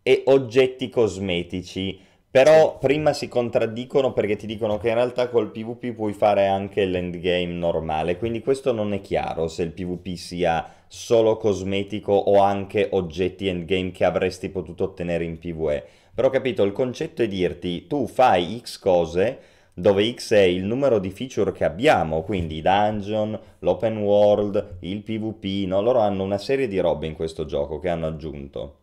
e 0.03 0.23
oggetti 0.25 0.89
cosmetici. 0.89 1.99
Però 2.33 2.79
prima 2.79 3.13
si 3.13 3.27
contraddicono 3.27 4.11
perché 4.11 4.35
ti 4.35 4.47
dicono 4.47 4.79
che 4.79 4.87
in 4.87 4.95
realtà 4.95 5.29
col 5.29 5.51
PvP 5.51 5.93
puoi 5.93 6.13
fare 6.13 6.47
anche 6.47 6.83
l'endgame 6.83 7.45
normale, 7.45 8.17
quindi 8.17 8.41
questo 8.41 8.71
non 8.71 8.91
è 8.91 9.01
chiaro 9.01 9.47
se 9.47 9.61
il 9.61 9.69
PvP 9.69 10.15
sia 10.15 10.67
solo 10.87 11.37
cosmetico 11.37 12.11
o 12.11 12.41
anche 12.41 12.87
oggetti 12.93 13.47
endgame 13.47 13.91
che 13.91 14.03
avresti 14.03 14.49
potuto 14.49 14.85
ottenere 14.85 15.25
in 15.25 15.37
PvE. 15.37 15.85
Però 16.11 16.31
capito, 16.31 16.63
il 16.63 16.71
concetto 16.71 17.21
è 17.21 17.27
dirti 17.27 17.85
tu 17.85 18.07
fai 18.07 18.59
X 18.63 18.79
cose 18.79 19.39
dove 19.71 20.11
X 20.11 20.33
è 20.33 20.39
il 20.39 20.63
numero 20.63 20.97
di 20.97 21.11
feature 21.11 21.51
che 21.51 21.65
abbiamo, 21.65 22.23
quindi 22.23 22.55
i 22.55 22.61
dungeon, 22.63 23.39
l'open 23.59 23.97
world, 23.97 24.77
il 24.79 25.03
PvP, 25.03 25.67
no? 25.67 25.83
loro 25.83 25.99
hanno 25.99 26.23
una 26.23 26.39
serie 26.39 26.67
di 26.67 26.79
robe 26.79 27.05
in 27.05 27.13
questo 27.13 27.45
gioco 27.45 27.77
che 27.77 27.89
hanno 27.89 28.07
aggiunto 28.07 28.77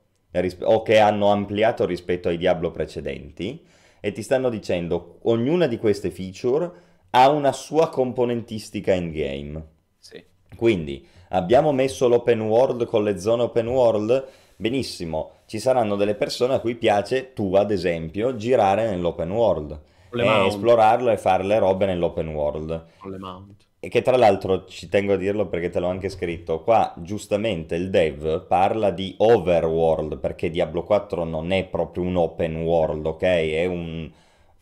o 0.62 0.82
che 0.82 0.98
hanno 0.98 1.28
ampliato 1.28 1.84
rispetto 1.84 2.28
ai 2.28 2.36
Diablo 2.36 2.70
precedenti 2.70 3.64
e 4.00 4.12
ti 4.12 4.22
stanno 4.22 4.48
dicendo 4.48 5.18
ognuna 5.22 5.66
di 5.66 5.78
queste 5.78 6.10
feature 6.10 6.70
ha 7.10 7.28
una 7.28 7.52
sua 7.52 7.88
componentistica 7.88 8.92
in 8.94 9.10
game. 9.10 9.66
Sì. 9.98 10.22
Quindi 10.56 11.06
abbiamo 11.30 11.72
messo 11.72 12.08
l'open 12.08 12.40
world 12.40 12.86
con 12.86 13.02
le 13.02 13.18
zone 13.18 13.42
open 13.42 13.68
world, 13.68 14.26
benissimo, 14.56 15.32
ci 15.46 15.58
saranno 15.58 15.96
delle 15.96 16.14
persone 16.14 16.54
a 16.54 16.60
cui 16.60 16.76
piace, 16.76 17.32
tu 17.32 17.54
ad 17.54 17.70
esempio, 17.70 18.36
girare 18.36 18.88
nell'open 18.88 19.30
world 19.30 19.80
e 20.12 20.46
esplorarlo 20.46 21.10
e 21.10 21.16
fare 21.16 21.44
le 21.44 21.58
robe 21.58 21.86
nell'open 21.86 22.28
world. 22.28 22.86
Con 22.98 23.10
le 23.10 23.18
mount. 23.18 23.68
E 23.82 23.88
che 23.88 24.02
tra 24.02 24.16
l'altro 24.16 24.66
ci 24.66 24.88
tengo 24.88 25.14
a 25.14 25.16
dirlo 25.16 25.48
perché 25.48 25.70
te 25.70 25.80
l'ho 25.80 25.88
anche 25.88 26.08
scritto, 26.10 26.62
qua 26.62 26.94
giustamente 26.98 27.74
il 27.76 27.88
dev 27.90 28.46
parla 28.46 28.90
di 28.90 29.14
overworld 29.18 30.18
perché 30.18 30.50
Diablo 30.50 30.82
4 30.82 31.24
non 31.24 31.50
è 31.50 31.64
proprio 31.66 32.04
un 32.04 32.16
open 32.16 32.56
world, 32.62 33.06
ok? 33.06 33.22
È 33.22 33.64
un 33.66 34.10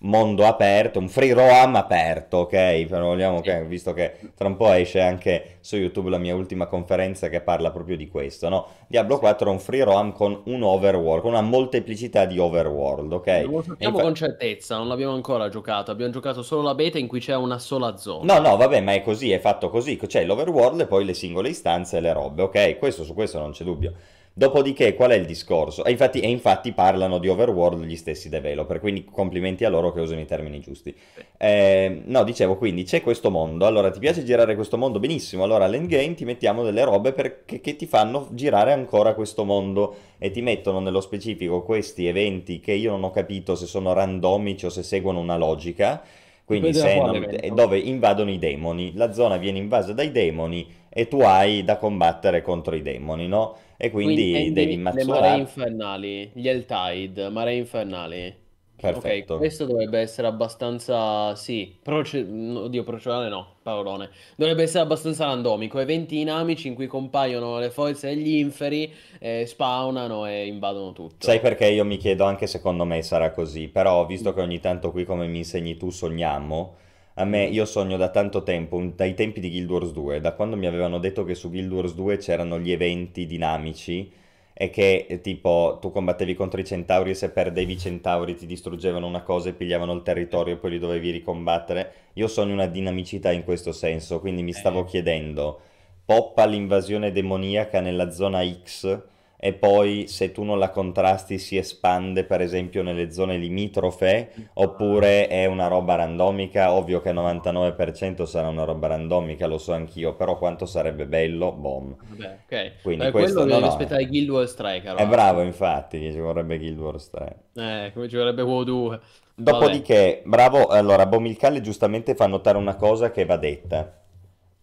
mondo 0.01 0.47
aperto, 0.47 0.99
un 0.99 1.09
free 1.09 1.33
roam 1.33 1.75
aperto, 1.75 2.39
ok? 2.39 2.87
Vogliamo, 2.87 3.39
okay? 3.39 3.67
Visto 3.67 3.93
che 3.93 4.19
tra 4.37 4.47
un 4.47 4.57
po' 4.57 4.73
esce 4.73 5.01
anche 5.01 5.57
su 5.61 5.77
YouTube 5.77 6.11
la 6.11 6.19
mia 6.19 6.35
ultima 6.35 6.67
conferenza 6.67 7.29
che 7.29 7.41
parla 7.41 7.71
proprio 7.71 7.97
di 7.97 8.09
questo, 8.09 8.49
no? 8.49 8.67
Diablo 8.87 9.19
4 9.19 9.49
è 9.49 9.53
un 9.53 9.59
free 9.59 9.83
roam 9.83 10.13
con 10.13 10.43
un 10.45 10.63
overworld, 10.63 11.23
con 11.23 11.33
una 11.33 11.41
molteplicità 11.41 12.27
di 12.27 12.39
overworld, 12.39 13.13
ok? 13.13 13.27
Lo 13.45 13.63
sappiamo 13.63 13.95
infa- 13.95 14.03
con 14.03 14.15
certezza, 14.15 14.77
non 14.77 14.89
l'abbiamo 14.89 15.15
ancora 15.15 15.49
giocato, 15.49 15.91
abbiamo 15.91 16.13
giocato 16.13 16.43
solo 16.43 16.63
la 16.63 16.75
beta 16.75 16.99
in 16.99 17.09
cui 17.09 17.21
c'è 17.21 17.35
una 17.35 17.59
sola 17.59 17.97
zona. 17.97 18.35
No, 18.35 18.41
no, 18.41 18.57
vabbè, 18.57 18.81
ma 18.81 18.93
è 18.93 19.03
così, 19.03 19.33
è 19.33 19.41
fatto 19.41 19.69
così, 19.69 19.97
c'è 19.97 20.25
l'overworld 20.25 20.83
e 20.83 20.87
poi 20.87 21.05
le 21.05 21.15
singole 21.15 21.49
istanze 21.49 21.97
e 21.97 22.01
le 22.01 22.13
robe, 22.13 22.43
ok? 22.43 22.79
Questo, 22.79 23.03
su 23.03 23.15
questo 23.15 23.39
non 23.39 23.51
c'è 23.51 23.65
dubbio. 23.65 23.93
Dopodiché, 24.39 24.95
qual 24.95 25.11
è 25.11 25.17
il 25.17 25.27
discorso? 25.27 25.85
E 25.85 25.91
infatti, 25.91 26.21
e 26.21 26.29
infatti, 26.29 26.71
parlano 26.71 27.19
di 27.19 27.27
overworld 27.27 27.83
gli 27.83 27.97
stessi 27.97 28.29
developer, 28.29 28.79
quindi 28.79 29.05
complimenti 29.05 29.65
a 29.65 29.69
loro 29.69 29.93
che 29.93 29.99
usano 29.99 30.21
i 30.21 30.27
termini 30.27 30.61
giusti. 30.61 30.95
Eh, 31.37 32.03
no, 32.05 32.23
dicevo, 32.23 32.55
quindi 32.57 32.85
c'è 32.85 33.03
questo 33.03 33.33
mondo, 33.33 33.67
allora 33.67 33.91
ti 33.91 33.99
piace 33.99 34.23
girare 34.23 34.55
questo 34.55 34.79
mondo? 34.79 35.01
Benissimo, 35.01 35.43
allora 35.43 35.65
all'endgame 35.65 36.15
ti 36.15 36.25
mettiamo 36.25 36.63
delle 36.63 36.85
robe 36.85 37.11
perché, 37.11 37.59
che 37.61 37.75
ti 37.75 37.87
fanno 37.87 38.29
girare 38.31 38.73
ancora 38.73 39.15
questo 39.15 39.43
mondo 39.43 39.97
e 40.19 40.31
ti 40.31 40.41
mettono 40.41 40.79
nello 40.79 41.01
specifico 41.01 41.65
questi 41.65 42.07
eventi 42.07 42.61
che 42.61 42.75
io 42.75 42.93
non 42.93 43.03
ho 43.03 43.11
capito 43.11 43.57
se 43.57 43.67
sono 43.67 43.93
randomici 43.93 44.67
o 44.67 44.69
se 44.69 44.85
seguono 44.85 45.19
una 45.19 45.37
logica. 45.37 46.01
Quindi 46.45 46.73
non, 46.73 47.29
dove 47.53 47.77
invadono 47.77 48.31
i 48.31 48.39
demoni, 48.39 48.93
la 48.95 49.13
zona 49.13 49.37
viene 49.37 49.59
invasa 49.59 49.93
dai 49.93 50.11
demoni 50.11 50.67
e 50.89 51.07
tu 51.07 51.21
hai 51.21 51.63
da 51.63 51.77
combattere 51.77 52.41
contro 52.41 52.75
i 52.75 52.81
demoni, 52.81 53.29
no? 53.29 53.55
E 53.81 53.91
quindi, 53.91 54.33
quindi 54.33 54.53
devi 54.53 54.77
mazzolare. 54.77 55.21
Le 55.21 55.29
maree 55.29 55.41
infernali, 55.41 56.31
gli 56.35 56.49
Eltide, 56.49 57.29
maree 57.29 57.57
infernali. 57.57 58.35
Perfetto. 58.81 59.39
Questo 59.39 59.65
dovrebbe 59.67 59.99
essere 59.99 60.29
abbastanza, 60.29 61.35
sì, 61.35 61.77
proce... 61.83 62.21
oddio, 62.21 62.85
procedurale 62.85 63.29
no, 63.29 63.57
parolone. 63.63 64.11
Dovrebbe 64.37 64.63
essere 64.63 64.85
abbastanza 64.85 65.25
randomico, 65.25 65.81
eventi 65.81 66.17
dinamici 66.17 66.69
in 66.69 66.75
cui 66.75 66.87
compaiono 66.87 67.59
le 67.59 67.71
forze 67.71 68.15
degli 68.15 68.37
inferi, 68.37 68.93
eh, 69.19 69.47
spawnano 69.47 70.27
e 70.27 70.47
invadono 70.47 70.93
tutto. 70.93 71.27
Sai 71.27 71.41
perché 71.41 71.67
io 71.69 71.85
mi 71.85 71.97
chiedo 71.97 72.25
anche 72.25 72.47
secondo 72.47 72.85
me 72.85 73.03
sarà 73.03 73.33
così, 73.33 73.69
però 73.69 74.07
visto 74.07 74.33
che 74.33 74.41
ogni 74.41 74.61
tanto 74.61 74.93
qui 74.93 75.05
come 75.05 75.27
mi 75.27 75.39
insegni 75.39 75.77
tu 75.77 75.91
sogniamo, 75.91 76.77
A 77.21 77.25
me, 77.25 77.45
io 77.47 77.65
sogno 77.65 77.97
da 77.97 78.11
tanto 78.11 78.43
tempo, 78.45 78.81
dai 78.95 79.13
tempi 79.15 79.41
di 79.41 79.51
Guild 79.51 79.69
Wars 79.71 79.93
2, 79.93 80.21
da 80.21 80.33
quando 80.35 80.57
mi 80.57 80.67
avevano 80.67 80.99
detto 80.99 81.25
che 81.25 81.35
su 81.35 81.51
Guild 81.51 81.73
Wars 81.73 81.95
2 81.95 82.17
c'erano 82.17 82.61
gli 82.61 82.71
eventi 82.71 83.27
dinamici 83.27 84.09
e 84.55 84.71
che 84.71 85.05
eh, 85.09 85.21
tipo 85.21 85.79
tu 85.81 85.91
combattevi 85.91 86.35
contro 86.35 86.61
i 86.61 86.65
centauri 86.65 87.11
e 87.11 87.15
se 87.15 87.31
perdevi 87.31 87.73
i 87.73 87.79
centauri 87.79 88.37
ti 88.37 88.47
distruggevano 88.47 89.07
una 89.07 89.23
cosa 89.23 89.49
e 89.49 89.53
pigliavano 89.53 89.93
il 89.95 90.03
territorio 90.03 90.55
e 90.55 90.57
poi 90.59 90.71
li 90.71 90.79
dovevi 90.79 91.11
ricombattere. 91.11 91.93
Io 92.15 92.29
sogno 92.29 92.53
una 92.53 92.67
dinamicità 92.67 93.33
in 93.33 93.43
questo 93.43 93.73
senso, 93.73 94.21
quindi 94.21 94.43
mi 94.45 94.53
stavo 94.53 94.83
Eh. 94.83 94.85
chiedendo, 94.85 95.61
poppa 96.05 96.47
l'invasione 96.47 97.11
demoniaca 97.11 97.81
nella 97.81 98.11
zona 98.13 98.45
X 98.49 99.03
e 99.41 99.53
poi 99.55 100.07
se 100.09 100.33
tu 100.33 100.43
non 100.43 100.59
la 100.59 100.71
contrasti 100.71 101.39
si 101.39 101.57
espande 101.57 102.25
per 102.25 102.41
esempio 102.41 102.83
nelle 102.83 103.13
zone 103.13 103.37
limitrofe 103.37 104.51
oppure 104.55 105.29
è 105.29 105.47
una 105.47 105.69
roba 105.69 105.95
randomica, 105.95 106.73
ovvio 106.73 107.01
che 107.01 107.11
il 107.11 107.15
99% 107.15 108.25
sarà 108.25 108.49
una 108.49 108.65
roba 108.65 108.89
randomica, 108.89 109.47
lo 109.47 109.59
so 109.59 109.73
anch'io, 109.73 110.15
però 110.15 110.37
quanto 110.39 110.67
sarebbe 110.67 111.07
bello, 111.07 111.53
boom. 111.53 111.97
Vabbè, 112.09 112.39
ok. 112.45 112.73
Quindi 112.83 113.07
Eh, 113.07 113.11
questo- 113.11 113.41
quello 113.41 113.55
no, 113.55 113.61
devi 113.61 113.61
no, 113.61 113.67
aspettare 113.69 114.07
Guild 114.07 114.29
Wars 114.31 114.55
3, 114.55 114.81
caro. 114.83 114.99
È 114.99 115.07
bravo 115.07 115.43
infatti, 115.43 116.01
che 116.01 116.11
ci 116.13 116.19
vorrebbe 116.19 116.59
Guild 116.59 116.79
Wars 116.79 117.11
3. 117.11 117.37
Eh, 117.55 117.91
come 117.95 118.09
ci 118.09 118.17
vorrebbe 118.17 118.43
WoW 118.43 118.65
2. 118.65 118.89
Vabbè. 118.89 119.01
Dopodiché, 119.35 120.23
bravo, 120.25 120.67
allora 120.67 121.07
Bomilcale 121.07 121.61
giustamente 121.61 122.15
fa 122.17 122.27
notare 122.27 122.59
una 122.59 122.75
cosa 122.75 123.11
che 123.13 123.25
va 123.25 123.37
detta. 123.37 123.93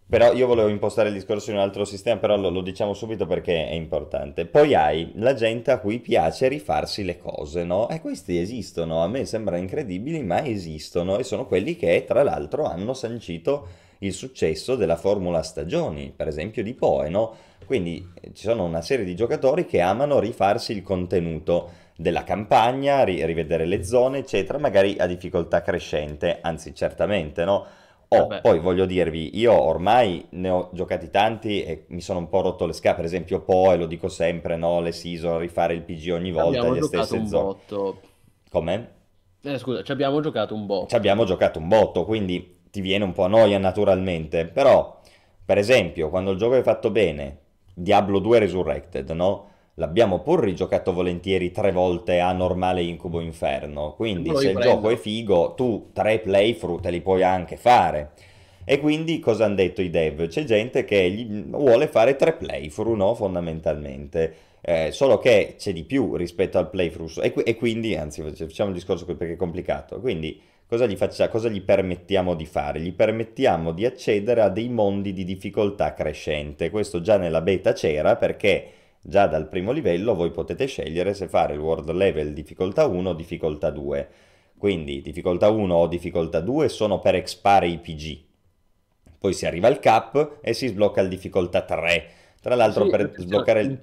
Però 0.08 0.32
io 0.32 0.46
volevo 0.46 0.68
impostare 0.68 1.08
il 1.08 1.14
discorso 1.14 1.50
in 1.50 1.56
un 1.56 1.62
altro 1.62 1.84
sistema, 1.84 2.20
però 2.20 2.36
lo, 2.36 2.48
lo 2.48 2.60
diciamo 2.60 2.94
subito 2.94 3.26
perché 3.26 3.66
è 3.66 3.72
importante. 3.72 4.46
Poi 4.46 4.72
hai 4.72 5.10
la 5.16 5.34
gente 5.34 5.72
a 5.72 5.78
cui 5.78 5.98
piace 5.98 6.46
rifarsi 6.46 7.02
le 7.02 7.18
cose, 7.18 7.64
no? 7.64 7.88
E 7.88 8.00
questi 8.00 8.38
esistono, 8.38 9.02
a 9.02 9.08
me 9.08 9.24
sembra 9.24 9.56
incredibili, 9.56 10.22
ma 10.22 10.44
esistono 10.44 11.18
e 11.18 11.24
sono 11.24 11.46
quelli 11.46 11.74
che 11.74 12.04
tra 12.06 12.22
l'altro 12.22 12.66
hanno 12.66 12.94
sancito 12.94 13.66
il 13.98 14.12
successo 14.12 14.76
della 14.76 14.96
formula 14.96 15.42
stagioni, 15.42 16.12
per 16.14 16.28
esempio 16.28 16.62
di 16.62 16.74
Poe, 16.74 17.08
no? 17.08 17.34
Quindi 17.64 18.08
eh, 18.20 18.32
ci 18.32 18.44
sono 18.44 18.62
una 18.64 18.82
serie 18.82 19.04
di 19.04 19.16
giocatori 19.16 19.66
che 19.66 19.80
amano 19.80 20.20
rifarsi 20.20 20.70
il 20.70 20.82
contenuto 20.82 21.84
della 21.96 22.22
campagna, 22.22 23.02
ri- 23.02 23.24
rivedere 23.24 23.64
le 23.64 23.82
zone, 23.82 24.18
eccetera, 24.18 24.58
magari 24.58 24.96
a 24.98 25.06
difficoltà 25.06 25.62
crescente, 25.62 26.38
anzi 26.40 26.72
certamente, 26.76 27.44
no? 27.44 27.66
Oh, 28.08 28.28
Vabbè. 28.28 28.40
poi 28.40 28.60
voglio 28.60 28.86
dirvi, 28.86 29.36
io 29.36 29.52
ormai 29.52 30.26
ne 30.30 30.48
ho 30.48 30.70
giocati 30.72 31.10
tanti 31.10 31.64
e 31.64 31.86
mi 31.88 32.00
sono 32.00 32.20
un 32.20 32.28
po' 32.28 32.40
rotto 32.40 32.64
le 32.66 32.72
scatole, 32.72 32.96
per 32.96 33.04
esempio 33.06 33.40
Poe, 33.40 33.76
lo 33.76 33.86
dico 33.86 34.08
sempre, 34.08 34.56
no? 34.56 34.80
Le 34.80 34.92
season, 34.92 35.38
rifare 35.38 35.74
il 35.74 35.82
PG 35.82 36.12
ogni 36.12 36.30
volta, 36.30 36.58
Abbiamo 36.58 36.74
le 36.74 36.80
giocato 36.80 37.04
stesse 37.04 37.20
un 37.20 37.26
zone. 37.26 37.42
botto. 37.44 38.00
Com'è? 38.48 38.88
Eh, 39.42 39.58
scusa, 39.58 39.82
ci 39.82 39.90
abbiamo 39.92 40.20
giocato 40.20 40.54
un 40.54 40.66
botto. 40.66 40.86
Ci 40.86 40.94
abbiamo 40.94 41.24
giocato 41.24 41.58
un 41.58 41.66
botto, 41.68 42.04
quindi 42.04 42.60
ti 42.70 42.80
viene 42.80 43.04
un 43.04 43.12
po' 43.12 43.24
a 43.24 43.28
noia 43.28 43.58
naturalmente, 43.58 44.46
però 44.46 45.00
per 45.44 45.58
esempio 45.58 46.08
quando 46.08 46.30
il 46.30 46.38
gioco 46.38 46.54
è 46.54 46.62
fatto 46.62 46.90
bene, 46.90 47.38
Diablo 47.74 48.20
2 48.20 48.38
Resurrected, 48.38 49.10
no? 49.10 49.50
L'abbiamo 49.78 50.20
pur 50.20 50.40
rigiocato 50.40 50.94
volentieri 50.94 51.50
tre 51.50 51.70
volte 51.70 52.18
a 52.18 52.32
normale 52.32 52.82
incubo 52.82 53.20
inferno, 53.20 53.92
quindi 53.94 54.34
se 54.34 54.50
il 54.52 54.58
gioco 54.58 54.88
è 54.88 54.96
figo, 54.96 55.52
tu 55.54 55.90
tre 55.92 56.18
playthrough 56.18 56.80
te 56.80 56.90
li 56.90 57.02
puoi 57.02 57.22
anche 57.22 57.58
fare. 57.58 58.12
E 58.64 58.80
quindi 58.80 59.18
cosa 59.20 59.44
hanno 59.44 59.56
detto 59.56 59.82
i 59.82 59.90
dev? 59.90 60.28
C'è 60.28 60.44
gente 60.44 60.86
che 60.86 61.28
vuole 61.50 61.88
fare 61.88 62.16
tre 62.16 62.32
playthrough, 62.32 62.96
no? 62.96 63.14
Fondamentalmente. 63.14 64.34
Eh, 64.62 64.92
solo 64.92 65.18
che 65.18 65.56
c'è 65.58 65.74
di 65.74 65.84
più 65.84 66.16
rispetto 66.16 66.56
al 66.56 66.70
playthrough 66.70 67.18
e, 67.22 67.32
qui- 67.32 67.42
e 67.42 67.54
quindi, 67.54 67.94
anzi, 67.96 68.22
facciamo 68.22 68.70
il 68.70 68.74
discorso 68.76 69.04
qui 69.04 69.14
perché 69.14 69.34
è 69.34 69.36
complicato. 69.36 70.00
Quindi, 70.00 70.40
cosa 70.66 70.86
gli, 70.86 70.96
faccia- 70.96 71.28
cosa 71.28 71.50
gli 71.50 71.60
permettiamo 71.60 72.34
di 72.34 72.46
fare? 72.46 72.80
Gli 72.80 72.94
permettiamo 72.94 73.72
di 73.72 73.84
accedere 73.84 74.40
a 74.40 74.48
dei 74.48 74.70
mondi 74.70 75.12
di 75.12 75.24
difficoltà 75.24 75.92
crescente. 75.92 76.70
Questo 76.70 77.02
già 77.02 77.18
nella 77.18 77.42
beta 77.42 77.72
c'era 77.74 78.16
perché 78.16 78.70
già 79.08 79.26
dal 79.26 79.48
primo 79.48 79.72
livello 79.72 80.14
voi 80.14 80.30
potete 80.30 80.66
scegliere 80.66 81.14
se 81.14 81.28
fare 81.28 81.54
il 81.54 81.60
world 81.60 81.90
level 81.90 82.32
difficoltà 82.32 82.86
1 82.86 83.10
o 83.10 83.14
difficoltà 83.14 83.70
2. 83.70 84.08
Quindi 84.58 85.00
difficoltà 85.02 85.50
1 85.50 85.74
o 85.74 85.86
difficoltà 85.86 86.40
2 86.40 86.68
sono 86.68 86.98
per 86.98 87.14
expare 87.14 87.68
i 87.68 87.78
PG. 87.78 88.24
Poi 89.18 89.32
si 89.32 89.46
arriva 89.46 89.68
al 89.68 89.78
cap 89.80 90.38
e 90.42 90.52
si 90.54 90.68
sblocca 90.68 91.00
il 91.00 91.08
difficoltà 91.08 91.62
3. 91.62 92.10
Tra 92.40 92.54
l'altro 92.54 92.84
Sì, 92.84 92.90
per 92.90 93.12
sbloccare 93.16 93.60
il... 93.60 93.80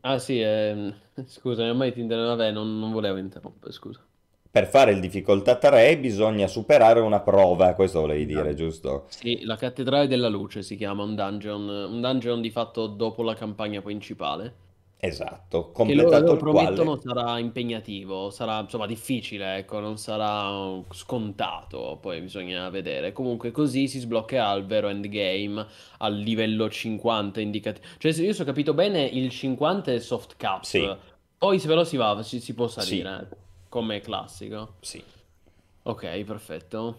Ah 0.00 0.18
sì, 0.18 0.40
ehm, 0.40 0.94
scusa, 1.26 1.68
ormai 1.68 1.92
ti 1.92 2.00
interrompo, 2.00 2.36
vabbè, 2.36 2.50
non, 2.52 2.78
non 2.78 2.92
volevo 2.92 3.18
interrompere, 3.18 3.72
scusa. 3.72 4.04
Per 4.50 4.66
fare 4.68 4.92
il 4.92 5.00
difficoltà 5.00 5.56
3 5.56 5.98
bisogna 5.98 6.46
superare 6.46 7.00
una 7.00 7.20
prova, 7.20 7.74
questo 7.74 8.00
volevi 8.00 8.26
dire, 8.26 8.50
Esatto. 8.50 8.54
giusto? 8.54 9.06
Sì, 9.08 9.44
la 9.44 9.56
cattedrale 9.56 10.06
della 10.06 10.28
luce 10.28 10.62
si 10.62 10.76
chiama 10.76 11.02
un 11.04 11.14
dungeon, 11.14 11.68
un 11.68 12.00
dungeon 12.00 12.40
di 12.40 12.50
fatto 12.50 12.86
dopo 12.86 13.22
la 13.22 13.34
campagna 13.34 13.80
principale, 13.82 14.54
Esatto, 15.02 15.78
che 15.80 15.94
loro, 15.94 16.10
completato 16.12 16.32
loro 16.32 16.34
il 16.34 16.46
quale... 16.46 16.74
promettono 16.74 17.00
sarà 17.00 17.38
impegnativo, 17.38 18.28
sarà 18.30 18.60
insomma 18.60 18.86
difficile, 18.86 19.56
ecco, 19.56 19.80
non 19.80 19.96
sarà 19.96 20.78
scontato, 20.90 21.96
poi 22.00 22.20
bisogna 22.20 22.68
vedere. 22.68 23.12
Comunque 23.12 23.50
così 23.50 23.88
si 23.88 23.98
sbloccherà 23.98 24.52
il 24.54 24.66
vero 24.66 24.88
endgame 24.88 25.66
al 25.98 26.16
livello 26.16 26.68
50 26.68 27.40
indicativo. 27.40 27.86
Cioè, 27.98 28.12
se 28.12 28.24
io 28.24 28.34
so 28.34 28.44
capito 28.44 28.74
bene, 28.74 29.02
il 29.04 29.30
50 29.30 29.90
è 29.92 29.98
soft 30.00 30.36
cap, 30.36 30.62
Sì. 30.64 30.86
poi 31.38 31.58
se 31.58 31.66
però 31.66 31.82
si 31.84 31.96
va, 31.96 32.22
si, 32.22 32.38
si 32.40 32.52
può 32.54 32.66
Sì. 32.68 33.02
Come 33.70 34.00
classico. 34.00 34.74
Sì. 34.80 35.02
Ok, 35.84 36.24
perfetto. 36.24 36.98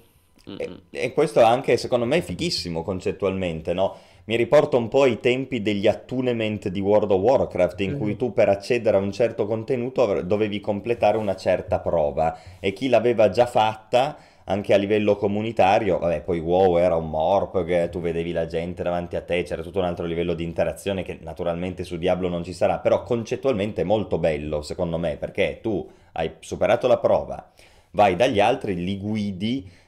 Mm, 0.50 0.56
E, 0.58 0.70
mm. 0.70 0.78
e 0.90 1.14
questo 1.14 1.44
anche 1.44 1.78
secondo 1.78 2.06
me 2.06 2.18
è 2.18 2.22
fighissimo 2.22 2.82
concettualmente, 2.82 3.74
no? 3.74 3.96
Mi 4.24 4.36
riporta 4.36 4.78
un 4.78 4.88
po' 4.88 5.04
ai 5.04 5.20
tempi 5.20 5.62
degli 5.62 5.88
attunement 5.88 6.68
di 6.70 6.80
World 6.80 7.12
of 7.12 7.22
Warcraft, 7.22 7.82
in 7.82 7.98
cui 7.98 8.12
Mhm. 8.12 8.18
tu 8.18 8.34
per 8.34 8.50
accedere 8.50 8.98
a 8.98 9.00
un 9.00 9.12
certo 9.12 9.46
contenuto 9.46 10.22
dovevi 10.24 10.60
completare 10.60 11.18
una 11.18 11.36
certa 11.36 11.80
prova 11.80 12.38
e 12.60 12.74
chi 12.74 12.88
l'aveva 12.88 13.30
già 13.30 13.46
fatta 13.46 14.18
anche 14.46 14.74
a 14.74 14.78
livello 14.78 15.16
comunitario, 15.16 16.00
vabbè, 16.00 16.22
poi 16.24 16.40
WoW 16.40 16.78
era 16.78 16.96
un 16.96 17.10
morp, 17.10 17.64
che 17.64 17.90
tu 17.90 18.00
vedevi 18.02 18.32
la 18.32 18.48
gente 18.48 18.84
davanti 18.84 19.16
a 19.16 19.22
te, 19.22 19.44
c'era 19.44 19.62
tutto 19.62 19.80
un 19.80 19.86
altro 19.86 20.06
livello 20.06 20.34
di 20.34 20.44
interazione 20.44 21.04
che 21.04 21.20
naturalmente 21.22 21.84
su 21.84 21.98
Diablo 21.98 22.28
non 22.28 22.44
ci 22.44 22.54
sarà, 22.54 22.80
però 22.80 23.04
concettualmente 23.04 23.82
è 23.82 23.86
molto 23.86 24.18
bello 24.18 24.62
secondo 24.62 24.98
me, 24.98 25.18
perché 25.18 25.60
tu 25.62 25.88
hai 26.14 26.34
superato 26.40 26.88
la 26.88 26.98
prova, 26.98 27.52
vai 27.92 28.16
dagli 28.16 28.40
altri, 28.40 28.76
li 28.76 28.98
guidi. 28.98 29.80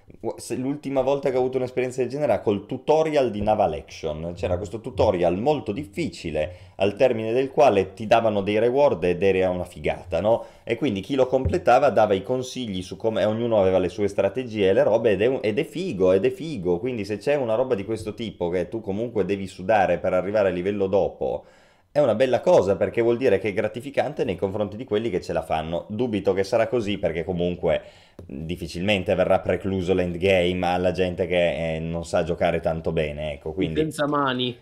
L'ultima 0.58 1.02
volta 1.02 1.30
che 1.30 1.38
ho 1.38 1.40
avuto 1.40 1.58
un'esperienza 1.58 2.02
del 2.02 2.10
genere 2.10 2.34
era 2.34 2.42
col 2.42 2.66
tutorial 2.66 3.32
di 3.32 3.42
Naval 3.42 3.74
Action. 3.74 4.34
C'era 4.36 4.58
questo 4.58 4.80
tutorial 4.80 5.38
molto 5.40 5.72
difficile, 5.72 6.56
al 6.76 6.96
termine 6.96 7.34
del 7.34 7.50
quale 7.50 7.94
ti 7.94 8.06
davano 8.06 8.42
dei 8.42 8.60
reward 8.60 9.04
ed 9.04 9.24
era 9.24 9.50
una 9.50 9.64
figata, 9.64 10.22
no? 10.22 10.46
E 10.64 10.76
quindi 10.76 11.02
chi 11.02 11.16
lo 11.16 11.26
completava 11.26 11.90
dava 11.90 12.14
i 12.14 12.22
consigli 12.22 12.84
su 12.84 12.96
come 12.96 13.26
ognuno 13.26 13.60
aveva 13.60 13.80
le 13.80 13.90
sue 13.90 14.08
strategie 14.08 14.70
e 14.70 14.74
le 14.74 14.84
robe 14.84 15.12
ed 15.12 15.22
è, 15.22 15.40
ed 15.42 15.58
è 15.58 15.64
figo, 15.64 16.12
ed 16.12 16.26
è 16.26 16.30
figo. 16.30 16.80
Quindi 16.80 17.06
se 17.06 17.18
c'è 17.18 17.36
una 17.36 17.56
roba 17.56 17.74
di 17.74 17.84
questo 17.84 18.14
tipo 18.14 18.50
che 18.50 18.70
tu 18.70 18.82
comunque 18.82 19.26
devi 19.26 19.48
sudare 19.48 19.98
per 19.98 20.14
arrivare 20.14 20.50
al 20.50 20.54
livello 20.54 20.88
dopo, 20.88 21.46
è 21.94 22.00
una 22.00 22.16
bella 22.16 22.42
cosa 22.42 22.76
perché 22.76 23.02
vuol 23.02 23.18
dire 23.18 23.38
che 23.40 23.50
è 23.50 23.54
gratificante 23.54 24.24
nei 24.26 24.36
confronti 24.36 24.76
di 24.78 24.84
quelli 24.84 25.10
che 25.12 25.22
ce 25.22 25.32
la 25.32 25.44
fanno. 25.44 25.86
Dubito 25.90 26.34
che 26.34 26.44
sarà 26.44 26.68
così 26.68 26.98
perché 26.98 27.24
comunque 27.24 27.82
mh, 28.26 28.46
difficilmente 28.46 29.14
verrà 29.16 29.40
precluso 29.40 29.94
l'endgame 29.94 30.66
alla 30.68 30.92
gente 30.92 31.28
che 31.28 31.76
eh, 31.76 31.80
non 31.80 32.04
sa 32.04 32.24
giocare 32.24 32.60
tanto 32.62 32.92
bene, 32.92 33.34
ecco, 33.34 33.54
quindi 33.54 33.82
Senza 33.82 34.08
mani. 34.08 34.58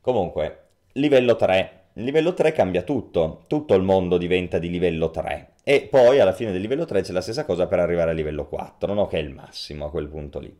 comunque 0.00 0.58
livello 0.92 1.36
3. 1.36 1.80
Il 1.94 2.04
livello 2.04 2.34
3 2.34 2.52
cambia 2.52 2.82
tutto, 2.82 3.44
tutto 3.46 3.74
il 3.74 3.82
mondo 3.82 4.18
diventa 4.18 4.58
di 4.58 4.68
livello 4.68 5.10
3 5.10 5.52
e 5.64 5.86
poi 5.90 6.20
alla 6.20 6.32
fine 6.32 6.52
del 6.52 6.60
livello 6.60 6.84
3 6.84 7.02
c'è 7.02 7.12
la 7.12 7.20
stessa 7.22 7.44
cosa 7.44 7.66
per 7.66 7.78
arrivare 7.78 8.10
al 8.10 8.16
livello 8.16 8.46
4, 8.46 8.92
no? 8.94 9.06
Che 9.06 9.16
è 9.18 9.20
il 9.22 9.30
massimo 9.30 9.86
a 9.86 9.90
quel 9.90 10.08
punto 10.08 10.38
lì. 10.40 10.54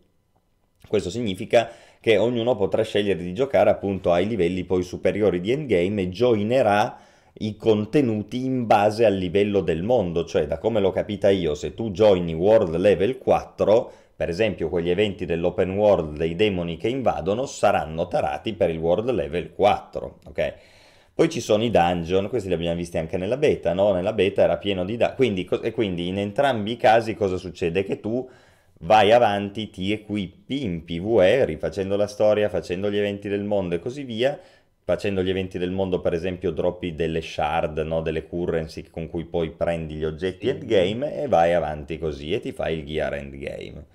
Questo 0.87 1.11
significa 1.11 1.71
che 2.05 2.19
ognuno 2.19 2.55
potrà 2.55 2.83
scegliere 2.83 3.23
di 3.23 3.33
giocare 3.33 3.71
appunto 3.71 4.13
ai 4.13 4.27
livelli 4.27 4.65
poi 4.65 4.83
superiori 4.83 5.41
di 5.41 5.53
endgame 5.53 6.03
e 6.03 6.09
joinerà 6.11 6.99
i 7.39 7.57
contenuti 7.57 8.45
in 8.45 8.67
base 8.67 9.07
al 9.07 9.15
livello 9.15 9.63
del 9.63 9.83
mondo, 9.83 10.27
cioè 10.27 10.47
da 10.47 10.59
come 10.59 10.81
l'ho 10.81 10.91
capita 10.91 11.31
io, 11.31 11.55
se 11.55 11.73
tu 11.73 11.93
joini 11.93 12.35
World 12.35 12.77
Level 12.77 13.17
4, 13.17 13.93
per 14.17 14.29
esempio 14.29 14.69
quegli 14.69 14.91
eventi 14.91 15.25
dell'open 15.25 15.71
world 15.71 16.19
dei 16.19 16.37
demoni 16.37 16.77
che 16.77 16.89
invadono 16.89 17.47
saranno 17.47 18.07
tarati 18.07 18.53
per 18.53 18.69
il 18.69 18.77
World 18.77 19.09
Level 19.09 19.55
4, 19.55 20.19
ok? 20.27 20.55
Poi 21.15 21.31
ci 21.31 21.41
sono 21.41 21.65
i 21.65 21.71
dungeon, 21.71 22.29
questi 22.29 22.49
li 22.49 22.55
abbiamo 22.55 22.77
visti 22.77 22.99
anche 22.99 23.17
nella 23.17 23.39
beta, 23.39 23.73
no? 23.73 23.93
Nella 23.95 24.13
beta 24.13 24.43
era 24.43 24.59
pieno 24.59 24.85
di 24.85 24.99
dungeon, 24.99 25.17
quindi, 25.17 25.49
quindi 25.73 26.09
in 26.09 26.19
entrambi 26.19 26.73
i 26.73 26.77
casi 26.77 27.15
cosa 27.15 27.39
succede? 27.39 27.83
Che 27.83 27.99
tu 27.99 28.29
vai 28.85 29.13
avanti, 29.13 29.71
ti 29.71 29.93
equipi 29.93 30.63
in 30.63 30.85
PvE, 30.85 31.45
rifacendo 31.45 31.97
la 31.97 32.07
storia, 32.07 32.49
facendo 32.49 32.91
gli 32.91 32.99
eventi 32.99 33.29
del 33.29 33.45
mondo 33.45 33.75
e 33.75 33.79
così 33.79 34.05
via, 34.05 34.39
facendo 34.85 35.23
gli 35.23 35.31
eventi 35.31 35.59
del 35.59 35.71
mondo, 35.71 36.01
per 36.01 36.13
esempio, 36.13 36.51
droppi 36.51 36.95
delle 36.95 37.23
shard, 37.23 37.79
no? 37.79 38.03
Delle 38.03 38.27
currency 38.27 38.85
con 38.91 39.09
cui 39.09 39.25
poi 39.25 39.51
prendi 39.51 39.95
gli 39.95 40.05
oggetti 40.05 40.49
endgame 40.49 41.23
e 41.23 41.29
vai 41.29 41.55
avanti 41.55 41.99
così 41.99 42.33
e 42.33 42.41
ti 42.41 42.53
fai 42.53 42.79
il 42.79 42.85
gear 42.85 43.15
endgame. 43.15 43.87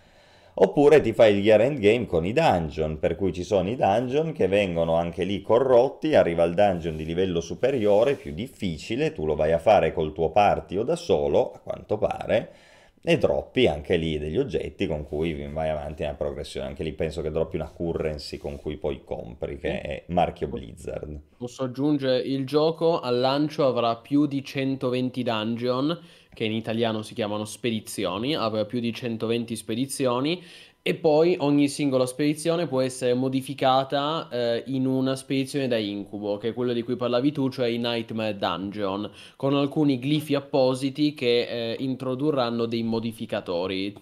Oppure 0.62 1.00
ti 1.00 1.14
fai 1.14 1.36
il 1.36 1.44
year 1.46 1.62
end 1.62 1.80
game 1.80 2.06
con 2.06 2.26
i 2.26 2.34
dungeon, 2.34 3.00
per 3.00 3.16
cui 3.16 3.32
ci 3.32 3.44
sono 3.44 3.70
i 3.70 3.78
dungeon 3.78 4.34
che 4.34 4.48
vengono 4.48 4.96
anche 4.96 5.24
lì 5.24 5.42
corrotti, 5.42 6.16
arriva 6.16 6.44
il 6.44 6.54
dungeon 6.54 6.98
di 6.98 7.06
livello 7.06 7.40
superiore, 7.40 8.16
più 8.16 8.34
difficile, 8.34 9.14
tu 9.14 9.26
lo 9.26 9.36
vai 9.36 9.54
a 9.54 9.58
fare 9.58 9.94
col 9.94 10.12
tuo 10.12 10.32
party 10.32 10.76
o 10.76 10.84
da 10.84 10.98
solo, 10.98 11.54
a 11.54 11.60
quanto 11.60 11.98
pare, 11.98 12.52
e 13.02 13.18
droppi 13.18 13.68
anche 13.68 13.96
lì 13.96 14.18
degli 14.18 14.38
oggetti 14.38 14.86
con 14.86 15.06
cui 15.06 15.34
vai 15.48 15.70
avanti 15.70 16.04
nella 16.04 16.16
progressione. 16.16 16.68
Anche 16.68 16.84
lì 16.84 16.94
penso 16.94 17.22
che 17.22 17.32
droppi 17.32 17.56
una 17.56 17.70
currency 17.70 18.38
con 18.38 18.58
cui 18.58 18.78
poi 18.78 19.04
compri, 19.04 19.58
che 19.58 19.82
è 19.82 20.04
marchio 20.08 20.48
Blizzard. 20.48 21.20
Posso 21.38 21.64
aggiungere, 21.64 22.20
il 22.20 22.46
gioco 22.46 23.00
al 23.00 23.20
lancio 23.20 23.66
avrà 23.66 23.96
più 23.96 24.26
di 24.26 24.44
120 24.44 25.24
dungeon, 25.24 26.00
che 26.34 26.44
in 26.44 26.52
italiano 26.52 27.02
si 27.02 27.14
chiamano 27.14 27.46
spedizioni, 27.46 28.36
avrà 28.36 28.66
più 28.66 28.80
di 28.80 28.94
120 28.94 29.56
spedizioni 29.56 30.44
e 30.82 30.96
poi 30.96 31.36
ogni 31.40 31.68
singola 31.68 32.06
spedizione 32.06 32.66
può 32.68 32.82
essere 32.82 33.14
modificata 33.14 34.28
eh, 34.32 34.64
in 34.68 34.88
una 34.88 35.16
spedizione 35.16 35.68
da 35.68 35.78
incubo, 35.78 36.38
che 36.38 36.50
è 36.50 36.54
quello 36.54 36.74
di 36.74 36.84
cui 36.84 36.96
parlavi 36.96 37.32
tu, 37.32 37.50
cioè 37.50 37.68
i 37.68 37.78
Nightmare 37.78 38.38
Dungeon, 38.38 39.12
con 39.36 39.56
alcuni 39.56 40.00
glifi 40.00 40.36
appositi 40.36 41.14
che 41.14 41.74
eh, 41.74 41.76
introdurranno 41.80 42.66
dei 42.66 42.84
modificatori. 42.84 43.94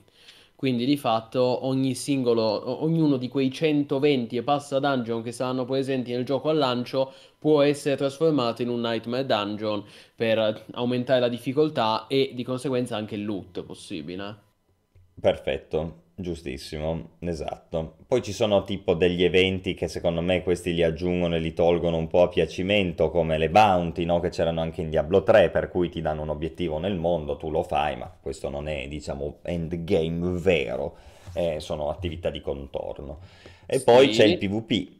Quindi 0.55 0.85
di 0.85 0.97
fatto 0.97 1.65
ogni 1.65 1.93
singolo, 1.93 2.83
ognuno 2.83 3.17
di 3.17 3.27
quei 3.27 3.51
120 3.51 4.37
e 4.37 4.43
passa 4.43 4.79
dungeon 4.79 5.21
che 5.21 5.31
saranno 5.31 5.65
presenti 5.65 6.11
nel 6.11 6.25
gioco 6.25 6.49
al 6.49 6.57
lancio 6.57 7.13
può 7.37 7.61
essere 7.61 7.95
trasformato 7.95 8.63
in 8.63 8.69
un 8.69 8.81
Nightmare 8.81 9.25
Dungeon 9.25 9.83
per 10.15 10.65
aumentare 10.71 11.19
la 11.19 11.27
difficoltà 11.27 12.07
e 12.07 12.31
di 12.33 12.43
conseguenza 12.43 12.95
anche 12.95 13.15
il 13.15 13.25
loot 13.25 13.61
possibile. 13.63 14.35
Perfetto. 15.19 16.05
Giustissimo, 16.19 17.11
esatto. 17.19 17.97
Poi 18.07 18.23
ci 18.23 18.33
sono 18.33 18.63
tipo 18.63 18.95
degli 18.95 19.23
eventi 19.23 19.75
che 19.75 19.87
secondo 19.87 20.21
me 20.21 20.41
questi 20.41 20.73
li 20.73 20.81
aggiungono 20.81 21.35
e 21.35 21.39
li 21.39 21.53
tolgono 21.53 21.95
un 21.97 22.07
po' 22.07 22.23
a 22.23 22.27
piacimento, 22.27 23.11
come 23.11 23.37
le 23.37 23.51
bounty, 23.51 24.03
no? 24.03 24.19
Che 24.19 24.29
c'erano 24.29 24.61
anche 24.61 24.81
in 24.81 24.89
Diablo 24.89 25.21
3, 25.21 25.51
per 25.51 25.69
cui 25.69 25.89
ti 25.89 26.01
danno 26.01 26.23
un 26.23 26.29
obiettivo 26.29 26.79
nel 26.79 26.95
mondo, 26.95 27.37
tu 27.37 27.51
lo 27.51 27.61
fai, 27.61 27.97
ma 27.97 28.11
questo 28.19 28.49
non 28.49 28.67
è, 28.67 28.87
diciamo, 28.87 29.41
endgame 29.43 30.39
vero, 30.39 30.97
eh, 31.33 31.59
sono 31.59 31.89
attività 31.89 32.31
di 32.31 32.41
contorno. 32.41 33.19
E 33.67 33.81
poi 33.81 34.09
c'è 34.09 34.25
il 34.25 34.37
PvP, 34.37 34.95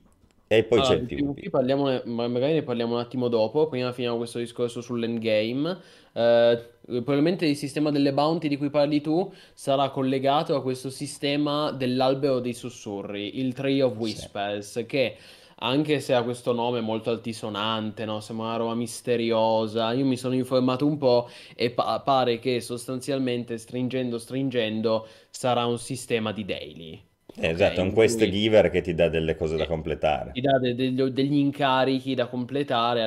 e 0.46 0.64
poi 0.66 0.82
c'è 0.82 0.94
Allora, 0.94 1.00
il 1.00 1.04
di 1.08 1.16
PvP 1.16 1.50
PvP. 1.50 1.50
parliamone, 1.50 2.04
ma 2.06 2.28
magari 2.28 2.54
ne 2.54 2.64
parliamo 2.64 2.94
un 2.94 3.00
attimo 3.00 3.28
dopo, 3.30 3.68
prima 3.68 3.92
finiamo 3.92 4.18
questo 4.18 4.40
discorso 4.40 4.82
sull'endgame. 4.82 5.78
Eh, 6.18 6.70
probabilmente 6.82 7.46
il 7.46 7.56
sistema 7.56 7.92
delle 7.92 8.14
bounty 8.14 8.48
di 8.48 8.58
cui 8.58 8.70
parli 8.70 9.02
tu 9.02 9.32
sarà 9.54 9.90
collegato 9.90 10.56
a 10.56 10.62
questo 10.62 10.90
sistema 10.90 11.72
dell'albero 11.72 12.40
dei 12.40 12.54
sussurri, 12.54 13.40
il 13.40 13.54
Tree 13.54 13.82
of 13.84 13.96
Sì, 14.00 14.18
Whispers, 14.18 14.84
che 14.88 15.18
anche 15.60 16.00
se 16.00 16.14
ha 16.14 16.24
questo 16.24 16.54
nome 16.54 16.82
molto 16.82 17.10
altisonante, 17.12 18.06
no? 18.06 18.20
Sembra 18.20 18.48
una 18.48 18.56
roba 18.58 18.76
misteriosa, 18.76 19.92
io 19.94 20.06
mi 20.06 20.18
sono 20.18 20.36
informato 20.36 20.86
un 20.86 20.98
po' 20.98 21.30
e 21.56 21.72
pa- 21.72 22.00
pare 22.02 22.40
che 22.40 22.62
sostanzialmente 22.62 23.58
stringendo 23.58 24.18
stringendo 24.20 25.08
sarà 25.30 25.66
un 25.66 25.78
sistema 25.80 26.32
di 26.32 26.46
daily. 26.46 27.02
Eh, 27.40 27.50
Ok, 27.50 27.52
esatto, 27.52 27.80
è 27.80 27.84
un 27.84 27.94
quest 27.94 28.22
cui 28.22 28.30
giver 28.30 28.70
che 28.70 28.82
ti 28.82 28.94
dà 28.94 29.10
delle 29.10 29.36
cose 29.36 29.58
da 29.58 29.66
eh, 29.66 29.66
completare. 29.66 30.34
ti 30.34 30.42
dà 30.42 30.58
de- 30.60 30.76
degli, 30.76 31.02
degli 31.04 31.34
incarichi 31.36 32.16
da 32.16 32.28
completare 32.28 33.02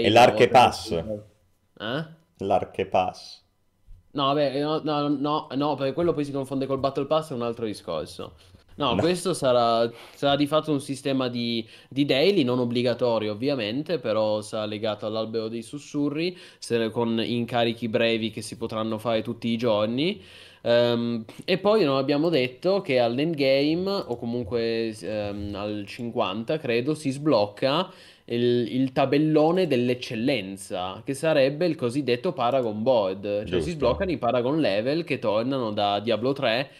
E 0.00 0.08
all'endgame 0.10 0.18
una 0.18 0.30
volta 0.30 0.58
che 0.58 0.70
l'Archepass, 0.70 0.80
tu... 0.80 1.22
Eh? 1.78 2.04
l'Archepass. 2.40 3.42
No, 4.12 4.24
vabbè, 4.32 4.60
no, 4.62 4.80
no, 4.82 5.08
no, 5.08 5.46
no, 5.54 5.74
perché 5.74 5.92
quello 5.92 6.14
poi 6.14 6.24
si 6.24 6.32
confonde 6.32 6.64
col 6.66 6.78
Battle 6.78 7.04
Pass, 7.06 7.30
è 7.30 7.34
un 7.34 7.42
altro 7.42 7.66
discorso. 7.66 8.36
No, 8.76 8.96
No. 8.96 8.98
questo 8.98 9.34
sarà, 9.34 9.90
sarà 10.14 10.36
di 10.36 10.46
fatto 10.46 10.70
un 10.72 10.80
sistema 10.80 11.28
di, 11.28 11.66
di 11.88 12.04
daily, 12.06 12.42
non 12.42 12.58
obbligatorio 12.58 13.32
ovviamente, 13.32 13.98
però 13.98 14.40
sarà 14.40 14.64
legato 14.64 15.04
all'albero 15.06 15.48
dei 15.48 15.62
sussurri, 15.62 16.36
se- 16.58 16.90
con 16.90 17.20
incarichi 17.22 17.88
brevi 17.88 18.30
che 18.30 18.40
si 18.42 18.56
potranno 18.56 18.96
fare 18.98 19.20
tutti 19.22 19.48
i 19.48 19.56
giorni. 19.58 20.22
Ehm, 20.62 21.24
e 21.44 21.58
poi 21.58 21.84
non 21.84 21.96
abbiamo 21.96 22.28
detto 22.30 22.80
che 22.80 22.98
all'endgame, 22.98 23.90
o 23.90 24.16
comunque 24.16 24.94
ehm, 24.98 25.54
al 25.54 25.84
50, 25.86 26.58
credo, 26.58 26.94
si 26.94 27.10
sblocca 27.10 27.90
il, 28.26 28.74
il 28.74 28.92
tabellone 28.92 29.66
dell'eccellenza, 29.66 31.02
che 31.04 31.14
sarebbe 31.14 31.66
il 31.66 31.76
cosiddetto 31.76 32.32
Paragon 32.32 32.82
Board, 32.82 33.22
cioè 33.22 33.44
si 33.44 33.50
Giusto. 33.50 33.70
sbloccano 33.70 34.10
i 34.10 34.18
Paragon 34.18 34.60
Level 34.60 35.04
che 35.04 35.18
tornano 35.18 35.72
da 35.72 36.00
Diablo 36.00 36.32
3 36.32 36.70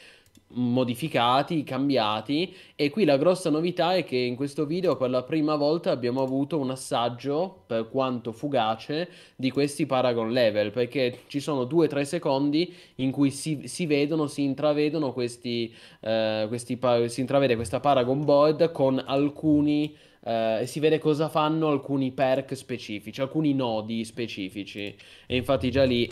modificati, 0.48 1.64
cambiati 1.64 2.55
e 2.77 2.89
qui 2.90 3.05
la 3.05 3.16
grossa 3.16 3.51
novità 3.51 3.94
è 3.94 4.05
che 4.05 4.16
in 4.16 4.36
questo 4.36 4.64
video 4.64 4.97
per 4.97 5.10
la 5.10 5.24
prima 5.24 5.56
volta 5.56 5.90
abbiamo 5.90 6.23
avuto 6.23 6.59
un 6.59 6.70
assaggio, 6.70 7.62
per 7.66 7.89
quanto 7.89 8.32
fugace, 8.32 9.09
di 9.35 9.51
questi 9.51 9.86
Paragon 9.86 10.31
Level, 10.31 10.70
perché 10.70 11.20
ci 11.27 11.40
sono 11.40 11.64
2-3 11.64 12.02
secondi 12.02 12.73
in 12.97 13.10
cui 13.10 13.31
si, 13.31 13.62
si 13.64 13.86
vedono, 13.86 14.27
si 14.27 14.44
intravedono 14.44 15.12
questi, 15.12 15.74
eh, 16.01 16.44
questi 16.48 16.78
si 17.06 17.20
intravede 17.20 17.56
questa 17.56 17.81
Paragon 17.81 18.24
Board 18.24 18.70
con 18.73 19.02
alcuni 19.05 19.94
eh, 20.27 20.62
e 20.62 20.66
si 20.66 20.81
vede 20.81 20.98
cosa 20.98 21.28
fanno 21.28 21.69
alcuni 21.69 22.11
perk 22.11 22.57
specifici, 22.57 23.20
alcuni 23.20 23.55
nodi 23.55 24.05
specifici. 24.05 24.94
E 25.27 25.36
infatti 25.36 25.70
già 25.70 25.85
lì 25.85 26.11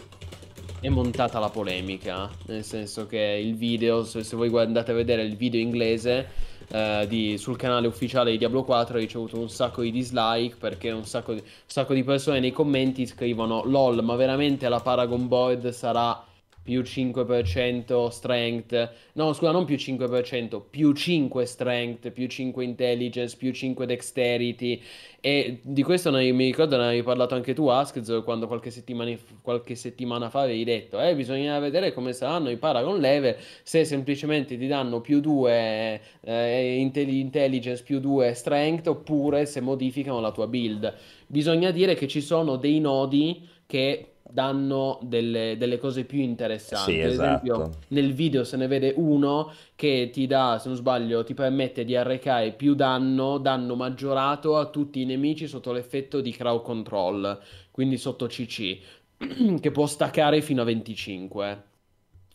è 0.81 0.89
montata 0.89 1.39
la 1.41 1.49
polemica, 1.49 2.31
nel 2.47 2.63
senso 2.63 3.07
che 3.07 3.41
il 3.43 3.57
video, 3.57 4.05
se, 4.05 4.23
se 4.23 4.37
voi 4.37 4.57
andate 4.57 4.93
a 4.93 4.95
vedere 4.95 5.23
il 5.23 5.37
video 5.37 5.61
inglese 5.61 6.53
eh, 6.69 7.07
di- 7.09 7.37
sul 7.39 7.57
canale 7.57 7.87
ufficiale 7.87 8.31
di 8.31 8.39
Diablo 8.39 8.63
4 8.63 8.97
ha 8.97 9.01
ricevuto 9.01 9.39
un 9.39 9.49
sacco 9.49 9.83
di 9.83 9.91
dislike 9.91 10.57
perché 10.59 10.91
un 10.91 11.05
sacco 11.05 11.33
di, 11.33 11.41
un 11.41 11.47
sacco 11.67 11.95
di 11.95 12.05
persone 12.05 12.39
nei 12.39 12.53
commenti 12.53 13.07
scrivono 13.07 13.65
LOL, 13.65 14.03
ma 14.05 14.15
veramente 14.15 14.69
la 14.69 14.81
Paragon 14.81 15.27
Board 15.27 15.71
sarà 15.71 16.25
più 16.65 16.81
5% 16.81 18.09
strength, 18.09 18.93
no 19.13 19.35
scusa 19.35 19.51
non 19.51 19.67
più 19.67 19.77
5%, 19.77 20.63
più 20.71 20.93
5 20.93 21.45
strength, 21.45 22.11
più 22.11 22.27
5 22.27 22.65
intelligence, 22.65 23.37
più 23.37 23.53
5 23.53 23.85
dexterity. 23.85 24.81
E 25.21 25.61
di 25.63 25.83
questo 25.83 26.11
ne- 26.11 26.33
mi 26.33 26.47
ricordo 26.47 26.77
ne 26.79 26.85
avevi 26.87 27.03
parlato 27.03 27.35
anche 27.35 27.53
tu 27.53 27.67
Askz 27.67 28.23
quando 28.25 28.47
qualche 28.47 28.71
settimana, 28.71 29.15
qualche 29.43 29.75
settimana 29.75 30.31
fa 30.31 30.41
avevi 30.43 30.65
detto 30.65 31.01
eh 31.01 31.15
bisogna 31.15 31.59
vedere 31.59 31.95
come 31.95 32.13
saranno 32.13 32.51
i 32.51 32.59
Paragon 32.59 32.99
level 32.99 33.37
se 33.63 33.85
semplicemente 33.85 34.59
ti 34.59 34.67
danno 34.67 35.01
più 35.01 35.21
2 35.21 36.01
intelligence 36.27 37.83
più 37.83 38.01
2 38.01 38.33
strength 38.35 38.89
oppure 38.89 39.47
se 39.47 39.61
modificano 39.61 40.21
la 40.21 40.31
tua 40.31 40.47
build. 40.47 40.95
Bisogna 41.27 41.71
dire 41.71 41.95
che 41.95 42.07
ci 42.07 42.21
sono 42.21 42.57
dei 42.57 42.81
nodi 42.81 43.49
che 43.67 44.14
danno 44.35 44.99
delle, 45.03 45.57
delle 45.57 45.79
cose 45.79 46.05
più 46.05 46.19
Sì, 46.19 46.25
interessanti. 46.25 47.03
Ad 47.05 47.13
esempio, 47.13 47.55
esatto. 47.55 47.79
nel 47.89 48.13
video 48.13 48.43
se 48.43 48.57
ne 48.57 48.67
vede 48.67 48.93
uno 48.97 49.53
che 49.77 50.11
ti 50.13 50.27
dà, 50.27 50.59
se 50.61 50.69
non 50.69 50.77
sbaglio, 50.77 51.23
ti 51.23 51.35
permette 51.35 51.85
di 51.85 51.95
arrecare 51.95 52.53
più 52.53 52.75
danno, 52.75 53.39
danno 53.39 53.77
maggiorato 53.77 54.57
a 54.57 54.67
tutti 54.71 55.01
i 55.01 55.05
nemici 55.05 55.47
sotto 55.47 55.71
l'effetto 55.73 56.21
di 56.21 56.33
crowd 56.33 56.63
control, 56.63 57.41
quindi 57.71 57.97
sotto 57.97 58.27
CC, 58.27 58.79
che 59.61 59.71
può 59.71 59.87
staccare 59.87 60.43
fino 60.43 60.63
a 60.63 60.65
25. 60.65 61.63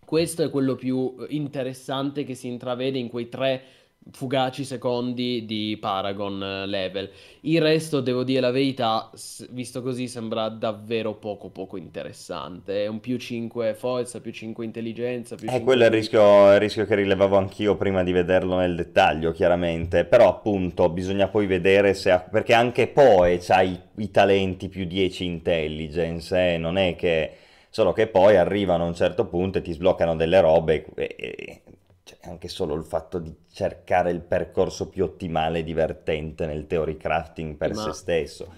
Questo 0.06 0.42
è 0.42 0.50
quello 0.50 0.76
più 0.76 1.16
eh, 1.20 1.26
interessante 1.36 2.24
che 2.24 2.34
si 2.34 2.48
intravede 2.48 2.98
in 2.98 3.10
quei 3.10 3.30
tre 3.30 3.64
fugaci 4.12 4.64
secondi 4.66 5.46
di 5.46 5.78
Paragon 5.80 6.42
eh, 6.44 6.66
level. 6.68 7.10
Il 7.42 7.62
resto, 7.62 8.02
devo 8.02 8.24
dire 8.24 8.40
la 8.42 8.52
verità, 8.52 9.10
visto 9.52 9.82
così 9.82 10.08
sembra 10.08 10.50
davvero 10.50 11.16
poco 11.16 11.50
poco 11.50 11.78
interessante. 11.78 12.84
È 12.84 12.88
un 12.88 13.00
più 13.00 13.18
5 13.18 13.74
forza, 13.76 14.20
più 14.22 14.32
5 14.32 14.66
intelligenza, 14.66 15.38
più 15.38 15.50
Eh, 15.52 15.52
5 15.52 15.64
quello 15.64 15.84
è 15.84 15.86
il 15.88 15.92
rischio, 15.92 16.54
il 16.54 16.60
rischio 16.60 16.86
che 16.86 16.94
rilevavo 16.96 17.36
anch'io 17.36 17.76
prima 17.76 18.04
di 18.04 18.12
vederlo 18.12 18.56
nel 18.58 18.76
dettaglio, 18.76 19.32
chiaramente. 19.32 20.06
Però, 20.06 20.28
appunto, 20.30 20.90
bisogna 20.90 21.28
poi 21.28 21.48
vedere 21.48 21.94
se... 21.96 22.12
ha- 22.12 22.20
Perché 22.20 22.54
anche 22.54 22.88
Poe 22.88 23.40
c'ha 23.40 23.62
i, 23.62 23.80
i 23.96 24.12
talenti 24.12 24.70
più 24.70 24.86
10 24.86 25.26
intelligence, 25.26 26.54
eh, 26.54 26.58
Non 26.58 26.78
è 26.78 26.96
che... 26.96 27.32
Solo 27.72 27.94
che 27.94 28.08
poi 28.08 28.36
arrivano 28.38 28.84
a 28.84 28.88
un 28.88 28.96
certo 28.96 29.26
punto 29.28 29.58
e 29.60 29.62
ti 29.62 29.72
sbloccano 29.74 30.16
delle 30.16 30.40
robe 30.42 30.86
e... 30.96 31.16
e- 31.18 31.62
cioè, 32.10 32.18
anche 32.28 32.48
solo 32.48 32.74
il 32.74 32.84
fatto 32.84 33.20
di 33.20 33.32
cercare 33.52 34.10
il 34.10 34.22
percorso 34.22 34.90
più 34.90 35.04
ottimale 35.04 35.60
e 35.60 35.64
divertente 35.64 36.48
nel 36.48 36.66
theory 36.66 36.98
crafting 36.98 37.56
per 37.56 37.76
se 37.76 37.88
Ma 37.88 37.94
stesso. 37.94 38.52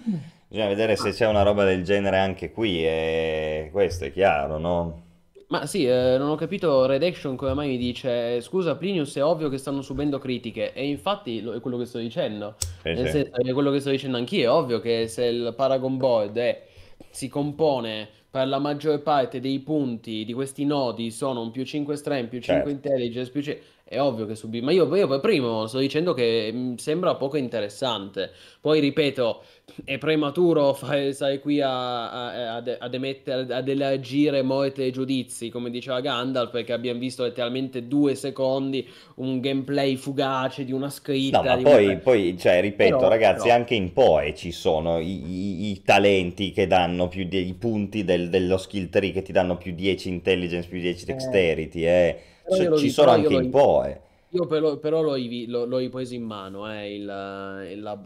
Bisogna 0.47 0.67
vedere 0.69 0.95
se 0.95 1.11
c'è 1.11 1.27
una 1.27 1.41
roba 1.43 1.65
del 1.65 1.83
genere 1.83 2.17
anche 2.17 2.51
qui, 2.51 2.85
e 2.85 3.69
questo 3.73 4.05
è 4.05 4.11
chiaro, 4.13 4.57
no? 4.57 5.01
Ma 5.47 5.65
sì, 5.65 5.85
eh, 5.85 6.15
non 6.17 6.29
ho 6.29 6.35
capito 6.35 6.85
Red 6.85 7.03
Action 7.03 7.35
come 7.35 7.53
mai 7.53 7.67
mi 7.67 7.77
dice 7.77 8.39
scusa 8.39 8.77
Plinius 8.77 9.17
è 9.17 9.23
ovvio 9.23 9.49
che 9.49 9.57
stanno 9.57 9.81
subendo 9.81 10.17
critiche 10.17 10.71
e 10.71 10.87
infatti 10.87 11.41
lo- 11.41 11.53
è 11.53 11.59
quello 11.59 11.77
che 11.77 11.83
sto 11.85 11.97
dicendo, 11.97 12.55
nel 12.93 13.05
sì. 13.05 13.11
senso 13.11 13.35
è 13.35 13.51
quello 13.51 13.69
che 13.69 13.81
sto 13.81 13.89
dicendo 13.89 14.15
anch'io, 14.15 14.49
è 14.49 14.49
ovvio 14.49 14.79
che 14.79 15.07
se 15.09 15.25
il 15.25 15.53
Paragon 15.55 15.97
Board 15.97 16.37
è- 16.37 16.67
si 17.09 17.27
compone 17.27 18.07
per 18.31 18.47
la 18.47 18.59
maggior 18.59 19.01
parte 19.03 19.39
dei 19.41 19.59
punti 19.59 20.25
di 20.25 20.33
questi 20.33 20.65
nodi 20.65 21.11
sono 21.11 21.41
un 21.41 21.51
più 21.51 21.63
5 21.65 21.95
strength, 21.97 22.29
più 22.29 22.39
5 22.41 22.71
Certo. 22.71 22.71
intelligence, 22.71 23.29
più 23.31 23.41
5, 23.41 23.61
è 23.91 23.99
ovvio 24.01 24.26
che 24.26 24.35
subisce. 24.35 24.63
Ma 24.63 24.72
io, 24.72 24.95
io 24.95 25.05
per 25.07 25.19
primo 25.19 25.68
sto 25.68 25.80
dicendo 25.80 26.13
che 26.13 26.49
mi 26.53 26.76
sembra 26.77 27.15
poco 27.15 27.35
interessante. 27.35 28.31
Poi 28.61 28.80
ripeto, 28.80 29.43
è 29.84 29.97
prematuro, 29.97 30.73
fai, 30.73 31.13
stai 31.13 31.39
qui 31.39 31.59
a, 31.59 32.09
a, 32.09 32.55
ad, 32.55 32.77
ad 32.80 32.93
emettere, 32.93 33.53
ad 33.53 33.68
elargire 33.68 34.41
morte 34.43 34.85
e 34.85 34.91
giudizi, 34.91 35.49
come 35.49 35.69
diceva 35.69 35.99
Gandalf, 35.99 36.51
perché 36.51 36.72
abbiamo 36.72 36.99
visto 36.99 37.23
letteralmente 37.23 37.88
due 37.88 38.15
secondi 38.15 38.88
un 39.15 39.41
gameplay 39.41 39.97
fugace 39.97 40.63
di 40.63 40.72
una 40.72 40.89
scritta. 40.89 41.41
No, 41.41 41.49
ma 41.49 41.55
di 41.57 41.63
poi, 41.63 41.85
una- 41.88 41.95
poi, 41.97 42.38
cioè, 42.39 42.61
ripeto, 42.61 42.95
Però- 42.95 43.09
ragazzi, 43.09 43.43
però- 43.43 43.55
anche 43.55 43.76
in 43.76 43.91
PoE 43.91 44.34
ci 44.35 44.51
sono 44.53 44.99
i, 44.99 45.05
i- 45.05 45.72
i 45.72 45.81
talenti 45.84 46.51
che 46.51 46.65
danno 46.65 47.09
più 47.09 47.27
dei 47.27 47.53
punti 47.59 48.05
del- 48.05 48.30
dello 48.30 48.57
skill 48.57 48.88
tree 48.89 49.11
che 49.11 49.22
ti 49.22 49.34
danno 49.34 49.57
più 49.57 49.73
10 49.73 50.07
intelligence, 50.07 50.69
più 50.69 50.80
10 50.80 51.03
dexterity, 51.05 51.85
eh. 51.85 52.15
Però 52.40 52.40
Ci- 52.55 52.77
ci 52.77 52.89
sono 52.89 53.11
anche 53.11 53.33
in 53.33 53.41
dico. 53.43 53.57
PoE. 53.57 54.01
Io 54.29 54.45
però, 54.45 54.77
però 54.77 55.01
l'ho, 55.01 55.15
l'ho- 55.17 55.65
l'ho 55.65 55.89
preso 55.89 56.13
in 56.15 56.23
mano, 56.23 56.71
eh, 56.71 56.95
il, 56.95 57.01
il- 57.71 57.81
la- 57.81 58.01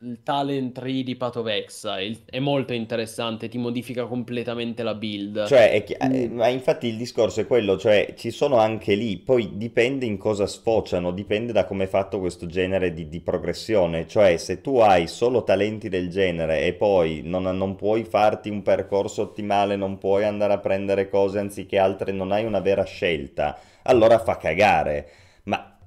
il 0.00 0.22
talent 0.22 0.72
tree 0.72 1.02
di 1.04 1.16
Patovexa, 1.16 2.00
il- 2.00 2.24
è 2.24 2.38
molto 2.40 2.72
interessante, 2.72 3.48
ti 3.48 3.58
modifica 3.58 4.06
completamente 4.06 4.82
la 4.82 4.94
build. 4.94 5.38
Cioè, 5.42 5.82
chi- 5.84 5.94
Mm. 6.02 6.12
eh, 6.12 6.28
ma 6.28 6.48
infatti 6.48 6.88
il 6.88 6.96
discorso 6.98 7.40
è 7.40 7.46
quello, 7.46 7.78
cioè 7.78 8.12
ci 8.16 8.30
sono 8.30 8.58
anche 8.58 8.94
lì, 8.94 9.16
poi 9.16 9.56
dipende 9.56 10.04
in 10.04 10.18
cosa 10.18 10.46
sfociano, 10.46 11.10
dipende 11.10 11.52
da 11.52 11.64
come 11.64 11.84
è 11.84 11.86
fatto 11.86 12.18
questo 12.20 12.44
genere 12.46 12.92
di, 12.92 13.08
di 13.08 13.20
progressione, 13.20 14.06
cioè 14.06 14.36
se 14.36 14.60
tu 14.60 14.76
hai 14.78 15.06
solo 15.06 15.44
talenti 15.44 15.88
del 15.88 16.10
genere 16.10 16.66
e 16.66 16.74
poi 16.74 17.22
non, 17.24 17.44
non 17.44 17.76
puoi 17.76 18.04
farti 18.04 18.50
un 18.50 18.60
percorso 18.62 19.22
ottimale, 19.22 19.76
non 19.76 19.96
puoi 19.96 20.24
andare 20.24 20.52
a 20.52 20.58
prendere 20.58 21.08
cose 21.08 21.38
anziché 21.38 21.78
altre, 21.78 22.12
non 22.12 22.30
hai 22.30 22.44
una 22.44 22.60
vera 22.60 22.84
scelta, 22.84 23.58
allora 23.84 24.18
fa 24.18 24.36
cagare, 24.36 25.08
ma, 25.44 25.78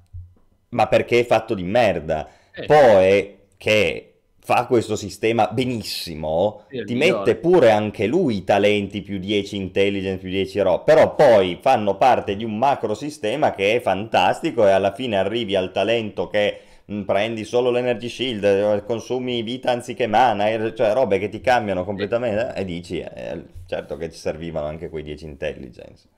ma 0.70 0.86
perché 0.88 1.20
è 1.20 1.24
fatto 1.24 1.54
di 1.54 1.62
merda? 1.62 2.28
Eh, 2.54 2.64
Poi 2.64 3.38
che 3.62 4.06
fa 4.40 4.66
questo 4.66 4.96
sistema 4.96 5.46
benissimo, 5.48 6.62
Sì, 6.68 6.82
ti 6.84 6.94
migliore. 6.94 7.30
mette 7.30 7.36
pure 7.36 7.70
anche 7.70 8.06
lui 8.06 8.38
i 8.38 8.44
talenti 8.44 9.02
più 9.02 9.18
10 9.18 9.56
intelligence, 9.56 10.18
più 10.18 10.30
10 10.30 10.58
roba, 10.60 10.80
però 10.82 11.14
poi 11.14 11.58
fanno 11.60 11.96
parte 11.96 12.34
di 12.36 12.44
un 12.44 12.58
macro 12.58 12.94
sistema 12.94 13.52
che 13.52 13.76
è 13.76 13.80
fantastico 13.80 14.66
e 14.66 14.70
alla 14.72 14.92
fine 14.92 15.16
arrivi 15.16 15.54
al 15.54 15.70
talento 15.70 16.26
che 16.28 16.60
mh, 16.86 17.02
prendi 17.02 17.44
solo 17.44 17.70
l'energy 17.70 18.08
shield, 18.08 18.42
eh, 18.44 18.82
consumi 18.84 19.42
vita 19.42 19.70
anziché 19.70 20.06
mana, 20.08 20.48
e- 20.50 20.74
cioè 20.74 20.92
robe 20.92 21.18
che 21.20 21.28
ti 21.28 21.40
cambiano 21.40 21.84
completamente 21.84 22.52
e 22.56 22.64
dici, 22.64 22.98
eh, 22.98 23.44
certo 23.66 23.96
che 23.96 24.10
ci 24.10 24.18
servivano 24.18 24.66
anche 24.66 24.88
quei 24.88 25.04
10 25.04 25.24
intelligence. 25.24 26.08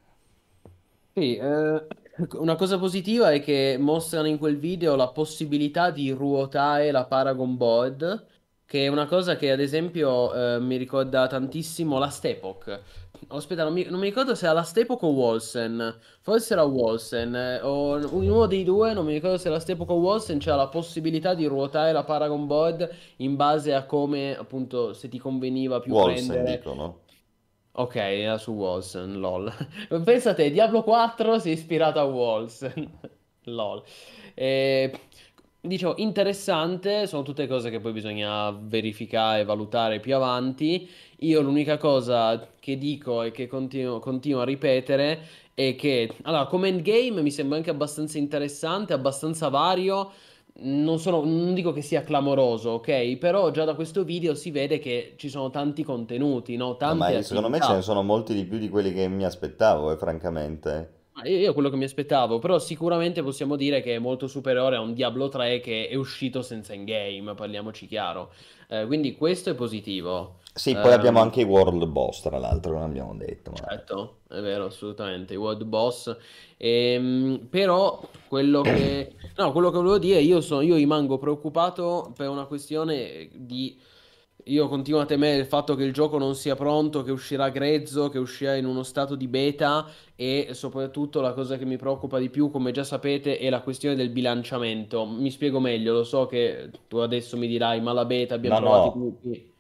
Sì, 1.16 1.36
eh, 1.36 1.86
una 2.38 2.54
cosa 2.56 2.78
positiva 2.78 3.32
è 3.32 3.40
che 3.40 3.76
mostrano 3.78 4.28
in 4.28 4.38
quel 4.38 4.58
video 4.58 4.94
la 4.96 5.08
possibilità 5.08 5.90
di 5.90 6.10
ruotare 6.10 6.90
la 6.90 7.04
Paragon 7.06 7.56
Board, 7.56 8.26
che 8.64 8.84
è 8.84 8.88
una 8.88 9.06
cosa 9.06 9.36
che 9.36 9.50
ad 9.50 9.60
esempio 9.60 10.32
eh, 10.34 10.60
mi 10.60 10.76
ricorda 10.76 11.26
tantissimo 11.26 11.98
la 11.98 12.08
Stepok. 12.08 12.82
Aspetta, 13.28 13.64
non 13.64 13.72
mi, 13.72 13.84
non 13.84 14.00
mi 14.00 14.06
ricordo 14.06 14.34
se 14.34 14.44
era 14.44 14.54
la 14.54 14.62
Stepok 14.62 15.02
o 15.02 15.08
Wolsen, 15.08 15.98
forse 16.20 16.52
era 16.52 16.62
Wolsen, 16.64 17.34
eh, 17.34 17.60
o 17.62 17.96
uno 18.16 18.46
dei 18.46 18.64
due, 18.64 18.92
non 18.92 19.06
mi 19.06 19.12
ricordo 19.14 19.38
se 19.38 19.46
era 19.46 19.56
la 19.56 19.60
Stepok 19.62 19.88
o 19.90 19.94
Wolsen, 19.94 20.38
c'era 20.38 20.56
la 20.56 20.68
possibilità 20.68 21.34
di 21.34 21.46
ruotare 21.46 21.92
la 21.92 22.04
Paragon 22.04 22.46
Board 22.46 22.88
in 23.18 23.36
base 23.36 23.72
a 23.74 23.86
come, 23.86 24.36
appunto, 24.36 24.92
se 24.92 25.08
ti 25.08 25.18
conveniva 25.18 25.80
più 25.80 25.94
Wolsen 25.94 26.26
prendere. 26.26 26.44
dicono. 26.44 27.03
Ok, 27.76 27.96
era 27.96 28.38
su 28.38 28.52
Wolsen, 28.52 29.18
lol. 29.18 29.52
Pensate, 30.04 30.50
Diablo 30.50 30.82
4 30.84 31.40
si 31.40 31.50
è 31.50 31.52
ispirato 31.52 31.98
a 31.98 32.04
Wolsen, 32.04 32.88
lol. 33.44 33.82
E, 34.32 34.92
dicevo, 35.60 35.94
interessante, 35.96 37.08
sono 37.08 37.22
tutte 37.22 37.48
cose 37.48 37.70
che 37.70 37.80
poi 37.80 37.92
bisogna 37.92 38.50
verificare 38.52 39.40
e 39.40 39.44
valutare 39.44 39.98
più 39.98 40.14
avanti. 40.14 40.88
Io 41.20 41.40
l'unica 41.40 41.76
cosa 41.76 42.48
che 42.60 42.78
dico 42.78 43.22
e 43.22 43.32
che 43.32 43.48
continuo, 43.48 43.98
continuo 43.98 44.42
a 44.42 44.44
ripetere 44.44 45.26
è 45.54 45.74
che, 45.74 46.14
allora, 46.22 46.46
come 46.46 46.68
endgame 46.68 47.22
mi 47.22 47.30
sembra 47.32 47.56
anche 47.56 47.70
abbastanza 47.70 48.18
interessante, 48.18 48.92
abbastanza 48.92 49.48
vario. 49.48 50.12
Non 50.56 50.98
sono, 51.00 51.24
non 51.24 51.52
dico 51.54 51.72
che 51.72 51.82
sia 51.82 52.02
clamoroso, 52.02 52.70
ok? 52.70 53.16
Però 53.18 53.50
già 53.50 53.64
da 53.64 53.74
questo 53.74 54.04
video 54.04 54.34
si 54.36 54.50
vede 54.52 54.78
che 54.78 55.14
ci 55.16 55.28
sono 55.28 55.50
tanti 55.50 55.82
contenuti, 55.82 56.56
no? 56.56 56.76
No, 56.76 56.76
Tante 56.76 56.96
ma 56.96 57.22
secondo 57.22 57.48
me 57.48 57.60
ce 57.60 57.64
attività. 57.64 57.72
ne 57.72 57.82
sono 57.82 58.02
molti 58.02 58.34
di 58.34 58.44
più 58.46 58.58
di 58.58 58.68
quelli 58.68 58.92
che 58.92 59.08
mi 59.08 59.24
aspettavo, 59.24 59.90
eh, 59.92 59.96
francamente. 59.96 60.93
Io, 61.22 61.36
io 61.36 61.52
quello 61.52 61.70
che 61.70 61.76
mi 61.76 61.84
aspettavo, 61.84 62.40
però 62.40 62.58
sicuramente 62.58 63.22
possiamo 63.22 63.54
dire 63.54 63.80
che 63.80 63.94
è 63.94 63.98
molto 63.98 64.26
superiore 64.26 64.76
a 64.76 64.80
un 64.80 64.94
Diablo 64.94 65.28
3 65.28 65.60
che 65.60 65.88
è 65.88 65.94
uscito 65.94 66.42
senza 66.42 66.74
in-game, 66.74 67.34
parliamoci 67.34 67.86
chiaro. 67.86 68.32
Eh, 68.68 68.84
quindi 68.86 69.14
questo 69.14 69.50
è 69.50 69.54
positivo. 69.54 70.38
Sì, 70.52 70.74
poi 70.74 70.92
abbiamo 70.92 71.18
Ehm, 71.18 71.24
anche 71.24 71.40
i 71.40 71.44
World 71.44 71.84
Boss, 71.86 72.22
tra 72.22 72.38
l'altro, 72.38 72.72
non 72.72 72.82
abbiamo 72.82 73.14
detto, 73.14 73.50
ma... 73.50 73.56
Certo, 73.56 74.18
è 74.28 74.40
vero, 74.40 74.66
assolutamente, 74.66 75.34
i 75.34 75.36
World 75.36 75.64
Boss. 75.64 76.16
Ehm, 76.56 77.46
però 77.50 78.00
quello 78.28 78.60
che, 78.60 79.14
no, 79.36 79.50
quello 79.52 79.70
che 79.70 79.76
volevo 79.78 79.98
dire, 79.98 80.20
io, 80.20 80.40
sono, 80.40 80.60
io 80.60 80.76
rimango 80.76 81.18
preoccupato 81.18 82.12
per 82.16 82.28
una 82.28 82.44
questione 82.44 83.28
di... 83.32 83.76
Io 84.46 84.68
continuo 84.68 85.00
a 85.00 85.06
temere 85.06 85.38
il 85.40 85.46
fatto 85.46 85.74
che 85.74 85.84
il 85.84 85.92
gioco 85.92 86.18
non 86.18 86.34
sia 86.34 86.54
pronto, 86.54 87.02
che 87.02 87.10
uscirà 87.10 87.48
grezzo, 87.50 88.08
che 88.10 88.18
uscirà 88.18 88.54
in 88.56 88.66
uno 88.66 88.82
stato 88.82 89.14
di 89.16 89.26
beta 89.26 89.86
e 90.14 90.48
soprattutto 90.52 91.20
la 91.22 91.32
cosa 91.32 91.56
che 91.56 91.64
mi 91.64 91.76
preoccupa 91.78 92.18
di 92.18 92.28
più, 92.30 92.50
come 92.50 92.70
già 92.70 92.84
sapete, 92.84 93.38
è 93.38 93.48
la 93.50 93.62
questione 93.62 93.94
del 93.96 94.10
bilanciamento. 94.10 95.06
Mi 95.06 95.30
spiego 95.30 95.60
meglio, 95.60 95.94
lo 95.94 96.04
so 96.04 96.26
che 96.26 96.70
tu 96.88 96.98
adesso 96.98 97.36
mi 97.38 97.46
dirai, 97.46 97.80
ma 97.80 97.92
la 97.92 98.04
beta 98.04 98.34
abbiamo 98.34 98.56
No, 98.56 98.58
provato 98.58 98.90
no, 98.90 98.92
tutti 98.92 99.52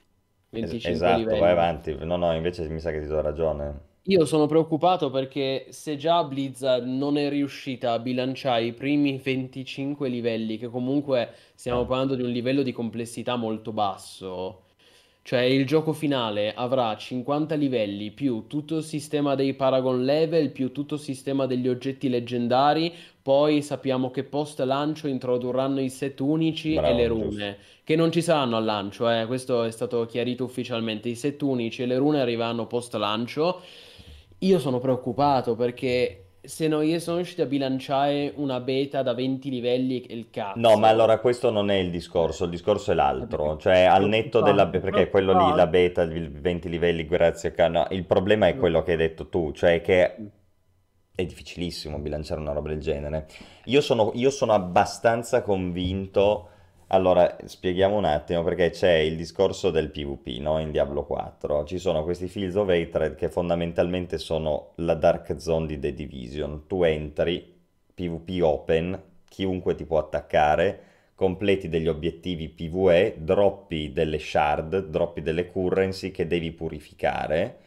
es- 0.58 0.78
25 0.78 0.82
esatto, 0.82 1.36
vai 1.36 1.50
livelli. 1.50 1.52
avanti. 1.52 1.94
No, 2.04 2.16
no, 2.16 2.32
invece 2.34 2.68
mi 2.68 2.80
sa 2.80 2.90
che 2.90 3.00
ti 3.00 3.06
do 3.06 3.20
ragione. 3.20 3.80
Io 4.06 4.26
sono 4.26 4.46
preoccupato 4.46 5.10
perché 5.10 5.66
se 5.70 5.96
già 5.96 6.22
Blizzard 6.24 6.86
non 6.86 7.16
è 7.16 7.28
riuscita 7.30 7.92
a 7.92 7.98
bilanciare 7.98 8.64
i 8.66 8.72
primi 8.74 9.16
25 9.18 10.08
livelli, 10.10 10.58
che 10.58 10.68
comunque 10.68 11.32
stiamo 11.54 11.84
Eh. 11.84 11.86
parlando 11.86 12.14
di 12.14 12.22
un 12.22 12.30
livello 12.30 12.62
di 12.62 12.72
complessità 12.72 13.36
molto 13.36 13.72
basso, 13.72 14.63
cioè 15.24 15.40
il 15.40 15.64
gioco 15.64 15.94
finale 15.94 16.52
avrà 16.52 16.94
50 16.94 17.54
livelli 17.54 18.10
più 18.10 18.44
tutto 18.46 18.76
il 18.76 18.82
sistema 18.84 19.34
dei 19.34 19.54
Paragon 19.54 20.04
Level, 20.04 20.50
più 20.50 20.70
tutto 20.70 20.96
il 20.96 21.00
sistema 21.00 21.46
degli 21.46 21.66
oggetti 21.66 22.10
leggendari, 22.10 22.92
poi 23.22 23.62
sappiamo 23.62 24.10
che 24.10 24.24
post 24.24 24.60
lancio 24.60 25.06
introdurranno 25.08 25.80
i 25.80 25.88
set 25.88 26.20
unici 26.20 26.78
e 26.78 26.92
le 26.92 27.06
Bravo, 27.06 27.22
giusto. 27.22 27.46
rune, 27.46 27.58
che 27.84 27.96
non 27.96 28.12
ci 28.12 28.20
saranno 28.20 28.58
al 28.58 28.64
lancio, 28.66 29.10
eh, 29.10 29.24
questo 29.24 29.62
è 29.64 29.70
stato 29.70 30.04
chiarito 30.04 30.44
ufficialmente, 30.44 31.08
i 31.08 31.14
set 31.16 31.40
unici 31.40 31.80
e 31.80 31.86
le 31.86 31.96
rune 31.96 32.20
arriveranno 32.20 32.66
post 32.66 32.92
lancio. 32.92 33.62
Io 34.40 34.58
sono 34.58 34.78
preoccupato 34.78 35.56
perché 35.56 36.23
se 36.44 36.68
non 36.68 37.00
sono 37.00 37.16
riusciti 37.16 37.40
a 37.42 37.46
bilanciare 37.46 38.32
una 38.36 38.60
beta 38.60 39.02
da 39.02 39.14
20 39.14 39.50
livelli 39.50 40.00
è 40.02 40.12
il 40.12 40.28
No, 40.54 40.76
ma 40.76 40.86
cazzo. 40.86 40.86
allora 40.88 41.18
questo 41.18 41.50
non 41.50 41.70
è 41.70 41.74
il 41.74 41.90
discorso, 41.90 42.44
il 42.44 42.50
discorso 42.50 42.92
è 42.92 42.94
l'altro, 42.94 43.56
cioè 43.56 43.82
al 43.82 44.06
netto 44.06 44.40
della... 44.40 44.68
Perché 44.68 45.08
quello 45.10 45.32
lì, 45.34 45.52
la 45.52 45.66
beta, 45.66 46.02
il 46.02 46.30
20 46.30 46.68
livelli, 46.68 47.06
grazie 47.06 47.52
a... 47.56 47.68
No, 47.68 47.86
il 47.90 48.04
problema 48.04 48.46
è 48.46 48.56
quello 48.56 48.82
che 48.82 48.92
hai 48.92 48.96
detto 48.96 49.28
tu, 49.28 49.52
cioè 49.52 49.80
che 49.80 50.14
è 51.14 51.24
difficilissimo 51.24 51.98
bilanciare 51.98 52.40
una 52.40 52.52
roba 52.52 52.68
del 52.68 52.80
genere. 52.80 53.26
Io 53.64 53.80
sono, 53.80 54.12
io 54.14 54.30
sono 54.30 54.52
abbastanza 54.52 55.42
convinto. 55.42 56.48
Allora, 56.88 57.36
spieghiamo 57.44 57.96
un 57.96 58.04
attimo 58.04 58.42
perché 58.42 58.70
c'è 58.70 58.92
il 58.92 59.16
discorso 59.16 59.70
del 59.70 59.90
PvP, 59.90 60.38
no? 60.40 60.58
In 60.58 60.70
Diablo 60.70 61.04
4. 61.04 61.64
Ci 61.64 61.78
sono 61.78 62.04
questi 62.04 62.28
Fields 62.28 62.56
of 62.56 62.68
Hatred 62.68 63.14
che 63.14 63.28
fondamentalmente 63.28 64.18
sono 64.18 64.72
la 64.76 64.94
Dark 64.94 65.40
Zone 65.40 65.66
di 65.66 65.78
The 65.78 65.94
Division. 65.94 66.66
Tu 66.66 66.82
entri, 66.84 67.52
PvP 67.94 68.42
open, 68.42 69.02
chiunque 69.28 69.74
ti 69.74 69.84
può 69.84 69.98
attaccare, 69.98 70.80
completi 71.14 71.68
degli 71.68 71.88
obiettivi 71.88 72.48
PvE, 72.48 73.16
droppi 73.18 73.92
delle 73.92 74.18
shard, 74.18 74.86
droppi 74.86 75.22
delle 75.22 75.46
currency 75.46 76.10
che 76.10 76.26
devi 76.26 76.52
purificare. 76.52 77.58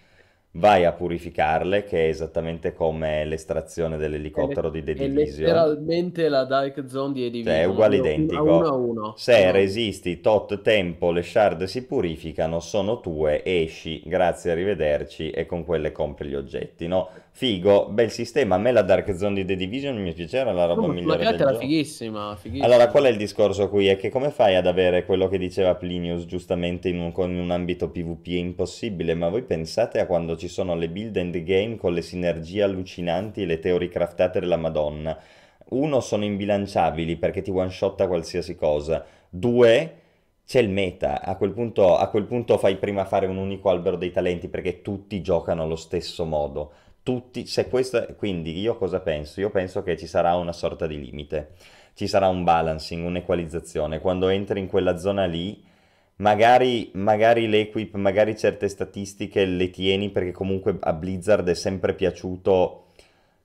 Vai 0.58 0.84
a 0.86 0.92
purificarle, 0.94 1.84
che 1.86 2.06
è 2.06 2.08
esattamente 2.10 2.74
come 2.74 3.24
l'estrazione 3.24 3.98
È, 3.98 3.98
dell'elicottero 3.98 4.70
di 4.70 4.84
The 4.84 4.94
è 4.96 5.10
Division. 5.10 5.12
letteralmente 5.12 6.30
la 6.30 6.46
Dark 6.46 6.86
Zone 6.88 7.14
di 7.14 7.22
The 7.22 7.32
Cioè, 7.44 7.62
è 7.64 7.68
Division, 7.68 7.70
uguale 7.70 7.96
identico. 7.98 8.56
uno 8.56 8.68
a 8.68 8.74
uno. 8.76 9.16
Se 9.16 9.34
uno. 9.34 9.52
resisti 9.52 10.22
tot 10.22 10.62
tempo, 10.62 11.12
le 11.12 11.24
shard 11.24 11.64
si 11.66 11.86
purificano, 11.86 12.60
sono 12.60 13.00
tue, 13.02 13.44
esci, 13.44 14.02
grazie, 14.06 14.52
arrivederci, 14.52 15.32
e 15.32 15.46
con 15.46 15.66
quelle 15.66 15.92
compri 15.92 16.30
gli 16.30 16.36
oggetti, 16.36 16.88
no? 16.88 17.10
Figo, 17.38 17.88
bel 17.90 18.10
sistema. 18.12 18.56
A 18.56 18.58
me 18.58 18.72
la 18.72 18.82
Dark 18.82 19.16
Zone 19.16 19.36
di 19.36 19.46
The 19.46 19.56
Division 19.56 19.96
mi 20.02 20.14
piaceva, 20.14 20.52
la 20.52 20.66
No, 20.74 20.82
roba 20.82 20.88
ma 20.88 20.96
sulla 20.96 21.18
migliore 21.18 21.26
del 21.26 21.38
carta 21.38 21.44
era 21.44 21.52
gioco. 21.52 21.58
fighissima, 21.58 22.36
Allora, 22.60 22.88
fighissima. 22.88 22.90
qual 22.90 23.04
è 23.06 23.10
il 23.10 23.18
discorso 23.18 23.70
qui? 23.70 23.88
È 23.88 23.98
che 23.98 24.10
come 24.10 24.32
fai 24.32 24.56
ad 24.56 24.66
avere 24.68 25.06
quello 25.06 25.28
che 25.28 25.38
diceva 25.38 25.76
Plinius 25.76 26.26
giustamente 26.26 26.90
in 26.90 27.00
un, 27.00 27.12
con- 27.12 27.36
un 27.36 27.52
ambito 27.52 27.90
PvP? 27.92 28.28
È 28.30 28.38
impossibile, 28.38 29.14
ma 29.16 29.30
voi 29.30 29.44
pensate 29.44 30.00
a 30.00 30.08
quando 30.08 30.36
ci 30.38 30.48
sono 30.48 30.76
le 30.76 30.90
build 30.90 31.16
end 31.18 31.44
game 31.44 31.76
con 31.78 31.94
le 31.94 32.02
sinergie 32.02 32.64
allucinanti 32.64 33.44
e 33.44 33.46
le 33.46 33.60
teorie 33.60 33.90
craftate 33.90 34.40
della 34.40 34.58
Madonna. 34.58 35.18
uno, 35.70 36.00
sono 36.00 36.24
imbilanciabili 36.26 37.18
perché 37.18 37.42
ti 37.42 37.52
one-shotta 37.52 38.08
qualsiasi 38.08 38.56
cosa. 38.56 39.06
Due, 39.30 39.94
c'è 40.46 40.60
il 40.62 40.70
meta. 40.70 41.22
A 41.22 41.36
quel 41.36 41.52
punto, 41.52 41.98
a 41.98 42.08
quel 42.10 42.24
punto 42.26 42.58
fai 42.58 42.78
prima 42.78 43.06
fare 43.06 43.26
un 43.28 43.38
unico 43.38 43.70
albero 43.70 43.98
dei 43.98 44.12
talenti 44.12 44.48
perché 44.48 44.82
tutti 44.82 45.22
giocano 45.22 45.64
allo 45.64 45.76
stesso 45.76 46.26
modo. 46.26 46.72
Tutti, 47.08 47.46
se 47.46 47.70
questo, 47.70 48.06
quindi 48.18 48.60
io 48.60 48.76
cosa 48.76 49.00
penso? 49.00 49.40
Io 49.40 49.50
penso 49.50 49.82
che 49.82 49.96
ci 49.96 50.08
sarà 50.08 50.36
una 50.36 50.52
sorta 50.52 50.88
di 50.88 51.00
limite, 51.00 51.52
ci 51.94 52.06
sarà 52.06 52.28
un 52.28 52.44
balancing, 52.44 53.06
un'equalizzazione. 53.06 54.00
Quando 54.00 54.28
entri 54.28 54.60
in 54.60 54.68
quella 54.68 54.98
zona 54.98 55.24
lì, 55.24 55.64
magari, 56.18 56.92
magari 56.96 57.48
l'equip, 57.48 57.96
magari 57.96 58.38
certe 58.38 58.68
statistiche 58.68 59.46
le 59.46 59.70
tieni 59.70 60.10
perché 60.10 60.34
comunque 60.34 60.76
a 60.82 60.92
Blizzard 60.92 61.48
è 61.48 61.54
sempre 61.54 61.94
piaciuto 61.94 62.88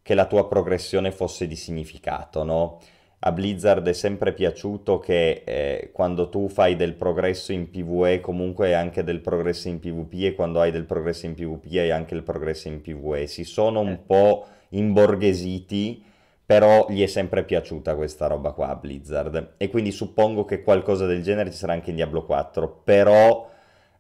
che 0.02 0.14
la 0.14 0.26
tua 0.26 0.48
progressione 0.48 1.12
fosse 1.12 1.47
di 1.47 1.55
significato, 1.55 2.43
no? 2.43 2.80
A 3.24 3.30
Blizzard 3.30 3.86
è 3.86 3.92
sempre 3.92 4.32
piaciuto 4.32 4.98
che 4.98 5.42
eh, 5.44 5.90
quando 5.92 6.28
tu 6.28 6.48
fai 6.48 6.74
del 6.74 6.94
progresso 6.94 7.52
in 7.52 7.70
PvE 7.70 8.18
comunque 8.20 8.66
hai 8.66 8.74
anche 8.74 9.04
del 9.04 9.20
progresso 9.20 9.68
in 9.68 9.78
PvP 9.78 10.24
e 10.24 10.34
quando 10.34 10.60
hai 10.60 10.72
del 10.72 10.86
progresso 10.86 11.26
in 11.26 11.34
PvP 11.34 11.66
hai 11.76 11.92
anche 11.92 12.14
il 12.14 12.24
progresso 12.24 12.66
in 12.66 12.80
PvE. 12.80 13.28
Si 13.28 13.44
sono 13.44 13.78
un 13.78 13.90
eh. 13.90 14.00
po' 14.04 14.46
imborghesiti, 14.70 16.02
però 16.44 16.88
gli 16.90 17.00
è 17.00 17.06
sempre 17.06 17.44
piaciuta 17.44 17.94
questa 17.94 18.26
roba 18.26 18.50
qua 18.50 18.70
a 18.70 18.74
Blizzard 18.74 19.54
e 19.56 19.70
quindi 19.70 19.92
suppongo 19.92 20.44
che 20.44 20.62
qualcosa 20.62 21.06
del 21.06 21.22
genere 21.22 21.52
ci 21.52 21.58
sarà 21.58 21.74
anche 21.74 21.90
in 21.90 21.96
Diablo 21.96 22.24
4, 22.24 22.80
però 22.82 23.48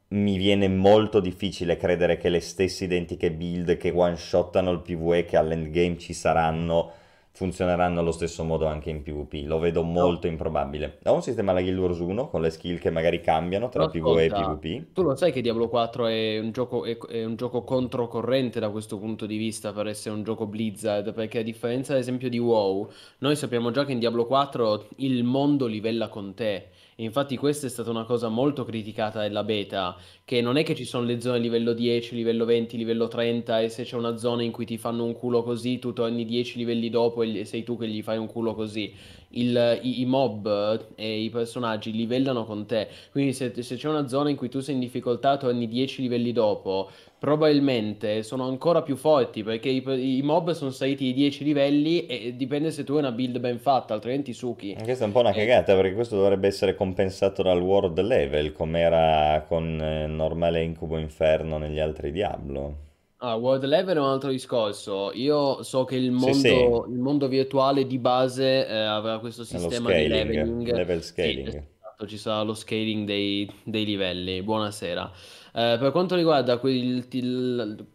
mi 0.08 0.36
viene 0.36 0.66
molto 0.66 1.20
difficile 1.20 1.76
credere 1.76 2.16
che 2.16 2.28
le 2.28 2.40
stesse 2.40 2.82
identiche 2.84 3.30
build 3.30 3.76
che 3.76 3.92
one-shottano 3.94 4.72
il 4.72 4.80
PvE 4.80 5.24
che 5.26 5.36
all'endgame 5.36 5.96
ci 5.96 6.12
saranno 6.12 6.94
funzioneranno 7.42 7.98
allo 7.98 8.12
stesso 8.12 8.44
modo 8.44 8.66
anche 8.66 8.88
in 8.88 9.02
PvP. 9.02 9.46
Lo 9.46 9.58
vedo 9.58 9.82
molto 9.82 10.26
no. 10.26 10.32
improbabile. 10.32 10.98
Ho 11.06 11.14
un 11.14 11.22
sistema 11.22 11.50
alla 11.50 11.60
Guild 11.60 11.78
Wars 11.78 11.98
1 11.98 12.28
con 12.28 12.40
le 12.40 12.50
skill 12.50 12.78
che 12.78 12.90
magari 12.90 13.20
cambiano 13.20 13.68
tra 13.68 13.88
PvE 13.88 14.24
e 14.24 14.28
PvP. 14.28 14.92
Tu 14.92 15.02
lo 15.02 15.16
sai 15.16 15.32
che 15.32 15.40
Diablo 15.40 15.68
4 15.68 16.06
è 16.06 16.38
un 16.38 16.52
gioco, 16.52 16.84
è, 16.84 16.96
è 16.96 17.24
un 17.24 17.34
gioco 17.34 17.64
controcorrente 17.64 18.60
da 18.60 18.70
questo 18.70 18.96
punto 18.98 19.26
di 19.26 19.36
vista 19.36 19.72
per 19.72 19.88
essere 19.88 20.14
un 20.14 20.22
gioco 20.22 20.46
Blizzard, 20.46 21.12
perché 21.12 21.40
a 21.40 21.42
differenza 21.42 21.94
ad 21.94 21.98
esempio 21.98 22.28
di 22.28 22.38
WoW, 22.38 22.88
noi 23.18 23.34
sappiamo 23.34 23.72
già 23.72 23.84
che 23.84 23.92
in 23.92 23.98
Diablo 23.98 24.24
4 24.24 24.86
il 24.98 25.24
mondo 25.24 25.66
livella 25.66 26.08
con 26.08 26.34
te 26.34 26.68
infatti 26.96 27.36
questa 27.36 27.66
è 27.66 27.70
stata 27.70 27.90
una 27.90 28.04
cosa 28.04 28.28
molto 28.28 28.64
criticata 28.64 29.20
della 29.20 29.44
beta, 29.44 29.96
che 30.24 30.40
non 30.40 30.56
è 30.56 30.62
che 30.62 30.74
ci 30.74 30.84
sono 30.84 31.04
le 31.04 31.20
zone 31.20 31.38
livello 31.38 31.72
10, 31.72 32.14
livello 32.14 32.44
20, 32.44 32.76
livello 32.76 33.08
30 33.08 33.60
e 33.60 33.68
se 33.68 33.84
c'è 33.84 33.96
una 33.96 34.16
zona 34.16 34.42
in 34.42 34.52
cui 34.52 34.64
ti 34.64 34.78
fanno 34.78 35.04
un 35.04 35.12
culo 35.14 35.42
così, 35.42 35.78
tu 35.78 35.92
torni 35.92 36.24
10 36.24 36.58
livelli 36.58 36.90
dopo 36.90 37.22
e 37.22 37.26
sei 37.44 37.62
tu 37.62 37.76
che 37.76 37.88
gli 37.88 38.02
fai 38.02 38.18
un 38.18 38.26
culo 38.26 38.54
così. 38.54 38.94
Il, 39.34 39.80
i, 39.82 40.02
i, 40.02 40.04
mob 40.04 40.88
e 40.94 41.20
i 41.22 41.30
personaggi 41.30 41.90
livellano 41.90 42.44
con 42.44 42.66
te, 42.66 42.88
quindi 43.10 43.32
se, 43.32 43.50
se 43.62 43.76
c'è 43.76 43.88
una 43.88 44.06
zona 44.06 44.28
in 44.28 44.36
cui 44.36 44.50
tu 44.50 44.60
sei 44.60 44.74
in 44.74 44.80
difficoltà 44.80 45.38
torni 45.38 45.66
10 45.66 46.02
livelli 46.02 46.32
dopo, 46.32 46.90
probabilmente 47.18 48.24
sono 48.24 48.46
ancora 48.46 48.82
più 48.82 48.96
forti 48.96 49.42
perché 49.42 49.68
i, 49.68 49.82
i 50.16 50.22
mob 50.22 50.50
sono 50.50 50.70
saliti 50.70 51.04
di 51.04 51.12
10 51.14 51.44
livelli 51.44 52.04
e 52.06 52.34
dipende 52.36 52.70
se 52.72 52.84
tu 52.84 52.94
hai 52.94 52.98
una 52.98 53.12
build 53.12 53.38
ben 53.38 53.58
fatta, 53.58 53.94
altrimenti 53.94 54.32
succhi. 54.32 54.76
Questa 54.82 55.04
è 55.04 55.06
un 55.06 55.12
po' 55.12 55.20
una 55.20 55.32
cagata 55.32 55.74
perché 55.74 55.94
questo 55.94 56.16
dovrebbe 56.16 56.48
essere 56.48 56.74
compensato 56.74 57.42
dal 57.42 57.62
world 57.62 58.00
level 58.00 58.52
come 58.52 58.80
era 58.80 59.44
con 59.46 59.80
eh, 59.80 60.06
normale 60.08 60.62
incubo 60.62 60.98
inferno 60.98 61.58
negli 61.58 61.78
altri 61.78 62.10
Diablo. 62.10 62.90
Ah, 63.24 63.36
world 63.36 63.64
level 63.64 63.96
è 63.96 64.00
un 64.00 64.08
altro 64.08 64.30
discorso. 64.30 65.12
Io 65.14 65.62
so 65.62 65.84
che 65.84 65.94
il 65.94 66.10
mondo, 66.10 66.32
sì, 66.32 66.40
sì. 66.40 66.54
Il 66.90 66.98
mondo 66.98 67.28
virtuale 67.28 67.86
di 67.86 67.98
base 67.98 68.66
eh, 68.66 68.74
aveva 68.74 69.20
questo 69.20 69.44
sistema 69.44 69.90
scaling, 69.90 70.02
di 70.02 70.08
leveling. 70.08 70.72
Level 70.72 71.02
scaling. 71.04 71.48
Sì, 71.48 71.56
esatto, 71.56 72.06
ci 72.08 72.18
sarà 72.18 72.42
lo 72.42 72.54
scaling 72.54 73.06
dei, 73.06 73.48
dei 73.62 73.84
livelli. 73.84 74.42
Buonasera. 74.42 75.08
Eh, 75.54 75.76
per 75.78 75.92
quanto 75.92 76.16
riguarda 76.16 76.58
quel, 76.58 77.06
il, 77.08 77.86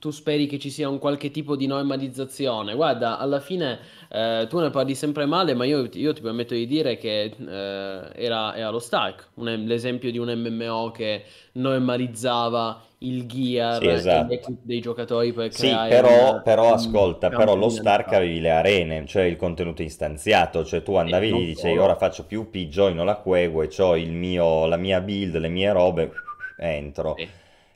tu 0.00 0.10
speri 0.10 0.48
che 0.48 0.58
ci 0.58 0.68
sia 0.68 0.88
un 0.88 0.98
qualche 0.98 1.30
tipo 1.30 1.54
di 1.54 1.66
normalizzazione. 1.68 2.74
Guarda, 2.74 3.18
alla 3.18 3.38
fine 3.38 3.78
eh, 4.08 4.46
tu 4.48 4.58
ne 4.58 4.70
parli 4.70 4.96
sempre 4.96 5.26
male, 5.26 5.54
ma 5.54 5.64
io, 5.64 5.88
io 5.92 6.12
ti 6.12 6.20
permetto 6.20 6.54
di 6.54 6.66
dire 6.66 6.96
che 6.96 7.22
eh, 7.22 8.10
era, 8.14 8.56
era, 8.56 8.70
lo 8.70 8.80
Stark, 8.80 9.28
un, 9.34 9.62
l'esempio 9.64 10.10
di 10.10 10.18
un 10.18 10.32
MMO 10.34 10.90
che 10.90 11.22
normalizzava 11.52 12.90
il 13.02 13.26
gear 13.26 13.80
sì, 13.80 13.88
esatto. 13.88 14.56
dei 14.62 14.80
giocatori 14.80 15.32
per 15.32 15.52
sì, 15.52 15.68
però, 15.88 16.34
un, 16.34 16.42
però 16.42 16.72
ascolta, 16.72 17.28
però 17.28 17.54
lo 17.54 17.68
Stark 17.68 18.12
avevi 18.12 18.40
le 18.40 18.50
arene, 18.50 19.06
cioè 19.06 19.24
il 19.24 19.36
contenuto 19.36 19.82
istanziato, 19.82 20.64
cioè 20.64 20.82
tu 20.82 20.94
andavi 20.94 21.32
lì 21.32 21.42
e 21.42 21.46
dicevi 21.46 21.78
ora 21.78 21.96
faccio 21.96 22.24
più 22.24 22.50
P, 22.50 22.68
joino 22.68 23.04
la 23.04 23.16
Quegue, 23.16 23.68
ho 24.38 24.66
la 24.66 24.76
mia 24.76 25.00
build, 25.00 25.36
le 25.36 25.48
mie 25.48 25.72
robe 25.72 26.12
entro. 26.58 27.14
Sì. 27.18 27.28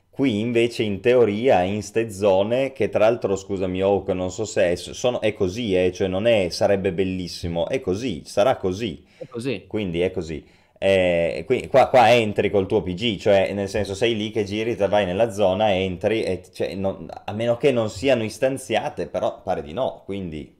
Qui 0.09 0.39
invece 0.39 0.81
in 0.81 0.99
teoria 0.99 1.61
in 1.61 1.83
ste 1.83 2.09
zone, 2.09 2.71
che 2.71 2.89
tra 2.89 2.99
l'altro 3.01 3.35
scusami 3.35 3.83
Oak, 3.83 4.07
non 4.09 4.31
so 4.31 4.45
se 4.45 4.71
è, 4.71 4.75
sono, 4.75 5.21
è 5.21 5.31
così, 5.33 5.75
eh, 5.75 5.91
cioè 5.91 6.07
non 6.07 6.25
è 6.25 6.49
sarebbe 6.49 6.91
bellissimo, 6.91 7.67
è 7.67 7.79
così, 7.79 8.23
sarà 8.25 8.55
così. 8.55 9.05
È 9.15 9.27
così. 9.27 9.65
Quindi 9.67 10.01
è 10.01 10.09
così. 10.09 10.43
Eh, 10.79 11.43
qui, 11.45 11.67
qua, 11.67 11.87
qua, 11.87 12.13
entri 12.13 12.49
col 12.51 12.67
tuo 12.67 12.81
PG, 12.83 13.17
cioè 13.17 13.51
nel 13.53 13.67
senso 13.67 13.95
sei 13.95 14.15
lì 14.15 14.29
che 14.29 14.43
giri, 14.43 14.75
vai 14.75 15.05
nella 15.05 15.31
zona, 15.31 15.73
entri, 15.73 16.23
e, 16.23 16.43
cioè, 16.53 16.75
non, 16.75 17.07
a 17.09 17.31
meno 17.33 17.57
che 17.57 17.71
non 17.71 17.89
siano 17.89 18.23
istanziate, 18.23 19.07
però 19.07 19.41
pare 19.41 19.63
di 19.63 19.73
no, 19.73 20.03
quindi 20.05 20.55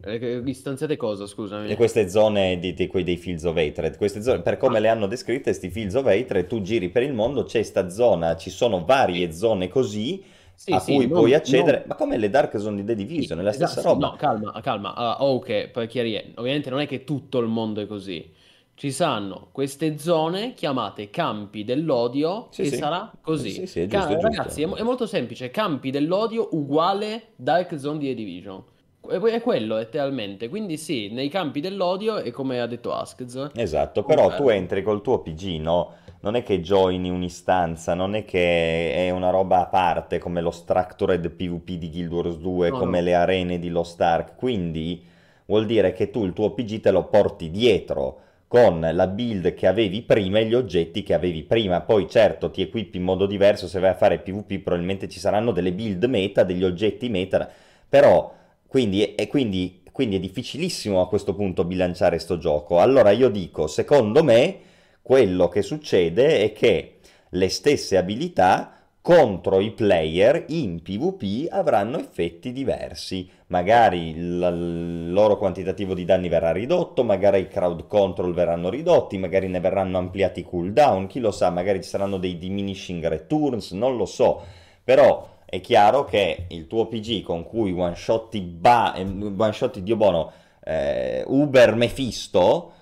eh, 0.00 0.42
istanziate 0.44 0.96
cosa, 0.96 1.26
scusami? 1.26 1.68
E 1.68 1.74
queste 1.74 2.08
zone 2.08 2.60
di, 2.60 2.72
di 2.72 2.86
quei 2.86 3.02
dei 3.02 3.16
Fields 3.16 3.42
of 3.42 3.56
Hatred, 3.56 3.96
queste 3.96 4.22
zone, 4.22 4.42
per 4.42 4.56
come 4.56 4.78
ah. 4.78 4.80
le 4.80 4.88
hanno 4.88 5.08
descritte, 5.08 5.42
questi 5.44 5.70
Fields 5.70 5.94
of 5.94 6.06
Hatred, 6.06 6.46
tu 6.46 6.60
giri 6.60 6.88
per 6.88 7.02
il 7.02 7.12
mondo, 7.12 7.42
c'è 7.42 7.62
sta 7.64 7.88
zona, 7.88 8.36
ci 8.36 8.50
sono 8.50 8.84
varie 8.84 9.32
zone 9.32 9.66
così, 9.66 10.22
sì, 10.54 10.70
a 10.70 10.78
sì, 10.78 10.94
cui 10.94 11.08
non, 11.08 11.18
puoi 11.18 11.34
accedere, 11.34 11.78
non... 11.78 11.86
ma 11.88 11.94
come 11.96 12.16
le 12.16 12.30
Dark 12.30 12.60
Zone 12.60 12.76
di 12.76 12.84
The 12.84 12.94
Division, 12.94 13.38
sì, 13.38 13.42
è 13.42 13.46
la 13.46 13.52
stessa 13.52 13.80
esatto, 13.80 13.88
roba. 13.88 14.06
No, 14.10 14.16
calma, 14.16 14.60
calma, 14.60 15.16
uh, 15.18 15.24
ok, 15.24 15.68
per 15.68 15.86
chiarire, 15.88 16.32
ovviamente 16.36 16.70
non 16.70 16.78
è 16.78 16.86
che 16.86 17.02
tutto 17.02 17.38
il 17.40 17.48
mondo 17.48 17.80
è 17.80 17.86
così. 17.86 18.36
Ci 18.78 18.92
saranno 18.92 19.48
queste 19.50 19.98
zone 19.98 20.54
chiamate 20.54 21.10
campi 21.10 21.64
dell'odio 21.64 22.46
sì, 22.50 22.62
e 22.62 22.66
sì. 22.66 22.76
sarà 22.76 23.10
così. 23.20 23.50
Sì, 23.50 23.66
sì, 23.66 23.80
è 23.80 23.86
giusto, 23.88 24.14
Ca- 24.14 24.20
ragazzi, 24.20 24.62
è, 24.62 24.68
è, 24.68 24.82
molto 24.84 25.04
semplice, 25.04 25.50
campi 25.50 25.90
dell'odio 25.90 26.50
uguale 26.52 27.30
Dark 27.34 27.76
Zone 27.76 27.98
di 27.98 28.14
Division. 28.14 28.62
È 29.00 29.40
quello 29.40 29.74
letteralmente, 29.74 30.48
quindi 30.48 30.76
sì, 30.76 31.08
nei 31.10 31.28
campi 31.28 31.58
dell'odio 31.58 32.18
è 32.18 32.30
come 32.30 32.60
ha 32.60 32.68
detto 32.68 32.92
Askz. 32.92 33.50
Esatto, 33.56 34.04
però 34.04 34.26
okay. 34.26 34.36
tu 34.36 34.48
entri 34.48 34.82
col 34.84 35.02
tuo 35.02 35.22
PG, 35.22 35.58
no? 35.58 35.94
Non 36.20 36.36
è 36.36 36.44
che 36.44 36.60
joini 36.60 37.10
un'istanza, 37.10 37.94
non 37.94 38.14
è 38.14 38.24
che 38.24 38.94
è 38.94 39.10
una 39.10 39.30
roba 39.30 39.58
a 39.58 39.66
parte 39.66 40.20
come 40.20 40.40
lo 40.40 40.52
Structured 40.52 41.28
PvP 41.30 41.70
di 41.72 41.90
Guild 41.90 42.12
Wars 42.12 42.36
2, 42.36 42.70
no, 42.70 42.78
come 42.78 42.98
no. 42.98 43.04
le 43.06 43.14
arene 43.14 43.58
di 43.58 43.70
Lost 43.70 44.00
Ark, 44.00 44.36
quindi 44.36 45.04
vuol 45.46 45.66
dire 45.66 45.92
che 45.92 46.10
tu 46.10 46.24
il 46.24 46.32
tuo 46.32 46.52
PG 46.52 46.78
te 46.78 46.92
lo 46.92 47.06
porti 47.06 47.50
dietro 47.50 48.26
con 48.48 48.80
la 48.80 49.06
build 49.06 49.52
che 49.54 49.66
avevi 49.66 50.02
prima 50.02 50.38
e 50.38 50.46
gli 50.46 50.54
oggetti 50.54 51.02
che 51.02 51.14
avevi 51.14 51.42
prima. 51.44 51.82
Poi 51.82 52.08
certo 52.08 52.50
ti 52.50 52.62
equipi 52.62 52.96
in 52.96 53.04
modo 53.04 53.26
diverso, 53.26 53.68
se 53.68 53.78
vai 53.78 53.90
a 53.90 53.94
fare 53.94 54.18
PvP 54.18 54.62
probabilmente 54.62 55.08
ci 55.08 55.20
saranno 55.20 55.52
delle 55.52 55.72
build 55.72 56.02
meta, 56.04 56.42
degli 56.42 56.64
oggetti 56.64 57.08
meta, 57.10 57.48
però 57.88 58.34
quindi, 58.66 59.14
e 59.14 59.26
quindi, 59.28 59.82
quindi 59.92 60.16
è 60.16 60.20
difficilissimo 60.20 61.00
a 61.00 61.08
questo 61.08 61.34
punto 61.34 61.64
bilanciare 61.64 62.18
sto 62.18 62.38
gioco. 62.38 62.80
Allora 62.80 63.10
io 63.10 63.28
dico, 63.28 63.66
secondo 63.66 64.24
me, 64.24 64.58
quello 65.02 65.48
che 65.48 65.62
succede 65.62 66.42
è 66.42 66.52
che 66.52 66.98
le 67.30 67.48
stesse 67.50 67.96
abilità 67.96 68.77
contro 69.00 69.60
i 69.60 69.70
player 69.70 70.44
in 70.48 70.82
PvP 70.82 71.50
avranno 71.50 71.98
effetti 71.98 72.52
diversi. 72.52 73.28
Magari 73.46 74.10
il, 74.10 75.12
loro 75.12 75.38
quantitativo 75.38 75.94
di 75.94 76.04
danni 76.04 76.28
verrà 76.28 76.52
ridotto, 76.52 77.04
magari 77.04 77.40
i 77.40 77.48
crowd 77.48 77.86
control 77.86 78.34
verranno 78.34 78.68
ridotti, 78.68 79.16
magari 79.16 79.48
ne 79.48 79.60
verranno 79.60 79.98
ampliati 79.98 80.40
i 80.40 80.44
cooldown, 80.44 81.06
chi 81.06 81.20
lo 81.20 81.30
sa, 81.30 81.50
magari 81.50 81.82
ci 81.82 81.88
saranno 81.88 82.18
dei 82.18 82.36
diminishing 82.36 83.06
returns, 83.06 83.72
non 83.72 83.96
lo 83.96 84.04
so. 84.04 84.42
Però 84.84 85.36
è 85.44 85.60
chiaro 85.62 86.04
che 86.04 86.44
il 86.48 86.66
tuo 86.66 86.86
PG 86.86 87.22
con 87.22 87.44
cui 87.44 87.72
one 87.72 87.94
shotti 87.94 88.40
ba- 88.40 88.94
eh, 88.94 89.02
one 89.02 89.52
shotti 89.52 89.82
Dio 89.82 89.96
buono 89.96 90.30
eh, 90.62 91.24
Uber 91.26 91.74
Mephisto 91.74 92.72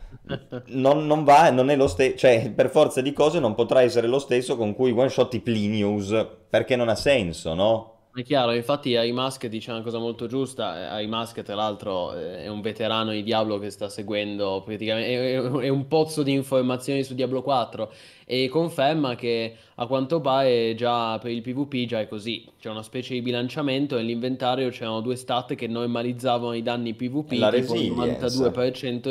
non, 0.69 1.07
non, 1.07 1.25
va, 1.25 1.51
non 1.51 1.71
è 1.71 1.77
lo 1.77 1.87
stesso, 1.87 2.17
cioè 2.17 2.51
per 2.51 2.71
forza 2.71 3.01
di 3.01 3.13
cose 3.13 3.39
non 3.39 3.55
potrà 3.55 3.83
essere 3.83 4.07
lo 4.07 4.19
stesso 4.19 4.57
con 4.57 4.75
cui 4.75 4.91
one 4.91 5.09
shotti 5.09 5.41
Plinius 5.41 6.27
perché 6.49 6.77
non 6.77 6.89
ha 6.89 6.97
senso, 6.97 7.55
no? 7.55 7.96
È 8.17 8.23
chiaro, 8.23 8.55
infatti 8.55 8.97
AI 8.97 9.13
Mask 9.13 9.47
dice 9.47 9.71
una 9.71 9.83
cosa 9.83 9.99
molto 9.99 10.27
giusta. 10.27 10.91
AI 10.93 11.07
Mask, 11.07 11.43
tra 11.43 11.55
l'altro, 11.55 12.15
eh, 12.15 12.45
è 12.45 12.49
un 12.49 12.63
veterano 12.63 13.11
di 13.11 13.23
Diablo 13.23 13.59
che 13.59 13.69
sta 13.69 13.91
seguendo 13.91 14.63
praticamente, 14.65 15.35
è, 15.35 15.69
un 15.69 15.87
pozzo 15.87 16.23
di 16.23 16.33
informazioni 16.33 17.03
su 17.03 17.15
Diablo 17.15 17.43
4 17.43 17.93
e 18.25 18.49
conferma 18.49 19.17
che 19.17 19.57
a 19.75 19.87
quanto 19.87 20.23
pare 20.23 20.75
già 20.75 21.19
per 21.19 21.31
il 21.31 21.43
PvP 21.43 21.85
già 21.85 22.01
è 22.01 22.09
così. 22.09 22.49
C'è 22.59 22.71
una 22.71 22.83
specie 22.83 23.13
di 23.13 23.21
bilanciamento 23.21 23.97
nell'inventario 23.97 24.71
c'erano 24.71 25.03
due 25.03 25.17
stat 25.17 25.55
che 25.55 25.67
normalizzavano 25.67 26.55
i 26.55 26.63
danni 26.63 26.95
PvP, 26.95 27.33
La 27.33 27.51
tipo 27.51 27.75
il 27.75 27.93
resilience. 27.93 28.51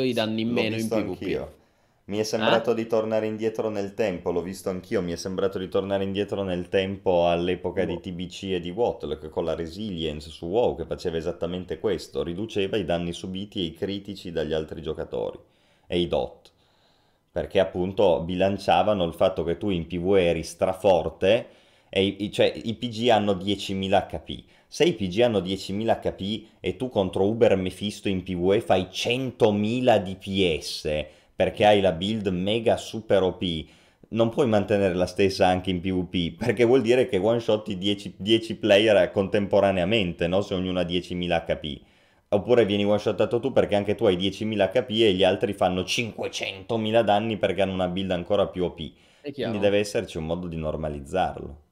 92% 0.00 0.04
i 0.04 0.12
danni 0.12 0.40
in 0.40 0.50
meno 0.50 0.74
in 0.74 0.88
PvP. 0.88 1.22
anch'io. 1.22 1.52
Mi 2.08 2.18
è 2.18 2.20
Eh? 2.20 2.24
sembrato 2.24 2.72
di 2.74 2.86
tornare 2.86 3.26
indietro 3.26 3.68
nel 3.68 3.94
tempo, 3.94 4.30
l'ho 4.32 4.42
visto 4.42 4.68
anch'io, 4.70 5.02
mi 5.02 5.12
è 5.12 5.16
sembrato 5.16 5.58
di 5.58 5.68
tornare 5.68 6.02
indietro 6.04 6.42
nel 6.44 6.68
tempo 6.68 7.28
all'epoca 7.28 7.84
di 7.84 7.94
Boh. 7.94 8.00
TBC 8.00 8.42
e 8.54 8.60
di 8.60 8.70
Watlock 8.70 9.28
con 9.28 9.44
la 9.44 9.54
Resilience 9.54 10.30
su 10.30 10.46
WoW 10.46 10.76
che 10.76 10.84
faceva 10.86 11.16
esattamente 11.16 11.78
questo, 11.80 12.22
riduceva 12.22 12.76
i 12.76 12.84
danni 12.84 13.12
subiti 13.12 13.60
e 13.60 13.64
i 13.64 13.72
critici 13.74 14.30
dagli 14.32 14.52
altri 14.52 14.82
giocatori 14.82 15.38
e 15.88 15.98
i 15.98 16.06
dot, 16.08 16.52
perché 17.32 17.58
appunto 17.60 18.20
bilanciavano 18.20 19.04
il 19.04 19.12
fatto 19.14 19.42
che 19.44 19.56
tu 19.58 19.70
in 19.70 19.86
PvE 19.86 20.22
eri 20.28 20.42
straforte 20.44 21.48
e 21.88 22.04
i- 22.04 22.30
cioè, 22.32 22.52
i 22.64 22.74
PG 22.74 23.08
hanno 23.08 23.32
10.000 23.34 24.06
HP. 24.06 24.44
Se 24.68 24.84
i 24.84 24.92
PG 24.94 25.20
hanno 25.22 25.40
10.000 25.40 25.98
HP 26.00 26.46
e 26.60 26.76
tu 26.76 26.88
contro 26.88 27.24
Uber 27.26 27.56
Mephisto 27.56 28.08
in 28.08 28.22
PvE 28.22 28.60
fai 28.60 28.88
100.000 28.90 29.98
DPS 29.98 31.04
perché 31.36 31.66
hai 31.66 31.80
la 31.82 31.92
build 31.92 32.26
mega 32.28 32.78
super 32.78 33.22
OP, 33.22 33.44
non 34.08 34.30
puoi 34.30 34.46
mantenere 34.46 34.94
la 34.94 35.06
stessa 35.06 35.46
anche 35.46 35.70
in 35.70 35.80
PvP, 35.80 36.36
perché 36.38 36.64
vuol 36.64 36.80
dire 36.80 37.06
che 37.06 37.18
one 37.18 37.40
shot 37.40 37.70
10, 37.70 38.14
10 38.16 38.56
player 38.56 39.10
contemporaneamente, 39.10 40.26
no? 40.26 40.40
Se 40.40 40.54
ognuno 40.54 40.80
ha 40.80 40.84
10.000 40.84 41.44
HP. 41.44 41.80
Oppure 42.28 42.64
vieni 42.64 42.84
one 42.84 42.98
shotato 42.98 43.38
tu 43.38 43.52
perché 43.52 43.76
anche 43.76 43.94
tu 43.94 44.06
hai 44.06 44.16
10.000 44.16 44.70
HP 44.70 44.90
e 44.90 45.12
gli 45.12 45.22
altri 45.22 45.52
fanno 45.52 45.82
500.000 45.82 47.02
danni 47.02 47.36
perché 47.36 47.62
hanno 47.62 47.74
una 47.74 47.88
build 47.88 48.10
ancora 48.10 48.48
più 48.48 48.64
OP. 48.64 48.80
È 49.20 49.30
Quindi 49.30 49.58
deve 49.58 49.78
esserci 49.78 50.16
un 50.16 50.26
modo 50.26 50.46
di 50.46 50.56
normalizzarlo. 50.56 51.62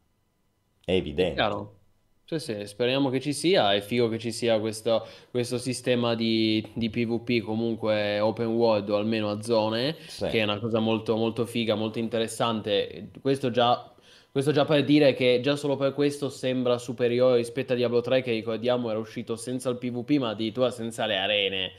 È 0.84 0.92
evidente. 0.92 1.34
Chiaro. 1.34 1.78
Sì, 2.26 2.38
sì, 2.38 2.66
speriamo 2.66 3.10
che 3.10 3.20
ci 3.20 3.34
sia. 3.34 3.74
È 3.74 3.80
figo 3.82 4.08
che 4.08 4.18
ci 4.18 4.32
sia 4.32 4.58
questo, 4.58 5.06
questo 5.30 5.58
sistema 5.58 6.14
di, 6.14 6.66
di 6.74 6.88
PvP 6.88 7.42
comunque 7.44 8.18
open 8.18 8.46
world 8.46 8.88
o 8.88 8.96
almeno 8.96 9.30
a 9.30 9.42
zone, 9.42 9.94
Sì. 10.06 10.28
che 10.28 10.40
è 10.40 10.42
una 10.44 10.58
cosa 10.58 10.78
molto, 10.78 11.16
molto 11.16 11.44
figa, 11.44 11.74
molto 11.74 11.98
interessante. 11.98 13.10
Questo 13.20 13.50
già, 13.50 13.92
questo 14.32 14.52
già 14.52 14.64
per 14.64 14.84
dire 14.84 15.12
che 15.12 15.40
già 15.42 15.54
solo 15.56 15.76
per 15.76 15.92
questo 15.92 16.30
sembra 16.30 16.78
superiore 16.78 17.36
rispetto 17.36 17.74
a 17.74 17.76
Diablo 17.76 18.00
3, 18.00 18.22
che 18.22 18.32
ricordiamo 18.32 18.88
era 18.88 18.98
uscito 18.98 19.36
senza 19.36 19.68
il 19.68 19.76
PvP, 19.76 20.16
ma 20.18 20.30
addirittura 20.30 20.70
senza 20.70 21.04
le 21.04 21.18
arene. 21.18 21.72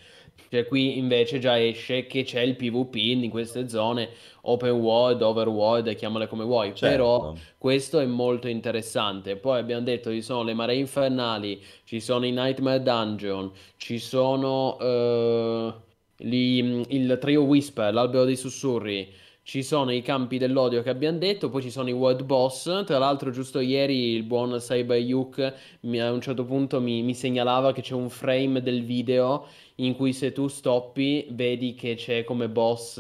Cioè 0.50 0.66
qui 0.68 0.98
invece 0.98 1.40
già 1.40 1.60
esce 1.62 2.06
che 2.08 2.24
c'è 2.24 2.42
il 2.42 2.56
PvP 2.56 2.96
in 2.96 3.30
queste 3.30 3.68
zone, 3.68 4.10
open 4.42 4.72
world, 4.72 5.22
overworld, 5.22 5.94
chiamale 5.96 6.28
come 6.28 6.44
vuoi, 6.44 6.74
però 6.78 7.34
Certo. 7.34 7.42
questo 7.58 8.00
è 8.00 8.06
molto 8.06 8.48
interessante. 8.48 9.36
Poi 9.38 9.60
abbiamo 9.60 9.84
detto 9.84 10.12
ci 10.12 10.22
sono 10.22 10.44
le 10.44 10.54
maree 10.54 10.78
infernali, 10.78 11.62
ci 11.84 12.00
sono 12.00 12.26
i 12.26 12.32
Nightmare 12.32 12.82
Dungeon, 12.82 13.52
ci 13.78 13.98
sono 14.00 14.78
eh, 14.80 15.74
gli- 16.18 16.82
il 16.90 17.18
trio 17.20 17.44
Whisper, 17.44 17.94
l'albero 17.94 18.24
dei 18.26 18.36
sussurri, 18.38 19.12
ci 19.46 19.62
sono 19.62 19.92
i 19.92 20.02
campi 20.02 20.40
dell'odio 20.40 20.82
che 20.82 20.90
abbiamo 20.90 21.20
detto, 21.20 21.50
poi 21.52 21.62
ci 21.62 21.70
sono 21.70 21.88
i 21.88 21.92
World 21.92 22.24
Boss. 22.24 22.84
Tra 22.84 22.98
l'altro, 22.98 23.30
giusto 23.30 23.60
ieri 23.60 24.14
il 24.16 24.24
buon 24.24 24.58
Cyber 24.58 24.98
Yuk 25.00 25.54
mi- 25.82 26.02
a 26.02 26.12
un 26.12 26.20
certo 26.20 26.46
punto 26.46 26.82
mi, 26.82 27.04
mi 27.04 27.14
segnalava 27.14 27.72
che 27.72 27.82
c'è 27.82 27.94
un 27.94 28.10
frame 28.10 28.62
del 28.64 28.84
video 28.84 29.46
in 29.76 29.96
cui 29.96 30.14
se 30.14 30.32
tu 30.32 30.48
stoppi 30.48 31.28
vedi 31.30 31.76
che 31.76 31.94
c'è 31.96 32.24
come 32.24 32.50
boss 32.50 33.00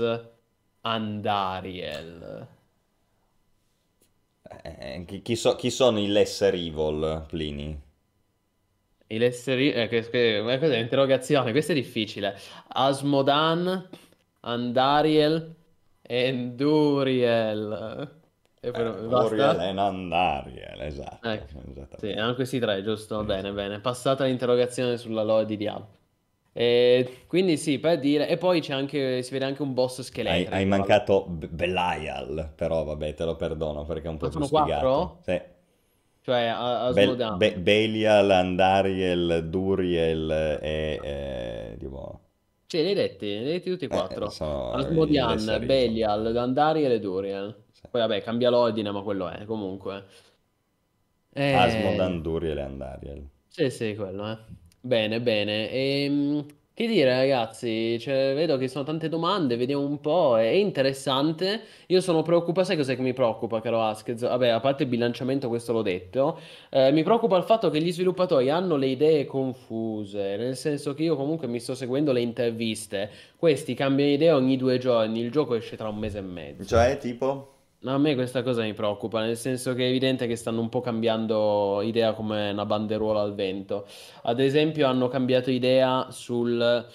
Andariel. 0.81 2.47
Eh, 4.63 5.03
chi, 5.05 5.21
chi 5.21 5.35
so- 5.35 5.55
chi 5.55 5.69
sono 5.69 5.99
i 5.99 6.07
lesser 6.07 6.53
evil, 6.55 7.25
Plini? 7.27 7.79
Il 9.07 9.23
esseri... 9.23 9.71
Eh, 9.71 9.87
che, 9.87 10.07
che- 10.09 10.41
ma 10.43 10.57
cos'è? 10.57 10.77
Interrogazione, 10.77 11.51
questo 11.51 11.71
è 11.71 11.75
difficile. 11.75 12.37
Asmodan, 12.69 13.87
Andariel 14.41 15.55
Enduriel. 16.07 18.13
E 18.59 18.71
poi 18.71 18.81
Eh? 18.83 18.87
Uriel 18.89 19.59
e 19.59 19.71
Nandariel, 19.71 20.81
esatto. 20.81 21.29
Ecco. 21.29 21.97
Sì, 21.97 22.09
erano 22.09 22.35
questi 22.35 22.59
tre, 22.59 22.83
giusto? 22.83 23.23
Bene, 23.23 23.51
bene. 23.51 23.79
Passata 23.79 24.25
l'interrogazione 24.25 24.97
sulla 24.97 25.23
lore 25.23 25.45
di 25.45 25.57
Diablo. 25.57 25.87
E 26.53 27.23
quindi 27.27 27.57
sì, 27.57 27.79
per 27.79 27.99
dire... 27.99 28.27
E 28.27 28.37
poi 28.37 28.61
c'è 28.61 28.73
anche... 28.73 29.21
si 29.23 29.31
vede 29.33 29.45
anche 29.45 29.61
un 29.61 29.73
boss 29.73 29.99
Hai, 29.99 30.03
scheletrico. 30.03 30.55
hai 30.55 30.65
mancato 30.65 31.25
B- 31.27 31.47
Belial, 31.47 32.51
però 32.55 32.83
vabbè, 32.83 33.13
te 33.13 33.25
lo 33.25 33.35
perdono 33.35 33.85
perché 33.85 34.07
è 34.07 34.09
un 34.09 34.17
po' 34.17 34.29
più 34.29 34.47
quattro? 34.49 35.19
Sì. 35.23 35.41
Cioè, 36.21 36.45
a- 36.47 36.85
Asmodan. 36.87 37.37
Be- 37.37 37.57
Belial, 37.59 38.31
Andariel, 38.31 39.47
Duriel 39.49 40.31
e... 40.61 40.99
eh, 41.03 41.75
tipo, 41.77 42.21
Sì, 42.75 42.81
li 42.81 42.87
hai 42.89 42.93
detti, 42.93 43.25
li 43.25 43.37
hai 43.37 43.43
detti 43.43 43.69
tutti 43.69 43.85
e 43.85 43.87
eh, 43.87 43.89
quattro. 43.89 44.29
sono 44.29 44.77
i 44.77 44.83
Asmodian. 44.83 45.65
Belial, 45.65 46.33
Dandariel 46.33 46.91
e 46.91 46.99
Duriel. 46.99 47.63
Sì. 47.71 47.87
Poi 47.89 48.01
vabbè, 48.01 48.21
cambia 48.21 48.49
l'ordine, 48.49 48.91
ma 48.91 49.01
quello 49.01 49.29
è, 49.29 49.45
comunque. 49.45 50.03
Eh, 51.31 51.53
Asmodan, 51.53 52.21
Duriel 52.21 52.57
e 52.57 52.61
Andariel. 52.61 53.29
Sì, 53.47 53.69
sì, 53.69 53.95
quello, 53.95 54.29
eh. 54.29 54.37
Bene, 54.81 55.21
bene. 55.21 55.71
Ehm, 55.71 56.45
che 56.75 56.87
dire, 56.87 57.15
ragazzi? 57.15 57.97
Cioè, 57.97 58.33
vedo 58.35 58.57
che 58.57 58.67
sono 58.67 58.83
tante 58.83 59.07
domande, 59.07 59.55
vediamo 59.55 59.85
un 59.85 60.01
po'. 60.01 60.37
È 60.37 60.47
interessante. 60.47 61.61
Io 61.87 62.01
sono 62.01 62.21
preoccupato, 62.21 62.67
sai 62.67 62.75
cos'è 62.75 62.97
che 62.97 63.01
mi 63.01 63.13
preoccupa, 63.13 63.61
caro 63.61 63.81
Askez? 63.81 64.19
Vabbè, 64.23 64.49
a 64.49 64.59
parte 64.59 64.83
il 64.83 64.89
bilanciamento, 64.89 65.47
questo 65.47 65.71
l'ho 65.71 65.81
detto. 65.81 66.37
Eh, 66.69 66.91
mi 66.91 67.01
preoccupa 67.03 67.37
il 67.37 67.43
fatto 67.43 67.69
che 67.69 67.81
gli 67.81 67.93
sviluppatori 67.93 68.49
hanno 68.49 68.75
le 68.75 68.87
idee 68.87 69.23
confuse, 69.25 70.35
nel 70.35 70.57
senso 70.57 70.93
che 70.93 71.03
io 71.03 71.15
comunque 71.15 71.47
mi 71.47 71.61
sto 71.61 71.75
seguendo 71.75 72.11
le 72.11 72.19
interviste. 72.19 73.09
Questi 73.37 73.73
cambiano 73.73 74.11
idea 74.11 74.35
ogni 74.35 74.57
due 74.57 74.77
giorni, 74.77 75.21
il 75.21 75.31
gioco 75.31 75.55
esce 75.55 75.77
tra 75.77 75.87
un 75.87 75.97
mese 75.97 76.17
e 76.17 76.23
mezzo. 76.23 76.65
Cioè, 76.65 76.97
tipo... 76.97 77.54
A 77.85 77.97
me 77.99 78.15
questa 78.15 78.41
cosa 78.41 78.63
mi 78.63 78.73
preoccupa, 78.73 79.21
nel 79.21 79.37
senso 79.37 79.75
che 79.75 79.85
è 79.85 79.89
evidente 79.89 80.25
che 80.25 80.35
stanno 80.35 80.59
un 80.59 80.69
po' 80.69 80.81
cambiando 80.81 81.81
idea 81.83 82.13
come 82.13 82.49
una 82.49 82.65
banderuola 82.65 83.21
al 83.21 83.35
vento. 83.35 83.85
Ad 84.23 84.39
esempio, 84.39 84.87
hanno 84.87 85.07
cambiato 85.07 85.51
idea 85.51 86.07
sul, 86.09 86.85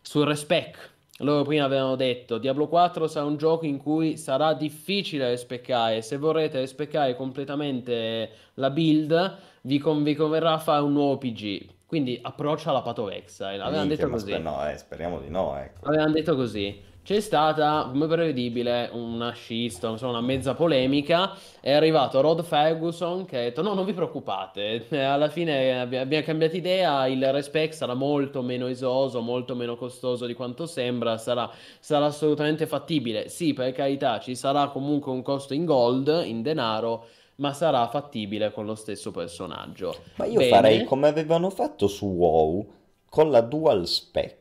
sul 0.00 0.26
respec. 0.26 0.90
Loro 1.18 1.44
prima 1.44 1.64
avevano 1.64 1.96
detto 1.96 2.38
Diablo 2.38 2.66
4 2.66 3.06
sarà 3.06 3.26
un 3.26 3.36
gioco 3.36 3.66
in 3.66 3.76
cui 3.76 4.16
sarà 4.16 4.54
difficile 4.54 5.28
respeccare. 5.28 6.02
Se 6.02 6.16
vorrete 6.16 6.58
respeccare 6.58 7.14
completamente 7.14 8.30
la 8.54 8.70
build, 8.70 9.38
vi, 9.62 9.78
con- 9.78 10.02
vi 10.02 10.14
converrà 10.14 10.58
fare 10.58 10.82
un 10.82 10.92
nuovo 10.92 11.18
PG. 11.18 11.66
Quindi 11.86 12.18
approccia 12.22 12.72
la 12.72 12.82
Pato 12.82 13.10
Exile. 13.10 13.60
Avevano 13.60 13.86
Minchia, 13.86 13.96
detto 13.96 14.08
così. 14.08 14.30
sper- 14.30 14.42
no, 14.42 14.68
eh, 14.68 14.76
speriamo 14.76 15.20
di 15.20 15.28
no, 15.28 15.56
ecco. 15.58 15.86
Avevano 15.86 16.12
detto 16.12 16.34
così. 16.34 16.88
C'è 17.10 17.18
stata, 17.18 17.88
come 17.90 18.06
prevedibile, 18.06 18.88
una 18.92 19.34
shitstorm, 19.34 19.94
insomma, 19.94 20.18
una 20.18 20.20
mezza 20.20 20.54
polemica. 20.54 21.36
È 21.60 21.72
arrivato 21.72 22.20
Rod 22.20 22.44
Ferguson 22.44 23.24
che 23.24 23.36
ha 23.36 23.40
detto: 23.40 23.62
No, 23.62 23.74
non 23.74 23.84
vi 23.84 23.94
preoccupate. 23.94 24.86
Eh, 24.88 25.00
Alla 25.00 25.28
fine 25.28 25.80
abbi- 25.80 25.96
abbiamo 25.96 26.24
cambiato 26.24 26.56
idea. 26.56 27.08
Il 27.08 27.32
respec 27.32 27.74
sarà 27.74 27.94
molto 27.94 28.42
meno 28.42 28.68
esoso, 28.68 29.22
molto 29.22 29.56
meno 29.56 29.74
costoso 29.74 30.24
di 30.24 30.34
quanto 30.34 30.66
sembra. 30.66 31.18
Sarà, 31.18 31.50
sarà 31.80 32.04
assolutamente 32.04 32.68
fattibile. 32.68 33.28
Sì, 33.28 33.54
per 33.54 33.72
carità, 33.72 34.20
ci 34.20 34.36
sarà 34.36 34.68
comunque 34.68 35.10
un 35.10 35.22
costo 35.22 35.52
in 35.52 35.64
gold, 35.64 36.22
in 36.24 36.42
denaro, 36.42 37.06
ma 37.38 37.52
sarà 37.52 37.88
fattibile 37.88 38.52
con 38.52 38.66
lo 38.66 38.76
stesso 38.76 39.10
personaggio. 39.10 39.96
Ma 40.14 40.26
io 40.26 40.38
Bene. 40.38 40.48
farei 40.48 40.84
come 40.84 41.08
avevano 41.08 41.50
fatto 41.50 41.88
su 41.88 42.06
WoW 42.06 42.64
con 43.08 43.32
la 43.32 43.40
dual 43.40 43.88
spec. 43.88 44.39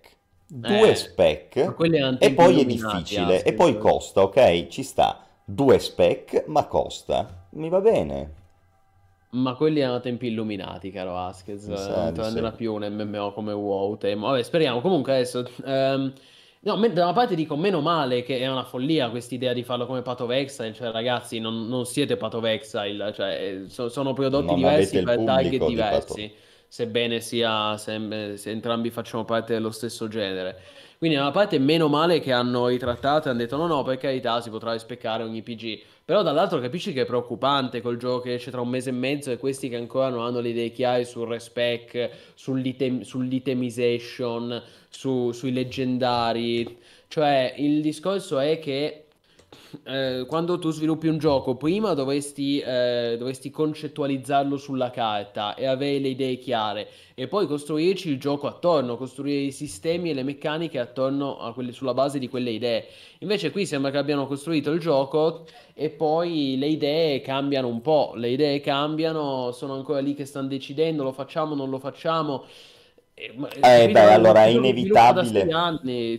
Due 0.52 0.92
Eh, 0.92 0.96
spec 0.96 1.76
e 2.18 2.34
poi 2.34 2.60
è 2.60 2.66
difficile 2.66 3.44
e 3.44 3.54
Asked. 3.54 3.54
poi 3.54 3.78
costa, 3.78 4.22
ok? 4.24 4.68
Ci 4.68 4.84
sta. 4.84 5.26
Due 5.44 5.80
spec, 5.80 6.46
ma 6.48 6.66
costa. 6.66 7.48
Mi 7.52 7.70
va 7.70 7.82
bene. 7.82 8.34
Ma 9.32 9.54
quelli 9.54 9.80
erano 9.80 10.00
tempi 10.00 10.28
illuminati, 10.28 10.90
caro 10.92 11.16
Askez. 11.18 11.66
Non 11.68 11.78
sì. 11.78 12.52
più 12.56 12.74
un 12.74 12.88
MMO 12.90 13.32
come 13.34 13.54
WoW, 13.54 13.98
temo. 13.98 14.28
Vabbè, 14.28 14.42
speriamo. 14.42 14.82
Comunque 14.82 15.14
adesso... 15.14 15.48
ehm, 15.64 16.14
no, 16.62 16.88
da 16.90 17.04
una 17.04 17.14
parte 17.14 17.36
dico 17.36 17.56
meno 17.56 17.80
male 17.80 18.24
che 18.24 18.40
è 18.40 18.48
una 18.48 18.64
follia 18.64 19.10
questa 19.12 19.36
idea 19.36 19.54
di 19.54 19.64
farlo 19.64 19.86
come 19.86 20.02
Path 20.02 20.22
of 20.22 20.32
Exile. 20.32 20.74
Cioè, 20.74 20.90
ragazzi, 20.92 21.40
non, 21.40 21.68
non 21.68 21.86
siete 21.86 22.18
Path 22.18 22.34
of 22.36 22.44
Exile. 22.46 23.14
Cioè, 23.14 23.30
eh, 23.66 23.70
so- 23.70 23.90
sono 23.90 24.14
prodotti 24.14 24.48
Non 24.48 24.56
diversi 24.56 25.04
per 25.04 25.24
target 25.24 25.60
pubblico 25.60 25.66
di 25.68 25.74
diversi. 25.76 26.34
Sebbene 26.70 27.20
sia, 27.20 27.76
se, 27.78 28.38
se 28.38 28.52
entrambi 28.52 28.91
facciamo 28.91 29.26
parte 29.26 29.54
dello 29.54 29.72
stesso 29.72 30.08
genere. 30.08 30.58
Quindi 31.00 31.16
da 31.16 31.24
una 31.24 31.32
parte 31.32 31.60
meno 31.60 31.88
male 31.88 32.20
che 32.20 32.32
hanno 32.32 32.68
ritrattato 32.68 33.28
e 33.28 33.32
hanno 33.32 33.40
detto 33.40 33.56
no 33.56 33.68
no 33.68 33.84
per 33.84 33.98
carità 33.98 34.41
si 34.41 34.50
potrà 34.50 34.74
rispeccare 34.74 35.24
ogni 35.24 35.41
PG, 35.41 35.82
però 36.04 36.22
dall'altro 36.24 36.60
capisci 36.60 36.91
che 36.91 37.02
è 37.02 37.06
preoccupante 37.06 37.82
col 37.82 37.98
gioco 37.98 38.22
che 38.22 38.34
esce 38.34 38.52
tra 38.52 38.60
un 38.62 38.68
mese 38.68 38.90
e 38.90 38.94
mezzo 38.94 39.32
e 39.32 39.38
questi 39.38 39.70
che 39.70 39.78
ancora 39.78 40.10
non 40.10 40.26
hanno 40.26 40.41
le 40.41 40.50
idee 40.50 40.72
chiare 40.72 41.06
sul 41.06 41.28
respec, 41.28 42.10
sull'item, 42.36 43.02
sull'itemization, 43.02 44.62
su, 44.90 45.32
sui 45.32 45.54
leggendari, 45.54 46.78
cioè 47.08 47.54
il 47.58 47.82
discorso 47.82 48.38
è 48.38 48.60
che 48.60 49.06
eh, 49.84 50.26
quando 50.27 50.60
tu 50.60 50.72
sviluppi 50.72 51.07
un 51.07 51.18
gioco, 51.18 51.56
prima 51.56 51.94
dovresti, 51.94 52.60
eh, 52.60 53.15
dovresti 53.18 53.49
concettualizzarlo 53.49 54.57
sulla 54.57 54.90
carta 54.90 55.56
e 55.56 55.65
avere 55.65 55.99
le 55.99 56.07
idee 56.10 56.38
chiare 56.38 56.88
e 57.15 57.27
poi 57.27 57.48
costruirci 57.48 58.10
il 58.10 58.19
gioco 58.19 58.48
attorno, 58.48 58.95
costruire 58.95 59.41
i 59.41 59.52
sistemi 59.52 60.10
e 60.10 60.14
le 60.14 60.23
meccaniche 60.23 60.80
attorno 60.80 61.52
quelle, 61.53 61.72
sulla 61.72 61.94
base 61.94 62.18
di 62.18 62.30
quelle 62.30 62.52
idee. 62.52 62.86
Invece 63.19 63.52
qui 63.52 63.65
sembra 63.65 63.91
che 63.91 63.98
abbiano 63.98 64.26
costruito 64.26 64.72
il 64.72 64.80
gioco 64.80 65.45
e 65.73 65.90
poi 65.90 66.56
le 66.57 66.68
idee 66.68 67.22
cambiano 67.22 67.68
un 67.68 67.81
po', 67.81 68.14
le 68.15 68.30
idee 68.30 68.61
cambiano, 68.61 69.52
sono 69.52 69.73
ancora 69.73 69.99
lì 69.99 70.14
che 70.14 70.26
stanno 70.26 70.48
decidendo, 70.48 71.03
lo 71.03 71.11
facciamo, 71.11 71.56
non 71.56 71.69
lo 71.69 71.80
facciamo. 71.80 72.45
Eh, 73.20 73.84
eh 73.84 73.91
beh, 73.91 74.14
allora 74.14 74.46
è 74.46 74.48
inevitabile. 74.48 75.46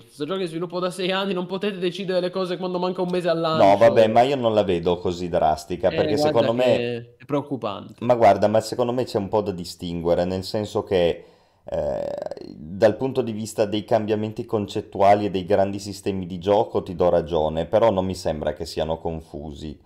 Questo 0.01 0.27
gioco 0.27 0.39
è 0.39 0.43
in 0.43 0.49
sviluppo 0.49 0.79
da 0.81 0.91
sei 0.91 1.11
anni, 1.11 1.33
non 1.33 1.47
potete 1.47 1.79
decidere 1.79 2.21
le 2.21 2.29
cose 2.29 2.59
quando 2.59 2.79
manca 2.79 3.01
un 3.01 3.09
mese 3.11 3.31
all'anno. 3.31 3.65
No, 3.65 3.77
vabbè, 3.79 4.07
ma 4.09 4.21
io 4.21 4.37
non 4.37 4.53
la 4.53 4.65
vedo 4.65 4.99
così 4.99 5.31
drastica, 5.31 5.89
eh, 5.89 5.97
perché 5.97 6.19
secondo 6.19 6.53
me... 6.53 7.17
È 7.17 7.25
preoccupante. 7.25 7.95
Ma 8.01 8.15
guarda, 8.15 8.49
ma 8.49 8.61
secondo 8.61 8.93
me 8.93 9.05
c'è 9.05 9.17
un 9.17 9.29
po' 9.29 9.41
da 9.41 9.51
distinguere, 9.51 10.27
nel 10.27 10.45
senso 10.45 10.83
che 10.85 11.25
eh, 11.65 12.13
dal 12.47 12.97
punto 12.97 13.23
di 13.23 13.33
vista 13.33 13.65
dei 13.65 13.85
cambiamenti 13.85 14.45
concettuali 14.45 15.25
e 15.25 15.31
dei 15.31 15.47
grandi 15.47 15.79
sistemi 15.79 16.27
di 16.27 16.39
gioco 16.39 16.83
ti 16.83 16.95
do 16.95 17.09
ragione, 17.09 17.65
però 17.65 17.91
non 17.91 18.05
mi 18.05 18.15
sembra 18.15 18.53
che 18.53 18.67
siano 18.67 18.99
confusi. 18.99 19.79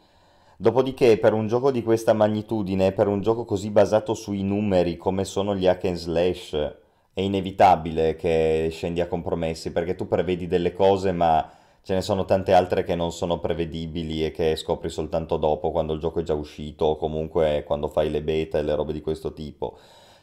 Dopodiché, 0.57 1.16
per 1.19 1.32
un 1.32 1.47
gioco 1.47 1.70
di 1.70 1.85
questa 1.85 2.12
magnitudine, 2.12 2.91
per 2.91 3.07
un 3.07 3.20
gioco 3.20 3.45
così 3.45 3.70
basato 3.70 4.15
sui 4.15 4.43
numeri 4.43 4.97
come 4.97 5.24
sono 5.24 5.55
gli 5.55 5.69
hack 5.69 5.85
and 5.85 5.97
slash 5.97 6.82
è 7.15 7.20
inevitabile 7.23 8.16
che 8.16 8.69
scendi 8.70 9.01
a 9.01 9.07
compromessi 9.09 9.73
perché 9.73 9.95
tu 9.95 10.07
prevedi 10.09 10.47
delle 10.47 10.73
cose 10.74 11.12
ma 11.12 11.49
ce 11.82 11.95
ne 11.95 12.03
sono 12.03 12.24
tante 12.24 12.53
altre 12.53 12.82
che 12.85 12.95
non 12.95 13.12
sono 13.12 13.39
prevedibili 13.41 14.24
e 14.24 14.31
che 14.32 14.57
scopri 14.57 14.89
soltanto 14.91 15.36
dopo 15.36 15.70
quando 15.70 15.93
il 15.95 16.01
gioco 16.01 16.20
è 16.20 16.23
già 16.23 16.35
uscito 16.35 16.86
o 16.86 16.97
comunque 16.97 17.62
quando 17.66 17.89
fai 17.89 18.11
le 18.11 18.23
beta 18.23 18.59
e 18.59 18.62
le 18.62 18.74
robe 18.74 18.93
di 18.93 19.01
questo 19.01 19.32
tipo. 19.32 19.78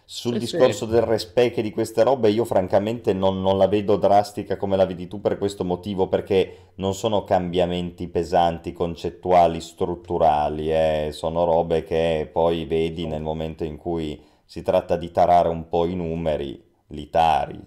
Sul 0.05 0.35
Sì, 0.35 0.39
discorso 0.39 0.85
sì. 0.85 0.87
del 0.87 1.03
respec 1.03 1.61
di 1.61 1.71
queste 1.71 2.03
robe 2.03 2.29
io 2.29 2.43
francamente 2.43 3.13
non, 3.13 3.41
non 3.41 3.57
la 3.57 3.67
vedo 3.67 3.95
drastica 3.95 4.57
come 4.57 4.75
la 4.75 4.85
vedi 4.85 5.07
tu 5.07 5.21
per 5.21 5.37
questo 5.37 5.63
motivo 5.63 6.07
perché 6.09 6.71
non 6.75 6.93
sono 6.93 7.23
cambiamenti 7.23 8.09
pesanti, 8.09 8.73
concettuali, 8.73 9.61
strutturali, 9.61 10.71
eh, 10.71 11.09
Sono 11.13 11.45
robe 11.45 11.83
che 11.83 12.29
poi 12.31 12.65
vedi 12.65 13.05
nel 13.07 13.21
momento 13.21 13.63
in 13.63 13.77
cui 13.77 14.21
si 14.45 14.61
tratta 14.63 14.97
di 14.97 15.11
tarare 15.11 15.47
un 15.47 15.69
po' 15.69 15.85
i 15.85 15.95
numeri 15.95 16.61
litari. 16.91 17.59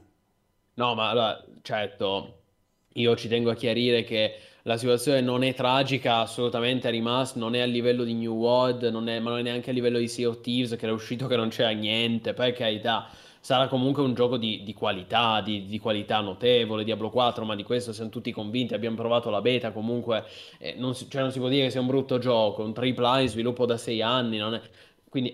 No, 0.77 0.95
ma 0.97 1.11
allora, 1.11 1.45
certo, 1.63 2.43
io 2.95 3.15
ci 3.17 3.29
tengo 3.29 3.51
a 3.51 3.55
chiarire 3.55 4.03
che 4.03 4.37
la 4.63 4.77
situazione 4.77 5.21
non 5.21 5.45
è 5.45 5.55
tragica 5.55 6.17
assolutamente 6.19 6.91
Remastered, 6.91 7.41
non 7.43 7.55
è 7.55 7.61
a 7.61 7.65
livello 7.65 8.03
di 8.03 8.13
New 8.15 8.35
World, 8.35 8.83
non 8.85 9.09
è- 9.09 9.21
ma 9.21 9.31
non 9.31 9.39
è 9.39 9.43
neanche 9.43 9.71
a 9.71 9.73
livello 9.73 9.99
di 9.99 10.09
Sea 10.09 10.29
of 10.29 10.41
Thieves 10.41 10.71
che 10.77 10.85
era 10.85 10.93
uscito 10.93 11.27
che 11.29 11.37
non 11.37 11.49
c'era 11.51 11.71
niente, 11.71 12.35
per 12.35 12.53
carità. 12.55 13.09
Sarà 13.41 13.69
comunque 13.69 14.03
un 14.03 14.15
gioco 14.15 14.37
di, 14.37 14.63
di 14.65 14.73
qualità, 14.75 15.41
di, 15.43 15.67
di 15.67 15.79
qualità 15.79 16.21
notevole, 16.21 16.83
Diablo 16.83 17.11
4, 17.11 17.45
ma 17.45 17.55
di 17.55 17.63
questo 17.63 17.93
siamo 17.93 18.11
tutti 18.11 18.33
convinti, 18.33 18.75
abbiamo 18.75 18.97
provato 18.97 19.31
la 19.31 19.41
beta, 19.43 19.71
comunque 19.71 20.25
eh, 20.59 20.75
non 20.77 20.95
si, 20.97 21.09
cioè 21.11 21.21
non 21.23 21.31
si 21.31 21.39
può 21.39 21.49
dire 21.49 21.65
che 21.65 21.71
sia 21.71 21.81
un 21.81 21.87
brutto 21.87 22.19
gioco, 22.19 22.65
un 22.65 22.73
AAA 22.73 23.21
in 23.21 23.29
sviluppo 23.29 23.65
da 23.67 23.77
sei 23.77 24.01
anni, 24.03 24.39
non 24.39 24.55
è- 24.55 24.61
quindi 25.09 25.33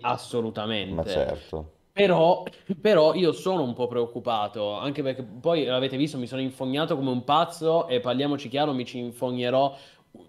Ma 0.97 1.07
assolutamente. 1.07 1.07
certo. 1.07 1.80
Però, 2.01 2.45
però 2.81 3.13
io 3.15 3.33
sono 3.33 3.63
un 3.63 3.75
po' 3.75 3.87
preoccupato, 3.87 4.73
anche 4.73 5.03
perché 5.03 5.23
poi 5.23 5.65
l'avete 5.65 5.99
visto, 5.99 6.17
mi 6.17 6.27
sono 6.27 6.41
infognato 6.41 6.97
come 6.97 7.11
un 7.11 7.25
pazzo 7.25 7.89
e 7.89 8.01
parliamoci 8.01 8.49
chiaro, 8.49 8.73
mi 8.73 8.87
ci 8.87 8.99
infognerò 8.99 9.77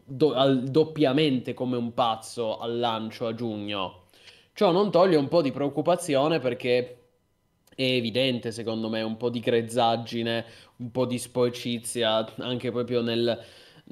do- 0.04 0.34
al- 0.34 0.64
doppiamente 0.64 1.54
come 1.54 1.78
un 1.78 1.94
pazzo 1.94 2.58
al 2.60 2.78
lancio 2.78 3.26
a 3.28 3.34
giugno. 3.34 4.08
Ciò 4.54 4.72
non 4.72 4.92
toglie 4.92 5.16
un 5.16 5.30
po' 5.30 5.42
di 5.42 5.52
preoccupazione 5.52 6.40
perché 6.40 6.98
è 7.74 7.84
evidente, 7.84 8.52
secondo 8.52 8.90
me, 8.90 9.02
un 9.02 9.16
po' 9.18 9.30
di 9.30 9.40
grezzaggine, 9.40 10.46
un 10.78 10.92
po' 10.92 11.06
di 11.06 11.18
sporcizia, 11.18 12.26
anche 12.40 12.70
proprio 12.72 13.02
nel- 13.02 13.40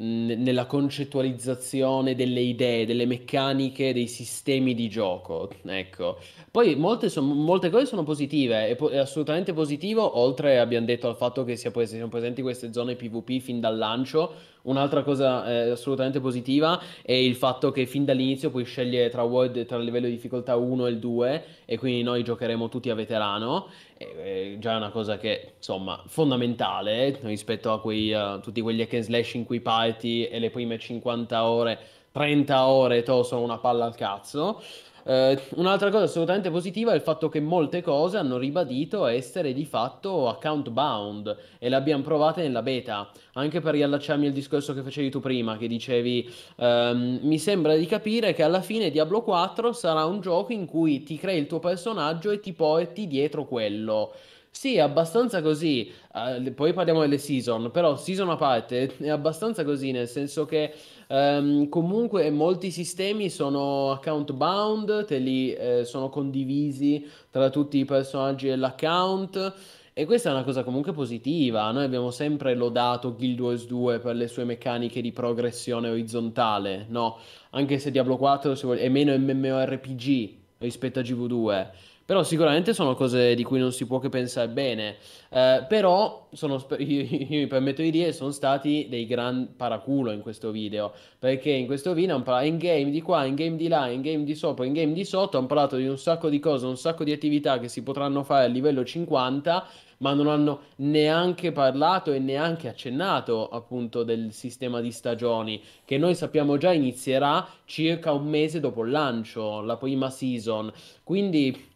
nella 0.01 0.65
concettualizzazione 0.65 2.15
delle 2.15 2.39
idee, 2.39 2.85
delle 2.85 3.05
meccaniche, 3.05 3.91
dei 3.91 4.07
sistemi 4.07 4.73
di 4.73 4.87
gioco. 4.87 5.49
Ecco. 5.65 6.17
Poi 6.49 6.75
molte, 6.75 7.09
son- 7.09 7.27
molte 7.27 7.69
cose 7.69 7.85
sono 7.85 8.03
positive, 8.03 8.67
è, 8.67 8.75
po- 8.75 8.87
è 8.89 8.97
assolutamente 8.97 9.51
positivo, 9.51 10.17
oltre 10.17 10.59
abbiamo 10.59 10.85
detto 10.85 11.09
al 11.09 11.17
fatto 11.17 11.43
che 11.43 11.57
siano 11.57 12.07
presenti 12.07 12.41
queste 12.41 12.71
zone 12.71 12.95
PvP 12.95 13.39
fin 13.39 13.59
dal 13.59 13.77
lancio. 13.77 14.33
Un'altra 14.69 15.01
cosa 15.01 15.49
eh, 15.49 15.71
assolutamente 15.71 16.19
positiva 16.19 16.79
è 17.01 17.13
il 17.13 17.35
fatto 17.35 17.71
che 17.71 17.87
fin 17.87 18.05
dall'inizio 18.05 18.51
puoi 18.51 18.65
scegliere 18.65 19.09
tra 19.09 19.23
world, 19.23 19.65
tra 19.65 19.77
il 19.77 19.83
livello 19.83 20.05
di 20.05 20.13
difficoltà 20.13 20.55
1 20.57 20.85
e 20.85 20.89
il 20.91 20.99
2 20.99 21.45
e 21.65 21.79
quindi 21.79 22.03
noi 22.03 22.23
giocheremo 22.23 22.69
tutti 22.69 22.91
a 22.91 22.93
veterano. 22.93 23.69
E, 23.97 24.05
eh, 24.05 24.57
già 24.59 24.73
è 24.73 24.75
una 24.75 24.91
cosa 24.91 25.17
che, 25.17 25.53
insomma, 25.57 26.03
fondamentale 26.05 27.07
eh, 27.07 27.17
rispetto 27.23 27.71
a 27.71 27.81
quei, 27.81 28.11
eh, 28.11 28.39
tutti 28.43 28.61
quegli 28.61 28.81
hack 28.81 28.93
and 28.93 29.03
slash 29.05 29.33
in 29.33 29.45
cui 29.45 29.59
parti 29.59 30.27
e 30.27 30.37
le 30.37 30.51
prime 30.51 30.77
50 30.77 31.49
ore, 31.49 31.79
30 32.11 32.67
ore, 32.67 33.01
to 33.01 33.23
sono 33.23 33.41
una 33.41 33.57
palla 33.57 33.85
al 33.85 33.95
cazzo. 33.95 34.61
Eh, 35.03 35.39
un'altra 35.55 35.89
cosa 35.89 36.03
assolutamente 36.03 36.49
positiva 36.49 36.91
è 36.91 36.95
il 36.95 37.01
fatto 37.01 37.29
che 37.29 37.39
molte 37.39 37.81
cose 37.81 38.17
hanno 38.17 38.37
ribadito 38.37 39.05
essere 39.05 39.53
di 39.53 39.65
fatto 39.65 40.27
account 40.27 40.69
bound 40.69 41.35
e 41.57 41.69
le 41.69 41.75
abbiamo 41.75 42.03
provate 42.03 42.41
nella 42.41 42.61
beta. 42.61 43.09
Anche 43.33 43.61
per 43.61 43.73
riallacciarmi 43.73 44.27
al 44.27 44.33
discorso 44.33 44.73
che 44.73 44.81
facevi 44.81 45.09
tu 45.09 45.19
prima, 45.19 45.57
che 45.57 45.67
dicevi, 45.67 46.29
ehm, 46.57 47.19
mi 47.23 47.39
sembra 47.39 47.75
di 47.75 47.85
capire 47.85 48.33
che 48.33 48.43
alla 48.43 48.61
fine 48.61 48.89
Diablo 48.89 49.21
4 49.21 49.71
sarà 49.73 50.05
un 50.05 50.19
gioco 50.21 50.51
in 50.53 50.65
cui 50.65 51.03
ti 51.03 51.17
crei 51.17 51.39
il 51.39 51.47
tuo 51.47 51.59
personaggio 51.59 52.31
e 52.31 52.39
ti 52.39 52.53
porti 52.53 53.07
dietro 53.07 53.45
quello. 53.45 54.13
Sì, 54.51 54.75
è 54.75 54.79
abbastanza 54.79 55.41
così. 55.41 55.89
Eh, 56.13 56.51
poi 56.51 56.73
parliamo 56.73 56.99
delle 57.01 57.17
season, 57.17 57.71
però 57.71 57.95
season 57.95 58.29
a 58.29 58.35
parte 58.35 58.93
è 58.97 59.09
abbastanza 59.09 59.63
così, 59.63 59.91
nel 59.91 60.07
senso 60.07 60.45
che 60.45 60.73
ehm, 61.07 61.69
comunque 61.69 62.29
molti 62.29 62.71
sistemi 62.71 63.29
sono 63.29 63.91
account 63.91 64.33
bound, 64.33 65.05
te 65.05 65.17
li 65.19 65.53
eh, 65.53 65.85
sono 65.85 66.09
condivisi 66.09 67.07
tra 67.29 67.49
tutti 67.49 67.77
i 67.77 67.85
personaggi 67.85 68.47
dell'account. 68.47 69.53
E 69.93 70.05
questa 70.05 70.29
è 70.29 70.33
una 70.33 70.43
cosa 70.43 70.63
comunque 70.63 70.93
positiva. 70.93 71.69
Noi 71.71 71.83
abbiamo 71.83 72.09
sempre 72.09 72.53
lodato 72.55 73.15
Guild 73.15 73.39
Wars 73.39 73.65
2 73.65 73.99
per 73.99 74.15
le 74.15 74.27
sue 74.27 74.45
meccaniche 74.45 75.01
di 75.01 75.11
progressione 75.11 75.89
orizzontale, 75.89 76.85
no? 76.89 77.17
Anche 77.51 77.79
se 77.79 77.91
Diablo 77.91 78.15
4 78.17 78.55
se 78.55 78.65
voglia- 78.65 78.81
è 78.81 78.89
meno 78.89 79.13
MMORPG 79.17 80.35
rispetto 80.59 80.99
a 80.99 81.01
GV2. 81.01 81.71
Però 82.09 82.23
sicuramente 82.23 82.73
sono 82.73 82.95
cose 82.95 83.35
di 83.35 83.43
cui 83.43 83.59
non 83.59 83.71
si 83.71 83.85
può 83.85 83.99
che 83.99 84.09
pensare 84.09 84.47
bene. 84.47 84.95
Eh, 85.29 85.63
però 85.67 86.27
sono, 86.31 86.55
io, 86.79 87.01
io 87.03 87.27
mi 87.29 87.45
permetto 87.45 87.83
di 87.83 87.91
dire, 87.91 88.13
sono 88.13 88.31
stati 88.31 88.87
dei 88.89 89.05
gran 89.05 89.53
paraculo 89.55 90.09
in 90.09 90.21
questo 90.21 90.49
video. 90.49 90.91
Perché 91.19 91.51
in 91.51 91.67
questo 91.67 91.93
video 91.93 92.15
hanno 92.15 92.23
parlato 92.23 92.47
in 92.47 92.57
game 92.57 92.89
di 92.89 93.03
qua, 93.03 93.25
in 93.25 93.35
game 93.35 93.57
di 93.57 93.67
là, 93.67 93.89
in 93.89 94.01
game 94.01 94.23
di 94.23 94.33
sopra, 94.33 94.65
in 94.65 94.73
game 94.73 94.93
di 94.93 95.05
sotto. 95.05 95.37
Hanno 95.37 95.45
parlato 95.45 95.75
di 95.75 95.85
un 95.85 95.99
sacco 95.99 96.29
di 96.29 96.39
cose, 96.39 96.65
un 96.65 96.77
sacco 96.77 97.03
di 97.03 97.11
attività 97.11 97.59
che 97.59 97.67
si 97.67 97.83
potranno 97.83 98.23
fare 98.23 98.45
a 98.45 98.47
livello 98.47 98.83
50 98.83 99.67
ma 99.99 100.13
non 100.13 100.27
hanno 100.27 100.61
neanche 100.77 101.51
parlato 101.51 102.13
e 102.13 102.19
neanche 102.19 102.69
accennato 102.69 103.49
appunto 103.49 104.03
del 104.03 104.31
sistema 104.31 104.79
di 104.79 104.93
stagioni 104.93 105.61
che 105.83 105.97
noi 105.97 106.15
sappiamo 106.15 106.55
già 106.55 106.71
inizierà 106.71 107.45
circa 107.65 108.13
un 108.13 108.29
mese 108.29 108.61
dopo 108.61 108.83
il 108.83 108.91
lancio, 108.91 109.59
la 109.59 109.75
prima 109.75 110.09
season. 110.09 110.71
Quindi 111.03 111.68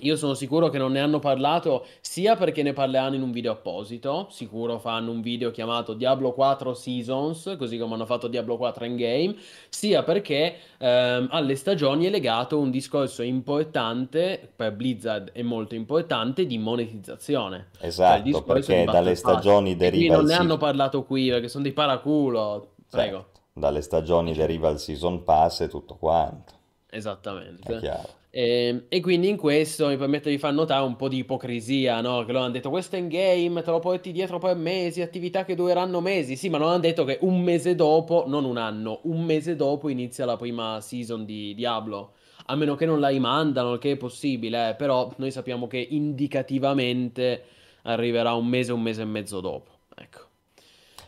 io 0.00 0.14
sono 0.14 0.34
sicuro 0.34 0.68
che 0.68 0.78
non 0.78 0.92
ne 0.92 1.00
hanno 1.00 1.18
parlato 1.18 1.84
sia 2.00 2.36
perché 2.36 2.62
ne 2.62 2.72
parleranno 2.72 3.16
in 3.16 3.22
un 3.22 3.32
video 3.32 3.50
apposito, 3.50 4.28
sicuro 4.30 4.78
fanno 4.78 5.10
un 5.10 5.20
video 5.20 5.50
chiamato 5.50 5.92
Diablo 5.94 6.32
4 6.32 6.72
Seasons, 6.72 7.56
così 7.58 7.78
come 7.78 7.94
hanno 7.94 8.06
fatto 8.06 8.28
Diablo 8.28 8.56
4 8.56 8.84
Endgame, 8.84 9.34
sia 9.68 10.04
perché 10.04 10.54
ehm, 10.78 11.28
alle 11.32 11.56
stagioni 11.56 12.06
è 12.06 12.10
legato 12.10 12.60
un 12.60 12.70
discorso 12.70 13.22
importante, 13.22 14.52
per 14.54 14.72
Blizzard 14.72 15.32
è 15.32 15.42
molto 15.42 15.74
importante, 15.74 16.46
di 16.46 16.58
monetizzazione. 16.58 17.70
Cioè 17.78 17.86
Esatto, 17.86 18.22
di 18.22 18.42
perché 18.46 18.84
dalle 18.84 19.16
stagioni 19.16 19.74
deriva 19.74 20.14
non 20.16 20.26
ne 20.26 20.34
hanno 20.34 20.58
parlato 20.58 21.02
qui 21.02 21.28
perché 21.28 21.48
sono 21.48 21.64
dei 21.64 21.72
paraculo. 21.72 22.74
Prego. 22.88 23.16
Certo, 23.16 23.40
dalle 23.52 23.80
stagioni 23.80 24.32
deriva 24.32 24.68
il 24.68 24.78
season 24.78 25.24
pass 25.24 25.62
e 25.62 25.68
tutto 25.68 25.96
quanto. 25.96 26.54
Esattamente. 26.88 27.76
È 27.76 27.80
chiaro. 27.80 28.17
E, 28.30 28.84
e 28.88 29.00
quindi 29.00 29.28
in 29.28 29.36
questo 29.36 29.88
mi 29.88 29.96
permetto 29.96 30.28
di 30.28 30.36
far 30.36 30.52
notare 30.52 30.84
un 30.84 30.96
po' 30.96 31.08
di 31.08 31.18
ipocrisia, 31.18 32.00
no? 32.00 32.24
Che 32.24 32.32
loro 32.32 32.44
hanno 32.44 32.52
detto 32.52 32.68
questo 32.70 32.96
è 32.96 32.98
in 32.98 33.08
game, 33.08 33.62
te 33.62 33.70
lo 33.70 33.78
porti 33.78 34.12
dietro 34.12 34.38
per 34.38 34.54
mesi, 34.54 35.00
attività 35.00 35.44
che 35.44 35.54
dureranno 35.54 36.00
mesi. 36.00 36.36
Sì, 36.36 36.48
ma 36.48 36.58
non 36.58 36.68
hanno 36.68 36.78
detto 36.80 37.04
che 37.04 37.18
un 37.22 37.40
mese 37.40 37.74
dopo, 37.74 38.24
non 38.26 38.44
un 38.44 38.58
anno, 38.58 39.00
un 39.04 39.24
mese 39.24 39.56
dopo 39.56 39.88
inizia 39.88 40.26
la 40.26 40.36
prima 40.36 40.80
season 40.80 41.24
di 41.24 41.54
Diablo. 41.54 42.12
A 42.50 42.54
meno 42.56 42.74
che 42.76 42.86
non 42.86 43.00
la 43.00 43.08
rimandano, 43.08 43.74
il 43.74 43.78
che 43.78 43.92
è 43.92 43.96
possibile, 43.96 44.70
eh, 44.70 44.74
però 44.74 45.10
noi 45.16 45.30
sappiamo 45.30 45.66
che 45.66 45.86
indicativamente 45.90 47.42
arriverà 47.82 48.32
un 48.34 48.46
mese, 48.46 48.72
un 48.72 48.80
mese 48.80 49.02
e 49.02 49.06
mezzo 49.06 49.40
dopo. 49.40 49.70
Ecco. 49.94 50.26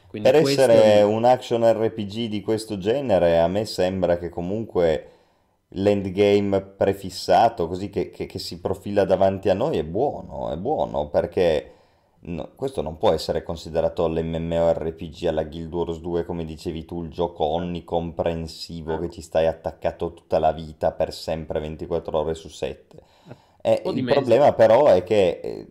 Quindi 0.07 0.31
Per 0.31 0.41
essere 0.41 0.95
è... 0.95 1.03
un 1.03 1.25
action 1.25 1.63
RPG 1.63 2.27
di 2.27 2.41
questo 2.41 2.79
genere, 2.79 3.39
a 3.39 3.47
me 3.47 3.65
sembra 3.65 4.19
che 4.19 4.29
comunque 4.29 5.20
l'endgame 5.75 6.61
prefissato, 6.63 7.69
così 7.69 7.91
che, 7.91 8.11
che- 8.11 8.27
che 8.27 8.39
si 8.39 8.61
profila 8.61 9.05
davanti 9.05 9.49
a 9.49 9.55
noi, 9.55 9.79
è 9.79 9.85
buono, 9.85 10.51
è 10.51 10.57
buono, 10.57 11.09
perché 11.09 11.73
no- 12.21 12.51
questo 12.57 12.83
non 12.83 12.99
può 12.99 13.13
essere 13.13 13.43
considerato 13.43 14.07
l'MMORPG 14.09 15.27
alla 15.27 15.45
Guild 15.45 15.73
Wars 15.73 16.01
2, 16.01 16.25
come 16.25 16.45
dicevi 16.45 16.85
tu, 16.85 17.03
il 17.05 17.11
gioco 17.11 17.45
onnicomprensivo 17.45 18.99
che 18.99 19.11
ci 19.11 19.23
stai 19.23 19.47
attaccato 19.47 20.13
tutta 20.15 20.39
la 20.39 20.53
vita 20.53 20.93
per 20.93 21.13
sempre 21.13 21.61
24 21.61 22.19
ore 22.19 22.35
su 22.35 22.49
7. 22.49 23.03
Un 23.73 23.81
E 23.83 23.83
po' 23.83 23.93
di 23.93 24.03
il 24.03 24.07
problema 24.07 24.53
però 24.55 24.87
è 24.87 25.05
che 25.05 25.41
eh, 25.43 25.69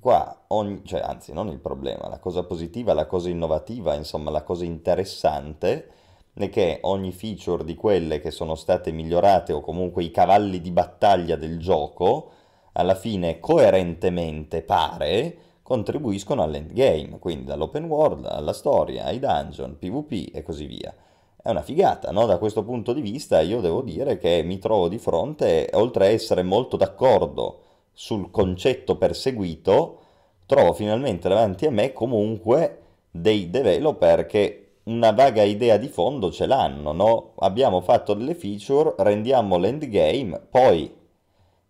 qua, 0.00 0.44
ogni, 0.48 0.82
cioè, 0.84 1.00
anzi 1.00 1.32
non 1.32 1.48
il 1.48 1.58
problema, 1.58 2.08
la 2.08 2.18
cosa 2.18 2.44
positiva, 2.44 2.92
la 2.94 3.06
cosa 3.06 3.28
innovativa, 3.28 3.94
insomma 3.94 4.30
la 4.30 4.42
cosa 4.42 4.64
interessante 4.64 5.90
che 6.38 6.78
ogni 6.82 7.12
feature 7.12 7.64
di 7.64 7.74
quelle 7.74 8.20
che 8.20 8.30
sono 8.30 8.54
state 8.54 8.92
migliorate 8.92 9.52
o 9.54 9.60
comunque 9.60 10.04
i 10.04 10.10
cavalli 10.10 10.60
di 10.60 10.70
battaglia 10.70 11.34
del 11.36 11.58
gioco, 11.58 12.30
alla 12.72 12.94
fine 12.94 13.40
coerentemente 13.40 14.62
pare 14.62 15.38
contribuiscono 15.62 16.42
all'endgame, 16.42 17.18
quindi 17.18 17.46
dall'open 17.46 17.84
world 17.84 18.26
alla 18.26 18.52
storia, 18.52 19.04
ai 19.04 19.18
dungeon, 19.18 19.78
PvP 19.78 20.34
e 20.34 20.42
così 20.42 20.66
via. 20.66 20.94
È 21.42 21.50
una 21.50 21.62
figata, 21.62 22.10
no? 22.12 22.26
Da 22.26 22.38
questo 22.38 22.62
punto 22.62 22.92
di 22.92 23.00
vista 23.00 23.40
io 23.40 23.60
devo 23.60 23.80
dire 23.80 24.18
che 24.18 24.42
mi 24.44 24.58
trovo 24.58 24.88
di 24.88 24.98
fronte, 24.98 25.70
oltre 25.72 26.06
a 26.06 26.10
essere 26.10 26.42
molto 26.42 26.76
d'accordo 26.76 27.60
sul 27.92 28.30
concetto 28.30 28.96
perseguito, 28.96 30.00
trovo 30.44 30.72
finalmente 30.74 31.28
davanti 31.28 31.66
a 31.66 31.70
me 31.70 31.92
comunque 31.92 32.82
dei 33.10 33.48
developer 33.48 34.26
che 34.26 34.65
una 34.86 35.10
vaga 35.10 35.42
idea 35.42 35.78
di 35.78 35.88
fondo 35.88 36.30
ce 36.30 36.46
l'hanno, 36.46 36.92
no? 36.92 37.32
Abbiamo 37.38 37.80
fatto 37.80 38.14
delle 38.14 38.34
feature, 38.34 38.94
rendiamo 38.98 39.56
l'endgame, 39.56 40.40
poi 40.48 40.94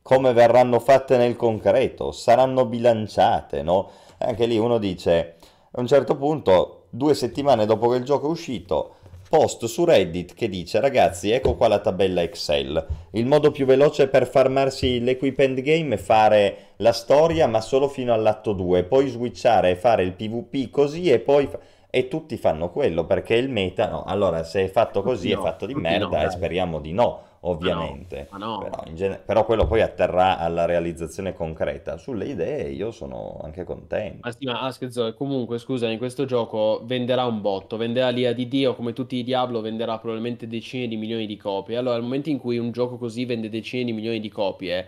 come 0.02 0.32
verranno 0.32 0.78
fatte 0.80 1.16
nel 1.16 1.34
concreto? 1.34 2.12
Saranno 2.12 2.66
bilanciate, 2.66 3.62
no? 3.62 3.90
Anche 4.18 4.44
lì 4.46 4.58
uno 4.58 4.78
dice, 4.78 5.36
a 5.70 5.80
un 5.80 5.86
certo 5.86 6.16
punto, 6.16 6.84
due 6.90 7.14
settimane 7.14 7.64
dopo 7.64 7.88
che 7.88 7.96
il 7.96 8.04
gioco 8.04 8.26
è 8.26 8.30
uscito, 8.30 8.96
post 9.30 9.64
su 9.64 9.86
Reddit 9.86 10.34
che 10.34 10.50
dice, 10.50 10.78
ragazzi, 10.78 11.30
ecco 11.30 11.54
qua 11.54 11.68
la 11.68 11.78
tabella 11.78 12.20
Excel. 12.20 12.86
Il 13.12 13.24
modo 13.24 13.50
più 13.50 13.64
veloce 13.64 14.08
per 14.08 14.28
farmarsi 14.28 15.00
l'equip 15.00 15.38
endgame 15.38 15.94
è 15.94 15.98
fare 15.98 16.56
la 16.76 16.92
storia, 16.92 17.46
ma 17.46 17.62
solo 17.62 17.88
fino 17.88 18.12
all'atto 18.12 18.52
2, 18.52 18.84
poi 18.84 19.08
switchare 19.08 19.70
e 19.70 19.76
fare 19.76 20.02
il 20.02 20.12
PvP 20.12 20.70
così 20.70 21.10
e 21.10 21.18
poi... 21.18 21.46
fa- 21.46 21.58
E 21.96 22.08
tutti 22.08 22.36
fanno 22.36 22.70
quello 22.70 23.06
perché 23.06 23.36
il 23.36 23.48
meta, 23.48 23.88
no? 23.88 24.04
Allora, 24.04 24.42
se 24.44 24.64
è 24.64 24.68
fatto 24.68 25.00
così 25.02 25.30
è 25.30 25.34
no, 25.34 25.40
fatto 25.40 25.64
di 25.64 25.72
tutti 25.72 25.96
no, 25.96 26.10
merda 26.10 26.24
e 26.24 26.30
speriamo 26.30 26.78
di 26.78 26.92
no, 26.92 27.22
Ma 27.58 27.68
no, 27.70 27.88
ovviamente. 27.88 28.28
ma 28.32 28.36
no. 28.36 28.58
Però, 28.58 28.82
in 28.86 28.94
gene- 28.96 29.18
però 29.24 29.46
quello 29.46 29.66
poi 29.66 29.80
atterrà 29.80 30.36
alla 30.38 30.66
realizzazione 30.66 31.32
concreta. 31.32 31.96
Sulle 31.96 32.26
idee 32.26 32.68
io 32.68 32.90
sono 32.90 33.40
anche 33.42 33.64
contento. 33.64 34.18
Ma 34.24 34.30
sì, 34.30 34.44
ma 34.44 34.60
ah, 34.60 34.70
scherzo, 34.72 35.14
comunque, 35.14 35.56
scusami, 35.56 35.96
questo 35.96 36.26
gioco 36.26 36.82
venderà 36.84 37.24
un 37.24 37.40
botto, 37.40 37.78
venderà 37.78 38.10
l'ira 38.10 38.32
di 38.34 38.46
Dio, 38.46 38.74
come 38.74 38.92
tutti 38.92 39.16
i 39.16 39.24
Diablo, 39.24 39.62
venderà 39.62 39.98
probabilmente 39.98 40.46
decine 40.46 40.88
di 40.88 40.96
milioni 40.98 41.24
di 41.26 41.38
copie. 41.38 41.78
Allora, 41.78 41.96
al 41.96 42.02
momento 42.02 42.28
in 42.28 42.38
cui 42.38 42.58
un 42.58 42.72
gioco 42.72 42.98
così 42.98 43.24
vende 43.24 43.48
decine 43.48 43.84
di 43.84 43.92
milioni 43.94 44.20
di 44.20 44.28
copie, 44.28 44.86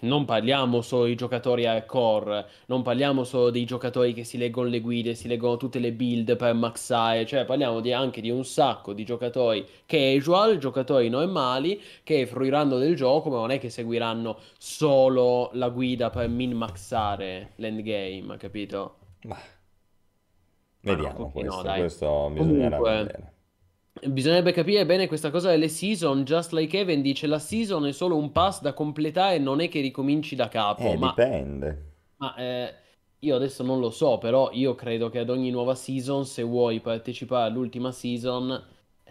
non 0.00 0.24
parliamo 0.24 0.80
solo 0.82 1.04
di 1.06 1.14
giocatori 1.14 1.66
hardcore, 1.66 2.46
non 2.66 2.82
parliamo 2.82 3.24
solo 3.24 3.50
dei 3.50 3.64
giocatori 3.64 4.12
che 4.14 4.24
si 4.24 4.38
leggono 4.38 4.68
le 4.68 4.80
guide, 4.80 5.14
si 5.14 5.28
leggono 5.28 5.56
tutte 5.56 5.78
le 5.78 5.92
build 5.92 6.36
per 6.36 6.54
maxare, 6.54 7.26
cioè 7.26 7.44
parliamo 7.44 7.80
di- 7.80 7.92
anche 7.92 8.20
di 8.20 8.30
un 8.30 8.44
sacco 8.44 8.92
di 8.92 9.04
giocatori 9.04 9.66
casual, 9.86 10.58
giocatori 10.58 11.08
normali, 11.08 11.80
che 12.04 12.26
fruiranno 12.26 12.78
del 12.78 12.94
gioco, 12.96 13.30
ma 13.30 13.36
non 13.36 13.50
è 13.50 13.58
che 13.58 13.70
seguiranno 13.70 14.38
solo 14.58 15.50
la 15.54 15.68
guida 15.68 16.10
per 16.10 16.28
min-maxare 16.28 17.52
l'endgame, 17.56 18.36
capito? 18.36 18.96
Ma 19.22 19.38
no, 20.82 20.96
vediamo 20.96 21.30
no, 21.38 21.62
questo, 21.62 21.62
dai. 21.62 21.80
questo 21.80 22.28
bisognerà 22.30 22.80
Comunque, 22.80 22.82
vedere. 22.82 23.32
Bisognerebbe 24.08 24.52
capire 24.52 24.84
bene 24.86 25.06
questa 25.06 25.30
cosa 25.30 25.50
delle 25.50 25.68
season. 25.68 26.24
Just 26.24 26.52
like 26.52 26.76
Even 26.78 27.02
dice: 27.02 27.26
La 27.26 27.38
season 27.38 27.86
è 27.86 27.92
solo 27.92 28.16
un 28.16 28.32
pass 28.32 28.60
da 28.60 28.72
completare, 28.74 29.38
non 29.38 29.60
è 29.60 29.68
che 29.68 29.80
ricominci 29.80 30.34
da 30.36 30.48
capo. 30.48 30.92
Eh, 30.92 30.96
Ma, 30.96 31.14
dipende. 31.14 31.92
ma, 32.16 32.34
eh, 32.36 32.74
io 33.20 33.36
adesso 33.36 33.62
non 33.62 33.80
lo 33.80 33.90
so, 33.90 34.18
però 34.18 34.50
io 34.52 34.74
credo 34.74 35.08
che 35.10 35.18
ad 35.20 35.30
ogni 35.30 35.50
nuova 35.50 35.74
season, 35.74 36.24
se 36.26 36.42
vuoi 36.42 36.80
partecipare 36.80 37.48
all'ultima 37.50 37.92
season, 37.92 38.62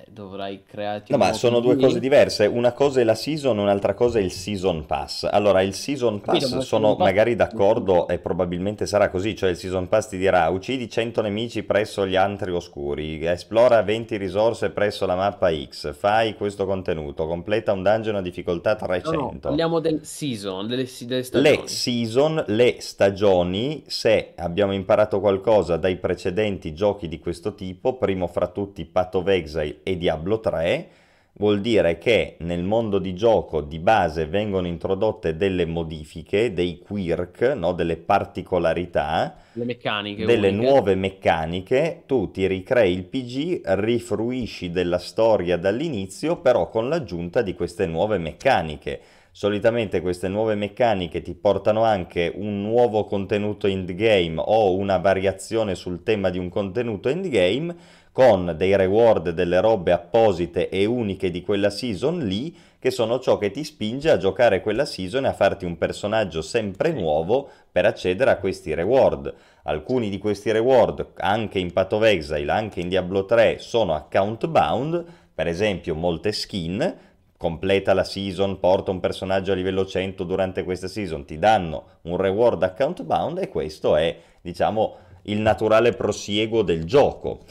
dovrai 0.07 0.63
crearti 0.65 1.11
No, 1.11 1.17
ma 1.17 1.33
sono 1.33 1.59
due 1.59 1.75
cose 1.75 1.99
diverse. 1.99 2.45
Una 2.45 2.73
cosa 2.73 2.99
è 3.01 3.03
la 3.03 3.15
season, 3.15 3.57
un'altra 3.57 3.93
cosa 3.93 4.19
è 4.19 4.21
il 4.21 4.31
season 4.31 4.85
pass. 4.85 5.27
Allora, 5.29 5.61
il 5.61 5.73
season 5.73 6.21
Capito? 6.21 6.45
pass 6.49 6.55
il 6.55 6.61
sono 6.63 6.95
magari 6.97 7.35
d'accordo 7.35 8.07
e 8.07 8.19
probabilmente 8.19 8.85
sarà 8.85 9.09
così. 9.09 9.35
Cioè, 9.35 9.49
il 9.51 9.57
season 9.57 9.87
pass 9.87 10.07
ti 10.09 10.17
dirà: 10.17 10.47
uccidi 10.49 10.89
100 10.89 11.21
nemici 11.21 11.63
presso 11.63 12.05
gli 12.05 12.15
antri 12.15 12.51
oscuri, 12.51 13.23
esplora 13.25 13.81
20 13.81 14.17
risorse 14.17 14.69
presso 14.71 15.05
la 15.05 15.15
mappa 15.15 15.49
X, 15.51 15.93
fai 15.93 16.35
questo 16.35 16.65
contenuto, 16.65 17.27
completa 17.27 17.71
un 17.73 17.83
dungeon 17.83 18.15
a 18.15 18.21
difficoltà 18.21 18.77
No, 19.03 19.11
no, 19.11 19.35
300. 19.35 19.39
parliamo 19.39 19.79
del 19.79 20.05
season, 20.05 20.67
delle, 20.67 20.87
delle 20.99 21.23
Le 21.31 21.63
stagioni. 21.63 21.67
season, 21.67 22.43
le 22.47 22.75
stagioni, 22.79 23.83
se 23.87 24.33
abbiamo 24.37 24.73
imparato 24.73 25.19
qualcosa 25.19 25.77
dai 25.77 25.97
precedenti 25.97 26.73
giochi 26.73 27.07
di 27.07 27.19
questo 27.19 27.55
tipo, 27.55 27.97
primo 27.97 28.27
fra 28.27 28.47
tutti 28.47 28.85
Path 28.85 29.15
of 29.15 29.27
Exile 29.27 29.79
e 29.89 29.97
Diablo 29.97 30.39
3, 30.39 30.89
vuol 31.33 31.61
dire 31.61 31.97
che 31.97 32.35
nel 32.39 32.63
mondo 32.63 32.99
di 32.99 33.15
gioco 33.15 33.61
di 33.61 33.79
base 33.79 34.25
vengono 34.27 34.67
introdotte 34.67 35.35
delle 35.35 35.65
modifiche, 35.65 36.53
dei 36.53 36.79
quirk, 36.79 37.53
no? 37.55 37.73
delle 37.73 37.97
particolarità, 37.97 39.35
meccaniche 39.53 40.25
delle 40.25 40.49
uniche. 40.49 40.69
nuove 40.69 40.95
meccaniche, 40.95 42.03
tu 42.05 42.29
ti 42.31 42.45
ricrei 42.45 42.93
il 42.93 43.05
PG, 43.05 43.61
rifruisci 43.79 44.69
della 44.69 44.99
storia 44.99 45.57
dall'inizio, 45.57 46.37
però 46.37 46.69
con 46.69 46.89
l'aggiunta 46.89 47.41
di 47.41 47.55
queste 47.55 47.85
nuove 47.85 48.17
meccaniche. 48.17 49.01
Solitamente 49.31 50.01
queste 50.01 50.27
nuove 50.27 50.55
meccaniche 50.55 51.21
ti 51.21 51.33
portano 51.33 51.83
anche 51.83 52.29
un 52.35 52.61
nuovo 52.61 53.05
contenuto 53.05 53.67
endgame 53.67 54.41
o 54.43 54.75
una 54.75 54.97
variazione 54.97 55.75
sul 55.75 56.03
tema 56.03 56.29
di 56.29 56.39
un 56.39 56.49
contenuto 56.49 57.07
endgame 57.07 57.75
con 58.11 58.53
dei 58.57 58.75
reward, 58.75 59.29
delle 59.29 59.59
robe 59.61 59.91
apposite 59.91 60.69
e 60.69 60.85
uniche 60.85 61.31
di 61.31 61.41
quella 61.41 61.69
season 61.69 62.19
lì, 62.19 62.55
che 62.79 62.91
sono 62.91 63.19
ciò 63.19 63.37
che 63.37 63.51
ti 63.51 63.63
spinge 63.63 64.09
a 64.09 64.17
giocare 64.17 64.61
quella 64.61 64.85
season 64.85 65.25
e 65.25 65.27
a 65.27 65.33
farti 65.33 65.65
un 65.65 65.77
personaggio 65.77 66.41
sempre 66.41 66.91
nuovo 66.91 67.49
per 67.71 67.85
accedere 67.85 68.31
a 68.31 68.37
questi 68.37 68.73
reward. 68.73 69.33
Alcuni 69.63 70.09
di 70.09 70.17
questi 70.17 70.51
reward, 70.51 71.11
anche 71.17 71.59
in 71.59 71.73
Path 71.73 71.93
of 71.93 72.03
Exile, 72.03 72.51
anche 72.51 72.79
in 72.79 72.87
Diablo 72.87 73.25
3, 73.25 73.57
sono 73.59 73.93
account 73.93 74.47
bound, 74.47 75.05
per 75.35 75.47
esempio 75.47 75.93
molte 75.93 76.31
skin, 76.31 76.97
completa 77.35 77.93
la 77.93 78.03
season, 78.03 78.59
porta 78.59 78.91
un 78.91 78.99
personaggio 78.99 79.51
a 79.51 79.55
livello 79.55 79.85
100 79.85 80.23
durante 80.23 80.63
questa 80.63 80.87
season, 80.87 81.25
ti 81.25 81.37
danno 81.37 81.83
un 82.01 82.17
reward 82.17 82.63
account 82.63 83.03
bound 83.03 83.39
e 83.39 83.47
questo 83.47 83.95
è, 83.95 84.13
diciamo, 84.41 84.95
il 85.23 85.39
naturale 85.39 85.93
prosieguo 85.93 86.63
del 86.63 86.85
gioco. 86.85 87.45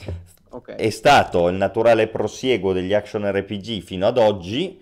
Ok. 0.50 0.76
È 0.76 0.90
stato 0.90 1.48
il 1.48 1.56
naturale 1.56 2.08
prosieguo 2.08 2.72
degli 2.72 2.94
action 2.94 3.30
RPG 3.30 3.82
fino 3.82 4.06
ad 4.06 4.16
oggi. 4.16 4.80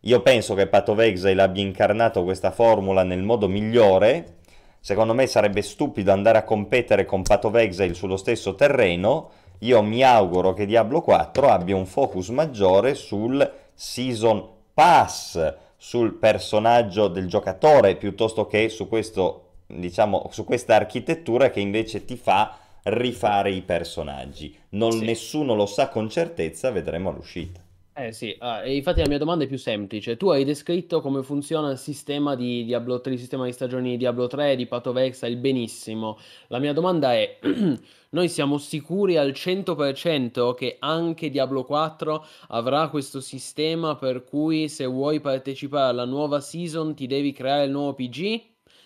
Io 0.00 0.20
penso 0.22 0.54
che 0.54 0.66
Path 0.66 0.88
of 0.88 0.98
Exile 1.00 1.42
abbia 1.42 1.62
incarnato 1.62 2.24
questa 2.24 2.50
formula 2.50 3.02
nel 3.02 3.22
modo 3.22 3.46
migliore. 3.46 4.38
Secondo 4.80 5.14
me 5.14 5.26
sarebbe 5.26 5.62
stupido 5.62 6.10
andare 6.10 6.38
a 6.38 6.44
competere 6.44 7.04
con 7.04 7.22
Path 7.22 7.44
of 7.44 7.54
Exile 7.54 7.94
sullo 7.94 8.16
stesso 8.16 8.54
terreno. 8.54 9.30
Io 9.60 9.80
mi 9.82 10.02
auguro 10.02 10.54
che 10.54 10.66
Diablo 10.66 11.02
4 11.02 11.48
abbia 11.48 11.76
un 11.76 11.86
focus 11.86 12.30
maggiore 12.30 12.94
sul 12.94 13.48
season 13.74 14.44
pass, 14.74 15.54
sul 15.76 16.14
personaggio 16.14 17.06
del 17.06 17.28
giocatore, 17.28 17.94
piuttosto 17.96 18.46
che 18.46 18.68
su 18.70 18.88
questo, 18.88 19.50
diciamo, 19.66 20.28
su 20.30 20.44
questa 20.44 20.74
architettura 20.74 21.50
che 21.50 21.60
invece 21.60 22.04
ti 22.04 22.16
fa 22.16 22.56
rifare 22.84 23.50
i 23.52 23.62
personaggi. 23.62 24.56
Non 24.70 24.92
Sì. 24.92 25.04
nessuno 25.04 25.54
lo 25.54 25.66
sa 25.66 25.88
con 25.88 26.08
certezza, 26.08 26.70
vedremo 26.70 27.10
all'uscita. 27.10 27.60
Eh 27.94 28.10
sì, 28.12 28.32
e 28.32 28.74
infatti 28.74 29.00
la 29.00 29.06
mia 29.06 29.18
domanda 29.18 29.44
è 29.44 29.46
più 29.46 29.58
semplice. 29.58 30.16
Tu 30.16 30.30
hai 30.30 30.44
descritto 30.44 31.02
come 31.02 31.22
funziona 31.22 31.70
il 31.70 31.76
sistema 31.76 32.34
di 32.34 32.64
Diablo 32.64 33.02
3, 33.02 33.12
il 33.12 33.18
sistema 33.18 33.44
di 33.44 33.52
stagioni 33.52 33.90
di 33.90 33.96
Diablo 33.98 34.26
3, 34.28 34.56
di 34.56 34.64
Path 34.66 34.86
of 34.86 34.96
Exile, 34.96 35.36
benissimo. 35.36 36.18
La 36.48 36.58
mia 36.58 36.72
domanda 36.72 37.12
è, 37.12 37.38
noi 38.10 38.28
siamo 38.30 38.56
sicuri 38.56 39.18
al 39.18 39.32
100% 39.32 40.54
che 40.54 40.76
anche 40.78 41.28
Diablo 41.28 41.64
4 41.64 42.24
avrà 42.48 42.88
questo 42.88 43.20
sistema 43.20 43.94
per 43.96 44.24
cui 44.24 44.70
se 44.70 44.86
vuoi 44.86 45.20
partecipare 45.20 45.90
alla 45.90 46.06
nuova 46.06 46.40
season 46.40 46.94
ti 46.94 47.06
devi 47.06 47.32
creare 47.32 47.64
il 47.66 47.72
nuovo 47.72 47.92
PG? 47.92 48.40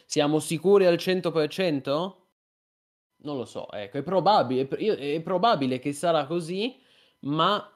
Siamo 0.05 0.41
sicuri 0.41 0.85
al 0.85 0.97
100%? 0.97 2.13
Non 3.27 3.39
lo 3.39 3.45
so, 3.45 3.69
ecco, 3.73 3.99
è 3.99 4.03
probabile, 4.05 4.69
è 4.69 5.21
probabile 5.21 5.81
che 5.81 5.93
sarà 5.93 6.27
così, 6.27 6.79
ma 7.23 7.71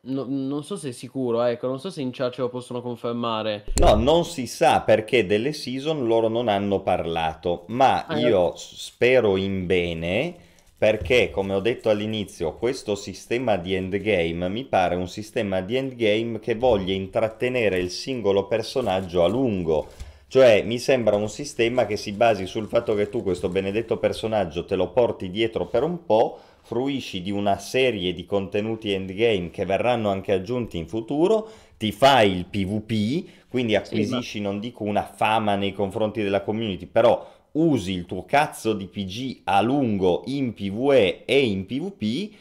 No, 0.00 0.24
non 0.28 0.62
so 0.62 0.76
se 0.76 0.90
è 0.90 0.92
sicuro, 0.92 1.42
ecco, 1.42 1.66
non 1.66 1.80
so 1.80 1.90
se 1.90 2.00
in 2.00 2.12
chat 2.12 2.32
ce 2.32 2.42
lo 2.42 2.48
possono 2.48 2.80
confermare. 2.80 3.64
No, 3.80 3.94
non 3.96 4.24
si 4.24 4.46
sa 4.46 4.82
perché 4.82 5.26
delle 5.26 5.52
season 5.52 6.06
loro 6.06 6.28
non 6.28 6.46
hanno 6.46 6.82
parlato, 6.82 7.64
ma 7.68 8.06
ah, 8.06 8.16
io 8.16 8.52
spero 8.54 9.36
in 9.36 9.66
bene 9.66 10.36
perché, 10.78 11.30
come 11.30 11.54
ho 11.54 11.60
detto 11.60 11.90
all'inizio, 11.90 12.54
questo 12.54 12.94
sistema 12.94 13.56
di 13.56 13.74
endgame 13.74 14.48
mi 14.48 14.64
pare 14.64 14.94
un 14.94 15.08
sistema 15.08 15.60
di 15.60 15.74
endgame 15.74 16.38
che 16.38 16.54
voglia 16.54 16.92
intrattenere 16.92 17.78
il 17.78 17.90
singolo 17.90 18.46
personaggio 18.46 19.24
a 19.24 19.28
lungo. 19.28 19.88
Cioè, 20.30 20.62
mi 20.62 20.78
sembra 20.78 21.16
un 21.16 21.30
sistema 21.30 21.86
che 21.86 21.96
si 21.96 22.12
basi 22.12 22.44
sul 22.44 22.68
fatto 22.68 22.94
che 22.94 23.08
tu 23.08 23.22
questo 23.22 23.48
benedetto 23.48 23.96
personaggio 23.96 24.66
te 24.66 24.76
lo 24.76 24.90
porti 24.90 25.30
dietro 25.30 25.66
per 25.66 25.82
un 25.82 26.04
po', 26.04 26.38
fruisci 26.60 27.22
di 27.22 27.30
una 27.30 27.56
serie 27.56 28.12
di 28.12 28.26
contenuti 28.26 28.92
endgame 28.92 29.48
che 29.48 29.64
verranno 29.64 30.10
anche 30.10 30.32
aggiunti 30.32 30.76
in 30.76 30.86
futuro, 30.86 31.48
ti 31.78 31.92
fai 31.92 32.36
il 32.36 32.44
PvP, 32.44 33.48
quindi 33.48 33.74
acquisisci, 33.74 34.22
sì, 34.22 34.40
ma... 34.40 34.50
non 34.50 34.60
dico 34.60 34.84
una 34.84 35.04
fama 35.04 35.56
nei 35.56 35.72
confronti 35.72 36.22
della 36.22 36.42
community, 36.42 36.84
però 36.84 37.26
usi 37.52 37.92
il 37.92 38.04
tuo 38.04 38.26
cazzo 38.26 38.74
di 38.74 38.84
PG 38.84 39.40
a 39.44 39.62
lungo 39.62 40.24
in 40.26 40.52
PvE 40.52 41.24
e 41.24 41.46
in 41.46 41.64
PvP 41.64 42.34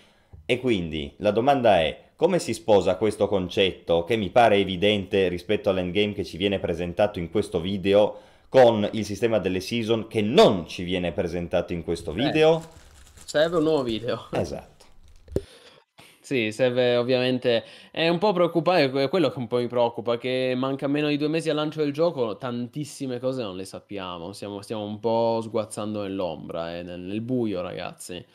e 0.46 0.60
quindi 0.60 1.14
la 1.18 1.32
domanda 1.32 1.80
è 1.80 2.07
come 2.18 2.40
si 2.40 2.56
sposa 2.56 2.98
questo 2.98 3.28
concetto 3.28 4.04
che 4.04 4.18
mi 4.18 4.32
pare 4.32 4.58
evidente 4.58 5.28
rispetto 5.28 5.70
all'endgame 5.70 6.14
che 6.14 6.26
ci 6.26 6.36
viene 6.36 6.58
presentato 6.58 7.20
in 7.20 7.30
questo 7.30 7.62
video 7.62 8.18
con 8.50 8.90
il 8.94 9.06
sistema 9.06 9.38
delle 9.38 9.60
season 9.60 10.08
che 10.08 10.22
non 10.22 10.68
ci 10.68 10.82
viene 10.84 11.12
presentato 11.12 11.74
in 11.74 11.84
questo 11.84 12.12
video? 12.14 12.58
Eh 12.58 12.86
Serve 13.24 13.58
un 13.58 13.64
nuovo 13.64 13.84
video. 13.84 14.28
Esatto. 14.32 14.86
Sì, 16.20 16.52
serve 16.52 16.96
ovviamente. 16.96 17.64
È 17.92 18.08
un 18.08 18.18
po' 18.18 18.34
preoccupante, 18.34 19.10
quello 19.10 19.30
che 19.30 19.38
un 19.38 19.48
po' 19.48 19.58
mi 19.58 19.68
preoccupa, 19.68 20.18
che 20.18 20.54
manca 20.58 20.88
meno 20.88 21.10
di 21.10 21.18
due 21.18 21.28
mesi 21.28 21.50
al 21.50 21.56
lancio 21.58 21.82
del 21.82 21.94
gioco, 21.94 22.36
tantissime 22.38 23.20
cose 23.20 23.44
non 23.44 23.56
le 23.56 23.66
sappiamo, 23.66 24.34
stiamo, 24.34 24.62
stiamo 24.62 24.86
un 24.86 25.00
po' 25.00 25.40
sguazzando 25.44 26.02
nell'ombra, 26.02 26.78
eh, 26.78 26.84
nel, 26.84 27.00
nel 27.00 27.22
buio, 27.22 27.62
ragazzi. 27.62 28.26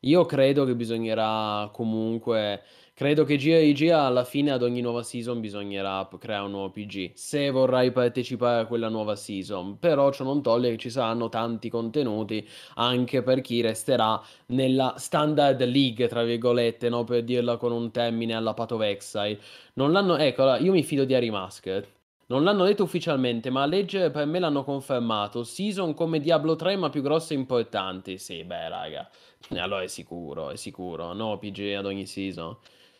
Io 0.00 0.24
credo 0.24 0.64
che 0.64 0.74
bisognerà 0.74 1.68
comunque 1.72 2.62
Credo 2.98 3.24
che 3.24 3.36
GIG 3.36 3.90
alla 3.90 4.24
fine 4.24 4.52
ad 4.52 4.62
ogni 4.62 4.80
nuova 4.80 5.02
season 5.02 5.38
bisognerà 5.38 6.08
creare 6.18 6.44
un 6.46 6.52
nuovo 6.52 6.70
PG, 6.70 7.10
se 7.12 7.50
vorrai 7.50 7.92
partecipare 7.92 8.62
a 8.62 8.64
quella 8.64 8.88
nuova 8.88 9.16
season, 9.16 9.78
però 9.78 10.10
ciò 10.10 10.24
non 10.24 10.40
toglie 10.40 10.70
che 10.70 10.76
ci 10.78 10.88
saranno 10.88 11.28
tanti 11.28 11.68
contenuti 11.68 12.48
anche 12.76 13.22
per 13.22 13.42
chi 13.42 13.60
resterà 13.60 14.18
nella 14.46 14.94
standard 14.96 15.62
league, 15.64 16.08
tra 16.08 16.22
virgolette, 16.22 16.88
no? 16.88 17.04
per 17.04 17.22
dirla 17.22 17.58
con 17.58 17.70
un 17.70 17.90
termine 17.90 18.32
alla 18.32 18.54
Exile. 18.56 19.40
Non 19.74 19.92
l'hanno, 19.92 20.16
ecco, 20.16 20.54
io 20.54 20.72
mi 20.72 20.82
fido 20.82 21.04
di 21.04 21.14
Harry 21.14 21.28
Mask. 21.28 21.84
Non 22.28 22.44
l'hanno 22.44 22.64
detto 22.64 22.82
ufficialmente, 22.82 23.50
ma 23.50 23.62
a 23.62 23.66
legge 23.66 24.10
per 24.10 24.24
me 24.24 24.38
l'hanno 24.38 24.64
confermato. 24.64 25.44
Season 25.44 25.92
come 25.92 26.18
Diablo 26.18 26.56
3, 26.56 26.76
ma 26.76 26.88
più 26.88 27.02
grosse 27.02 27.34
e 27.34 27.36
importanti. 27.36 28.16
Sì, 28.16 28.42
beh, 28.42 28.68
raga. 28.70 29.08
Allora 29.50 29.82
è 29.82 29.86
sicuro, 29.86 30.50
è 30.50 30.56
sicuro. 30.56 31.12
No, 31.12 31.36
PG 31.38 31.74
ad 31.76 31.84
ogni 31.84 32.06
season. 32.06 32.56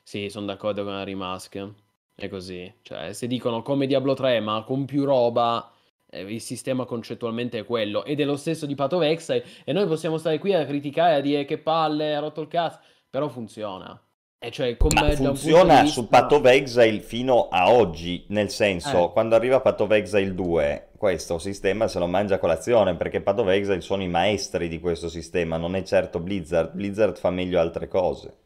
Sì, 0.07 0.31
sono 0.31 0.47
d'accordo 0.47 0.85
con 0.85 0.93
Harry 0.93 1.15
Mask. 1.15 1.69
È 2.15 2.29
così. 2.29 2.73
Cioè, 2.83 3.13
se 3.13 3.27
dicono 3.27 3.63
come 3.63 3.89
Diablo 3.89 4.15
3, 4.15 4.39
ma 4.39 4.63
con 4.63 4.85
più 4.85 5.05
roba, 5.05 5.69
eh, 6.09 6.21
il 6.21 6.41
sistema 6.41 6.85
concettualmente 6.85 7.59
è 7.59 7.65
quello. 7.65 8.05
Ed 8.05 8.21
è 8.21 8.25
lo 8.25 8.37
stesso 8.37 8.67
di 8.67 8.77
Path 8.77 8.93
of 8.93 9.03
Exile. 9.03 9.45
E 9.65 9.73
noi 9.73 9.89
possiamo 9.89 10.17
stare 10.17 10.39
qui 10.39 10.55
a 10.55 10.65
criticare, 10.65 11.17
a 11.17 11.21
dire 11.21 11.45
che 11.45 11.59
palle, 11.59 12.15
ha 12.15 12.21
rotto 12.21 12.41
il 12.41 12.47
cazzo. 12.47 12.79
Però 13.11 13.27
funziona. 13.27 14.01
E 14.39 14.53
cioè, 14.53 14.77
come 14.77 15.17
funziona 15.17 15.81
vista... 15.81 16.01
su 16.01 16.07
Path 16.07 16.33
of 16.35 16.45
Exile 16.45 17.01
fino 17.01 17.49
a 17.49 17.73
oggi, 17.73 18.27
nel 18.29 18.51
senso, 18.51 19.09
eh. 19.09 19.13
quando 19.13 19.35
arriva 19.35 19.61
Path 19.61 19.81
of 19.81 19.91
Exile 19.91 20.35
2, 20.35 20.91
questo 20.97 21.41
sistema 21.41 21.89
se 21.89 21.99
lo 21.99 22.07
mangia 22.07 22.37
a 22.37 22.39
colazione, 22.39 22.95
perché 22.95 23.23
Path 23.23 23.41
of 23.41 23.49
Exile 23.49 23.81
sono 23.81 24.05
i 24.05 24.09
maestri 24.09 24.69
di 24.69 24.79
questo 24.79 25.09
sistema, 25.09 25.57
non 25.57 25.75
è 25.75 25.83
certo 25.83 26.21
Blizzard. 26.21 26.77
Blizzard 26.77 27.17
fa 27.17 27.31
meglio 27.31 27.59
altre 27.59 27.89
cose. 27.89 28.37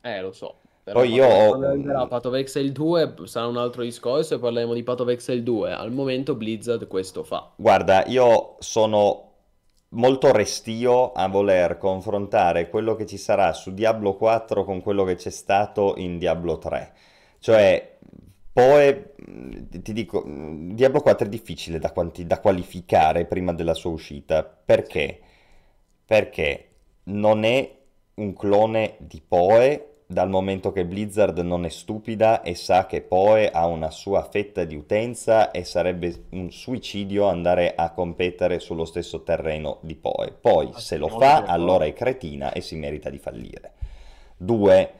Eh, 0.00 0.20
lo 0.20 0.30
so. 0.30 0.60
Però 0.88 1.00
Poi 1.00 1.12
io 1.12 1.26
ho... 1.26 2.06
Path 2.08 2.26
of 2.26 2.34
Exile 2.34 2.72
2 2.72 3.14
sarà 3.24 3.46
un 3.46 3.58
altro 3.58 3.82
discorso 3.82 4.34
e 4.34 4.38
parleremo 4.38 4.72
di 4.72 4.82
Path 4.82 5.00
of 5.00 5.08
Exile 5.08 5.42
2. 5.42 5.72
Al 5.72 5.92
momento 5.92 6.34
Blizzard 6.34 6.86
questo 6.86 7.24
fa. 7.24 7.52
Guarda, 7.56 8.06
io 8.06 8.56
sono 8.60 9.24
molto 9.90 10.32
restio 10.32 11.12
a 11.12 11.28
voler 11.28 11.76
confrontare 11.76 12.70
quello 12.70 12.94
che 12.94 13.04
ci 13.04 13.18
sarà 13.18 13.52
su 13.52 13.74
Diablo 13.74 14.14
4 14.14 14.64
con 14.64 14.80
quello 14.80 15.04
che 15.04 15.16
c'è 15.16 15.30
stato 15.30 15.92
in 15.98 16.16
Diablo 16.16 16.56
3. 16.56 16.92
Cioè, 17.38 17.98
poi 18.50 19.04
ti 19.82 19.92
dico, 19.92 20.24
Diablo 20.26 21.02
4 21.02 21.26
è 21.26 21.28
difficile 21.28 21.78
da, 21.78 21.92
quanti- 21.92 22.26
da 22.26 22.40
qualificare 22.40 23.26
prima 23.26 23.52
della 23.52 23.74
sua 23.74 23.90
uscita. 23.90 24.42
Perché? 24.42 25.20
Perché 26.06 26.68
non 27.04 27.44
è 27.44 27.76
un 28.14 28.32
clone 28.32 28.96
di 29.00 29.22
Poe 29.26 29.87
dal 30.10 30.30
momento 30.30 30.72
che 30.72 30.86
Blizzard 30.86 31.38
non 31.40 31.66
è 31.66 31.68
stupida 31.68 32.40
e 32.40 32.54
sa 32.54 32.86
che 32.86 33.02
Poe 33.02 33.50
ha 33.50 33.66
una 33.66 33.90
sua 33.90 34.22
fetta 34.22 34.64
di 34.64 34.74
utenza 34.74 35.50
e 35.50 35.64
sarebbe 35.64 36.24
un 36.30 36.50
suicidio 36.50 37.26
andare 37.26 37.74
a 37.74 37.90
competere 37.90 38.58
sullo 38.58 38.86
stesso 38.86 39.22
terreno 39.22 39.76
di 39.82 39.94
Poe. 39.96 40.32
Poi, 40.32 40.70
se 40.76 40.96
lo 40.96 41.08
fa, 41.08 41.42
allora 41.42 41.84
è 41.84 41.92
cretina 41.92 42.52
e 42.52 42.62
si 42.62 42.76
merita 42.76 43.10
di 43.10 43.18
fallire. 43.18 43.72
Due, 44.34 44.92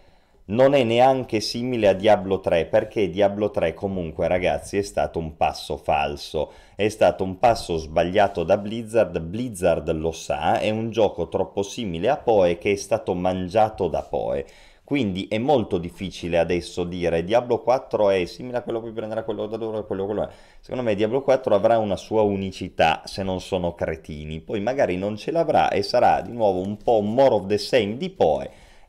non 0.49 0.75
è 0.75 0.85
neanche 0.85 1.41
simile 1.41 1.89
a 1.89 1.95
Diablo 1.95 2.41
3 2.41 2.67
perché 2.67 3.09
Diablo 3.09 3.51
3 3.51 3.73
comunque 3.73 4.29
ragazzi 4.29 4.77
è 4.77 4.83
stato 4.83 5.19
un 5.19 5.39
passo 5.39 5.79
falso, 5.79 6.53
è 6.75 6.89
stato 6.91 7.25
un 7.25 7.39
passo 7.39 7.79
sbagliato 7.79 8.45
da 8.45 8.59
Blizzard, 8.59 9.19
Blizzard 9.21 9.91
lo 9.93 10.13
sa, 10.13 10.59
è 10.59 10.69
un 10.69 10.91
gioco 10.91 11.29
troppo 11.29 11.63
simile 11.63 12.11
a 12.11 12.19
Poe 12.19 12.59
che 12.59 12.73
è 12.73 12.77
stato 12.77 13.15
mangiato 13.15 13.89
da 13.89 14.03
Poe 14.03 14.45
quindi 14.89 15.29
è 15.29 15.37
molto 15.37 15.77
difficile 15.77 16.39
adesso 16.39 16.83
dire 16.83 17.23
Diablo 17.23 17.61
4 17.61 18.09
è 18.09 18.25
simile 18.25 18.57
a 18.57 18.63
quello 18.63 18.81
che 18.81 18.91
prenderà 18.91 19.23
quello 19.23 19.45
da 19.45 19.59
loro 19.59 19.81
e 19.81 19.85
quello, 19.85 20.07
quello 20.07 20.27
è. 20.27 20.33
Secondo 20.61 20.83
me 20.83 20.95
Diablo 20.95 21.21
4 21.21 21.55
avrà 21.55 21.77
una 21.77 21.97
sua 21.97 22.23
unicità 22.23 23.03
se 23.05 23.23
non 23.23 23.43
sono 23.43 23.75
cretini, 23.75 24.41
poi 24.41 24.61
magari 24.61 24.97
non 24.97 25.19
ce 25.19 25.31
l'avrà 25.31 25.69
e 25.69 25.83
sarà 25.83 26.23
di 26.23 26.33
nuovo 26.33 26.63
un 26.63 26.79
po' 26.79 27.03
more 27.03 27.35
of 27.35 27.47
the 27.49 27.59
same 27.59 27.99
di 27.99 28.09
poi. 28.09 28.49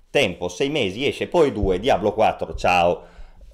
Tempo, 0.10 0.48
sei 0.48 0.70
mesi, 0.70 1.06
esce 1.06 1.28
poi 1.28 1.52
due, 1.52 1.82
Diablo 1.82 2.14
4, 2.14 2.56
ciao. 2.56 3.04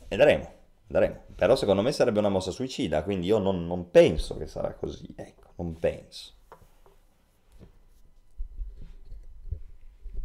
Vedremo, 0.07 0.47
vedremo. 0.85 1.21
Però 1.35 1.55
secondo 1.55 1.81
me 1.81 1.91
sarebbe 1.91 2.19
una 2.19 2.29
mossa 2.29 2.51
suicida, 2.51 3.01
quindi 3.01 3.25
io 3.25 3.39
non, 3.39 3.65
non 3.65 3.89
penso 3.89 4.37
che 4.37 4.45
sarà 4.45 4.75
così, 4.75 5.11
ecco, 5.15 5.53
non 5.55 5.79
penso. 5.79 6.33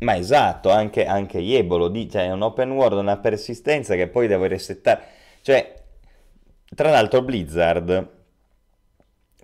Ma 0.00 0.16
esatto, 0.16 0.70
anche, 0.70 1.04
anche 1.04 1.38
Yebo 1.38 1.76
lo 1.76 1.88
dice, 1.88 2.20
è 2.20 2.30
un 2.32 2.42
open 2.42 2.70
world, 2.70 2.98
una 2.98 3.18
persistenza 3.18 3.94
che 3.94 4.08
poi 4.08 4.26
devo 4.26 4.46
resettare. 4.46 5.02
Cioè, 5.42 5.74
tra 6.74 6.90
l'altro 6.90 7.22
Blizzard 7.22 8.18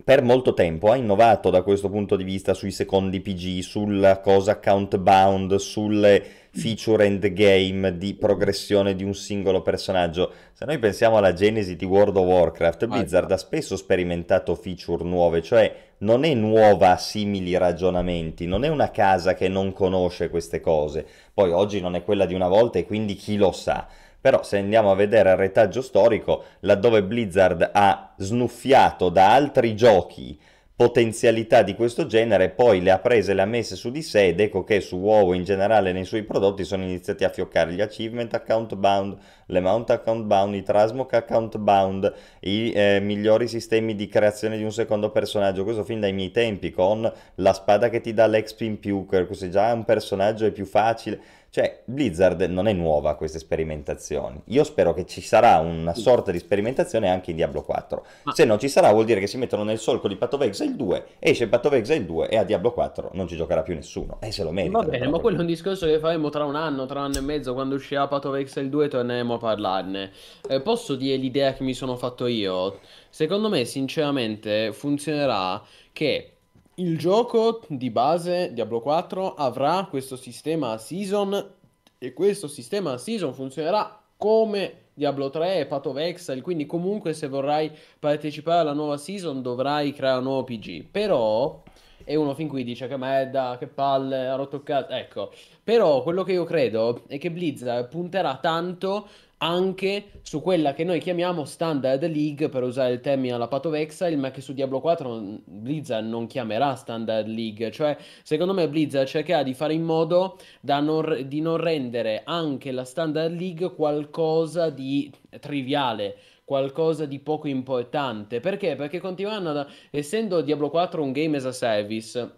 per 0.04 0.22
molto 0.22 0.54
tempo 0.54 0.90
ha 0.90 0.96
innovato 0.96 1.50
da 1.50 1.62
questo 1.62 1.88
punto 1.88 2.16
di 2.16 2.24
vista 2.24 2.54
sui 2.54 2.70
secondi 2.70 3.20
PG, 3.20 3.60
sulla 3.60 4.20
cosa 4.20 4.60
count 4.60 4.98
bound, 4.98 5.56
sulle 5.56 6.24
feature 6.56 7.04
endgame 7.04 7.98
di 7.98 8.14
progressione 8.14 8.96
di 8.96 9.04
un 9.04 9.14
singolo 9.14 9.60
personaggio. 9.60 10.32
Se 10.52 10.64
noi 10.64 10.78
pensiamo 10.78 11.18
alla 11.18 11.34
genesi 11.34 11.76
di 11.76 11.84
World 11.84 12.16
of 12.16 12.26
Warcraft, 12.26 12.82
ah, 12.84 12.86
Blizzard 12.86 13.30
ha 13.30 13.36
spesso 13.36 13.76
sperimentato 13.76 14.54
feature 14.54 15.04
nuove, 15.04 15.42
cioè 15.42 15.74
non 15.98 16.24
è 16.24 16.32
nuova 16.34 16.92
a 16.92 16.96
simili 16.96 17.56
ragionamenti, 17.56 18.46
non 18.46 18.64
è 18.64 18.68
una 18.68 18.90
casa 18.90 19.34
che 19.34 19.48
non 19.48 19.72
conosce 19.72 20.30
queste 20.30 20.60
cose. 20.60 21.06
Poi 21.32 21.52
oggi 21.52 21.80
non 21.80 21.94
è 21.94 22.02
quella 22.02 22.24
di 22.24 22.34
una 22.34 22.48
volta 22.48 22.78
e 22.78 22.86
quindi 22.86 23.14
chi 23.14 23.36
lo 23.36 23.52
sa. 23.52 23.86
Però 24.18 24.42
se 24.42 24.58
andiamo 24.58 24.90
a 24.90 24.96
vedere 24.96 25.30
il 25.30 25.36
retaggio 25.36 25.82
storico, 25.82 26.44
laddove 26.60 27.04
Blizzard 27.04 27.70
ha 27.72 28.14
snuffiato 28.16 29.08
da 29.10 29.32
altri 29.32 29.76
giochi 29.76 30.36
potenzialità 30.76 31.62
di 31.62 31.74
questo 31.74 32.04
genere, 32.04 32.50
poi 32.50 32.82
le 32.82 32.90
ha 32.90 32.98
prese 32.98 33.32
le 33.32 33.40
ha 33.40 33.46
messe 33.46 33.76
su 33.76 33.90
di 33.90 34.02
sé 34.02 34.26
ed 34.26 34.40
ecco 34.40 34.62
che 34.62 34.82
su 34.82 34.96
WoW 34.96 35.32
in 35.32 35.42
generale 35.42 35.90
nei 35.90 36.04
suoi 36.04 36.22
prodotti 36.22 36.64
sono 36.64 36.82
iniziati 36.82 37.24
a 37.24 37.30
fioccare 37.30 37.72
gli 37.72 37.80
achievement 37.80 38.34
account 38.34 38.74
bound, 38.74 39.16
le 39.46 39.60
mount 39.60 39.88
account 39.88 40.24
bound, 40.26 40.54
i 40.54 40.62
transmog 40.62 41.14
account 41.14 41.56
bound, 41.56 42.12
i 42.40 42.72
eh, 42.72 43.00
migliori 43.00 43.48
sistemi 43.48 43.94
di 43.94 44.06
creazione 44.06 44.58
di 44.58 44.64
un 44.64 44.72
secondo 44.72 45.10
personaggio, 45.10 45.64
questo 45.64 45.82
fin 45.82 45.98
dai 45.98 46.12
miei 46.12 46.30
tempi 46.30 46.70
con 46.70 47.10
la 47.36 47.52
spada 47.54 47.88
che 47.88 48.02
ti 48.02 48.12
dà 48.12 48.26
l'XP 48.26 48.60
in 48.60 48.78
più, 48.78 49.06
se 49.30 49.48
già 49.48 49.72
un 49.72 49.86
personaggio 49.86 50.44
è 50.44 50.50
più 50.50 50.66
facile 50.66 51.18
cioè, 51.56 51.80
Blizzard 51.86 52.42
non 52.42 52.68
è 52.68 52.74
nuova 52.74 53.08
a 53.08 53.14
queste 53.14 53.38
sperimentazioni. 53.38 54.38
Io 54.48 54.62
spero 54.62 54.92
che 54.92 55.06
ci 55.06 55.22
sarà 55.22 55.56
una 55.56 55.94
sorta 55.94 56.30
di 56.30 56.38
sperimentazione 56.38 57.08
anche 57.08 57.30
in 57.30 57.36
Diablo 57.36 57.62
4. 57.62 58.06
Ma... 58.24 58.32
Se 58.34 58.44
non 58.44 58.58
ci 58.58 58.68
sarà, 58.68 58.92
vuol 58.92 59.06
dire 59.06 59.20
che 59.20 59.26
si 59.26 59.38
mettono 59.38 59.62
nel 59.62 59.78
solco 59.78 60.06
di 60.06 60.16
Path 60.16 60.34
of 60.34 60.42
Exile 60.42 60.76
2, 60.76 61.06
esce 61.18 61.48
Path 61.48 61.64
of 61.64 61.72
Exile 61.72 62.04
2 62.04 62.28
e 62.28 62.36
a 62.36 62.44
Diablo 62.44 62.72
4 62.72 63.12
non 63.14 63.26
ci 63.26 63.36
giocherà 63.36 63.62
più 63.62 63.72
nessuno. 63.72 64.18
E 64.20 64.32
se 64.32 64.42
lo 64.42 64.50
merita. 64.50 64.80
Va 64.80 64.84
bene, 64.84 65.08
ma 65.08 65.18
quello 65.18 65.38
è 65.38 65.40
un 65.40 65.46
discorso 65.46 65.86
che 65.86 65.98
faremo 65.98 66.28
tra 66.28 66.44
un 66.44 66.56
anno, 66.56 66.84
tra 66.84 66.98
un 66.98 67.06
anno 67.06 67.16
e 67.16 67.22
mezzo, 67.22 67.54
quando 67.54 67.76
uscirà 67.76 68.06
Path 68.06 68.26
of 68.26 68.34
Exile 68.34 68.68
2 68.68 68.88
torneremo 68.88 69.32
a 69.32 69.38
parlarne. 69.38 70.10
Eh, 70.46 70.60
posso 70.60 70.94
dire 70.94 71.16
l'idea 71.16 71.54
che 71.54 71.62
mi 71.62 71.72
sono 71.72 71.96
fatto 71.96 72.26
io? 72.26 72.80
Secondo 73.08 73.48
me, 73.48 73.64
sinceramente, 73.64 74.74
funzionerà 74.74 75.62
che 75.94 76.35
il 76.78 76.98
gioco 76.98 77.62
di 77.68 77.88
base 77.88 78.52
Diablo 78.52 78.80
4 78.80 79.34
avrà 79.34 79.86
questo 79.88 80.14
sistema 80.16 80.76
season 80.76 81.52
e 81.96 82.12
questo 82.12 82.48
sistema 82.48 82.98
season 82.98 83.32
funzionerà 83.32 83.98
come 84.16 84.84
Diablo 84.92 85.30
3 85.30 85.60
e 85.60 85.66
Path 85.66 85.86
of 85.86 85.96
Exile, 85.96 86.42
quindi 86.42 86.66
comunque 86.66 87.14
se 87.14 87.28
vorrai 87.28 87.70
partecipare 87.98 88.60
alla 88.60 88.74
nuova 88.74 88.98
season 88.98 89.40
dovrai 89.40 89.92
creare 89.92 90.18
un 90.18 90.24
nuovo 90.24 90.44
PG. 90.44 90.84
Però 90.90 91.62
e 92.08 92.14
uno 92.14 92.34
fin 92.34 92.46
qui 92.46 92.62
dice 92.62 92.86
che 92.86 92.96
merda, 92.96 93.56
che 93.58 93.66
palle, 93.66 94.28
ha 94.28 94.36
rotto 94.36 94.56
il 94.56 94.62
cazzo. 94.62 94.92
Ecco, 94.92 95.32
però 95.64 96.02
quello 96.02 96.22
che 96.22 96.32
io 96.32 96.44
credo 96.44 97.02
è 97.08 97.18
che 97.18 97.32
Blizzard 97.32 97.88
punterà 97.88 98.36
tanto 98.36 99.08
anche 99.38 100.12
su 100.22 100.40
quella 100.40 100.72
che 100.72 100.84
noi 100.84 100.98
chiamiamo 100.98 101.44
Standard 101.44 102.02
League, 102.06 102.48
per 102.48 102.62
usare 102.62 102.94
il 102.94 103.00
termine 103.00 103.34
alla 103.34 103.48
Exile, 103.74 104.16
ma 104.16 104.30
che 104.30 104.40
su 104.40 104.52
Diablo 104.52 104.80
4 104.80 105.40
Blizzard 105.44 106.06
non 106.06 106.26
chiamerà 106.26 106.74
Standard 106.74 107.26
League. 107.26 107.70
Cioè, 107.70 107.96
secondo 108.22 108.54
me 108.54 108.68
Blizzard 108.68 109.06
cercherà 109.06 109.42
di 109.42 109.54
fare 109.54 109.74
in 109.74 109.82
modo 109.82 110.38
non, 110.80 111.24
di 111.26 111.40
non 111.40 111.58
rendere 111.58 112.22
anche 112.24 112.72
la 112.72 112.84
Standard 112.84 113.36
League 113.38 113.74
qualcosa 113.74 114.70
di 114.70 115.10
triviale 115.40 116.16
qualcosa 116.46 117.06
di 117.06 117.18
poco 117.18 117.48
importante. 117.48 118.38
Perché? 118.38 118.76
Perché 118.76 119.00
continueranno, 119.00 119.50
ad, 119.50 119.66
essendo 119.90 120.40
Diablo 120.42 120.70
4 120.70 121.02
un 121.02 121.10
game 121.10 121.36
as 121.36 121.44
a 121.44 121.50
service, 121.52 122.30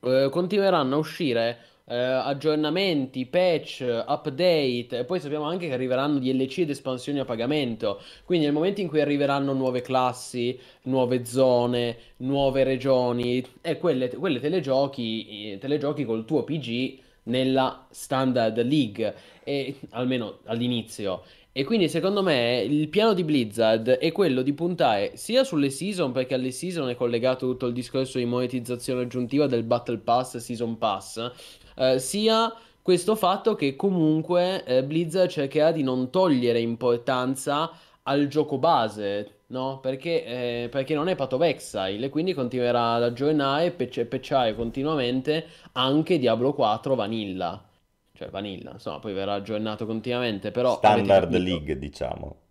eh, 0.00 0.28
continueranno 0.30 0.96
a 0.96 0.98
uscire 0.98 1.58
eh, 1.86 1.96
aggiornamenti, 1.96 3.26
patch, 3.26 4.04
update 4.06 4.98
e 4.98 5.04
poi 5.04 5.20
sappiamo 5.20 5.44
anche 5.44 5.68
che 5.68 5.74
arriveranno 5.74 6.18
DLC 6.18 6.58
ed 6.58 6.70
espansioni 6.70 7.18
a 7.18 7.24
pagamento. 7.24 8.00
Quindi 8.24 8.46
nel 8.46 8.54
momento 8.54 8.80
in 8.80 8.88
cui 8.88 9.00
arriveranno 9.00 9.52
nuove 9.52 9.80
classi, 9.80 10.58
nuove 10.82 11.24
zone, 11.24 11.96
nuove 12.18 12.64
regioni 12.64 13.44
e 13.60 13.78
quelle, 13.78 14.08
quelle 14.10 14.40
telegiochi, 14.40 15.56
telegiochi 15.60 16.04
col 16.04 16.24
tuo 16.24 16.44
PG 16.44 16.98
nella 17.24 17.86
standard 17.90 18.60
league 18.62 19.14
e 19.44 19.76
almeno 19.90 20.38
all'inizio 20.44 21.22
e 21.54 21.64
quindi 21.64 21.90
secondo 21.90 22.22
me 22.22 22.62
il 22.66 22.88
piano 22.88 23.12
di 23.12 23.24
Blizzard 23.24 23.86
è 23.86 24.10
quello 24.10 24.40
di 24.40 24.54
puntare 24.54 25.18
sia 25.18 25.44
sulle 25.44 25.68
season, 25.68 26.10
perché 26.10 26.32
alle 26.32 26.50
season 26.50 26.88
è 26.88 26.94
collegato 26.94 27.46
tutto 27.46 27.66
il 27.66 27.74
discorso 27.74 28.16
di 28.16 28.24
monetizzazione 28.24 29.02
aggiuntiva 29.02 29.46
del 29.46 29.62
Battle 29.62 29.98
Pass, 29.98 30.38
Season 30.38 30.78
Pass, 30.78 31.30
eh, 31.76 31.98
sia 31.98 32.52
questo 32.80 33.14
fatto 33.14 33.54
che 33.54 33.76
comunque 33.76 34.64
eh, 34.64 34.82
Blizzard 34.82 35.30
cercherà 35.30 35.70
di 35.70 35.82
non 35.82 36.10
togliere 36.10 36.60
importanza 36.60 37.70
al 38.04 38.26
gioco 38.26 38.58
base, 38.58 39.42
no? 39.48 39.78
Perché, 39.80 40.24
eh, 40.64 40.68
perché 40.68 40.94
non 40.94 41.08
è 41.08 41.14
Path 41.14 41.34
of 41.34 41.42
Exile 41.42 42.08
quindi 42.08 42.34
continuerà 42.34 42.94
ad 42.94 43.04
aggiornare 43.04 43.66
e 43.66 43.70
pecce- 43.70 44.06
pecciare 44.06 44.54
continuamente 44.56 45.46
anche 45.72 46.18
Diablo 46.18 46.52
4 46.52 46.94
Vanilla. 46.94 47.62
Cioè 48.12 48.28
Vanilla, 48.30 48.72
insomma, 48.72 48.98
poi 48.98 49.12
verrà 49.12 49.34
aggiornato 49.34 49.86
continuamente, 49.86 50.50
però... 50.50 50.76
Standard 50.76 51.32
League, 51.34 51.78
diciamo. 51.78 52.41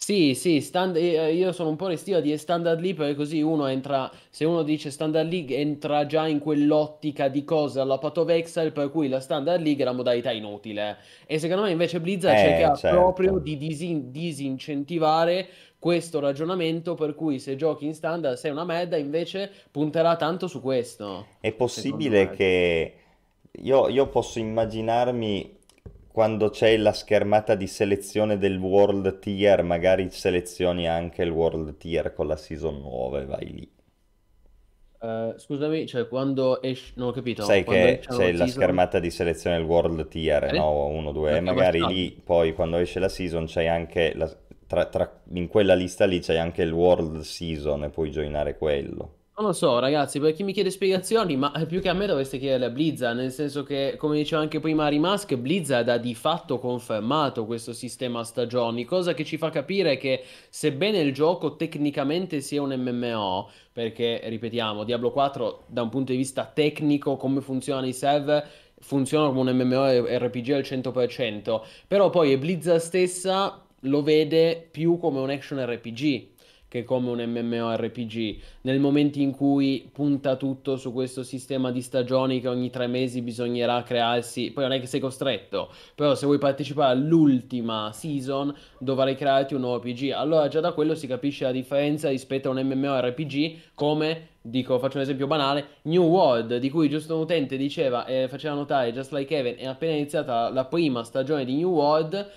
Sì, 0.00 0.34
sì, 0.34 0.60
stand- 0.60 0.96
eh, 0.96 1.34
io 1.34 1.50
sono 1.50 1.70
un 1.70 1.76
po' 1.76 1.88
restio 1.88 2.20
di 2.20 2.34
Standard 2.38 2.80
League 2.80 2.96
perché 2.96 3.16
così 3.16 3.42
uno 3.42 3.66
entra, 3.66 4.08
se 4.30 4.44
uno 4.44 4.62
dice 4.62 4.92
Standard 4.92 5.28
League 5.28 5.54
entra 5.56 6.06
già 6.06 6.28
in 6.28 6.38
quell'ottica 6.38 7.26
di 7.26 7.42
cosa 7.42 7.82
alla 7.82 7.98
Path 7.98 8.18
of 8.18 8.28
Exile 8.28 8.70
per 8.70 8.90
cui 8.90 9.08
la 9.08 9.18
Standard 9.18 9.60
League 9.60 9.82
è 9.82 9.84
la 9.84 9.92
modalità 9.92 10.30
inutile 10.30 10.98
e 11.26 11.40
secondo 11.40 11.64
me 11.64 11.72
invece 11.72 12.00
Blizzard 12.00 12.38
eh, 12.38 12.40
cerca 12.40 12.74
certo. 12.76 12.96
proprio 12.96 13.38
di 13.38 13.56
disin- 13.56 14.12
disincentivare 14.12 15.48
questo 15.80 16.20
ragionamento 16.20 16.94
per 16.94 17.16
cui 17.16 17.40
se 17.40 17.56
giochi 17.56 17.84
in 17.84 17.94
standard 17.94 18.36
sei 18.36 18.52
una 18.52 18.64
merda 18.64 18.96
invece 18.96 19.50
punterà 19.70 20.14
tanto 20.14 20.46
su 20.46 20.62
questo. 20.62 21.26
È 21.40 21.52
possibile 21.52 22.30
che 22.30 22.94
io, 23.50 23.88
io 23.88 24.06
posso 24.06 24.38
immaginarmi 24.38 25.57
quando 26.18 26.50
c'è 26.50 26.76
la 26.76 26.92
schermata 26.92 27.54
di 27.54 27.68
selezione 27.68 28.38
del 28.38 28.58
World 28.58 29.20
Tier, 29.20 29.62
magari 29.62 30.10
selezioni 30.10 30.88
anche 30.88 31.22
il 31.22 31.30
World 31.30 31.76
Tier 31.76 32.12
con 32.12 32.26
la 32.26 32.34
Season 32.34 32.80
9 32.80 33.24
vai 33.24 33.46
lì. 33.46 33.72
Uh, 34.98 35.38
scusami, 35.38 35.86
cioè 35.86 36.08
quando 36.08 36.60
esce, 36.60 36.94
non 36.96 37.10
ho 37.10 37.12
capito. 37.12 37.44
Sai 37.44 37.62
che 37.62 38.00
c'è 38.02 38.32
la 38.32 38.38
season... 38.38 38.48
schermata 38.48 38.98
di 38.98 39.12
selezione 39.12 39.58
del 39.58 39.64
World 39.64 40.08
Tier, 40.08 40.42
eh? 40.42 40.58
no? 40.58 40.86
1, 40.86 41.12
2, 41.12 41.36
e 41.36 41.40
magari 41.40 41.86
lì 41.86 42.10
poi 42.10 42.52
quando 42.52 42.78
esce 42.78 42.98
la 42.98 43.08
season 43.08 43.44
c'è 43.44 43.66
anche, 43.66 44.12
la... 44.16 44.28
tra, 44.66 44.86
tra... 44.86 45.20
in 45.34 45.46
quella 45.46 45.74
lista 45.74 46.04
lì 46.04 46.18
c'è 46.18 46.34
anche 46.34 46.62
il 46.62 46.72
World 46.72 47.20
Season 47.20 47.84
e 47.84 47.90
puoi 47.90 48.10
joinare 48.10 48.58
quello. 48.58 49.17
Non 49.38 49.46
lo 49.46 49.52
so, 49.52 49.78
ragazzi, 49.78 50.18
per 50.18 50.32
chi 50.32 50.42
mi 50.42 50.52
chiede 50.52 50.68
spiegazioni, 50.68 51.36
ma 51.36 51.52
più 51.68 51.80
che 51.80 51.88
a 51.88 51.92
me 51.92 52.06
dovreste 52.06 52.38
chiedere 52.38 52.64
a 52.64 52.70
Blizzard, 52.70 53.16
nel 53.16 53.30
senso 53.30 53.62
che, 53.62 53.94
come 53.96 54.16
diceva 54.16 54.42
anche 54.42 54.58
prima 54.58 54.88
Rimask, 54.88 55.36
Blizzard 55.36 55.88
ha 55.90 55.96
di 55.96 56.12
fatto 56.16 56.58
confermato 56.58 57.46
questo 57.46 57.72
sistema 57.72 58.18
a 58.18 58.24
stagioni, 58.24 58.84
cosa 58.84 59.14
che 59.14 59.24
ci 59.24 59.36
fa 59.36 59.50
capire 59.50 59.96
che 59.96 60.24
sebbene 60.48 60.98
il 60.98 61.14
gioco 61.14 61.54
tecnicamente 61.54 62.40
sia 62.40 62.60
un 62.60 62.74
MMO, 62.74 63.48
perché, 63.72 64.22
ripetiamo, 64.24 64.82
Diablo 64.82 65.12
4 65.12 65.66
da 65.68 65.82
un 65.82 65.88
punto 65.88 66.10
di 66.10 66.18
vista 66.18 66.44
tecnico, 66.44 67.16
come 67.16 67.40
funzionano 67.40 67.86
i 67.86 67.92
server, 67.92 68.44
funziona 68.80 69.28
come 69.28 69.52
un 69.52 69.56
MMORPG 69.56 70.50
al 70.50 70.62
100%, 70.62 71.60
però 71.86 72.10
poi 72.10 72.36
Blizzard 72.38 72.80
stessa 72.80 73.64
lo 73.82 74.02
vede 74.02 74.66
più 74.68 74.98
come 74.98 75.20
un 75.20 75.30
action 75.30 75.64
RPG 75.64 76.37
che 76.68 76.84
come 76.84 77.10
un 77.10 77.22
MMORPG. 77.22 78.36
Nel 78.62 78.78
momento 78.78 79.18
in 79.18 79.32
cui 79.32 79.88
punta 79.92 80.36
tutto 80.36 80.76
su 80.76 80.92
questo 80.92 81.22
sistema 81.22 81.72
di 81.72 81.80
stagioni 81.80 82.40
che 82.40 82.48
ogni 82.48 82.70
tre 82.70 82.86
mesi 82.86 83.22
bisognerà 83.22 83.82
crearsi, 83.82 84.50
poi 84.52 84.64
non 84.64 84.72
è 84.72 84.80
che 84.80 84.86
sei 84.86 85.00
costretto, 85.00 85.70
però 85.94 86.14
se 86.14 86.26
vuoi 86.26 86.38
partecipare 86.38 86.92
all'ultima 86.92 87.90
season 87.92 88.54
dovrai 88.78 89.16
crearti 89.16 89.54
un 89.54 89.60
nuovo 89.60 89.78
PG. 89.78 90.10
Allora 90.10 90.48
già 90.48 90.60
da 90.60 90.72
quello 90.72 90.94
si 90.94 91.06
capisce 91.06 91.44
la 91.44 91.52
differenza 91.52 92.10
rispetto 92.10 92.50
a 92.50 92.52
un 92.52 92.60
MMORPG 92.60 93.56
come 93.74 94.36
dico, 94.40 94.78
faccio 94.78 94.96
un 94.96 95.02
esempio 95.02 95.26
banale, 95.26 95.66
New 95.82 96.04
World, 96.04 96.56
di 96.56 96.70
cui 96.70 96.88
giusto 96.88 97.14
un 97.14 97.22
utente 97.22 97.56
diceva 97.56 98.06
eh, 98.06 98.28
faceva 98.28 98.54
notare, 98.54 98.92
just 98.92 99.12
like 99.12 99.36
Evan, 99.36 99.54
è 99.58 99.66
appena 99.66 99.92
iniziata 99.92 100.48
la 100.50 100.64
prima 100.64 101.04
stagione 101.04 101.44
di 101.44 101.54
New 101.54 101.70
World 101.70 102.30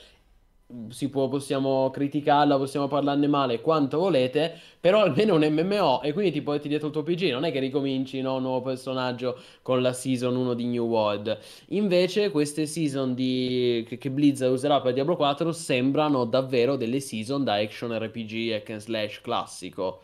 può, 1.09 1.27
possiamo 1.27 1.89
criticarla, 1.89 2.57
possiamo 2.57 2.87
parlarne 2.87 3.27
male 3.27 3.61
quanto 3.61 3.99
volete, 3.99 4.59
però 4.79 5.01
almeno 5.01 5.35
un 5.35 5.47
MMO 5.47 6.01
e 6.01 6.13
quindi 6.13 6.31
ti 6.31 6.41
porti 6.41 6.67
dietro 6.67 6.87
il 6.87 6.93
tuo 6.93 7.03
PG, 7.03 7.31
non 7.31 7.43
è 7.43 7.51
che 7.51 7.59
ricominci 7.59 8.21
no, 8.21 8.35
un 8.35 8.43
nuovo 8.43 8.61
personaggio 8.61 9.39
con 9.61 9.81
la 9.81 9.93
season 9.93 10.35
1 10.35 10.53
di 10.53 10.65
New 10.65 10.85
World. 10.85 11.37
Invece 11.69 12.31
queste 12.31 12.65
season 12.65 13.13
di... 13.13 13.85
che, 13.87 13.97
che 13.97 14.09
Blizzard 14.09 14.51
userà 14.51 14.81
per 14.81 14.93
Diablo 14.93 15.15
4 15.15 15.51
sembrano 15.51 16.25
davvero 16.25 16.75
delle 16.75 16.99
season 16.99 17.43
da 17.43 17.55
action 17.55 17.97
RPG 17.97 18.51
hack 18.53 18.69
and 18.69 18.79
slash 18.79 19.21
classico, 19.21 20.01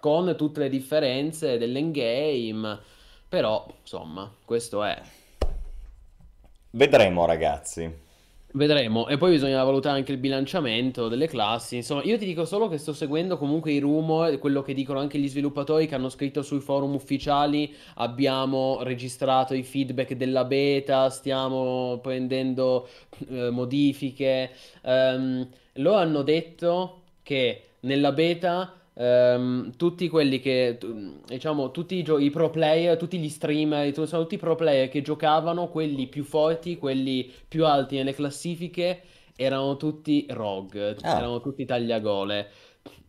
con 0.00 0.34
tutte 0.36 0.60
le 0.60 0.68
differenze 0.68 1.58
dell'endgame, 1.58 2.78
però 3.28 3.66
insomma 3.80 4.30
questo 4.44 4.82
è. 4.82 5.00
Vedremo 6.70 7.26
ragazzi. 7.26 8.01
Vedremo, 8.54 9.08
e 9.08 9.16
poi 9.16 9.30
bisogna 9.30 9.64
valutare 9.64 9.96
anche 9.96 10.12
il 10.12 10.18
bilanciamento 10.18 11.08
delle 11.08 11.26
classi. 11.26 11.76
Insomma, 11.76 12.02
io 12.02 12.18
ti 12.18 12.26
dico 12.26 12.44
solo 12.44 12.68
che 12.68 12.76
sto 12.76 12.92
seguendo 12.92 13.38
comunque 13.38 13.72
i 13.72 13.78
rumor, 13.78 14.38
quello 14.38 14.60
che 14.60 14.74
dicono 14.74 14.98
anche 14.98 15.18
gli 15.18 15.28
sviluppatori 15.28 15.86
che 15.86 15.94
hanno 15.94 16.10
scritto 16.10 16.42
sui 16.42 16.60
forum 16.60 16.92
ufficiali. 16.92 17.74
Abbiamo 17.94 18.82
registrato 18.82 19.54
i 19.54 19.62
feedback 19.62 20.12
della 20.16 20.44
beta, 20.44 21.08
stiamo 21.08 21.98
prendendo 22.02 22.86
eh, 23.28 23.48
modifiche. 23.48 24.50
Um, 24.82 25.48
loro 25.76 25.96
hanno 25.96 26.20
detto 26.20 27.00
che 27.22 27.68
nella 27.80 28.12
beta 28.12 28.81
ehm, 28.94 29.76
tutti 29.76 30.08
quelli 30.08 30.40
che, 30.40 30.78
diciamo, 31.26 31.70
tutti 31.70 31.96
i, 31.96 32.02
gio- 32.02 32.18
i 32.18 32.30
pro 32.30 32.50
player, 32.50 32.96
tutti 32.96 33.18
gli 33.18 33.28
streamer, 33.28 33.92
sono 33.94 34.22
tutti 34.22 34.34
i 34.34 34.38
pro 34.38 34.54
player 34.54 34.88
che 34.88 35.02
giocavano, 35.02 35.68
quelli 35.68 36.06
più 36.08 36.24
forti, 36.24 36.76
quelli 36.76 37.30
più 37.48 37.66
alti 37.66 37.96
nelle 37.96 38.14
classifiche, 38.14 39.02
erano 39.36 39.76
tutti 39.76 40.26
rogue, 40.30 40.96
Ah, 41.02 41.10
erano 41.16 41.40
tutti 41.40 41.64
tagliagole. 41.64 42.50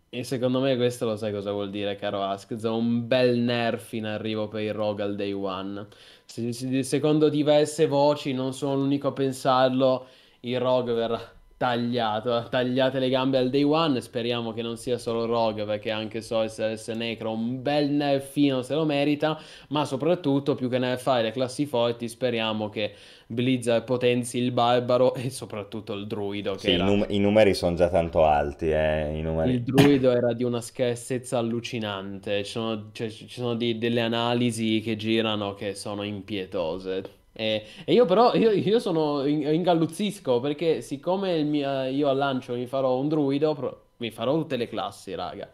E 0.10 0.24
secondo 0.24 0.60
me 0.60 0.76
questo 0.76 1.06
lo 1.06 1.16
sai 1.16 1.32
cosa 1.34 1.52
vuol 1.52 1.72
dire, 1.72 1.96
caro 1.96 2.22
Ask? 2.22 2.56
Un 2.64 3.08
bel 3.08 3.38
nerf 3.40 3.94
in 3.94 4.06
arrivo 4.06 4.48
per 4.48 4.62
il 4.62 4.74
rogue 4.74 5.04
al 5.04 5.16
day 5.16 5.32
one. 5.32 5.88
Se- 6.26 6.54
se- 6.54 6.84
secondo 6.84 7.30
diverse 7.30 7.88
voci, 7.88 8.32
non 8.32 8.54
sono 8.54 8.76
l'unico 8.76 9.08
a 9.08 9.14
pensarlo, 9.14 10.08
il 10.42 10.60
rogue 10.60 10.94
verrà 10.94 11.33
tagliato, 11.64 12.46
tagliate 12.50 13.00
le 13.00 13.08
gambe 13.08 13.38
al 13.38 13.50
day 13.50 13.64
one, 13.64 14.02
speriamo 14.02 14.52
che 14.52 14.62
non 14.62 14.76
sia 14.76 14.98
solo 14.98 15.24
rogue 15.24 15.64
perché 15.64 15.92
anche 15.92 16.20
Sorceress 16.20 16.92
Necro 16.92 17.32
un 17.32 17.62
bel 17.62 17.90
nerfino 17.90 18.62
se 18.64 18.76
lo 18.76 18.84
merita, 18.84 19.40
ma 19.70 19.86
soprattutto 19.86 20.56
più 20.56 20.68
che 20.68 20.78
nerfare 20.78 21.24
le 21.24 21.32
classi 21.32 21.66
forti 21.66 22.10
speriamo 22.10 22.68
che 22.68 22.94
Blizzard 23.28 23.86
potenzi 23.86 24.40
il 24.40 24.52
barbaro 24.52 25.16
e 25.16 25.30
soprattutto 25.30 25.94
il 25.94 26.06
druido 26.06 26.52
che 26.56 26.60
sì, 26.60 26.70
i, 26.72 26.74
era... 26.74 26.84
num- 26.84 27.06
i 27.08 27.20
numeri 27.20 27.54
sono 27.54 27.78
già 27.78 27.88
tanto 27.88 28.26
alti, 28.26 28.70
eh, 28.70 29.18
i 29.18 29.22
numeri... 29.22 29.54
Il 29.54 29.64
druido 29.64 30.12
era 30.12 30.34
di 30.34 30.44
una 30.44 30.60
scarsezza 30.60 31.38
allucinante, 31.38 32.44
ci 32.44 32.52
sono, 32.52 32.90
cioè, 32.92 33.10
ci 33.10 33.30
sono 33.30 33.56
di- 33.56 33.78
delle 33.78 34.02
analisi 34.02 34.82
che 34.82 34.98
girano 34.98 35.54
che 35.54 35.76
sono 35.76 36.04
impietose. 36.04 37.22
E, 37.34 37.66
e 37.86 37.94
io 37.94 38.06
però, 38.06 38.34
io, 38.36 38.52
io 38.52 38.80
sono, 38.80 39.26
in- 39.26 39.42
ingalluzzisco 39.42 40.40
perché 40.40 40.82
siccome 40.82 41.44
mio- 41.44 41.84
io 41.86 42.10
al 42.10 42.18
lancio 42.18 42.54
mi 42.54 42.68
farò 42.68 42.98
un 42.98 43.08
druido, 43.10 43.54
pro- 43.56 43.82
mi 43.98 44.12
farò 44.12 44.36
tutte 44.36 44.56
le 44.58 44.68
classi, 44.68 45.16
raga. 45.16 45.50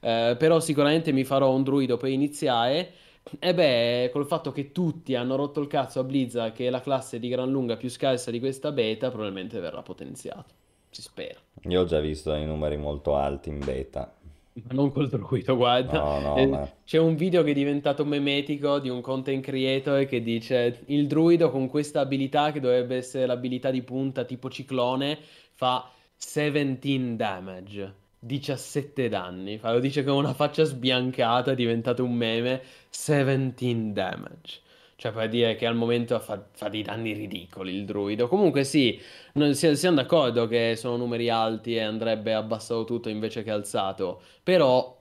Eh, 0.00 0.36
però 0.38 0.60
sicuramente 0.60 1.12
mi 1.12 1.24
farò 1.24 1.52
un 1.52 1.62
druido 1.62 1.96
per 1.96 2.10
iniziare. 2.10 2.92
E 3.40 3.54
beh, 3.54 4.10
col 4.12 4.26
fatto 4.26 4.52
che 4.52 4.70
tutti 4.70 5.14
hanno 5.16 5.34
rotto 5.36 5.60
il 5.60 5.66
cazzo 5.66 5.98
a 6.00 6.04
Blizzard, 6.04 6.52
che 6.52 6.68
è 6.68 6.70
la 6.70 6.80
classe 6.80 7.18
di 7.18 7.28
gran 7.28 7.50
lunga 7.50 7.76
più 7.76 7.88
scarsa 7.90 8.30
di 8.30 8.38
questa 8.38 8.70
beta, 8.72 9.08
probabilmente 9.10 9.58
verrà 9.58 9.82
potenziato. 9.82 10.54
Si 10.90 11.02
spera. 11.02 11.40
Io 11.68 11.82
ho 11.82 11.84
già 11.84 12.00
visto 12.00 12.32
i 12.34 12.46
numeri 12.46 12.78
molto 12.78 13.14
alti 13.16 13.50
in 13.50 13.58
beta. 13.62 14.15
Ma 14.64 14.72
non 14.74 14.90
col 14.90 15.08
druido, 15.08 15.54
guarda. 15.56 15.98
No, 15.98 16.20
no, 16.20 16.36
Eh, 16.36 16.46
ma... 16.46 16.70
C'è 16.84 16.98
un 16.98 17.14
video 17.14 17.42
che 17.42 17.50
è 17.50 17.54
diventato 17.54 18.04
memetico 18.04 18.78
di 18.78 18.88
un 18.88 19.00
content 19.02 19.42
creator 19.44 20.06
che 20.06 20.22
dice 20.22 20.82
il 20.86 21.06
druido 21.06 21.50
con 21.50 21.68
questa 21.68 22.00
abilità, 22.00 22.52
che 22.52 22.60
dovrebbe 22.60 22.96
essere 22.96 23.26
l'abilità 23.26 23.70
di 23.70 23.82
punta 23.82 24.24
tipo 24.24 24.48
ciclone, 24.48 25.18
fa 25.52 25.90
17 26.16 27.16
damage, 27.16 27.94
17 28.18 29.08
danni. 29.08 29.60
Lo 29.62 29.78
dice 29.78 30.02
con 30.04 30.16
una 30.16 30.32
faccia 30.32 30.64
sbiancata, 30.64 31.52
è 31.52 31.54
diventato 31.54 32.02
un 32.02 32.14
meme, 32.14 32.62
17 32.90 33.92
damage. 33.92 34.60
Cioè 34.96 35.12
per 35.12 35.28
dire 35.28 35.56
che 35.56 35.66
al 35.66 35.74
momento 35.76 36.18
fa, 36.20 36.42
fa 36.52 36.68
dei 36.68 36.82
danni 36.82 37.12
ridicoli 37.12 37.74
il 37.74 37.84
druido. 37.84 38.28
Comunque 38.28 38.64
sì, 38.64 38.98
si- 39.52 39.76
siamo 39.76 39.96
d'accordo 39.96 40.46
che 40.48 40.74
sono 40.76 40.96
numeri 40.96 41.28
alti 41.28 41.74
e 41.76 41.80
andrebbe 41.82 42.32
abbassato 42.34 42.84
tutto 42.84 43.08
invece 43.10 43.42
che 43.42 43.50
alzato. 43.50 44.22
Però, 44.42 44.98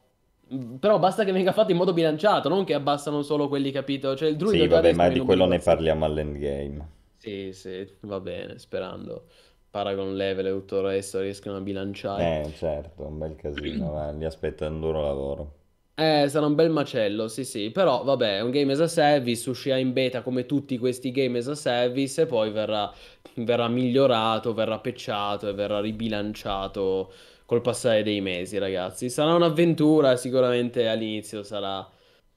però 0.80 0.99
basta 0.99 1.23
che 1.23 1.31
venga 1.31 1.53
fatto 1.53 1.72
in 1.72 1.77
modo 1.77 1.93
bilanciato, 1.93 2.49
non 2.49 2.65
che 2.65 2.73
abbassano 2.73 3.22
solo 3.22 3.47
quelli, 3.47 3.72
capito? 3.72 4.15
Cioè 4.15 4.30
il 4.30 4.35
druido 4.35 4.63
Sì, 4.63 4.67
vabbè, 4.67 4.93
ma 4.93 5.09
di 5.09 5.19
quello 5.22 5.45
ne 5.45 5.59
parliamo 5.59 6.05
all'endgame. 6.05 6.89
Sì, 7.17 7.51
sì, 7.53 7.97
va 8.01 8.19
bene, 8.22 8.57
sperando. 8.59 9.27
Paragon 9.69 10.15
level 10.15 10.45
e 10.45 10.51
tutto 10.51 10.77
il 10.77 10.84
resto 10.85 11.19
riescono 11.19 11.57
a 11.57 11.61
bilanciare. 11.61 12.23
Eh, 12.23 12.51
certo, 12.55 13.05
un 13.05 13.17
bel 13.19 13.35
casino, 13.35 13.91
ma 13.91 14.11
li 14.11 14.26
aspetta 14.26 14.67
un 14.67 14.80
duro 14.80 15.01
lavoro. 15.01 15.53
Eh, 15.97 16.27
sarà 16.27 16.45
un 16.45 16.55
bel 16.55 16.69
macello, 16.72 17.30
sì, 17.30 17.45
sì, 17.45 17.72
però 17.72 18.03
vabbè, 18.03 18.38
è 18.38 18.41
un 18.41 18.51
game 18.51 18.73
as 18.73 18.81
a 18.81 18.88
service, 18.88 19.49
uscirà 19.49 19.77
in 19.77 19.93
beta 19.93 20.22
come 20.22 20.45
tutti 20.45 20.77
questi 20.77 21.09
game 21.11 21.38
as 21.38 21.47
a 21.47 21.55
service 21.55 22.22
e 22.23 22.26
poi 22.26 22.51
verrà, 22.51 22.93
verrà 23.35 23.69
migliorato, 23.69 24.53
verrà 24.53 24.77
patchato 24.80 25.47
e 25.47 25.53
verrà 25.53 25.80
ribilanciato 25.80 27.13
col 27.45 27.61
passare 27.61 28.03
dei 28.03 28.19
mesi, 28.19 28.57
ragazzi. 28.57 29.09
Sarà 29.09 29.35
un'avventura, 29.35 30.17
sicuramente 30.17 30.85
all'inizio 30.89 31.43
sarà, 31.43 31.89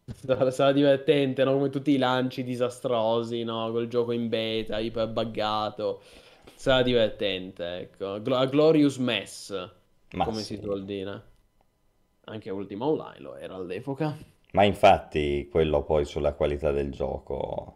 sarà, 0.50 0.70
divertente, 0.72 1.42
no? 1.42 1.52
Come 1.54 1.68
tutti 1.70 1.90
i 1.90 1.98
lanci 1.98 2.44
disastrosi, 2.44 3.42
no? 3.42 3.72
Col 3.72 3.88
gioco 3.88 4.12
in 4.12 4.28
beta, 4.28 4.78
iper 4.78 5.08
buggato. 5.08 6.00
Sarà 6.54 6.82
divertente, 6.82 7.64
ecco. 7.78 8.12
A 8.14 8.46
glorious 8.46 8.98
mess, 8.98 9.68
Ma 10.10 10.24
come 10.24 10.44
si 10.44 10.56
sì. 10.56 10.60
suol 10.62 10.84
dire. 10.84 11.27
Anche 12.28 12.50
Ultima 12.50 12.86
Online 12.86 13.20
lo 13.20 13.36
era 13.36 13.54
all'epoca. 13.54 14.16
Ma 14.52 14.64
infatti 14.64 15.48
quello 15.50 15.82
poi 15.82 16.04
sulla 16.04 16.32
qualità 16.32 16.70
del 16.70 16.90
gioco 16.90 17.74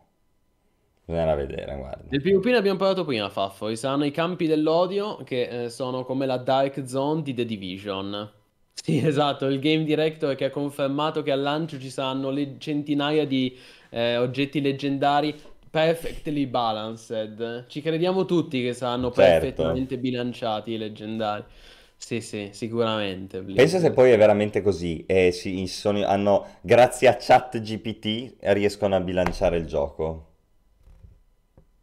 bisognerà 1.04 1.34
vedere, 1.34 1.76
guarda. 1.76 2.04
Del 2.08 2.22
PvP 2.22 2.44
ne 2.46 2.56
abbiamo 2.56 2.78
parlato 2.78 3.04
prima, 3.04 3.28
Faffo. 3.28 3.74
Saranno 3.74 4.04
i 4.04 4.10
campi 4.10 4.46
dell'odio 4.46 5.16
che 5.24 5.64
eh, 5.64 5.68
sono 5.68 6.04
come 6.04 6.26
la 6.26 6.38
Dark 6.38 6.86
Zone 6.86 7.22
di 7.22 7.34
The 7.34 7.44
Division. 7.44 8.30
Sì, 8.74 8.98
esatto, 8.98 9.46
il 9.46 9.60
game 9.60 9.84
director 9.84 10.34
che 10.34 10.46
ha 10.46 10.50
confermato 10.50 11.22
che 11.22 11.30
al 11.30 11.40
lancio 11.40 11.78
ci 11.78 11.90
saranno 11.90 12.30
le 12.30 12.56
centinaia 12.58 13.24
di 13.26 13.56
eh, 13.90 14.16
oggetti 14.16 14.60
leggendari 14.60 15.38
perfectly 15.70 16.46
balanced. 16.46 17.66
Ci 17.68 17.80
crediamo 17.80 18.24
tutti 18.24 18.60
che 18.60 18.72
saranno 18.74 19.12
Certo. 19.12 19.22
perfettamente 19.22 19.98
bilanciati 19.98 20.72
i 20.72 20.78
leggendari. 20.78 21.44
Sì, 22.04 22.20
sì, 22.20 22.50
sicuramente. 22.52 23.40
Pensa 23.42 23.78
se 23.78 23.92
poi 23.92 24.10
è 24.10 24.18
veramente 24.18 24.60
così 24.60 25.06
e 25.06 25.30
si 25.32 25.66
sono- 25.68 26.04
hanno, 26.04 26.58
grazie 26.60 27.06
a 27.08 27.16
ChatGPT, 27.16 28.34
riescono 28.40 28.96
a 28.96 29.00
bilanciare 29.00 29.56
il 29.56 29.66
gioco. 29.66 30.26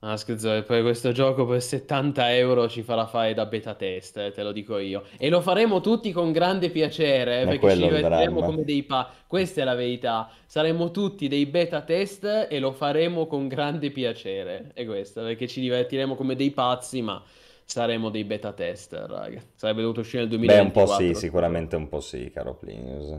Ah, 0.01 0.15
scherzo, 0.15 0.63
poi 0.65 0.81
questo 0.81 1.11
gioco 1.11 1.45
per 1.45 1.61
70 1.61 2.33
euro 2.33 2.69
ci 2.69 2.83
farà 2.83 3.05
fare 3.05 3.33
da 3.33 3.45
beta 3.45 3.73
test, 3.75 4.15
eh, 4.15 4.31
te 4.31 4.43
lo 4.43 4.53
dico 4.53 4.77
io. 4.77 5.03
E 5.17 5.27
lo 5.29 5.41
faremo 5.41 5.81
tutti 5.81 6.13
con 6.13 6.31
grande 6.31 6.69
piacere, 6.69 7.41
eh, 7.41 7.47
perché 7.47 7.69
ci 7.69 7.85
dramma. 7.99 8.45
come 8.45 8.63
dei 8.63 8.83
pa... 8.83 9.11
Questa 9.27 9.59
è 9.59 9.65
la 9.65 9.75
verità. 9.75 10.29
Saremo 10.45 10.91
tutti 10.91 11.27
dei 11.27 11.45
beta 11.47 11.81
test 11.81 12.47
e 12.49 12.59
lo 12.59 12.71
faremo 12.71 13.27
con 13.27 13.49
grande 13.49 13.91
piacere. 13.91 14.71
È 14.73 14.85
questo, 14.85 15.21
perché 15.21 15.47
ci 15.47 15.59
divertiremo 15.59 16.15
come 16.15 16.35
dei 16.37 16.51
pazzi, 16.51 17.01
ma 17.01 17.21
saremo 17.69 18.09
dei 18.09 18.23
beta 18.25 18.51
test, 18.53 18.93
raga. 18.93 19.41
Sarebbe 19.55 19.81
dovuto 19.81 20.01
uscire 20.01 20.23
nel 20.23 20.29
Beh, 20.43 20.59
un 20.59 20.71
po' 20.71 20.85
2024. 20.85 21.03
sì, 21.13 21.13
sicuramente 21.13 21.75
un 21.77 21.87
po' 21.87 21.99
sì, 22.01 22.29
caro 22.31 22.55
Plinius. 22.55 23.17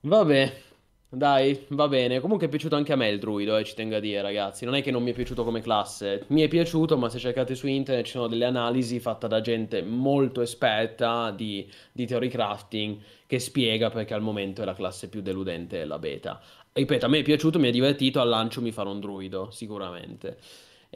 Vabbè, 0.00 0.52
dai, 1.08 1.66
va 1.70 1.88
bene. 1.88 2.20
Comunque 2.20 2.46
è 2.46 2.48
piaciuto 2.48 2.76
anche 2.76 2.92
a 2.92 2.96
me 2.96 3.08
il 3.08 3.18
druido, 3.18 3.56
eh, 3.56 3.64
ci 3.64 3.74
tengo 3.74 3.96
a 3.96 4.00
dire, 4.00 4.22
ragazzi. 4.22 4.64
Non 4.64 4.74
è 4.74 4.82
che 4.82 4.90
non 4.90 5.02
mi 5.02 5.10
è 5.10 5.14
piaciuto 5.14 5.44
come 5.44 5.60
classe. 5.60 6.24
Mi 6.28 6.42
è 6.42 6.48
piaciuto, 6.48 6.96
ma 6.96 7.08
se 7.08 7.18
cercate 7.18 7.54
su 7.54 7.66
internet 7.66 8.04
ci 8.06 8.12
sono 8.12 8.28
delle 8.28 8.44
analisi 8.44 9.00
fatte 9.00 9.26
da 9.28 9.40
gente 9.40 9.82
molto 9.82 10.40
esperta 10.42 11.30
di, 11.32 11.68
di 11.92 12.06
theory 12.06 12.28
crafting 12.28 12.98
che 13.26 13.38
spiega 13.40 13.90
perché 13.90 14.14
al 14.14 14.22
momento 14.22 14.62
è 14.62 14.64
la 14.64 14.74
classe 14.74 15.08
più 15.08 15.20
deludente 15.22 15.84
la 15.84 15.98
beta. 15.98 16.40
Ripeto, 16.72 17.06
a 17.06 17.08
me 17.08 17.18
è 17.18 17.22
piaciuto, 17.22 17.58
mi 17.58 17.68
è 17.68 17.70
divertito, 17.72 18.20
al 18.20 18.28
lancio 18.28 18.60
mi 18.60 18.70
farò 18.70 18.90
un 18.92 19.00
druido, 19.00 19.50
sicuramente. 19.50 20.38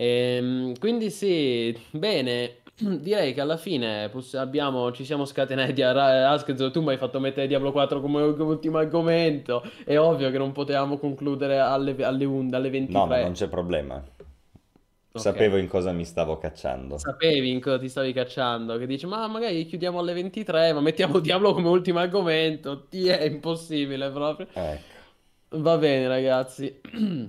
Ehm, 0.03 0.79
quindi 0.79 1.11
sì, 1.11 1.77
bene, 1.91 2.63
direi 2.81 3.35
che 3.35 3.41
alla 3.43 3.59
fine 3.59 4.09
poss- 4.09 4.33
abbiamo, 4.35 4.93
ci 4.93 5.05
siamo 5.05 5.27
scatenati. 5.27 5.83
Ra- 5.83 6.31
Asked, 6.31 6.71
tu 6.71 6.81
mi 6.81 6.89
hai 6.91 6.97
fatto 6.97 7.21
mettere 7.21 7.47
Diablo 7.47 7.71
4 7.71 8.01
come, 8.01 8.35
come 8.35 8.53
ultimo 8.53 8.79
argomento. 8.79 9.63
È 9.85 9.99
ovvio 9.99 10.31
che 10.31 10.39
non 10.39 10.53
potevamo 10.53 10.97
concludere 10.97 11.59
alle, 11.59 11.95
alle, 12.03 12.25
un- 12.25 12.49
alle 12.55 12.71
No, 12.89 13.07
ma 13.07 13.17
23. 13.17 13.23
non 13.25 13.33
c'è 13.33 13.49
problema. 13.49 14.03
Ok. 15.13 15.21
Sapevo 15.21 15.57
in 15.59 15.69
cosa 15.69 15.93
mi 15.93 16.05
stavo 16.07 16.39
cacciando. 16.39 16.97
Sapevi 16.97 17.51
in 17.51 17.61
cosa 17.61 17.79
ti 17.79 17.89
stavi 17.91 18.13
cacciando? 18.15 18.79
Che 18.79 18.87
dici, 18.87 19.05
ma 19.07 19.27
magari 19.27 19.67
chiudiamo 19.67 19.99
alle 19.99 20.15
23, 20.15 20.73
ma 20.73 20.81
mettiamo 20.81 21.19
Diablo 21.21 21.53
come 21.53 21.69
ultimo 21.69 21.99
argomento. 21.99 22.87
Ti 22.89 23.09
è 23.09 23.25
impossibile 23.25 24.11
proprio. 24.11 24.47
Ecco. 24.55 24.99
Va 25.59 25.77
bene, 25.77 26.09
ragazzi. 26.09 26.81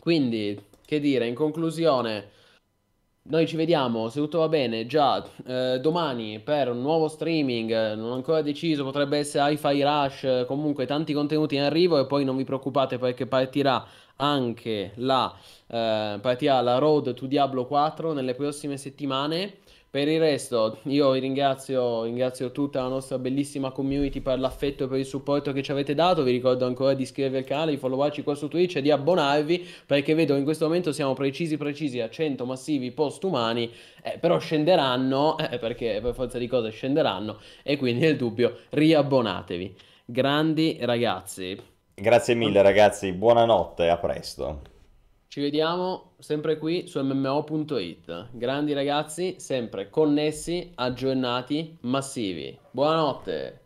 Quindi, 0.00 0.60
che 0.94 1.00
dire, 1.00 1.26
in 1.26 1.34
conclusione, 1.34 2.30
noi 3.26 3.46
ci 3.46 3.56
vediamo, 3.56 4.08
se 4.10 4.20
tutto 4.20 4.38
va 4.40 4.48
bene, 4.48 4.86
già 4.86 5.24
eh, 5.46 5.78
domani 5.80 6.40
per 6.40 6.70
un 6.70 6.82
nuovo 6.82 7.08
streaming, 7.08 7.70
eh, 7.70 7.94
non 7.94 8.10
ho 8.10 8.14
ancora 8.14 8.42
deciso, 8.42 8.84
potrebbe 8.84 9.18
essere 9.18 9.52
Hi-Fi 9.52 9.82
Rush, 9.82 10.24
eh, 10.24 10.44
comunque 10.46 10.84
tanti 10.86 11.12
contenuti 11.14 11.54
in 11.54 11.62
arrivo 11.62 11.98
e 11.98 12.06
poi 12.06 12.24
non 12.24 12.36
vi 12.36 12.44
preoccupate 12.44 12.98
perché 12.98 13.26
partirà 13.26 13.84
anche 14.16 14.92
la 14.96 15.34
eh, 15.66 16.18
partita 16.20 16.60
la 16.60 16.78
Road 16.78 17.14
to 17.14 17.26
Diablo 17.26 17.66
4 17.66 18.12
nelle 18.12 18.34
prossime 18.34 18.76
settimane. 18.76 19.58
Per 19.94 20.08
il 20.08 20.18
resto, 20.18 20.78
io 20.86 21.12
ringrazio, 21.12 22.02
ringrazio 22.02 22.50
tutta 22.50 22.82
la 22.82 22.88
nostra 22.88 23.16
bellissima 23.16 23.70
community 23.70 24.18
per 24.18 24.40
l'affetto 24.40 24.82
e 24.82 24.88
per 24.88 24.98
il 24.98 25.06
supporto 25.06 25.52
che 25.52 25.62
ci 25.62 25.70
avete 25.70 25.94
dato. 25.94 26.24
Vi 26.24 26.32
ricordo 26.32 26.66
ancora 26.66 26.94
di 26.94 27.04
iscrivervi 27.04 27.36
al 27.36 27.44
canale, 27.44 27.70
di 27.70 27.76
followarci 27.76 28.24
qua 28.24 28.34
su 28.34 28.48
Twitch 28.48 28.74
e 28.74 28.82
di 28.82 28.90
abbonarvi 28.90 29.64
perché 29.86 30.14
vedo 30.14 30.34
in 30.34 30.42
questo 30.42 30.64
momento 30.64 30.90
siamo 30.90 31.12
precisi 31.12 31.56
precisi 31.56 32.00
a 32.00 32.10
100 32.10 32.44
massivi 32.44 32.90
postumani, 32.90 33.70
eh, 34.02 34.18
però 34.18 34.40
scenderanno 34.40 35.38
eh, 35.48 35.60
perché 35.60 36.00
per 36.02 36.12
forza 36.12 36.38
di 36.38 36.48
cose 36.48 36.70
scenderanno 36.70 37.38
e 37.62 37.76
quindi 37.76 38.00
nel 38.00 38.16
dubbio 38.16 38.62
riabbonatevi. 38.70 39.76
Grandi 40.06 40.76
ragazzi. 40.80 41.56
Grazie 41.94 42.34
mille 42.34 42.62
ragazzi, 42.62 43.12
buonanotte, 43.12 43.88
a 43.88 43.96
presto. 43.98 44.73
Ci 45.34 45.40
vediamo 45.40 46.12
sempre 46.20 46.58
qui 46.58 46.86
su 46.86 47.02
mmo.it. 47.02 48.28
Grandi 48.30 48.72
ragazzi, 48.72 49.34
sempre 49.38 49.90
connessi, 49.90 50.70
aggiornati, 50.76 51.76
massivi. 51.80 52.56
Buonanotte! 52.70 53.63